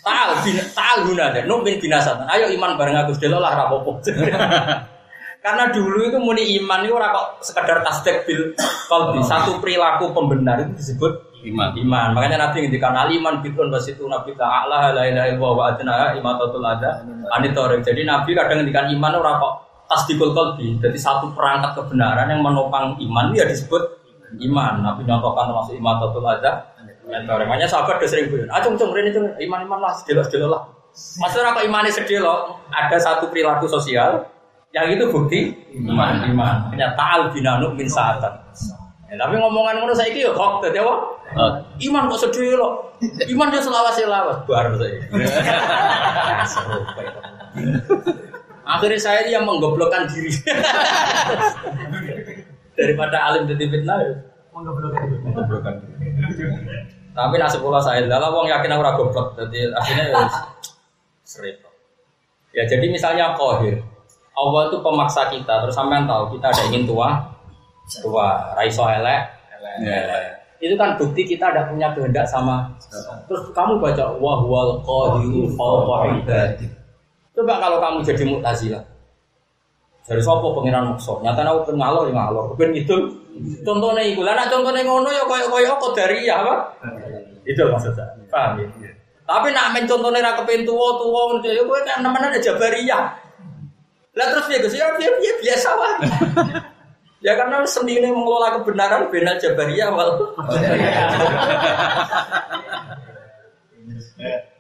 Taal 0.07 0.39
bin 0.47 0.55
taal 0.71 1.03
guna 1.03 1.35
deh, 1.35 1.43
nukmin 1.49 1.81
binasatan. 1.83 2.29
Ayo 2.31 2.53
iman 2.55 2.79
bareng 2.79 2.95
aku 3.03 3.19
delok 3.19 3.41
lah 3.43 3.53
rapopo. 3.59 3.99
Karena 5.47 5.71
dulu 5.71 6.11
itu 6.11 6.19
muni 6.19 6.59
iman 6.59 6.83
itu 6.83 6.91
ora 6.91 7.15
kok 7.15 7.39
sekedar 7.39 7.79
tasdek 7.87 8.27
bil 8.27 8.51
qalbi, 8.91 9.23
satu 9.23 9.63
perilaku 9.63 10.11
pembenar 10.11 10.59
itu 10.59 10.75
disebut 10.75 11.13
Iman. 11.47 11.71
iman. 11.79 12.09
Makanya 12.19 12.51
Nabi 12.51 12.67
ngendikan 12.67 12.91
aliman 12.91 13.39
bitun 13.39 13.71
wasitu 13.71 14.03
nabi 14.11 14.35
ta'ala 14.35 14.91
la 14.91 15.07
ilaha 15.07 15.27
illallah 15.31 15.53
wa 15.55 15.65
adna 15.71 15.97
imatatul 16.19 16.67
ada 16.67 17.07
anitorik. 17.39 17.87
Jadi 17.87 18.03
Nabi 18.03 18.35
kadang 18.35 18.67
ngendikan 18.67 18.91
iman 18.91 19.13
ora 19.15 19.33
kok 19.39 19.55
tasdikul 19.87 20.35
qalbi. 20.35 20.79
Jadi 20.83 20.99
satu 20.99 21.33
perangkat 21.33 21.79
kebenaran 21.79 22.31
yang 22.31 22.43
menopang 22.43 22.99
iman 22.99 23.33
ya 23.35 23.47
disebut 23.47 23.83
iman. 24.47 24.83
Nabi 24.83 25.07
nyontohkan 25.07 25.51
termasuk 25.51 25.75
imatatul 25.79 26.27
ada 26.27 26.75
anitorik. 27.07 27.47
Makanya 27.47 27.69
sahabat 27.71 28.03
udah 28.03 28.11
sering 28.11 28.29
bilang, 28.31 28.51
"Ah 28.51 28.61
cung 28.61 28.75
cung 28.75 28.91
rene 28.91 29.15
cung 29.15 29.31
iman-iman 29.39 29.79
lah, 29.81 29.93
jelas-jelas 30.03 30.51
lah." 30.51 30.63
Maksudnya 30.97 31.53
apa 31.53 31.61
imannya 31.63 31.93
sedih 31.93 32.25
loh? 32.25 32.57
Ada 32.73 32.97
satu 32.97 33.29
perilaku 33.29 33.69
sosial 33.69 34.27
yang 34.73 34.89
itu 34.91 35.05
bukti 35.13 35.53
iman. 35.87 36.25
Iman. 36.25 36.73
Hanya 36.73 36.97
ta'al 36.97 37.31
binanuk 37.31 37.77
min 37.77 37.87
saatan. 37.87 38.33
Ya, 39.07 39.15
tapi 39.23 39.39
ngomongan 39.39 39.79
ngono 39.79 39.95
saya 39.95 40.11
yo 40.11 40.35
kok 40.35 40.67
dadi 40.67 40.83
apa? 40.83 40.95
Oh. 41.39 41.53
Iman 41.79 42.11
kok 42.11 42.27
sedih 42.27 42.59
loh. 42.59 42.91
Iman 43.29 43.53
dia 43.55 43.63
selawas 43.63 43.95
selawas 43.95 44.43
bar 44.49 44.67
saya. 44.75 44.99
Akhirnya 48.67 48.99
saya 48.99 49.23
yang 49.31 49.47
menggoblokkan 49.47 50.11
diri. 50.11 50.35
Daripada 52.75 53.31
alim 53.31 53.47
jadi 53.47 53.65
fitnah 53.71 53.99
ya. 54.03 54.15
Menggoblokkan 54.51 55.87
diri. 55.87 56.03
Tapi 57.17 57.35
nasib 57.41 57.65
pula 57.65 57.81
saya, 57.81 58.05
dalam 58.05 58.29
wong 58.29 58.45
yakin 58.45 58.77
aku 58.77 58.83
ragu 58.85 59.09
goblok, 59.09 59.33
jadi 59.41 59.73
akhirnya 59.73 60.05
ya 60.13 60.21
serip. 61.25 61.65
Ya 62.53 62.69
jadi 62.69 62.93
misalnya 62.93 63.33
kohir, 63.33 63.81
Allah 64.37 64.69
itu 64.69 64.77
pemaksa 64.85 65.33
kita, 65.33 65.65
terus 65.65 65.73
sampean 65.73 66.05
tahu 66.05 66.37
kita 66.37 66.53
ada 66.53 66.63
ingin 66.69 66.85
tua, 66.85 67.17
tua, 68.05 68.53
raiso 68.53 68.85
elek, 68.85 69.33
elek. 69.81 70.37
Itu 70.61 70.77
kan 70.77 71.01
bukti 71.01 71.25
kita 71.25 71.57
ada 71.57 71.73
punya 71.73 71.97
kehendak 71.97 72.29
sama. 72.29 72.69
Terus 73.25 73.49
kamu 73.57 73.81
baca 73.81 74.13
wahwal 74.21 74.85
qahiru 74.85 75.57
fawqa 75.57 76.21
ibadi. 76.21 76.69
Coba 77.37 77.61
kalau 77.61 77.79
kamu 77.85 77.99
jadi 78.01 78.25
mutazilah. 78.25 78.83
Dari 80.09 80.23
sopo 80.23 80.57
pengiran 80.57 80.95
makso, 80.95 81.21
nyata 81.21 81.43
aku 81.45 81.69
pengen 81.69 81.83
ngalor 81.83 82.09
ya 82.09 82.15
ngalor, 82.15 82.45
pengen 82.57 82.79
itu. 82.79 82.97
Contohnya 83.67 84.01
itu, 84.07 84.23
lah 84.25 84.39
nah 84.39 84.47
contohnya 84.49 84.87
ngono 84.87 85.11
ya 85.13 85.27
koyo 85.29 85.51
koyo 85.53 85.77
kok 85.77 85.93
dari 85.93 86.25
ya 86.25 86.41
apa? 86.41 86.55
Itu 87.45 87.67
maksudnya, 87.69 88.07
paham 88.31 88.65
ya? 88.65 88.91
Tapi 89.27 89.51
nak 89.51 89.75
main 89.75 89.85
contohnya 89.85 90.23
ra 90.23 90.39
kepen 90.39 90.63
tuwa 90.63 90.97
tuwa 90.97 91.21
ngono 91.35 91.51
ya 91.51 91.61
kowe 91.67 91.81
kan 91.83 92.01
nemenan 92.01 92.33
aja 92.39 92.55
jabariyah. 92.55 93.05
Lah 94.17 94.27
terus 94.33 94.47
ya 94.49 94.59
Gus 94.63 94.73
ya 94.79 94.87
ya, 94.97 95.11
ya 95.11 95.33
biasa 95.43 95.69
wae. 95.75 95.95
ya 97.27 97.33
karena 97.35 97.67
sendiri 97.67 98.09
mengelola 98.09 98.63
kebenaran 98.63 99.11
bena 99.13 99.37
jabariyah 99.37 99.91
wal. 99.93 100.11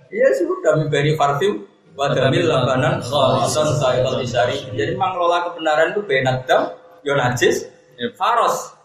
Iya 0.06 0.28
sudah 0.38 0.80
memberi 0.80 1.18
parfum 1.18 1.66
wadamil 1.96 2.44
labanan 2.44 3.00
khalisan 3.00 3.72
sa'iqal 3.80 4.20
disari. 4.20 4.60
Jadi 4.76 4.92
mengelola 4.94 5.50
kebenaran 5.50 5.96
itu 5.96 6.04
benat 6.04 6.44
dam, 6.44 6.76
yo 7.02 7.16
najis, 7.16 7.66
faros, 8.14 8.76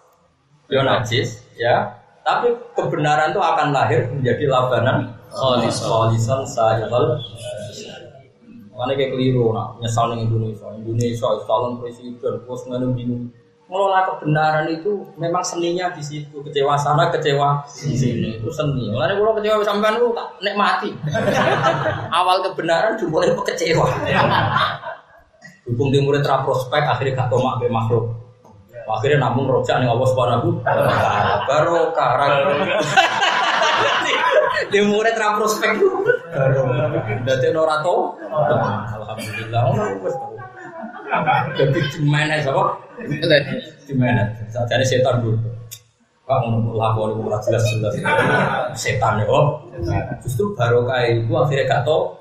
yo 0.72 0.82
najis, 0.82 1.44
ya. 1.60 2.00
Tapi 2.24 2.54
kebenaran 2.74 3.36
itu 3.36 3.42
akan 3.44 3.76
lahir 3.76 4.08
menjadi 4.10 4.48
labanan 4.48 5.12
khalisan. 5.30 6.48
sa'iqal 6.48 7.20
Mana 8.72 8.98
kayak 8.98 9.14
keliru, 9.14 9.54
nak. 9.54 9.78
Nyesal 9.78 10.16
nih 10.16 10.26
Indonesia, 10.26 10.74
Indonesia 10.74 11.28
calon 11.46 11.78
presiden, 11.78 12.42
bos 12.48 12.66
nganu 12.66 12.96
bingung. 12.98 13.30
Ngelola 13.72 14.03
kebenaran 14.03 14.68
itu 14.68 14.99
memang 15.15 15.39
seninya 15.39 15.88
di 15.95 16.03
situ, 16.03 16.43
kecewa 16.43 16.76
sana, 16.76 17.07
kecewa 17.07 17.64
di 17.72 17.95
sini 17.95 18.35
itu 18.35 18.52
seni. 18.52 18.91
Makanya 18.91 19.15
kalau 19.15 19.31
kecewa 19.39 19.64
sampean 19.64 19.95
itu 19.95 20.11
tak 20.11 20.27
nikmati. 20.43 20.91
Awal 22.19 22.43
kebenaran 22.52 22.99
dimulai 22.99 23.31
kecewa. 23.31 23.88
Dukung 25.64 25.88
timur 25.88 26.19
tra 26.19 26.43
prospek 26.43 26.84
akhirnya 26.84 27.23
gak 27.23 27.31
tomak 27.31 27.64
be 27.64 27.72
makhluk. 27.72 28.11
Akhirnya 28.91 29.23
namun 29.23 29.48
rojak 29.48 29.80
nih 29.80 29.88
Allah 29.88 30.07
Subhanahu 30.11 30.48
baru 31.48 31.95
karang. 31.95 32.34
Di 34.68 34.80
murid 34.84 35.15
ra 35.15 35.39
prospek 35.39 35.80
baru. 35.80 36.60
Dadi 37.23 37.48
ora 37.56 37.80
to. 37.80 38.19
Alhamdulillah 38.99 39.61
ono 39.64 39.84
wis 40.03 40.15
tau. 40.19 40.51
Jadi 41.58 41.80
gimana 41.92 42.40
apa? 42.40 42.64
Gimana? 43.84 44.24
Jadi 44.48 44.86
setan 44.88 45.20
dulu. 45.20 45.38
Pak 46.24 46.38
ngono 46.48 46.72
lakon 46.80 47.12
iku 47.12 47.22
ora 47.28 47.40
jelas-jelas. 47.44 47.94
Setan 48.78 49.20
ya. 49.20 49.28
Justru 50.24 50.56
barokah 50.56 51.04
itu 51.04 51.34
akhirnya 51.36 51.68
gak 51.68 51.82
tau. 51.84 52.16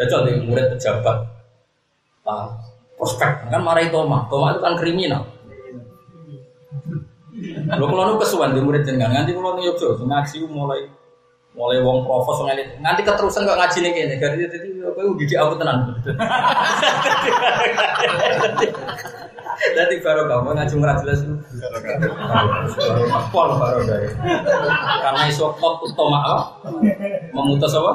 Jajal 0.00 0.20
di 0.24 0.32
murid 0.48 0.72
pejabat. 0.72 1.16
Ah, 2.24 2.48
prospek 2.96 3.52
kan 3.52 3.60
marahi 3.60 3.92
Toma. 3.92 4.24
Toma 4.32 4.56
itu 4.56 4.60
kan 4.64 4.74
kriminal. 4.80 5.22
Lo 7.76 7.84
kalau 7.88 8.16
nu 8.16 8.20
kesuwan 8.20 8.56
di 8.56 8.60
murid 8.64 8.84
jenengan 8.84 9.12
nganti 9.12 9.36
kalau 9.36 9.56
nu 9.56 9.64
yuk 9.64 9.76
ngaji 9.80 10.36
mulai 10.48 10.88
mulai 11.50 11.82
wong 11.82 12.06
profos 12.06 12.46
nganti 12.46 12.62
nganti 12.78 13.02
keterusan 13.02 13.42
kok 13.42 13.58
ngaji 13.58 13.78
nih 13.82 13.90
kayaknya 13.90 14.46
jadi 14.46 14.68
apa 14.86 15.00
udah 15.02 15.26
di 15.26 15.34
aku 15.34 15.54
tenan. 15.58 15.78
Jadi 19.60 20.00
baru 20.00 20.24
kamu 20.24 20.56
ngaji 20.56 20.74
murah 20.80 20.96
jelas 21.04 21.20
itu. 21.20 21.36
Pol 23.28 23.48
baru 23.60 23.80
dari. 23.84 24.08
Karena 25.04 25.20
isu 25.28 25.52
kok 25.58 25.84
utama 25.84 26.18
apa? 26.24 26.38
Memutus 27.36 27.76
apa? 27.76 27.92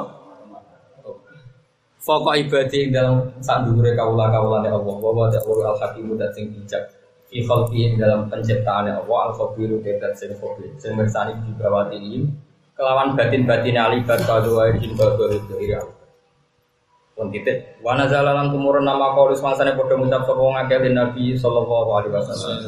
Foko 2.06 2.30
ibadi 2.38 2.94
dalam 2.94 3.34
saat 3.42 3.66
dulu 3.66 3.82
kaula 3.98 4.30
kaula 4.30 4.62
Allah 4.62 4.78
bahwa 4.78 5.26
ada 5.26 5.42
Allah 5.42 5.74
al 5.74 5.78
hakimu 5.82 6.14
dan 6.14 6.30
sing 6.30 6.54
bijak 6.54 6.86
fi 7.26 7.42
khalqi 7.42 7.98
dalam 7.98 8.30
penciptaan 8.30 8.86
Allah 8.86 9.18
al 9.26 9.32
khabiru 9.34 9.82
dan 9.82 10.14
sing 10.14 10.30
khabir 10.38 10.70
sing 10.78 10.94
mersani 10.94 11.34
di 11.42 11.50
bawah 11.58 11.90
ini 11.90 12.30
kelawan 12.76 13.16
batin 13.16 13.48
batin 13.48 13.76
alibat 13.80 14.20
kado 14.28 14.60
air 14.60 14.76
jin 14.76 14.92
kado 14.94 15.32
itu 15.32 15.54
iri 15.58 15.76
pun 17.16 17.32
titik 17.32 17.80
wana 17.80 18.04
zalalan 18.12 18.52
tumurun 18.52 18.84
nama 18.84 19.16
kaulis 19.16 19.40
masane 19.40 19.72
podo 19.72 19.96
ngucap 19.96 20.28
sopo 20.28 20.52
ngakeli 20.52 20.92
nabi 20.92 21.32
sallallahu 21.32 21.90
alaihi 21.96 22.12
wasallam 22.12 22.60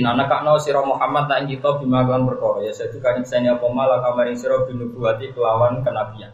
nana 0.00 0.24
kakno 0.24 0.56
siro 0.56 0.88
Muhammad 0.88 1.28
nak 1.28 1.44
kita 1.44 1.76
bimakan 1.76 2.24
berkoro 2.24 2.64
ya 2.64 2.72
saya 2.72 2.88
juga 2.88 3.12
nyesanya 3.12 3.60
pemala 3.60 4.00
kamaring 4.00 4.40
siro 4.40 4.64
binubuati 4.64 5.28
kelawan 5.36 5.84
kenabian 5.84 6.32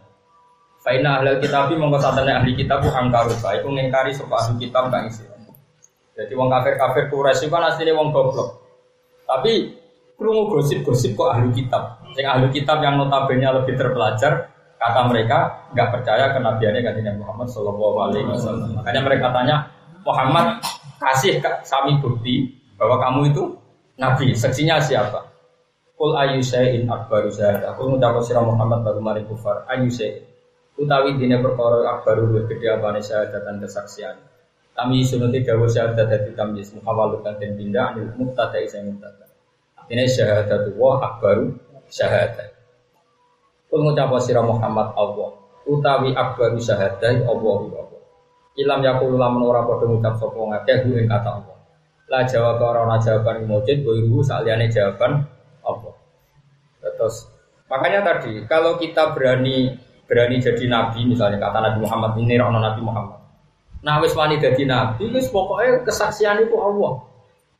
Faina 0.78 1.18
ahli 1.18 1.42
kitab 1.42 1.74
mongko 1.74 1.98
satene 1.98 2.30
ahli 2.38 2.54
kitab 2.54 2.86
ku 2.86 2.90
angkaru 2.94 3.34
bae 3.42 3.58
ku 3.66 3.74
sapa 4.14 4.34
ahli 4.46 4.54
kitab 4.62 4.94
kang. 4.94 5.10
Jadi 6.18 6.32
wong 6.34 6.50
kafir-kafir 6.50 7.10
Quraisy 7.10 7.46
kan 7.46 7.66
asline 7.66 7.94
wong 7.94 8.10
goblok. 8.14 8.62
Tapi 9.26 9.74
krungu 10.18 10.50
gosip-gosip 10.50 11.14
kok 11.14 11.30
ahli 11.30 11.54
kitab. 11.54 12.02
Sing 12.18 12.26
ahli 12.26 12.50
kitab 12.50 12.82
yang 12.82 12.98
notabene 12.98 13.46
lebih 13.62 13.78
terpelajar, 13.78 14.50
kata 14.74 15.00
mereka 15.06 15.70
nggak 15.70 15.88
percaya 15.94 16.34
kenabiannya 16.34 16.82
Nabi 16.82 17.22
Muhammad 17.22 17.46
Shallallahu 17.46 17.96
Alaihi 18.02 18.26
Wasallam. 18.26 18.68
Makanya 18.82 19.00
mereka 19.06 19.26
tanya 19.30 19.56
Muhammad 20.02 20.58
kasih 20.98 21.38
kami 21.42 22.02
bukti 22.02 22.50
bahwa 22.74 22.98
kamu 22.98 23.30
itu 23.30 23.54
nabi. 23.94 24.34
Seksinya 24.34 24.82
siapa? 24.82 25.22
Kul 25.94 26.14
ayu 26.14 26.42
in 26.74 26.86
akbaru 26.90 27.30
syahadah. 27.30 27.74
Kul 27.78 27.94
ngucap 27.94 28.18
sira 28.22 28.42
Muhammad 28.42 28.82
baru 28.86 28.98
mari 29.02 29.22
kufar. 29.26 29.66
Ayu 29.70 29.90
utawi 30.78 31.18
dine 31.18 31.42
perkara 31.42 31.98
akbaru 31.98 32.30
luwih 32.30 32.46
gedhe 32.46 32.70
apane 32.70 33.02
syahadat 33.02 33.42
dan 33.42 33.58
kesaksian. 33.58 34.14
Kami 34.78 35.02
sunuti 35.02 35.42
dawa 35.42 35.66
syahadat 35.66 36.06
dadi 36.06 36.30
tamyiz 36.38 36.70
muhawal 36.70 37.18
kan 37.26 37.34
den 37.42 37.58
pindah 37.58 37.94
anil 37.94 38.14
mubtada 38.14 38.62
isa 38.62 38.78
mubtada. 38.86 39.27
Ini 39.88 40.04
syahadat 40.04 40.76
wa 40.76 41.00
akbaru 41.00 41.56
syahadat. 41.88 42.52
Kul 43.68 43.84
ngucap 43.84 44.12
sira 44.20 44.44
Muhammad 44.44 44.92
Allah 44.96 45.32
utawi 45.64 46.12
akbaru 46.12 46.60
syahadat 46.60 47.24
Allah 47.24 47.56
Allah. 47.72 48.00
Ilam 48.58 48.80
yakul 48.84 49.16
lamun 49.16 49.48
ora 49.48 49.64
padha 49.64 49.88
ngucap 49.88 50.14
sapa 50.20 50.36
ngakeh 50.36 51.08
kata 51.08 51.30
Allah. 51.40 51.56
La 52.08 52.24
jawab 52.24 52.60
ora 52.60 52.84
ana 52.88 52.96
jawaban 53.00 53.44
mujid 53.48 53.84
goiru 53.84 54.20
saliyane 54.24 54.68
jawaban 54.68 55.24
Allah. 55.64 55.94
Terus 56.80 57.28
makanya 57.68 58.00
tadi 58.04 58.44
kalau 58.48 58.76
kita 58.76 59.12
berani 59.12 59.76
berani 60.08 60.40
jadi 60.40 60.64
nabi 60.68 61.04
misalnya 61.04 61.36
kata 61.36 61.60
Nabi 61.60 61.78
Muhammad 61.84 62.12
ini 62.16 62.34
rono 62.40 62.60
Nabi 62.60 62.80
Muhammad. 62.80 63.20
Nah 63.84 64.02
wis 64.02 64.16
wani 64.16 64.42
jadi 64.42 64.66
nabi, 64.66 65.06
wis 65.14 65.30
pokoknya 65.30 65.86
kesaksian 65.86 66.42
itu 66.42 66.56
Allah. 66.58 67.07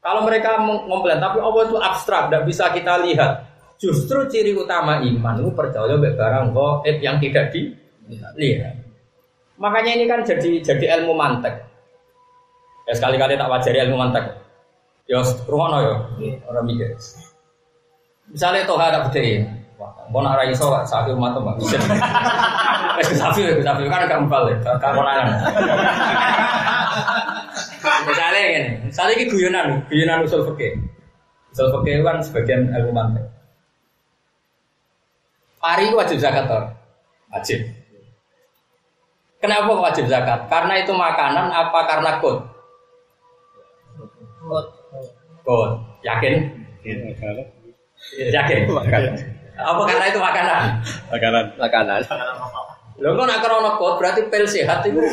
Kalau 0.08 0.24
mereka 0.24 0.56
mengkomplain, 0.56 1.20
tapi 1.20 1.36
Allah 1.36 1.62
itu 1.68 1.76
abstrak, 1.76 2.32
tidak 2.32 2.48
bisa 2.48 2.72
kita 2.72 2.96
lihat. 3.04 3.44
Justru 3.76 4.24
ciri 4.32 4.56
utama 4.56 5.04
iman 5.04 5.36
itu 5.36 5.52
percaya 5.52 6.00
barang 6.00 6.56
goib 6.56 6.96
yang 7.04 7.20
tidak 7.20 7.52
dilihat. 7.52 8.72
Makanya 9.60 10.00
ini 10.00 10.08
kan 10.08 10.24
jadi 10.24 10.64
jadi 10.64 10.96
ilmu 10.96 11.12
mantek. 11.12 11.60
Ya 12.88 12.96
sekali-kali 12.96 13.36
tak 13.36 13.52
wajari 13.52 13.84
ilmu 13.84 14.00
mantek. 14.00 14.32
Ya 15.04 15.20
rumah 15.44 15.76
ya, 15.84 15.92
orang 16.48 16.64
mikir. 16.64 16.88
Misalnya 18.32 18.64
toha 18.64 18.88
tak 18.88 19.12
bedain, 19.12 19.44
Mau 20.08 20.24
nak 20.24 20.40
rai 20.40 20.56
so, 20.56 20.72
sapi 20.88 21.12
umat 21.12 21.36
bisa. 21.60 21.76
Wes 22.96 23.12
sapi, 23.12 23.60
sapi 23.60 23.84
kan 23.92 24.08
ya, 24.08 24.16
gak 24.80 24.92
konangan. 24.96 25.28
Misalnya 28.08 28.40
ini, 28.40 28.60
misalnya 28.88 29.14
ini 29.20 29.24
guyonan, 29.28 29.66
guyonan 29.92 30.24
usul 30.24 30.42
fikih. 30.52 30.80
Usul 31.52 31.68
fikih 31.76 32.00
kan 32.00 32.24
sebagian 32.24 32.72
ilmu 32.72 32.92
mantek. 32.96 33.24
Pari 35.58 35.90
itu 35.90 35.98
wajib 35.98 36.16
zakat 36.22 36.46
tor, 36.48 36.70
wajib. 37.34 37.60
Kenapa 39.38 39.70
wajib 39.70 40.06
zakat? 40.08 40.46
Karena 40.48 40.74
itu 40.80 40.92
makanan 40.94 41.50
apa 41.52 41.80
karena 41.86 42.10
kod? 42.22 42.42
Kod. 45.44 45.70
Yakin? 46.06 46.34
Yakin? 48.32 48.58
Apa 49.58 49.82
karena 49.86 50.04
itu 50.10 50.18
makanan? 50.22 50.62
Makanan. 51.10 51.44
Makanan. 51.58 52.00
Lho 52.98 53.14
kok 53.14 53.26
nak 53.30 53.40
krono 53.42 53.70
kod 53.78 53.94
berarti 54.02 54.26
pil 54.26 54.46
sehat 54.46 54.82
itu. 54.86 54.98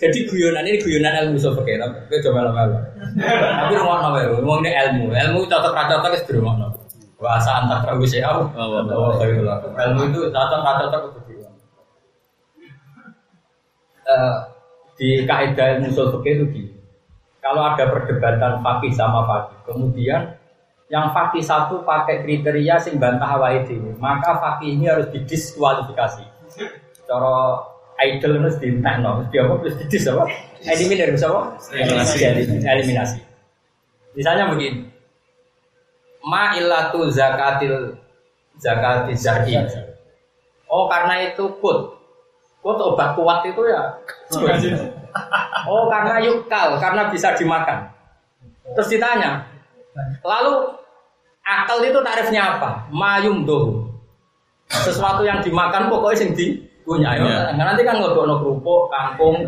Jadi 0.00 0.18
guyonan 0.32 0.64
ini 0.64 0.80
guyonan 0.80 1.28
ilmu 1.28 1.36
sofek 1.36 1.76
ya, 1.76 1.84
tapi 1.84 2.24
coba 2.24 2.48
malu 2.48 2.72
Tapi 3.20 3.72
rumah 3.76 4.00
nawa 4.00 4.18
ya, 4.24 4.28
ngomong 4.32 4.64
ini 4.64 4.70
ilmu, 4.72 5.04
ilmu 5.12 5.40
cocok 5.44 5.76
rata 5.76 6.00
cocok 6.00 6.12
itu 6.16 6.32
rumah 6.40 6.56
nawa. 6.56 6.80
Bahasa 7.20 7.60
antar 7.60 7.84
prabu 7.84 8.08
siapa? 8.08 8.48
Oh, 8.56 8.80
Oh, 8.80 9.12
khairullah. 9.20 9.60
Ilmu 9.60 10.00
itu 10.08 10.20
cocok 10.32 10.60
rata 10.64 10.82
cocok 10.88 11.02
itu 11.04 11.20
di 11.28 11.32
rumah. 11.36 11.54
Eh, 14.08 14.34
Di 14.96 15.08
kaidah 15.28 15.84
sofek 15.92 16.24
itu 16.32 16.44
gini. 16.48 16.72
Kalau 17.44 17.60
ada 17.60 17.84
perdebatan 17.88 18.64
fakih 18.64 18.92
sama 18.96 19.24
fakih, 19.28 19.58
kemudian 19.68 20.32
yang 20.90 21.14
fakih 21.14 21.38
satu 21.38 21.86
pakai 21.86 22.26
kriteria 22.26 22.74
sing 22.82 22.98
bantah 22.98 23.38
awal 23.38 23.62
itu, 23.62 23.78
maka 24.02 24.34
fakih 24.42 24.74
ini 24.74 24.90
harus 24.90 25.06
didiskualifikasi. 25.14 26.26
Cara 27.06 27.62
idol 28.02 28.42
harus 28.42 28.58
dintekno, 28.58 29.22
mesti 29.22 29.36
apa? 29.38 29.54
Terus 29.62 29.76
didis 29.86 30.04
apa? 30.10 30.24
Eliminir 30.66 31.14
apa? 31.14 31.40
Eliminasi. 31.70 32.16
Eliminasi. 32.66 33.18
Misalnya 34.18 34.50
begini. 34.50 34.90
Ma 36.26 36.58
illatu 36.58 37.06
zakatil 37.06 37.94
zakati 38.58 39.14
zar'i. 39.14 39.54
Oh 40.66 40.90
karena 40.90 41.30
itu 41.30 41.46
kut. 41.62 41.96
Kut 42.60 42.78
obat 42.82 43.14
kuat 43.14 43.46
itu 43.46 43.62
ya. 43.62 43.94
Oh 45.70 45.86
karena 45.86 46.18
yukal, 46.18 46.82
karena 46.82 47.08
bisa 47.14 47.30
dimakan. 47.38 47.88
Terus 48.74 48.90
ditanya, 48.90 49.42
lalu 50.22 50.78
akal 51.44 51.78
itu 51.84 51.98
tarifnya 52.00 52.56
apa? 52.56 52.88
Mayum 52.92 53.44
dohu. 53.44 53.90
Sesuatu 54.70 55.26
yang 55.26 55.42
dimakan 55.42 55.90
pokoknya 55.90 56.18
sing 56.18 56.30
di 56.34 56.46
punya. 56.86 57.18
Iya. 57.18 57.54
Nah, 57.58 57.74
nanti 57.74 57.82
kan 57.82 57.98
ngodokno 57.98 58.38
kerupuk, 58.42 58.90
kangkung, 58.90 59.36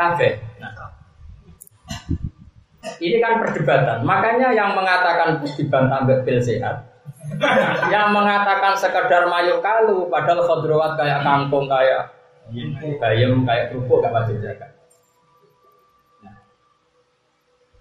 kafe. 0.00 0.28
Nah, 0.60 0.72
ini 3.00 3.16
kan 3.20 3.44
perdebatan. 3.44 4.04
Makanya 4.04 4.56
yang 4.56 4.72
mengatakan 4.72 5.44
dibantah 5.44 6.02
ambek 6.02 6.24
pil 6.24 6.40
sehat, 6.40 6.88
yang 7.92 8.16
mengatakan 8.16 8.72
sekedar 8.74 9.28
mayu 9.28 9.60
kalu, 9.60 10.08
padahal 10.08 10.48
khodrowat 10.48 10.96
kayak 10.96 11.20
kangkung, 11.20 11.68
kayak 11.68 12.08
bayam, 12.96 13.44
kayak 13.44 13.68
kerupuk 13.72 14.00
gak 14.00 14.12
wajib 14.16 14.40
zakat. 14.40 14.77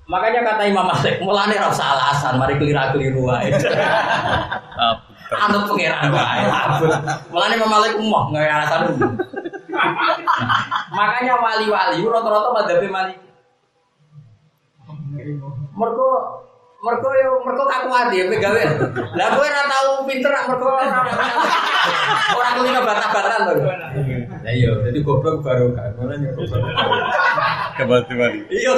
Makanya 0.07 0.39
kata 0.39 0.63
Imam 0.71 0.87
Malik, 0.87 1.19
mulane 1.19 1.59
rasa 1.59 1.83
alasan, 1.83 2.39
mari 2.39 2.55
keliru-keliru 2.55 3.27
wae. 3.27 3.51
Anut 5.43 5.67
pengiran 5.67 6.07
wae. 6.15 6.47
abot. 6.47 6.95
Mulane 7.27 7.53
Imam 7.59 7.67
Malik 7.67 7.93
umah 7.99 8.23
nggak 8.31 8.47
alasan 8.47 8.81
makanya 10.97 11.37
wali-wali 11.37 11.99
rata-rata 12.01 12.49
madhabe 12.55 12.87
Malik. 12.87 13.17
Mergo 15.75 16.09
mergo 16.81 17.09
yo 17.13 17.31
mergo 17.43 17.63
kaku 17.67 17.89
ati 17.91 18.23
ya 18.23 18.25
gawe. 18.31 18.61
Lah 19.13 19.27
kowe 19.35 19.43
ora 19.43 19.63
tau 19.67 20.07
pinter 20.07 20.31
rak 20.31 20.47
mergo 20.49 20.71
ora 20.71 21.03
ora 22.31 22.49
kulino 22.55 22.79
bantah-bantahan 22.81 23.41
to. 23.43 23.53
Lah 23.67 24.51
iya, 24.55 24.71
dadi 24.81 24.99
goblok 25.03 25.43
baru 25.43 25.75
kan. 25.75 25.91
Mulane 25.99 26.31
goblok. 26.33 26.63
Kembali 27.77 28.39
Iya. 28.49 28.71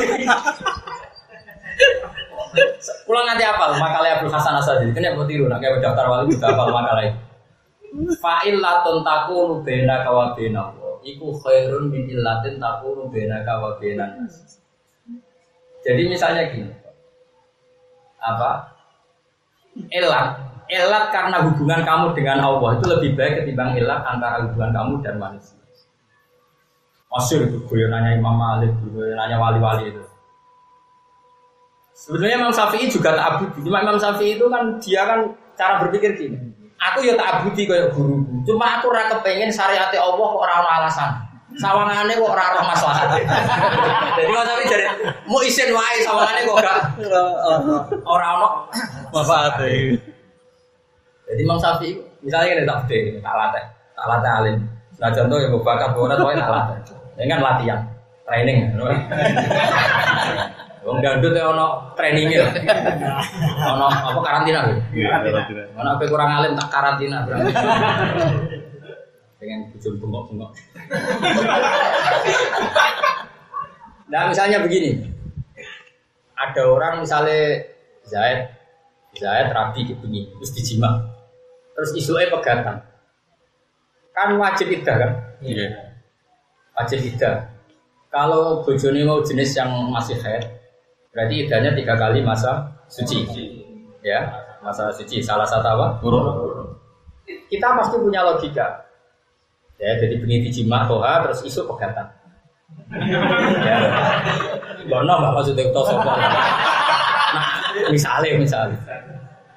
Pulang 3.06 3.26
nanti 3.26 3.44
apal 3.46 3.78
makalah 3.78 4.20
Abdul 4.20 4.32
Hasan 4.34 4.58
Asadi. 4.58 4.90
Kena 4.94 5.14
mau 5.14 5.26
tiru 5.26 5.46
nak 5.46 5.62
kayak 5.62 5.82
daftar 5.82 6.06
wali 6.10 6.34
juga 6.34 6.54
apal 6.54 6.70
makalah 6.74 7.04
itu. 7.06 7.20
Fa'il 8.22 8.62
latun 8.62 9.02
takunu 9.02 9.66
bena 9.66 10.06
kawa 10.06 10.38
bena 10.38 10.70
Iku 11.02 11.34
khairun 11.42 11.90
min 11.90 12.06
illatin 12.06 12.62
takunu 12.62 13.10
bena 13.10 13.42
kawa 13.42 13.82
bena 13.82 14.06
Jadi 15.82 16.02
misalnya 16.06 16.54
gini. 16.54 16.70
Apa? 18.20 18.68
Elat. 19.90 20.28
Elat 20.70 21.10
karena 21.10 21.42
hubungan 21.50 21.82
kamu 21.82 22.14
dengan 22.14 22.46
Allah 22.46 22.78
itu 22.78 22.86
lebih 22.94 23.12
baik 23.18 23.42
ketimbang 23.42 23.74
elat 23.74 24.06
antara 24.06 24.46
hubungan 24.46 24.70
kamu 24.70 24.94
dan 25.02 25.16
manusia. 25.18 25.58
Masyur 27.10 27.42
itu 27.50 27.58
guyonannya 27.66 28.22
Imam 28.22 28.38
Malik, 28.38 28.70
guyonannya 28.86 29.38
wali-wali 29.42 29.90
itu. 29.90 30.04
Sebenarnya 32.00 32.40
Imam 32.40 32.54
Syafi'i 32.56 32.88
juga 32.88 33.12
tak 33.12 33.26
abudi. 33.28 33.60
Cuma 33.68 33.84
Imam 33.84 34.00
Syafi'i 34.00 34.40
itu 34.40 34.48
kan 34.48 34.80
dia 34.80 35.04
kan 35.04 35.20
cara 35.60 35.84
berpikir 35.84 36.16
gini. 36.16 36.40
Aku 36.80 37.04
ya 37.04 37.20
tak 37.20 37.44
abudi 37.44 37.68
kayak 37.68 37.92
guru. 37.92 38.24
Cuma 38.48 38.80
aku 38.80 38.88
ora 38.88 39.12
kepengen 39.12 39.52
syariat 39.52 39.92
Allah 39.92 40.16
kok 40.16 40.40
ora 40.40 40.64
ono 40.64 40.70
alasan. 40.80 41.12
Sawangane 41.60 42.16
kok 42.16 42.32
ora 42.32 42.56
ono 42.56 42.62
masalah. 42.72 43.20
Jadi 44.16 44.32
Imam 44.32 44.48
Syafi'i 44.48 44.72
jadi 44.72 44.86
mau 45.28 45.44
isin 45.44 45.76
wae 45.76 46.00
sawangane 46.00 46.40
kok 46.48 46.56
gak 46.64 46.80
ora 48.08 48.28
ono 48.40 48.48
Manfaat 49.12 49.60
Jadi 51.28 51.42
Imam 51.44 51.60
Syafi'i 51.60 52.00
misalnya 52.24 52.64
ini 52.64 52.64
tak 52.64 52.88
gede, 52.88 53.20
tak 53.20 53.36
latih, 53.36 53.64
tak 53.92 54.06
latih 54.08 54.32
alim. 54.40 54.58
Nah 55.04 55.12
contoh 55.12 55.36
yang 55.36 55.52
bola 55.52 55.92
pokoknya 55.92 56.48
tak 56.48 56.52
latih. 56.56 56.78
Ini 57.20 57.28
kan 57.28 57.40
latihan, 57.44 57.80
training. 58.24 58.72
Wong 60.80 61.04
dangdut 61.04 61.36
ya 61.36 61.52
ono 61.52 61.92
trainingnya. 62.00 62.48
Ono 63.76 63.86
apa 63.92 64.20
karantina 64.24 64.64
lho. 64.64 64.80
Ono 65.76 65.90
apa 65.92 66.04
kurang 66.08 66.30
alim 66.40 66.56
tak 66.56 66.70
karantina 66.72 67.28
berarti. 67.28 67.52
Pengen 69.40 69.60
bujur 69.72 69.96
bengok-bengok. 70.00 70.52
Nah 74.10 74.26
misalnya 74.26 74.58
begini, 74.66 75.06
ada 76.34 76.62
orang 76.66 77.06
misalnya 77.06 77.62
Zaid, 78.10 78.50
Zaid 79.14 79.54
rapi 79.54 79.86
gitu 79.86 80.02
nih, 80.10 80.26
terus 80.34 80.52
dijima, 80.58 80.98
terus 81.78 81.94
isunya 81.94 82.26
pegatan, 82.34 82.82
kan 84.10 84.30
wajib 84.42 84.74
idah 84.74 84.96
kan? 84.98 85.12
Iya. 85.46 85.94
Wajib 86.74 87.06
idah. 87.06 87.54
Kalau 88.10 88.66
bojone 88.66 89.06
mau 89.06 89.22
jenis 89.22 89.54
yang 89.54 89.70
masih 89.94 90.18
haid, 90.18 90.59
berarti 91.10 91.36
idahnya 91.46 91.72
tiga 91.74 91.98
kali 91.98 92.22
masa 92.22 92.70
suci, 92.90 93.26
ya 94.06 94.30
masa 94.62 94.94
suci. 94.94 95.22
Salah 95.24 95.46
satu 95.48 95.66
apa? 95.66 95.88
Kita 97.50 97.68
pasti 97.78 97.96
punya 97.98 98.22
logika. 98.26 98.86
Ya, 99.80 99.96
jadi 99.96 100.20
bengi 100.20 100.52
dijima 100.52 100.84
toha 100.86 101.24
terus 101.24 101.40
isu 101.48 101.64
pegatan. 101.66 102.04
ya. 103.64 103.78
Bono 104.92 105.14
mbak 105.24 105.32
maksudnya 105.40 105.64
itu 105.70 105.82
sopo. 105.82 106.12
Nah, 106.12 106.36
misalnya 107.94 108.36
misalnya. 108.36 108.80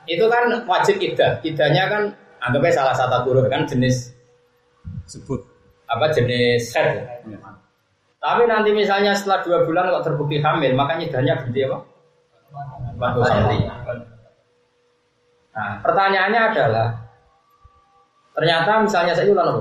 Itu 0.06 0.30
kan 0.30 0.46
wajib 0.64 1.02
idah. 1.02 1.42
Idahnya 1.42 1.90
kan 1.90 2.02
anggapnya 2.38 2.70
salah 2.74 2.94
satu 2.94 3.26
huruf 3.26 3.46
kan 3.50 3.66
jenis 3.66 4.14
Sebut. 5.06 5.42
apa 5.90 6.10
jenis 6.14 6.70
head. 6.74 7.02
ya. 7.26 7.38
Tapi 8.22 8.46
nanti 8.46 8.70
misalnya 8.70 9.18
setelah 9.18 9.42
dua 9.42 9.58
bulan 9.66 9.90
kok 9.90 10.06
terbukti 10.06 10.38
hamil, 10.38 10.78
makanya 10.78 11.10
idahnya 11.10 11.34
berhenti 11.42 11.66
apa? 11.66 11.78
40 13.02 13.18
cm. 13.26 13.62
Nah, 15.52 15.70
pertanyaannya 15.82 16.40
adalah 16.54 16.86
ternyata 18.32 18.70
misalnya 18.86 19.12
saya 19.18 19.26
ulang 19.26 19.48
apa? 19.50 19.60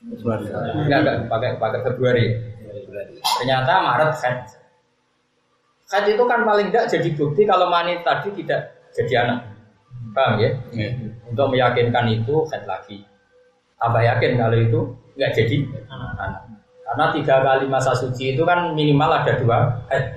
Enggak, 0.00 0.98
enggak, 1.04 1.16
pakai 1.28 1.50
pakai 1.60 1.80
Februari. 1.84 2.26
Ternyata 3.20 3.72
Maret 3.84 4.12
head. 4.24 4.38
Head 5.92 6.04
itu 6.16 6.24
kan 6.24 6.40
paling 6.48 6.72
tidak 6.72 6.88
jadi 6.88 7.08
bukti 7.12 7.42
kalau 7.44 7.68
mani 7.68 8.00
tadi 8.00 8.32
tidak 8.40 8.88
jadi 8.96 9.28
anak. 9.28 9.38
Paham 10.16 10.40
ya? 10.40 10.50
Iya. 10.72 10.88
Untuk 11.28 11.52
meyakinkan 11.52 12.08
itu 12.08 12.40
head 12.48 12.64
lagi. 12.64 13.04
Tambah 13.76 14.00
yakin 14.00 14.32
kalau 14.40 14.56
itu 14.56 14.80
nggak 15.20 15.32
jadi 15.36 15.56
anak. 16.16 16.42
Karena 16.90 17.14
tiga 17.14 17.38
kali 17.38 17.70
masa 17.70 17.94
suci 17.94 18.34
itu 18.34 18.42
kan 18.42 18.74
minimal 18.74 19.22
ada 19.22 19.38
dua 19.38 19.86
head. 19.86 20.10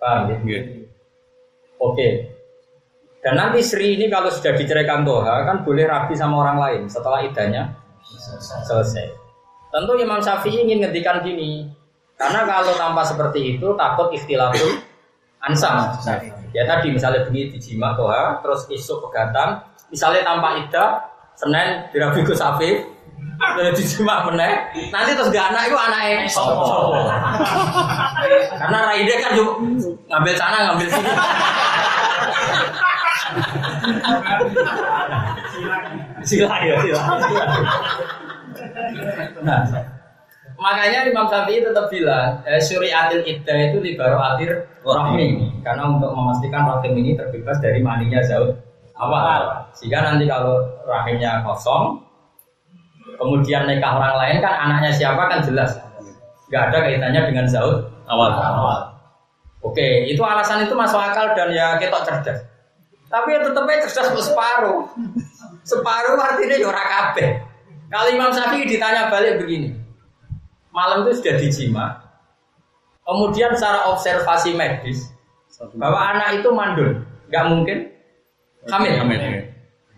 Paham 0.00 0.32
ya? 0.32 0.36
Iya. 0.40 0.60
Oke. 1.76 2.08
Dan 3.20 3.36
nanti 3.36 3.60
Sri 3.60 4.00
ini 4.00 4.08
kalau 4.08 4.32
sudah 4.32 4.56
diceraikan 4.56 5.04
Toha 5.04 5.44
kan 5.44 5.68
boleh 5.68 5.84
rabi 5.84 6.16
sama 6.16 6.40
orang 6.40 6.56
lain 6.56 6.82
setelah 6.88 7.20
idahnya 7.20 7.76
selesai. 8.64 9.04
Tentu 9.68 9.92
Imam 10.00 10.16
Syafi'i 10.24 10.64
ingin 10.64 10.80
ngendikan 10.80 11.20
gini. 11.20 11.68
Karena 12.16 12.48
kalau 12.48 12.72
tanpa 12.80 13.04
seperti 13.04 13.60
itu 13.60 13.76
takut 13.76 14.08
ikhtilaful 14.16 14.80
ansam. 15.44 15.92
Ya 16.56 16.64
tadi 16.64 16.88
misalnya 16.88 17.28
bengi 17.28 17.52
dijima 17.52 17.92
toha, 17.94 18.40
terus 18.40 18.64
esok 18.72 19.12
pegatan, 19.12 19.60
misalnya 19.92 20.24
tanpa 20.24 20.56
ida, 20.56 20.86
Senin 21.36 21.86
dirabi 21.92 22.24
Gus 22.24 22.40
Afif, 22.40 22.82
terus 23.38 23.74
dijima 23.78 24.26
meneh, 24.26 24.66
nanti 24.90 25.14
terus 25.14 25.30
gak 25.30 25.54
anak 25.54 25.70
itu 25.70 25.76
anaknya 25.78 26.26
sopo. 26.26 26.98
Karena 28.58 28.78
Raide 28.90 29.14
kan 29.22 29.30
juga 29.34 29.52
ngambil 30.10 30.34
sana 30.34 30.58
ngambil 30.70 30.88
sini. 30.90 31.10
sila 36.26 36.54
ya 36.66 36.74
sila. 36.82 37.02
Nah, 39.42 39.60
makanya 40.58 41.06
Imam 41.06 41.30
Syafi'i 41.30 41.62
tetap 41.62 41.86
bilang 41.86 42.42
eh, 42.42 42.58
syuriatil 42.58 43.22
iddah 43.22 43.58
itu 43.70 43.78
libaro 43.78 44.18
atir 44.18 44.66
rahmi 44.82 45.54
karena 45.62 45.86
untuk 45.86 46.10
memastikan 46.10 46.66
rahim 46.66 46.98
ini 46.98 47.14
terbebas 47.14 47.62
dari 47.62 47.78
maninya 47.78 48.18
zaud 48.26 48.58
awal 48.98 49.70
sehingga 49.78 50.02
nanti 50.02 50.26
kalau 50.26 50.58
rahimnya 50.82 51.46
kosong 51.46 52.02
kemudian 53.18 53.66
nikah 53.66 53.98
orang 53.98 54.14
lain 54.22 54.36
kan 54.38 54.54
anaknya 54.54 54.94
siapa 54.94 55.26
kan 55.26 55.42
jelas 55.42 55.74
nggak 56.48 56.62
ada 56.72 56.78
kaitannya 56.86 57.22
dengan 57.28 57.46
zaud 57.50 57.98
Awal. 58.08 58.80
Oke, 59.60 60.08
itu 60.08 60.22
alasan 60.24 60.64
itu 60.64 60.72
masuk 60.72 60.96
akal 60.96 61.36
dan 61.36 61.52
ya 61.52 61.76
kita 61.76 62.00
cerdas. 62.08 62.40
Tapi 63.08 63.36
ya 63.36 63.44
tetapnya 63.44 63.84
cerdas 63.84 64.16
separuh. 64.16 64.88
Separuh 65.60 66.16
artinya 66.16 66.56
ya 66.56 66.66
ora 66.72 66.84
kabeh. 66.88 67.44
Kalau 67.88 68.08
Imam 68.08 68.32
Syafi'i 68.32 68.64
ditanya 68.64 69.12
balik 69.12 69.44
begini. 69.44 69.76
Malam 70.72 71.04
itu 71.04 71.20
sudah 71.20 71.36
dijima. 71.36 71.86
Kemudian 73.04 73.56
secara 73.56 73.88
observasi 73.92 74.52
medis 74.52 75.08
bahwa 75.74 75.96
anak 75.96 76.38
itu 76.38 76.48
mandul, 76.52 76.90
nggak 77.32 77.44
mungkin 77.48 77.78
hamil. 78.68 78.92
Amin. 79.00 79.47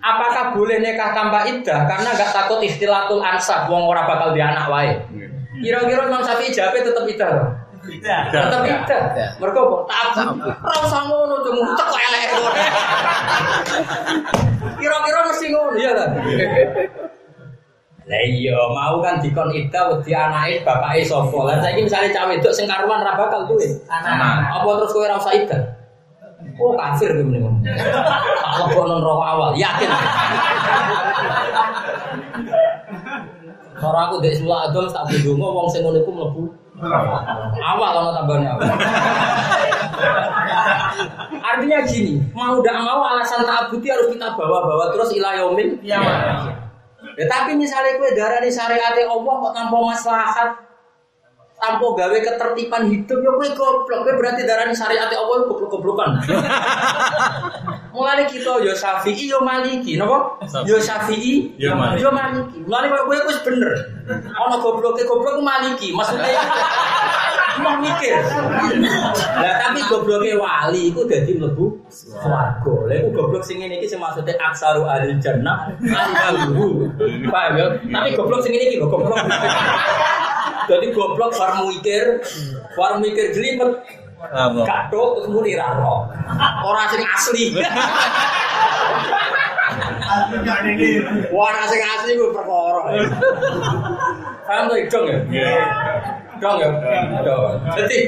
Apakah 0.01 0.56
boleh 0.56 0.81
nikah 0.81 1.12
tanpa 1.12 1.44
iddah 1.44 1.85
karena 1.85 2.09
nggak 2.16 2.32
takut 2.32 2.64
ikhtilatul 2.64 3.20
ansab 3.20 3.68
wong 3.68 3.85
ora 3.85 4.09
bakal 4.09 4.32
di 4.32 4.40
anak 4.40 4.64
wae. 4.72 4.97
Kira-kira 5.60 6.09
Imam 6.09 6.24
Syafi'i 6.24 6.56
jawabnya 6.56 6.89
tetap 6.89 7.05
iddah. 7.05 7.28
loh. 7.36 7.48
Tetap 8.32 8.60
iddah. 8.64 9.01
Mereka 9.36 9.60
kok 9.60 9.82
tabu. 9.85 10.20
Ora 10.40 10.77
usah 10.89 11.02
ngono 11.05 11.36
cuma 11.44 11.77
cek 11.77 11.85
kok 11.93 12.01
elek. 12.01 12.28
Kira-kira 14.81 15.20
mesti 15.28 15.47
ngono 15.52 15.77
ya 15.77 15.93
kan. 15.93 16.10
Lah 18.09 18.22
iya 18.24 18.56
mau 18.56 18.97
kan 19.05 19.20
dikon 19.20 19.52
iddah 19.52 19.85
wedi 19.93 20.16
anake 20.16 20.64
bapake 20.64 21.05
sapa. 21.05 21.39
Lah 21.44 21.60
saiki 21.60 21.85
misale 21.85 22.09
cawe 22.09 22.27
wedok 22.32 22.56
sing 22.56 22.64
karuan 22.64 23.05
ra 23.05 23.20
bakal 23.20 23.44
duwe 23.44 23.68
anak. 23.93 24.48
Apa 24.48 24.81
terus 24.81 24.93
kowe 24.97 25.05
ora 25.05 25.20
usah 25.20 25.36
iddah? 25.36 25.60
Oh 26.61 26.77
kafir 26.77 27.16
gue 27.16 27.24
mendingan. 27.24 27.65
Tak 27.65 28.55
lebok 28.69 28.85
non 28.85 29.01
roh 29.01 29.24
awal, 29.24 29.57
yakin. 29.57 29.89
Kalau 33.81 33.97
aku 33.97 34.20
dek 34.20 34.37
sebelah 34.37 34.69
adol 34.69 34.93
tak 34.93 35.09
berdungo, 35.09 35.49
wong 35.57 35.66
sing 35.73 35.81
ngono 35.81 36.05
iku 36.05 36.12
mlebu. 36.12 36.45
Awal 37.61 37.89
kalau 37.97 38.12
tambahnya 38.12 38.53
awal. 38.53 38.69
Artinya 41.41 41.78
gini, 41.89 42.20
mau 42.37 42.61
tidak 42.61 42.77
mau 42.85 43.01
alasan 43.09 43.41
tabuti 43.43 43.89
harus 43.89 44.12
kita 44.12 44.37
bawa-bawa 44.37 44.93
terus 44.93 45.16
ilayomin. 45.16 45.81
Iya. 45.81 45.99
Ya, 47.16 47.24
tapi 47.27 47.57
misalnya 47.57 47.97
kue 47.97 48.12
darah 48.12 48.41
di 48.45 48.53
syariat 48.53 48.93
Allah 48.97 49.35
kok 49.41 49.53
tanpa 49.57 49.77
maslahat, 49.81 50.49
tanpa 51.61 51.87
gawe 51.93 52.16
ketertiban 52.24 52.89
hidup 52.89 53.19
ya 53.20 53.31
kue 53.37 53.49
goblok, 53.53 54.01
kue 54.03 54.12
berarti 54.16 54.49
darah 54.49 54.65
di 54.65 54.73
syariat 54.73 55.12
Allah 55.12 55.45
goblok-goblokan. 55.45 56.09
Mulai 57.95 58.24
kita 58.24 58.65
yo 58.65 58.73
Syafi'i 58.73 59.28
yo 59.28 59.45
Maliki, 59.45 60.01
napa? 60.01 60.41
Yo 60.65 60.81
Syafi'i 60.81 61.53
Yo 61.61 61.77
Maliki. 61.77 62.01
yo. 62.01 62.11
Mulai 62.65 62.89
kowe 62.89 63.03
kowe 63.12 63.19
wis 63.28 63.39
bener. 63.45 63.74
Ana 64.09 64.57
gobloke 64.57 65.05
goblok 65.05 65.45
Maliki, 65.45 65.93
maksudnya 65.93 66.41
mau 67.61 67.77
mikir. 67.77 68.15
Lah 69.37 69.55
tapi 69.61 69.85
gobloke 69.85 70.32
wali 70.41 70.89
iku 70.89 71.05
dadi 71.05 71.37
mlebu 71.37 71.77
swarga. 71.93 72.74
Iku 72.89 73.09
goblok 73.12 73.45
sing 73.45 73.61
ngene 73.61 73.77
iki 73.82 73.91
sing 73.91 74.01
maksude 74.01 74.32
aksaru 74.41 74.89
ahli 74.89 75.12
jannah 75.20 75.69
allahu. 76.24 76.89
Paham 77.35 77.53
ya? 77.59 77.66
Tapi 77.85 78.09
goblok 78.16 78.41
sing 78.41 78.57
ngene 78.57 78.65
iki 78.70 78.81
goblok. 78.81 79.12
Jadi 80.70 80.86
goblok 80.94 81.34
bar 81.34 81.66
mikir, 81.66 82.22
bar 82.78 83.02
mikir 83.02 83.34
jelimet. 83.34 83.82
Kathok 84.62 85.09
terus 85.18 85.26
muni 85.32 85.59
ra 85.59 85.74
ro. 85.74 86.06
Ora 86.62 86.86
sing 86.92 87.02
asli. 87.02 87.56
Wah, 91.34 91.51
ora 91.51 91.64
sing 91.66 91.80
asli 91.82 92.14
ku 92.14 92.30
perkara. 92.30 92.82
Paham 94.47 94.70
tuh 94.70 94.78
dong 94.92 95.05
ya? 95.09 95.18
Iya. 95.30 95.52
Dong 96.38 96.56
ya? 96.62 96.68
Dong. 97.26 97.59
Jadi 97.74 97.98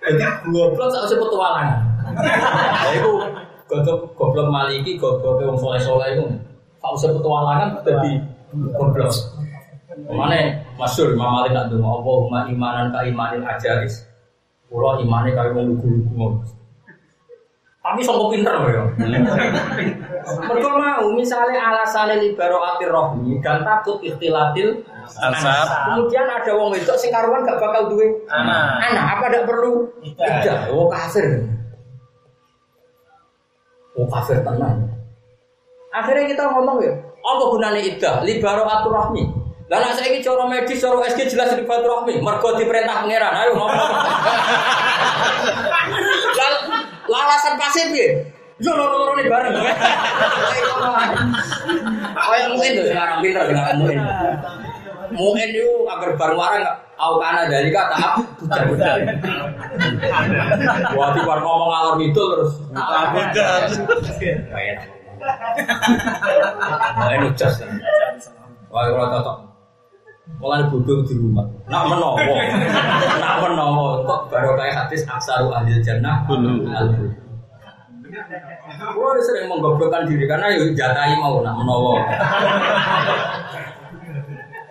jadi 0.00 0.24
goblok 0.48 0.88
sak 0.90 1.06
usah 1.06 1.18
petualangan. 1.20 1.68
Lah 2.16 2.90
iku 2.96 3.20
goblok 3.68 4.16
goblok 4.16 4.48
maliki 4.48 4.96
goblok 4.96 5.44
wong 5.44 5.60
soleh-soleh 5.60 6.18
iku. 6.18 6.26
Sak 6.80 6.90
usah 6.96 7.10
petualangan 7.14 7.68
dadi 7.84 8.16
goblok. 8.74 9.12
Mana 10.08 10.64
masyur 10.80 11.12
Imam 11.12 11.28
Malik 11.40 11.52
nak 11.52 11.68
donga 11.68 12.00
Allahumma 12.00 12.48
imanan 12.48 12.94
ka 12.94 13.04
imanil 13.04 13.44
ajaris. 13.44 14.06
Kula 14.70 15.02
imane 15.02 15.34
kaya 15.34 15.50
wong 15.50 15.74
lugu-lugu. 15.74 16.46
Tapi 17.80 18.00
sangko 18.04 18.28
pinter 18.28 18.54
ya. 18.70 18.84
Mergo 20.46 20.70
mau 20.76 21.06
misalnya 21.16 21.58
alasannya 21.72 22.20
libaro 22.20 22.60
atir 22.60 22.92
rohmi 22.92 23.40
dan 23.40 23.64
takut 23.64 23.98
ikhtilatil 24.04 24.84
Ansab. 25.16 25.66
Kemudian 25.90 26.28
ada 26.28 26.52
wong 26.54 26.76
wedok 26.76 26.94
sing 26.94 27.10
karuan 27.10 27.42
gak 27.42 27.58
bakal 27.58 27.90
duwe 27.90 28.06
Anak. 28.30 28.84
anak, 28.84 29.04
apa 29.16 29.24
tidak 29.26 29.44
perlu? 29.48 29.72
Tidak. 30.04 30.58
Oh 30.70 30.86
kafir. 30.86 31.40
Oh 33.96 34.06
kafir 34.06 34.38
tenang. 34.44 34.86
Akhirnya 35.90 36.30
kita 36.30 36.46
ngomong 36.46 36.78
ya, 36.86 36.94
apa 37.26 37.42
gunanya 37.50 37.80
iddah? 37.82 38.22
Libaro 38.22 38.62
aturahmi. 38.62 39.39
Lah 39.70 39.78
nek 39.78 40.02
saiki 40.02 40.18
cara 40.18 40.50
medis, 40.50 40.82
cara 40.82 40.98
SG 41.06 41.30
jelas 41.30 41.54
libaro 41.54 41.86
rahmi. 41.86 42.18
Mergo 42.18 42.58
diperintah 42.58 43.06
pangeran. 43.06 43.30
Ayo 43.38 43.54
ngomong. 43.54 43.70
Lah 46.34 46.50
lah 47.06 47.20
alasan 47.26 47.54
pasif 47.54 47.86
piye? 47.94 48.22
Yo 48.58 48.74
loro-loro 48.74 49.14
nih 49.18 49.30
bareng. 49.30 49.54
Kayak 52.12 52.46
mungkin 52.50 52.70
tuh 52.76 52.86
sekarang 52.90 53.18
pinter 53.22 53.42
sekarang 53.46 53.76
mungkin. 53.78 53.98
Mungkin 55.10 55.46
itu 55.54 55.66
agar 55.90 56.10
bareng 56.14 56.38
warang 56.38 56.62
au 56.98 57.18
kana 57.18 57.50
dari 57.50 57.70
kata 57.70 57.94
aku 57.98 58.20
budak-budak. 58.42 59.06
Wah, 60.94 61.08
di 61.14 61.20
bar 61.26 61.38
ngomong 61.42 61.70
ngalor 61.70 61.94
itu 61.98 62.22
terus. 62.22 62.52
Budak. 63.14 63.70
Kayak 64.22 64.86
ini 67.22 67.28
jas. 67.34 67.58
Wah, 68.70 68.86
ora 68.86 69.10
cocok. 69.18 69.49
Mulai 70.38 70.70
bodoh 70.70 71.02
di 71.02 71.14
rumah. 71.18 71.44
Nak 71.66 71.84
menowo. 71.90 72.34
Nak 73.24 73.34
menowo. 73.42 73.86
Kok 74.06 74.20
baru 74.30 74.54
kayak 74.54 74.86
hadis 74.86 75.02
aksaru 75.04 75.50
ahli 75.50 75.82
jannah. 75.82 76.22
Gua 78.94 79.10
sering 79.22 79.50
menggoblokkan 79.50 80.06
diri 80.06 80.24
karena 80.30 80.54
ya 80.54 80.64
jatai 80.72 81.18
mau 81.18 81.42
nak 81.42 81.54
menowo. 81.58 81.98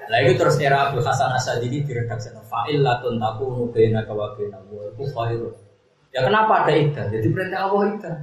Lah 0.10 0.18
itu 0.26 0.42
terus 0.42 0.58
era 0.58 0.90
Abdul 0.90 1.06
Hasan 1.06 1.30
Asadili 1.38 1.86
di 1.86 1.92
redaksi 1.94 2.34
fa'il 2.34 2.82
latun 2.82 3.22
takunu 3.22 3.70
baina 3.70 4.02
ka 4.02 4.18
wa 4.18 4.34
baina 4.34 4.58
wa 4.66 4.82
itu 4.90 5.06
khairun. 5.14 5.54
Ya 6.10 6.26
kenapa 6.26 6.66
ada 6.66 6.74
idah? 6.74 7.06
Jadi 7.14 7.30
perintah 7.30 7.70
Allah 7.70 7.82
idah. 7.94 8.18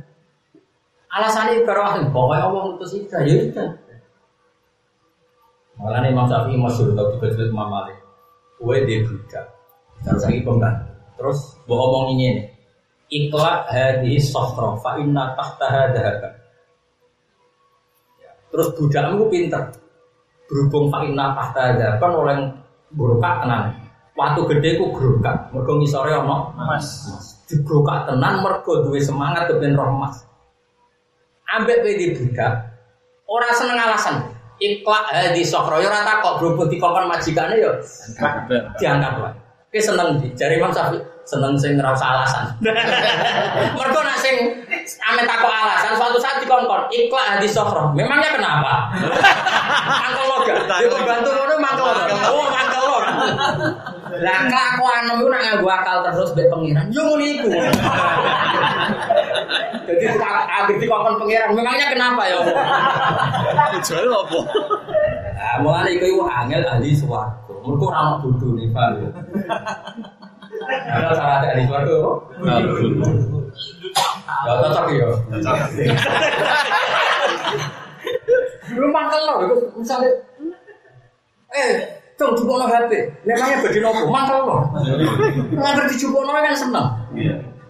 Alasannya 1.06 1.62
ibarat 1.62 2.10
pokoknya 2.10 2.42
Allah 2.50 2.60
ngutus 2.66 2.92
idah, 2.98 3.22
ya 3.22 3.34
idah. 3.46 3.68
Malah 5.76 6.08
Imam 6.08 6.24
Syafi'i 6.24 6.56
masyhur 6.56 6.96
tau 6.96 7.12
juga 7.16 7.28
Imam 7.44 7.68
Malik. 7.68 7.98
Kue 8.56 8.88
dia 8.88 9.04
budak. 9.04 9.44
Terus 10.00 10.22
lagi 10.24 10.40
pembantu. 10.40 10.88
Terus 11.16 11.38
gua 11.68 11.76
ngomong 11.76 12.04
ini 12.16 12.26
nih. 12.32 12.46
Ikhla 13.06 13.68
hadhihi 13.70 14.18
sofra 14.18 14.74
fa 14.80 14.98
inna 14.98 15.36
tahtaha 15.36 15.92
dahaban. 15.92 16.32
Terus 18.50 18.68
budakmu 18.74 19.28
pinter. 19.28 19.62
Berhubung 20.48 20.88
fa 20.88 21.04
inna 21.04 21.36
tahtaha 21.36 21.76
dahaban 21.76 22.12
oleh 22.16 22.36
burukak 22.96 23.44
tenan. 23.44 23.76
Waktu 24.16 24.40
gede 24.56 24.70
ku 24.80 24.96
gerukak. 24.96 25.52
Mergo 25.52 25.76
ngisore 25.76 26.16
ono 26.16 26.56
Mas. 26.56 26.88
dibrokak 27.46 28.10
tenan 28.10 28.42
mergo 28.42 28.82
duwe 28.82 28.98
semangat 28.98 29.46
kepen 29.46 29.78
roh 29.78 29.94
emas. 29.94 30.26
Ambek 31.46 31.86
kowe 31.86 31.94
di 31.94 32.10
budak, 32.10 32.74
ora 33.30 33.50
seneng 33.54 33.78
alasan. 33.78 34.35
Ikhla 34.56 35.12
hadi 35.12 35.44
sokro 35.44 35.84
ya 35.84 35.92
ora 35.92 36.00
takok 36.00 36.40
berhubung 36.40 36.68
dikongkon 36.72 37.12
majikane 37.12 37.60
ya 37.60 37.72
diangkat 38.80 39.12
wae. 39.20 39.32
Ki 39.68 39.80
seneng 39.84 40.16
di. 40.16 40.32
Jari 40.32 40.56
Imam 40.56 40.72
Syafi'i 40.72 40.96
seneng 41.28 41.52
sing 41.60 41.76
ora 41.76 41.92
usah 41.92 42.08
alasan. 42.16 42.44
Mergo 43.76 44.00
nak 44.00 44.16
sing 44.22 44.64
ame 45.12 45.22
takok 45.28 45.52
alasan 45.52 45.92
suatu 46.00 46.16
saat 46.16 46.40
dikongkon 46.40 46.88
ikla 46.88 47.36
hadis 47.36 47.52
sofro. 47.52 47.92
Memangnya 47.92 48.32
kenapa? 48.32 48.88
mangkel 50.00 50.24
lo 50.24 50.36
gak? 50.48 50.56
Dia 50.80 50.88
bantu 51.04 51.30
ngono 51.36 51.54
mangkel 51.60 51.86
lo. 51.92 52.02
Oh 52.32 52.46
mangkel 52.48 52.80
lo. 52.80 52.98
Lah 54.16 54.38
kelakuan 54.48 55.20
lu 55.20 55.28
nak 55.28 55.40
nganggo 55.44 55.68
akal 55.68 55.96
terus 56.08 56.32
mbek 56.32 56.48
pengiran. 56.48 56.88
Yo 56.88 57.04
ngono 57.04 57.24
iku. 57.28 57.48
Jadi 59.86 60.04
akhir 60.18 60.76
dikongkon 60.82 61.14
pengiran. 61.22 61.54
Memangnya 61.54 61.86
kenapa 61.94 62.22
ya? 62.26 62.38
Jual 63.86 64.10
apa? 64.10 64.38
Mulane 65.62 65.90
iku 65.94 66.04
iku 66.10 66.22
angel 66.26 66.62
ahli 66.66 66.90
swarga. 66.92 67.38
Mergo 67.66 67.90
ora 67.90 67.98
ono 68.14 68.16
bodhone, 68.22 68.64
paham 68.70 68.92
ya? 69.02 69.08
Ada 70.90 71.08
syarat 71.14 71.42
ahli 71.54 71.62
swarga. 71.70 71.96
Ya 74.46 74.52
cocok 74.62 74.86
ya. 74.90 75.08
Lu 78.76 78.86
mangkel 78.90 79.22
itu 79.46 79.56
misalnya 79.78 80.10
Eh, 81.56 81.72
cung 82.20 82.36
jupukno 82.36 82.68
HP. 82.68 82.92
Memangnya 83.24 83.64
badi 83.64 83.78
nopo? 83.80 84.12
Mangkel 84.12 84.38
lo. 84.44 84.56
Nggak 85.56 85.88
dijupukno 85.88 86.30
kan 86.36 86.52
seneng. 86.52 86.88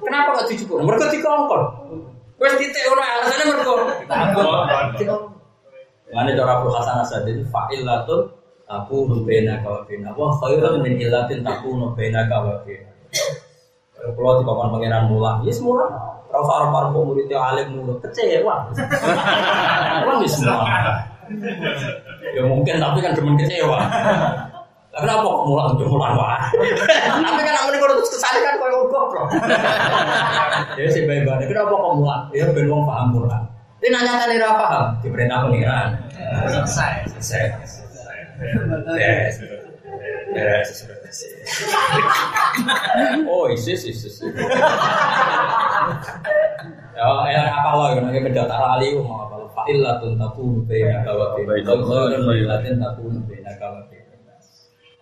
Kenapa 0.03 0.29
gak 0.41 0.49
dijupukno? 0.53 0.83
Mergo 0.85 1.07
dikongkon. 1.09 1.63
Wes 2.37 2.55
titik 2.61 2.85
ora 2.93 3.05
alasane 3.17 3.45
mergo. 3.49 3.75
Mana 6.13 6.31
cara 6.39 6.53
Abu 6.63 6.69
Hasan 6.71 7.03
Asadili 7.03 7.43
fa'il 7.51 7.83
latun 7.83 8.31
aku 8.67 9.07
nubena 9.07 9.63
kawabina 9.63 10.11
wah 10.19 10.35
khairun 10.43 10.83
min 10.83 10.99
illatin 10.99 11.47
taku 11.47 11.79
nubena 11.79 12.27
kawabina 12.27 12.91
kalau 13.95 14.39
di 14.39 14.45
papan 14.47 14.69
pangeran 14.71 15.05
mula 15.11 15.43
ya 15.43 15.51
semula 15.55 15.87
kalau 16.31 16.45
sarap 16.47 16.69
sarap 16.75 16.91
murid 16.95 17.27
yang 17.31 17.43
alim 17.43 17.67
mulu 17.75 17.95
kecewa. 18.03 18.67
Di 20.23 20.29
semua 20.31 20.67
ya 22.35 22.43
mungkin 22.43 22.79
tapi 22.79 22.99
kan 23.03 23.15
demen 23.15 23.35
kecewa 23.39 23.79
Kok 24.97 25.45
mulang 25.45 25.77
untuk 25.77 25.93
mulang 25.93 26.17
wah? 26.17 26.49
Tapi 26.49 27.43
kan 27.45 27.55
aku 27.61 27.69
nih 27.69 27.81
terus 27.85 28.09
ke 28.09 28.17
sana 28.17 28.39
kan 28.41 28.57
kau 28.57 28.89
goblok. 28.89 29.29
Ya 30.81 30.89
sih 30.89 31.05
baik-baik. 31.05 31.53
Kenapa 31.53 31.77
kok 31.77 31.95
mulang? 32.01 32.33
Ya 32.33 32.49
ben 32.49 32.65
wong 32.73 32.89
paham 32.89 33.13
Quran. 33.13 33.43
Ini 33.85 33.93
nanya 33.93 34.17
tadi 34.17 34.41
apa 34.41 34.57
paham? 34.57 34.97
Diperintah 35.05 35.45
pengiran. 35.45 36.01
Selesai. 36.49 37.13
Selesai. 37.21 37.45
Oh, 43.29 43.53
isis, 43.53 43.85
isis. 43.85 44.25
Ya, 46.97 47.05
ya 47.29 47.53
apa 47.53 47.69
lo 47.77 47.85
yang 47.93 48.09
nanti 48.09 48.25
beda 48.25 48.49
tarali 48.49 48.97
mau 48.97 49.29
apa 49.29 49.45
lo? 49.45 49.47
Fa'il 49.53 49.85
latun 49.85 50.17
takun 50.17 50.65
baina 50.65 51.05
kawa 51.05 51.37
baina 51.37 51.77
khairun 51.85 52.81
takun 52.81 53.21
baina 53.29 53.53
kawa 53.61 53.85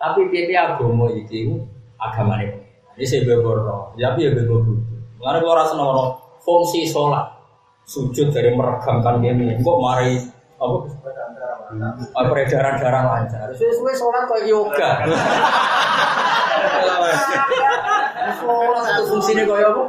Tapi 0.04 0.28
piye 0.28 0.52
agama 0.52 1.08
iki 1.16 1.48
agama 1.96 2.36
ini. 2.44 2.60
Ini 3.00 3.04
saya 3.08 3.24
bebor, 3.24 3.64
tapi 3.96 4.20
ya 4.20 4.30
bebor 4.36 4.60
dulu. 4.60 4.84
Karena 5.16 5.40
kalau 5.40 5.56
rasa 5.56 5.74
nono 5.80 6.04
fungsi 6.44 6.84
sholat 6.84 7.24
sujud 7.88 8.28
dari 8.28 8.52
meregangkan 8.52 9.24
ini 9.24 9.56
kok 9.64 9.80
mari 9.80 10.20
apa 10.60 10.76
Oh, 12.14 12.22
peredaran 12.30 12.78
darah 12.78 13.02
lancar. 13.06 13.50
Sesuai 13.54 13.94
sholat 13.98 14.24
kayak 14.30 14.44
yoga. 14.50 14.90
Sholat 18.40 18.80
satu 18.84 19.02
fungsinya 19.08 19.44
kayak 19.48 19.68
apa? 19.72 19.82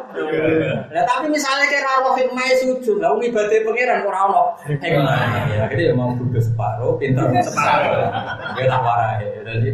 Nah, 0.91 1.03
tapi 1.03 1.25
misalnya 1.31 1.65
kayak 1.67 1.83
rawat 1.83 2.13
hikmah 2.19 2.47
sujud, 2.59 2.97
lah 3.03 3.15
ibadah 3.19 3.59
pangeran 3.63 4.03
kok 4.03 4.09
ora 4.09 4.21
hikmah. 4.65 5.19
Ya, 5.51 5.63
gitu 5.71 5.81
ya 5.91 5.93
mau 5.93 6.15
bodoh 6.15 6.41
separuh, 6.41 6.97
pintar 6.99 7.29
separuh. 7.43 8.09
Ya 8.55 8.63
tak 8.69 8.81
warai. 8.81 9.25
Jadi 9.43 9.69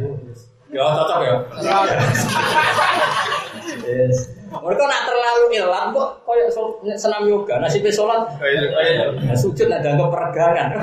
ya 0.71 0.81
cocok 0.87 1.19
ya. 1.21 1.35
Yes. 3.85 4.40
Mereka 4.51 4.83
nak 4.83 5.01
terlalu 5.07 5.45
ilat 5.55 5.95
kok 5.95 6.09
koyo 6.27 6.43
senam 6.99 7.23
yoga, 7.23 7.55
nasibnya 7.63 7.87
sholat. 7.87 8.27
Nah, 8.35 9.37
sujud 9.39 9.71
nak 9.71 9.79
dianggap 9.79 10.11
peregangan. 10.11 10.75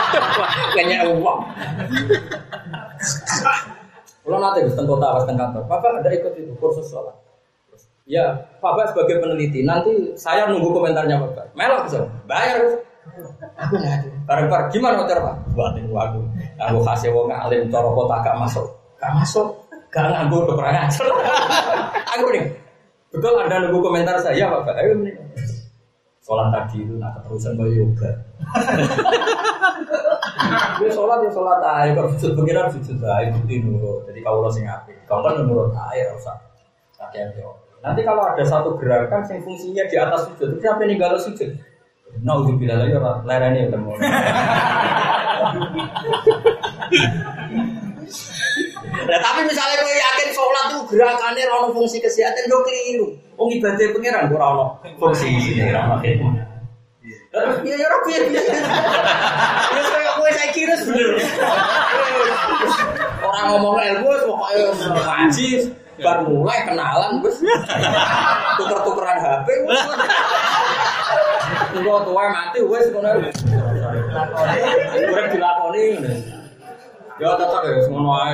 Kayaknya 0.78 1.10
uang. 1.10 1.40
Kalau 4.22 4.38
nanti 4.38 4.62
di 4.62 4.70
kota, 4.70 5.06
pas 5.10 5.24
kantor, 5.26 5.62
Bapak 5.66 5.90
ada 5.98 6.10
ikut 6.14 6.32
itu 6.38 6.54
kursus 6.62 6.86
sholat. 6.86 7.16
Ya, 8.06 8.46
Bapak 8.62 8.94
sebagai 8.94 9.18
peneliti, 9.18 9.66
nanti 9.66 10.14
saya 10.14 10.46
nunggu 10.46 10.70
komentarnya 10.70 11.18
Bapak. 11.18 11.50
Melok 11.58 11.90
bisa, 11.90 12.06
bayar. 12.30 12.62
Aku 13.58 13.74
nggak 13.74 13.90
ada. 13.90 14.08
Bareng-bareng, 14.30 14.68
gimana 14.70 15.02
hotel 15.02 15.18
Pak? 15.18 15.34
Buat 15.58 15.74
ini 15.82 15.90
aku. 15.90 16.20
Aku 16.62 16.78
kasih 16.86 17.10
wong 17.10 17.26
alim, 17.34 17.66
coro 17.74 17.90
kota 17.90 18.22
gak 18.22 18.38
masuk. 18.38 18.66
Gak 19.02 19.12
masuk, 19.18 19.48
gak 19.90 20.06
nganggur, 20.14 20.46
udah 20.46 20.54
kurang 20.54 20.78
ajar. 20.78 21.06
Aku 22.14 22.30
nih, 22.30 22.44
betul 23.10 23.34
Anda 23.38 23.66
nunggu 23.66 23.78
komentar 23.82 24.16
saya 24.22 24.46
Bapak? 24.50 24.74
Ayo 24.78 24.98
nih. 25.02 25.14
Sholat 26.20 26.52
tadi 26.54 26.86
itu, 26.86 26.94
nah 26.94 27.10
keterusan 27.16 27.58
kayak 27.58 27.74
yoga. 27.74 28.10
Dia 30.78 30.90
sholat 30.96 31.18
ya 31.26 31.30
sholat 31.32 31.58
aja, 31.58 31.90
kalau 31.96 32.08
sujud 32.14 32.38
pengiran 32.38 32.70
sujud 32.70 33.02
aja, 33.02 33.34
bukti 33.34 33.64
nurut. 33.66 34.06
Jadi 34.06 34.20
kalau 34.22 34.46
lo 34.46 34.50
sing 34.52 34.62
api, 34.68 34.94
kalau 35.10 35.26
kan 35.26 35.42
nurut 35.42 35.74
aja, 35.74 36.14
usah. 36.14 36.38
Kakian 36.94 37.34
Nanti 37.80 38.04
kalau 38.04 38.22
ada 38.22 38.44
satu 38.44 38.76
gerakan 38.76 39.24
yang 39.26 39.40
fungsinya 39.40 39.88
di 39.88 39.96
atas 39.96 40.28
sujud, 40.28 40.54
itu 40.54 40.60
siapa 40.60 40.84
nih 40.84 41.00
kalau 41.00 41.16
sujud? 41.16 41.50
Nah, 42.20 42.36
udah 42.42 42.54
bilang 42.58 42.78
lagi 42.84 42.94
orang 42.94 43.24
lereni 43.24 43.70
udah 43.70 43.80
mau. 43.80 43.96
Tapi 49.10 49.40
misalnya 49.46 49.76
kau 49.80 49.94
yakin 49.94 50.19
sholat 50.60 50.76
itu 50.76 50.84
gerakannya 50.92 51.48
rano 51.48 51.72
fungsi 51.72 51.96
kesehatan, 52.02 52.50
lo 52.52 52.60
keliru. 52.64 53.16
Oh 53.40 53.48
ibadah 53.48 53.88
pengiran, 53.96 54.28
gue 54.28 54.36
rano 54.36 54.76
fungsi 55.00 55.56
rano 55.72 55.96
Terus 57.30 57.62
ya 57.62 57.78
ya 57.78 57.86
rapi 57.88 58.10
ya. 58.12 58.20
Terus 59.70 59.86
kayak 59.88 60.12
gue 60.18 60.30
saya 60.34 60.50
kira 60.52 60.74
sebenarnya. 60.82 61.24
Orang 63.22 63.46
ngomong 63.56 63.80
ilmu 63.80 64.10
pokoknya 64.26 64.66
ngaji 64.98 65.48
baru 66.00 66.32
mulai 66.32 66.64
kenalan 66.64 67.20
gus 67.20 67.44
tuker-tukeran 68.56 69.20
HP 69.20 69.46
Enggak 71.70 72.02
tua 72.02 72.24
mati 72.34 72.58
wes 72.66 72.90
kono. 72.90 73.14
Urip 73.14 73.30
dilakoni. 75.30 75.86
Ya 77.20 77.36
tetep 77.36 77.62
ya 77.68 77.80
semono 77.84 78.16
ae. 78.16 78.32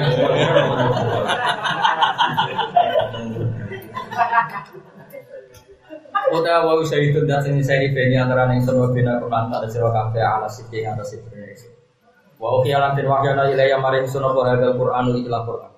Uta 6.27 6.55
wa 6.63 6.79
usaitu 6.79 7.27
dat 7.27 7.43
sing 7.43 7.59
saya 7.67 7.91
beni 7.91 8.15
antara 8.15 8.47
ning 8.47 8.63
semua 8.63 8.91
bina 8.95 9.19
Quran 9.19 9.51
tak 9.51 9.67
sira 9.75 9.91
kabeh 9.91 10.23
ala 10.23 10.47
siti 10.47 10.87
ing 10.87 10.95
atas 10.95 11.19
Indonesia. 11.19 11.71
Wa 12.39 12.63
ukhya 12.63 12.79
lan 12.79 12.95
tin 12.95 13.11
wahyana 13.11 13.51
ilaya 13.51 13.83
maring 13.83 14.07
sunah 14.07 14.31
wa 14.31 14.47
hadal 14.47 14.79
Qur'anu 14.79 15.19
ila 15.19 15.39
Qur'an. 15.43 15.73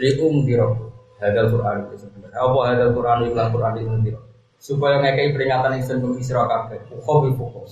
Li 0.00 0.10
um 0.24 0.40
diro. 0.48 0.96
Hadal 1.20 1.52
Qur'an 1.52 1.92
itu 1.92 2.08
sebenarnya. 2.08 2.40
Apa 2.40 2.58
hadal 2.72 2.90
Qur'anu 2.96 3.24
ila 3.36 3.52
Qur'an 3.52 3.76
itu 3.76 3.92
diro. 4.00 4.20
Supaya 4.56 4.96
ngekei 5.04 5.36
peringatan 5.36 5.76
yang 5.76 5.84
sendung 5.84 6.16
isra 6.16 6.48
kabeh. 6.48 6.88
Ukhobi 6.96 7.36
fukhom. 7.36 7.68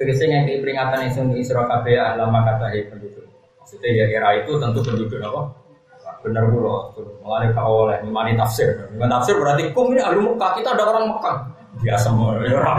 Tegese 0.00 0.24
ngekei 0.24 0.64
peringatan 0.64 1.04
yang 1.04 1.12
sendung 1.12 1.36
isra 1.36 1.68
kabeh 1.68 2.00
alama 2.00 2.48
kata 2.48 2.72
penduduk. 2.88 3.25
Maksudnya 3.76 3.92
ya 3.92 4.04
era 4.16 4.28
itu 4.40 4.56
tentu 4.56 4.80
penduduk 4.80 5.20
apa? 5.20 5.42
benar 6.24 6.48
pula. 6.48 6.96
Mengalami 7.22 7.52
kau 7.52 7.86
oleh 7.86 8.00
imani 8.02 8.32
tafsir. 8.40 8.72
Dengan 8.88 9.20
tafsir 9.20 9.36
berarti 9.36 9.68
kum 9.76 9.92
ini 9.92 10.00
ahli 10.00 10.24
Mekah 10.24 10.50
kita 10.56 10.72
ada 10.72 10.88
orang 10.88 11.12
Mekah. 11.12 11.36
Biasa 11.84 12.08
mau 12.16 12.32
orang 12.32 12.78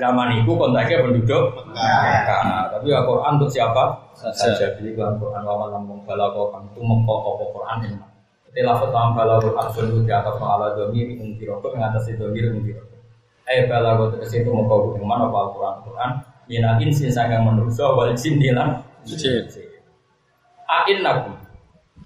zaman 0.00 0.28
itu 0.40 0.50
kontaknya 0.56 1.04
penduduk 1.04 1.44
Mekah. 1.76 2.40
Tapi 2.72 2.86
ya 2.88 3.04
Quran 3.04 3.32
untuk 3.36 3.50
siapa? 3.52 3.82
Saja. 4.16 4.72
Jadi 4.72 4.96
Quran 4.96 5.20
Quran 5.20 5.44
waman 5.44 5.68
lambung 5.68 6.00
kan 6.08 6.64
itu 6.64 6.80
mengkok 6.80 7.52
Quran 7.52 7.76
ini? 7.84 8.64
Lafaz 8.64 8.90
tam 8.90 9.14
balago 9.14 9.54
arsul 9.54 9.84
itu 9.92 10.02
di 10.02 10.10
atas 10.10 10.34
mahala 10.42 10.74
domir 10.74 11.06
atas 11.14 12.10
itu 12.10 12.18
domir 12.18 12.50
mungkiroko 12.50 12.98
eh 13.46 13.62
balago 13.70 14.10
terus 14.10 14.34
itu 14.34 14.50
mengkok 14.50 14.98
mana 15.06 15.30
Al 15.30 15.54
Quran 15.54 15.76
Quran? 15.86 16.10
Mina 16.50 16.74
insin 16.82 17.14
sangat 17.14 17.46
manusia 17.46 17.86
wal 17.94 18.10
jin. 18.18 18.42
dilan 18.42 18.82
Ain 19.06 19.69
nakum 21.02 21.34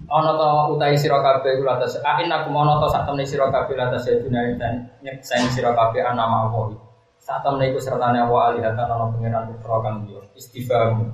ana 0.09 0.31
ta 0.36 0.49
utai 0.69 0.97
sira 0.97 1.20
kabeh 1.24 1.61
kula 1.61 1.81
atas 1.81 1.97
ain 2.05 2.28
aku 2.28 2.53
ana 2.53 2.81
ta 2.81 2.86
sak 2.93 3.03
temne 3.09 3.24
sira 3.24 3.49
kabeh 3.49 3.77
atas 3.77 4.09
dunia 4.20 4.53
dan 4.61 4.89
nyeksain 5.01 5.49
sira 5.49 5.73
kabeh 5.73 6.05
ana 6.05 6.28
mawon 6.28 6.77
sak 7.24 7.41
temne 7.41 7.73
iku 7.73 7.81
sertane 7.81 8.20
wa 8.28 8.53
alihatan 8.53 8.85
ana 8.85 9.09
pangeran 9.09 9.49
putra 9.49 9.77
kang 9.81 10.05
liya. 10.05 10.20
Istifham 10.36 11.09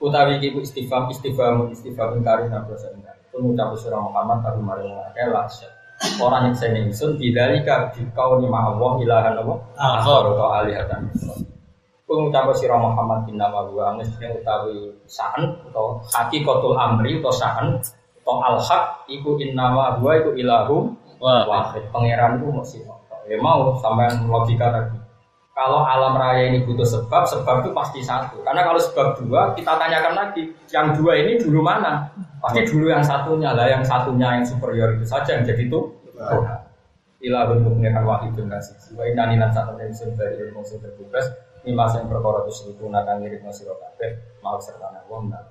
utawi 0.00 0.40
iki 0.40 0.48
istifham 0.64 1.12
istifham 1.12 1.68
istifham 1.68 2.16
ingkari 2.16 2.48
napa 2.48 2.72
sing 2.80 3.04
Pengucap 3.32 3.72
surah 3.80 3.96
Muhammad 3.96 4.44
tapi 4.44 4.60
mari 4.60 4.84
mengakai 4.84 5.32
laksa. 5.32 5.64
Orang 6.20 6.52
yang 6.52 6.56
saya 6.56 6.76
ingsun 6.84 7.16
bidalika 7.16 7.88
bikau 7.96 8.36
ni 8.36 8.44
ma'awah 8.44 9.00
ilahan 9.00 9.40
Allah. 9.40 9.56
Akhar 9.72 10.36
atau 10.36 10.52
alihatan. 10.52 11.08
Pengucap 12.12 12.52
surah 12.52 12.76
Muhammad 12.76 13.24
bin 13.24 13.40
nama 13.40 13.64
gua 13.72 13.96
mestinya 13.96 14.36
utawi 14.36 14.92
sa'an 15.08 15.48
atau 15.64 15.96
hakikatul 16.12 16.76
amri 16.76 17.24
atau 17.24 17.32
sa'an 17.32 17.80
atau 18.20 18.36
al-haq 18.36 19.08
iku 19.08 19.40
innama 19.40 19.96
gua 19.96 20.20
iku 20.20 20.36
ilahum 20.36 20.92
Wah. 21.16 21.48
wahid 21.48 21.88
pangeran 21.88 22.36
itu 22.36 22.52
sih 22.68 22.84
ya 23.30 23.40
mau 23.40 23.72
sampai 23.80 24.12
logika 24.28 24.68
tadi 24.68 24.98
kalau 25.56 25.88
alam 25.88 26.18
raya 26.20 26.52
ini 26.52 26.68
butuh 26.68 26.84
sebab 26.84 27.24
sebab 27.24 27.64
itu 27.64 27.70
pasti 27.72 28.00
satu 28.04 28.44
karena 28.44 28.60
kalau 28.60 28.76
sebab 28.76 29.16
dua 29.22 29.56
kita 29.56 29.72
tanyakan 29.78 30.12
lagi 30.12 30.52
yang 30.68 30.92
dua 30.92 31.16
ini 31.16 31.40
dulu 31.40 31.64
mana 31.64 32.12
pasti 32.44 32.66
dulu 32.68 32.92
yang 32.92 33.00
satunya 33.00 33.56
lah 33.56 33.72
yang 33.72 33.80
satunya 33.80 34.36
yang 34.36 34.44
superior 34.44 34.92
itu 34.98 35.08
saja 35.08 35.40
yang 35.40 35.48
jadi 35.48 35.64
itu 35.64 35.80
Tuhan 36.12 36.60
ilah 37.22 37.42
bentuk 37.54 37.72
pengiran 37.78 38.02
wahidun 38.02 38.46
kasih 38.50 38.74
wa 38.98 39.04
inna 39.06 39.24
nilan 39.30 39.50
satu 39.54 39.78
sun 39.94 40.10
dari 40.18 40.34
ilmu 40.42 40.60
sing 40.66 40.82
tertugas 40.82 41.30
lima 41.62 41.86
yang 41.94 42.10
perkara 42.10 42.42
itu 42.46 42.52
seribu 42.52 42.90
nakang 42.90 43.22
ngirik 43.22 43.42
masih 43.46 43.70
kabeh 43.70 44.18
mau 44.42 44.58
serta 44.58 44.90
nawa 44.90 45.18
menang 45.22 45.46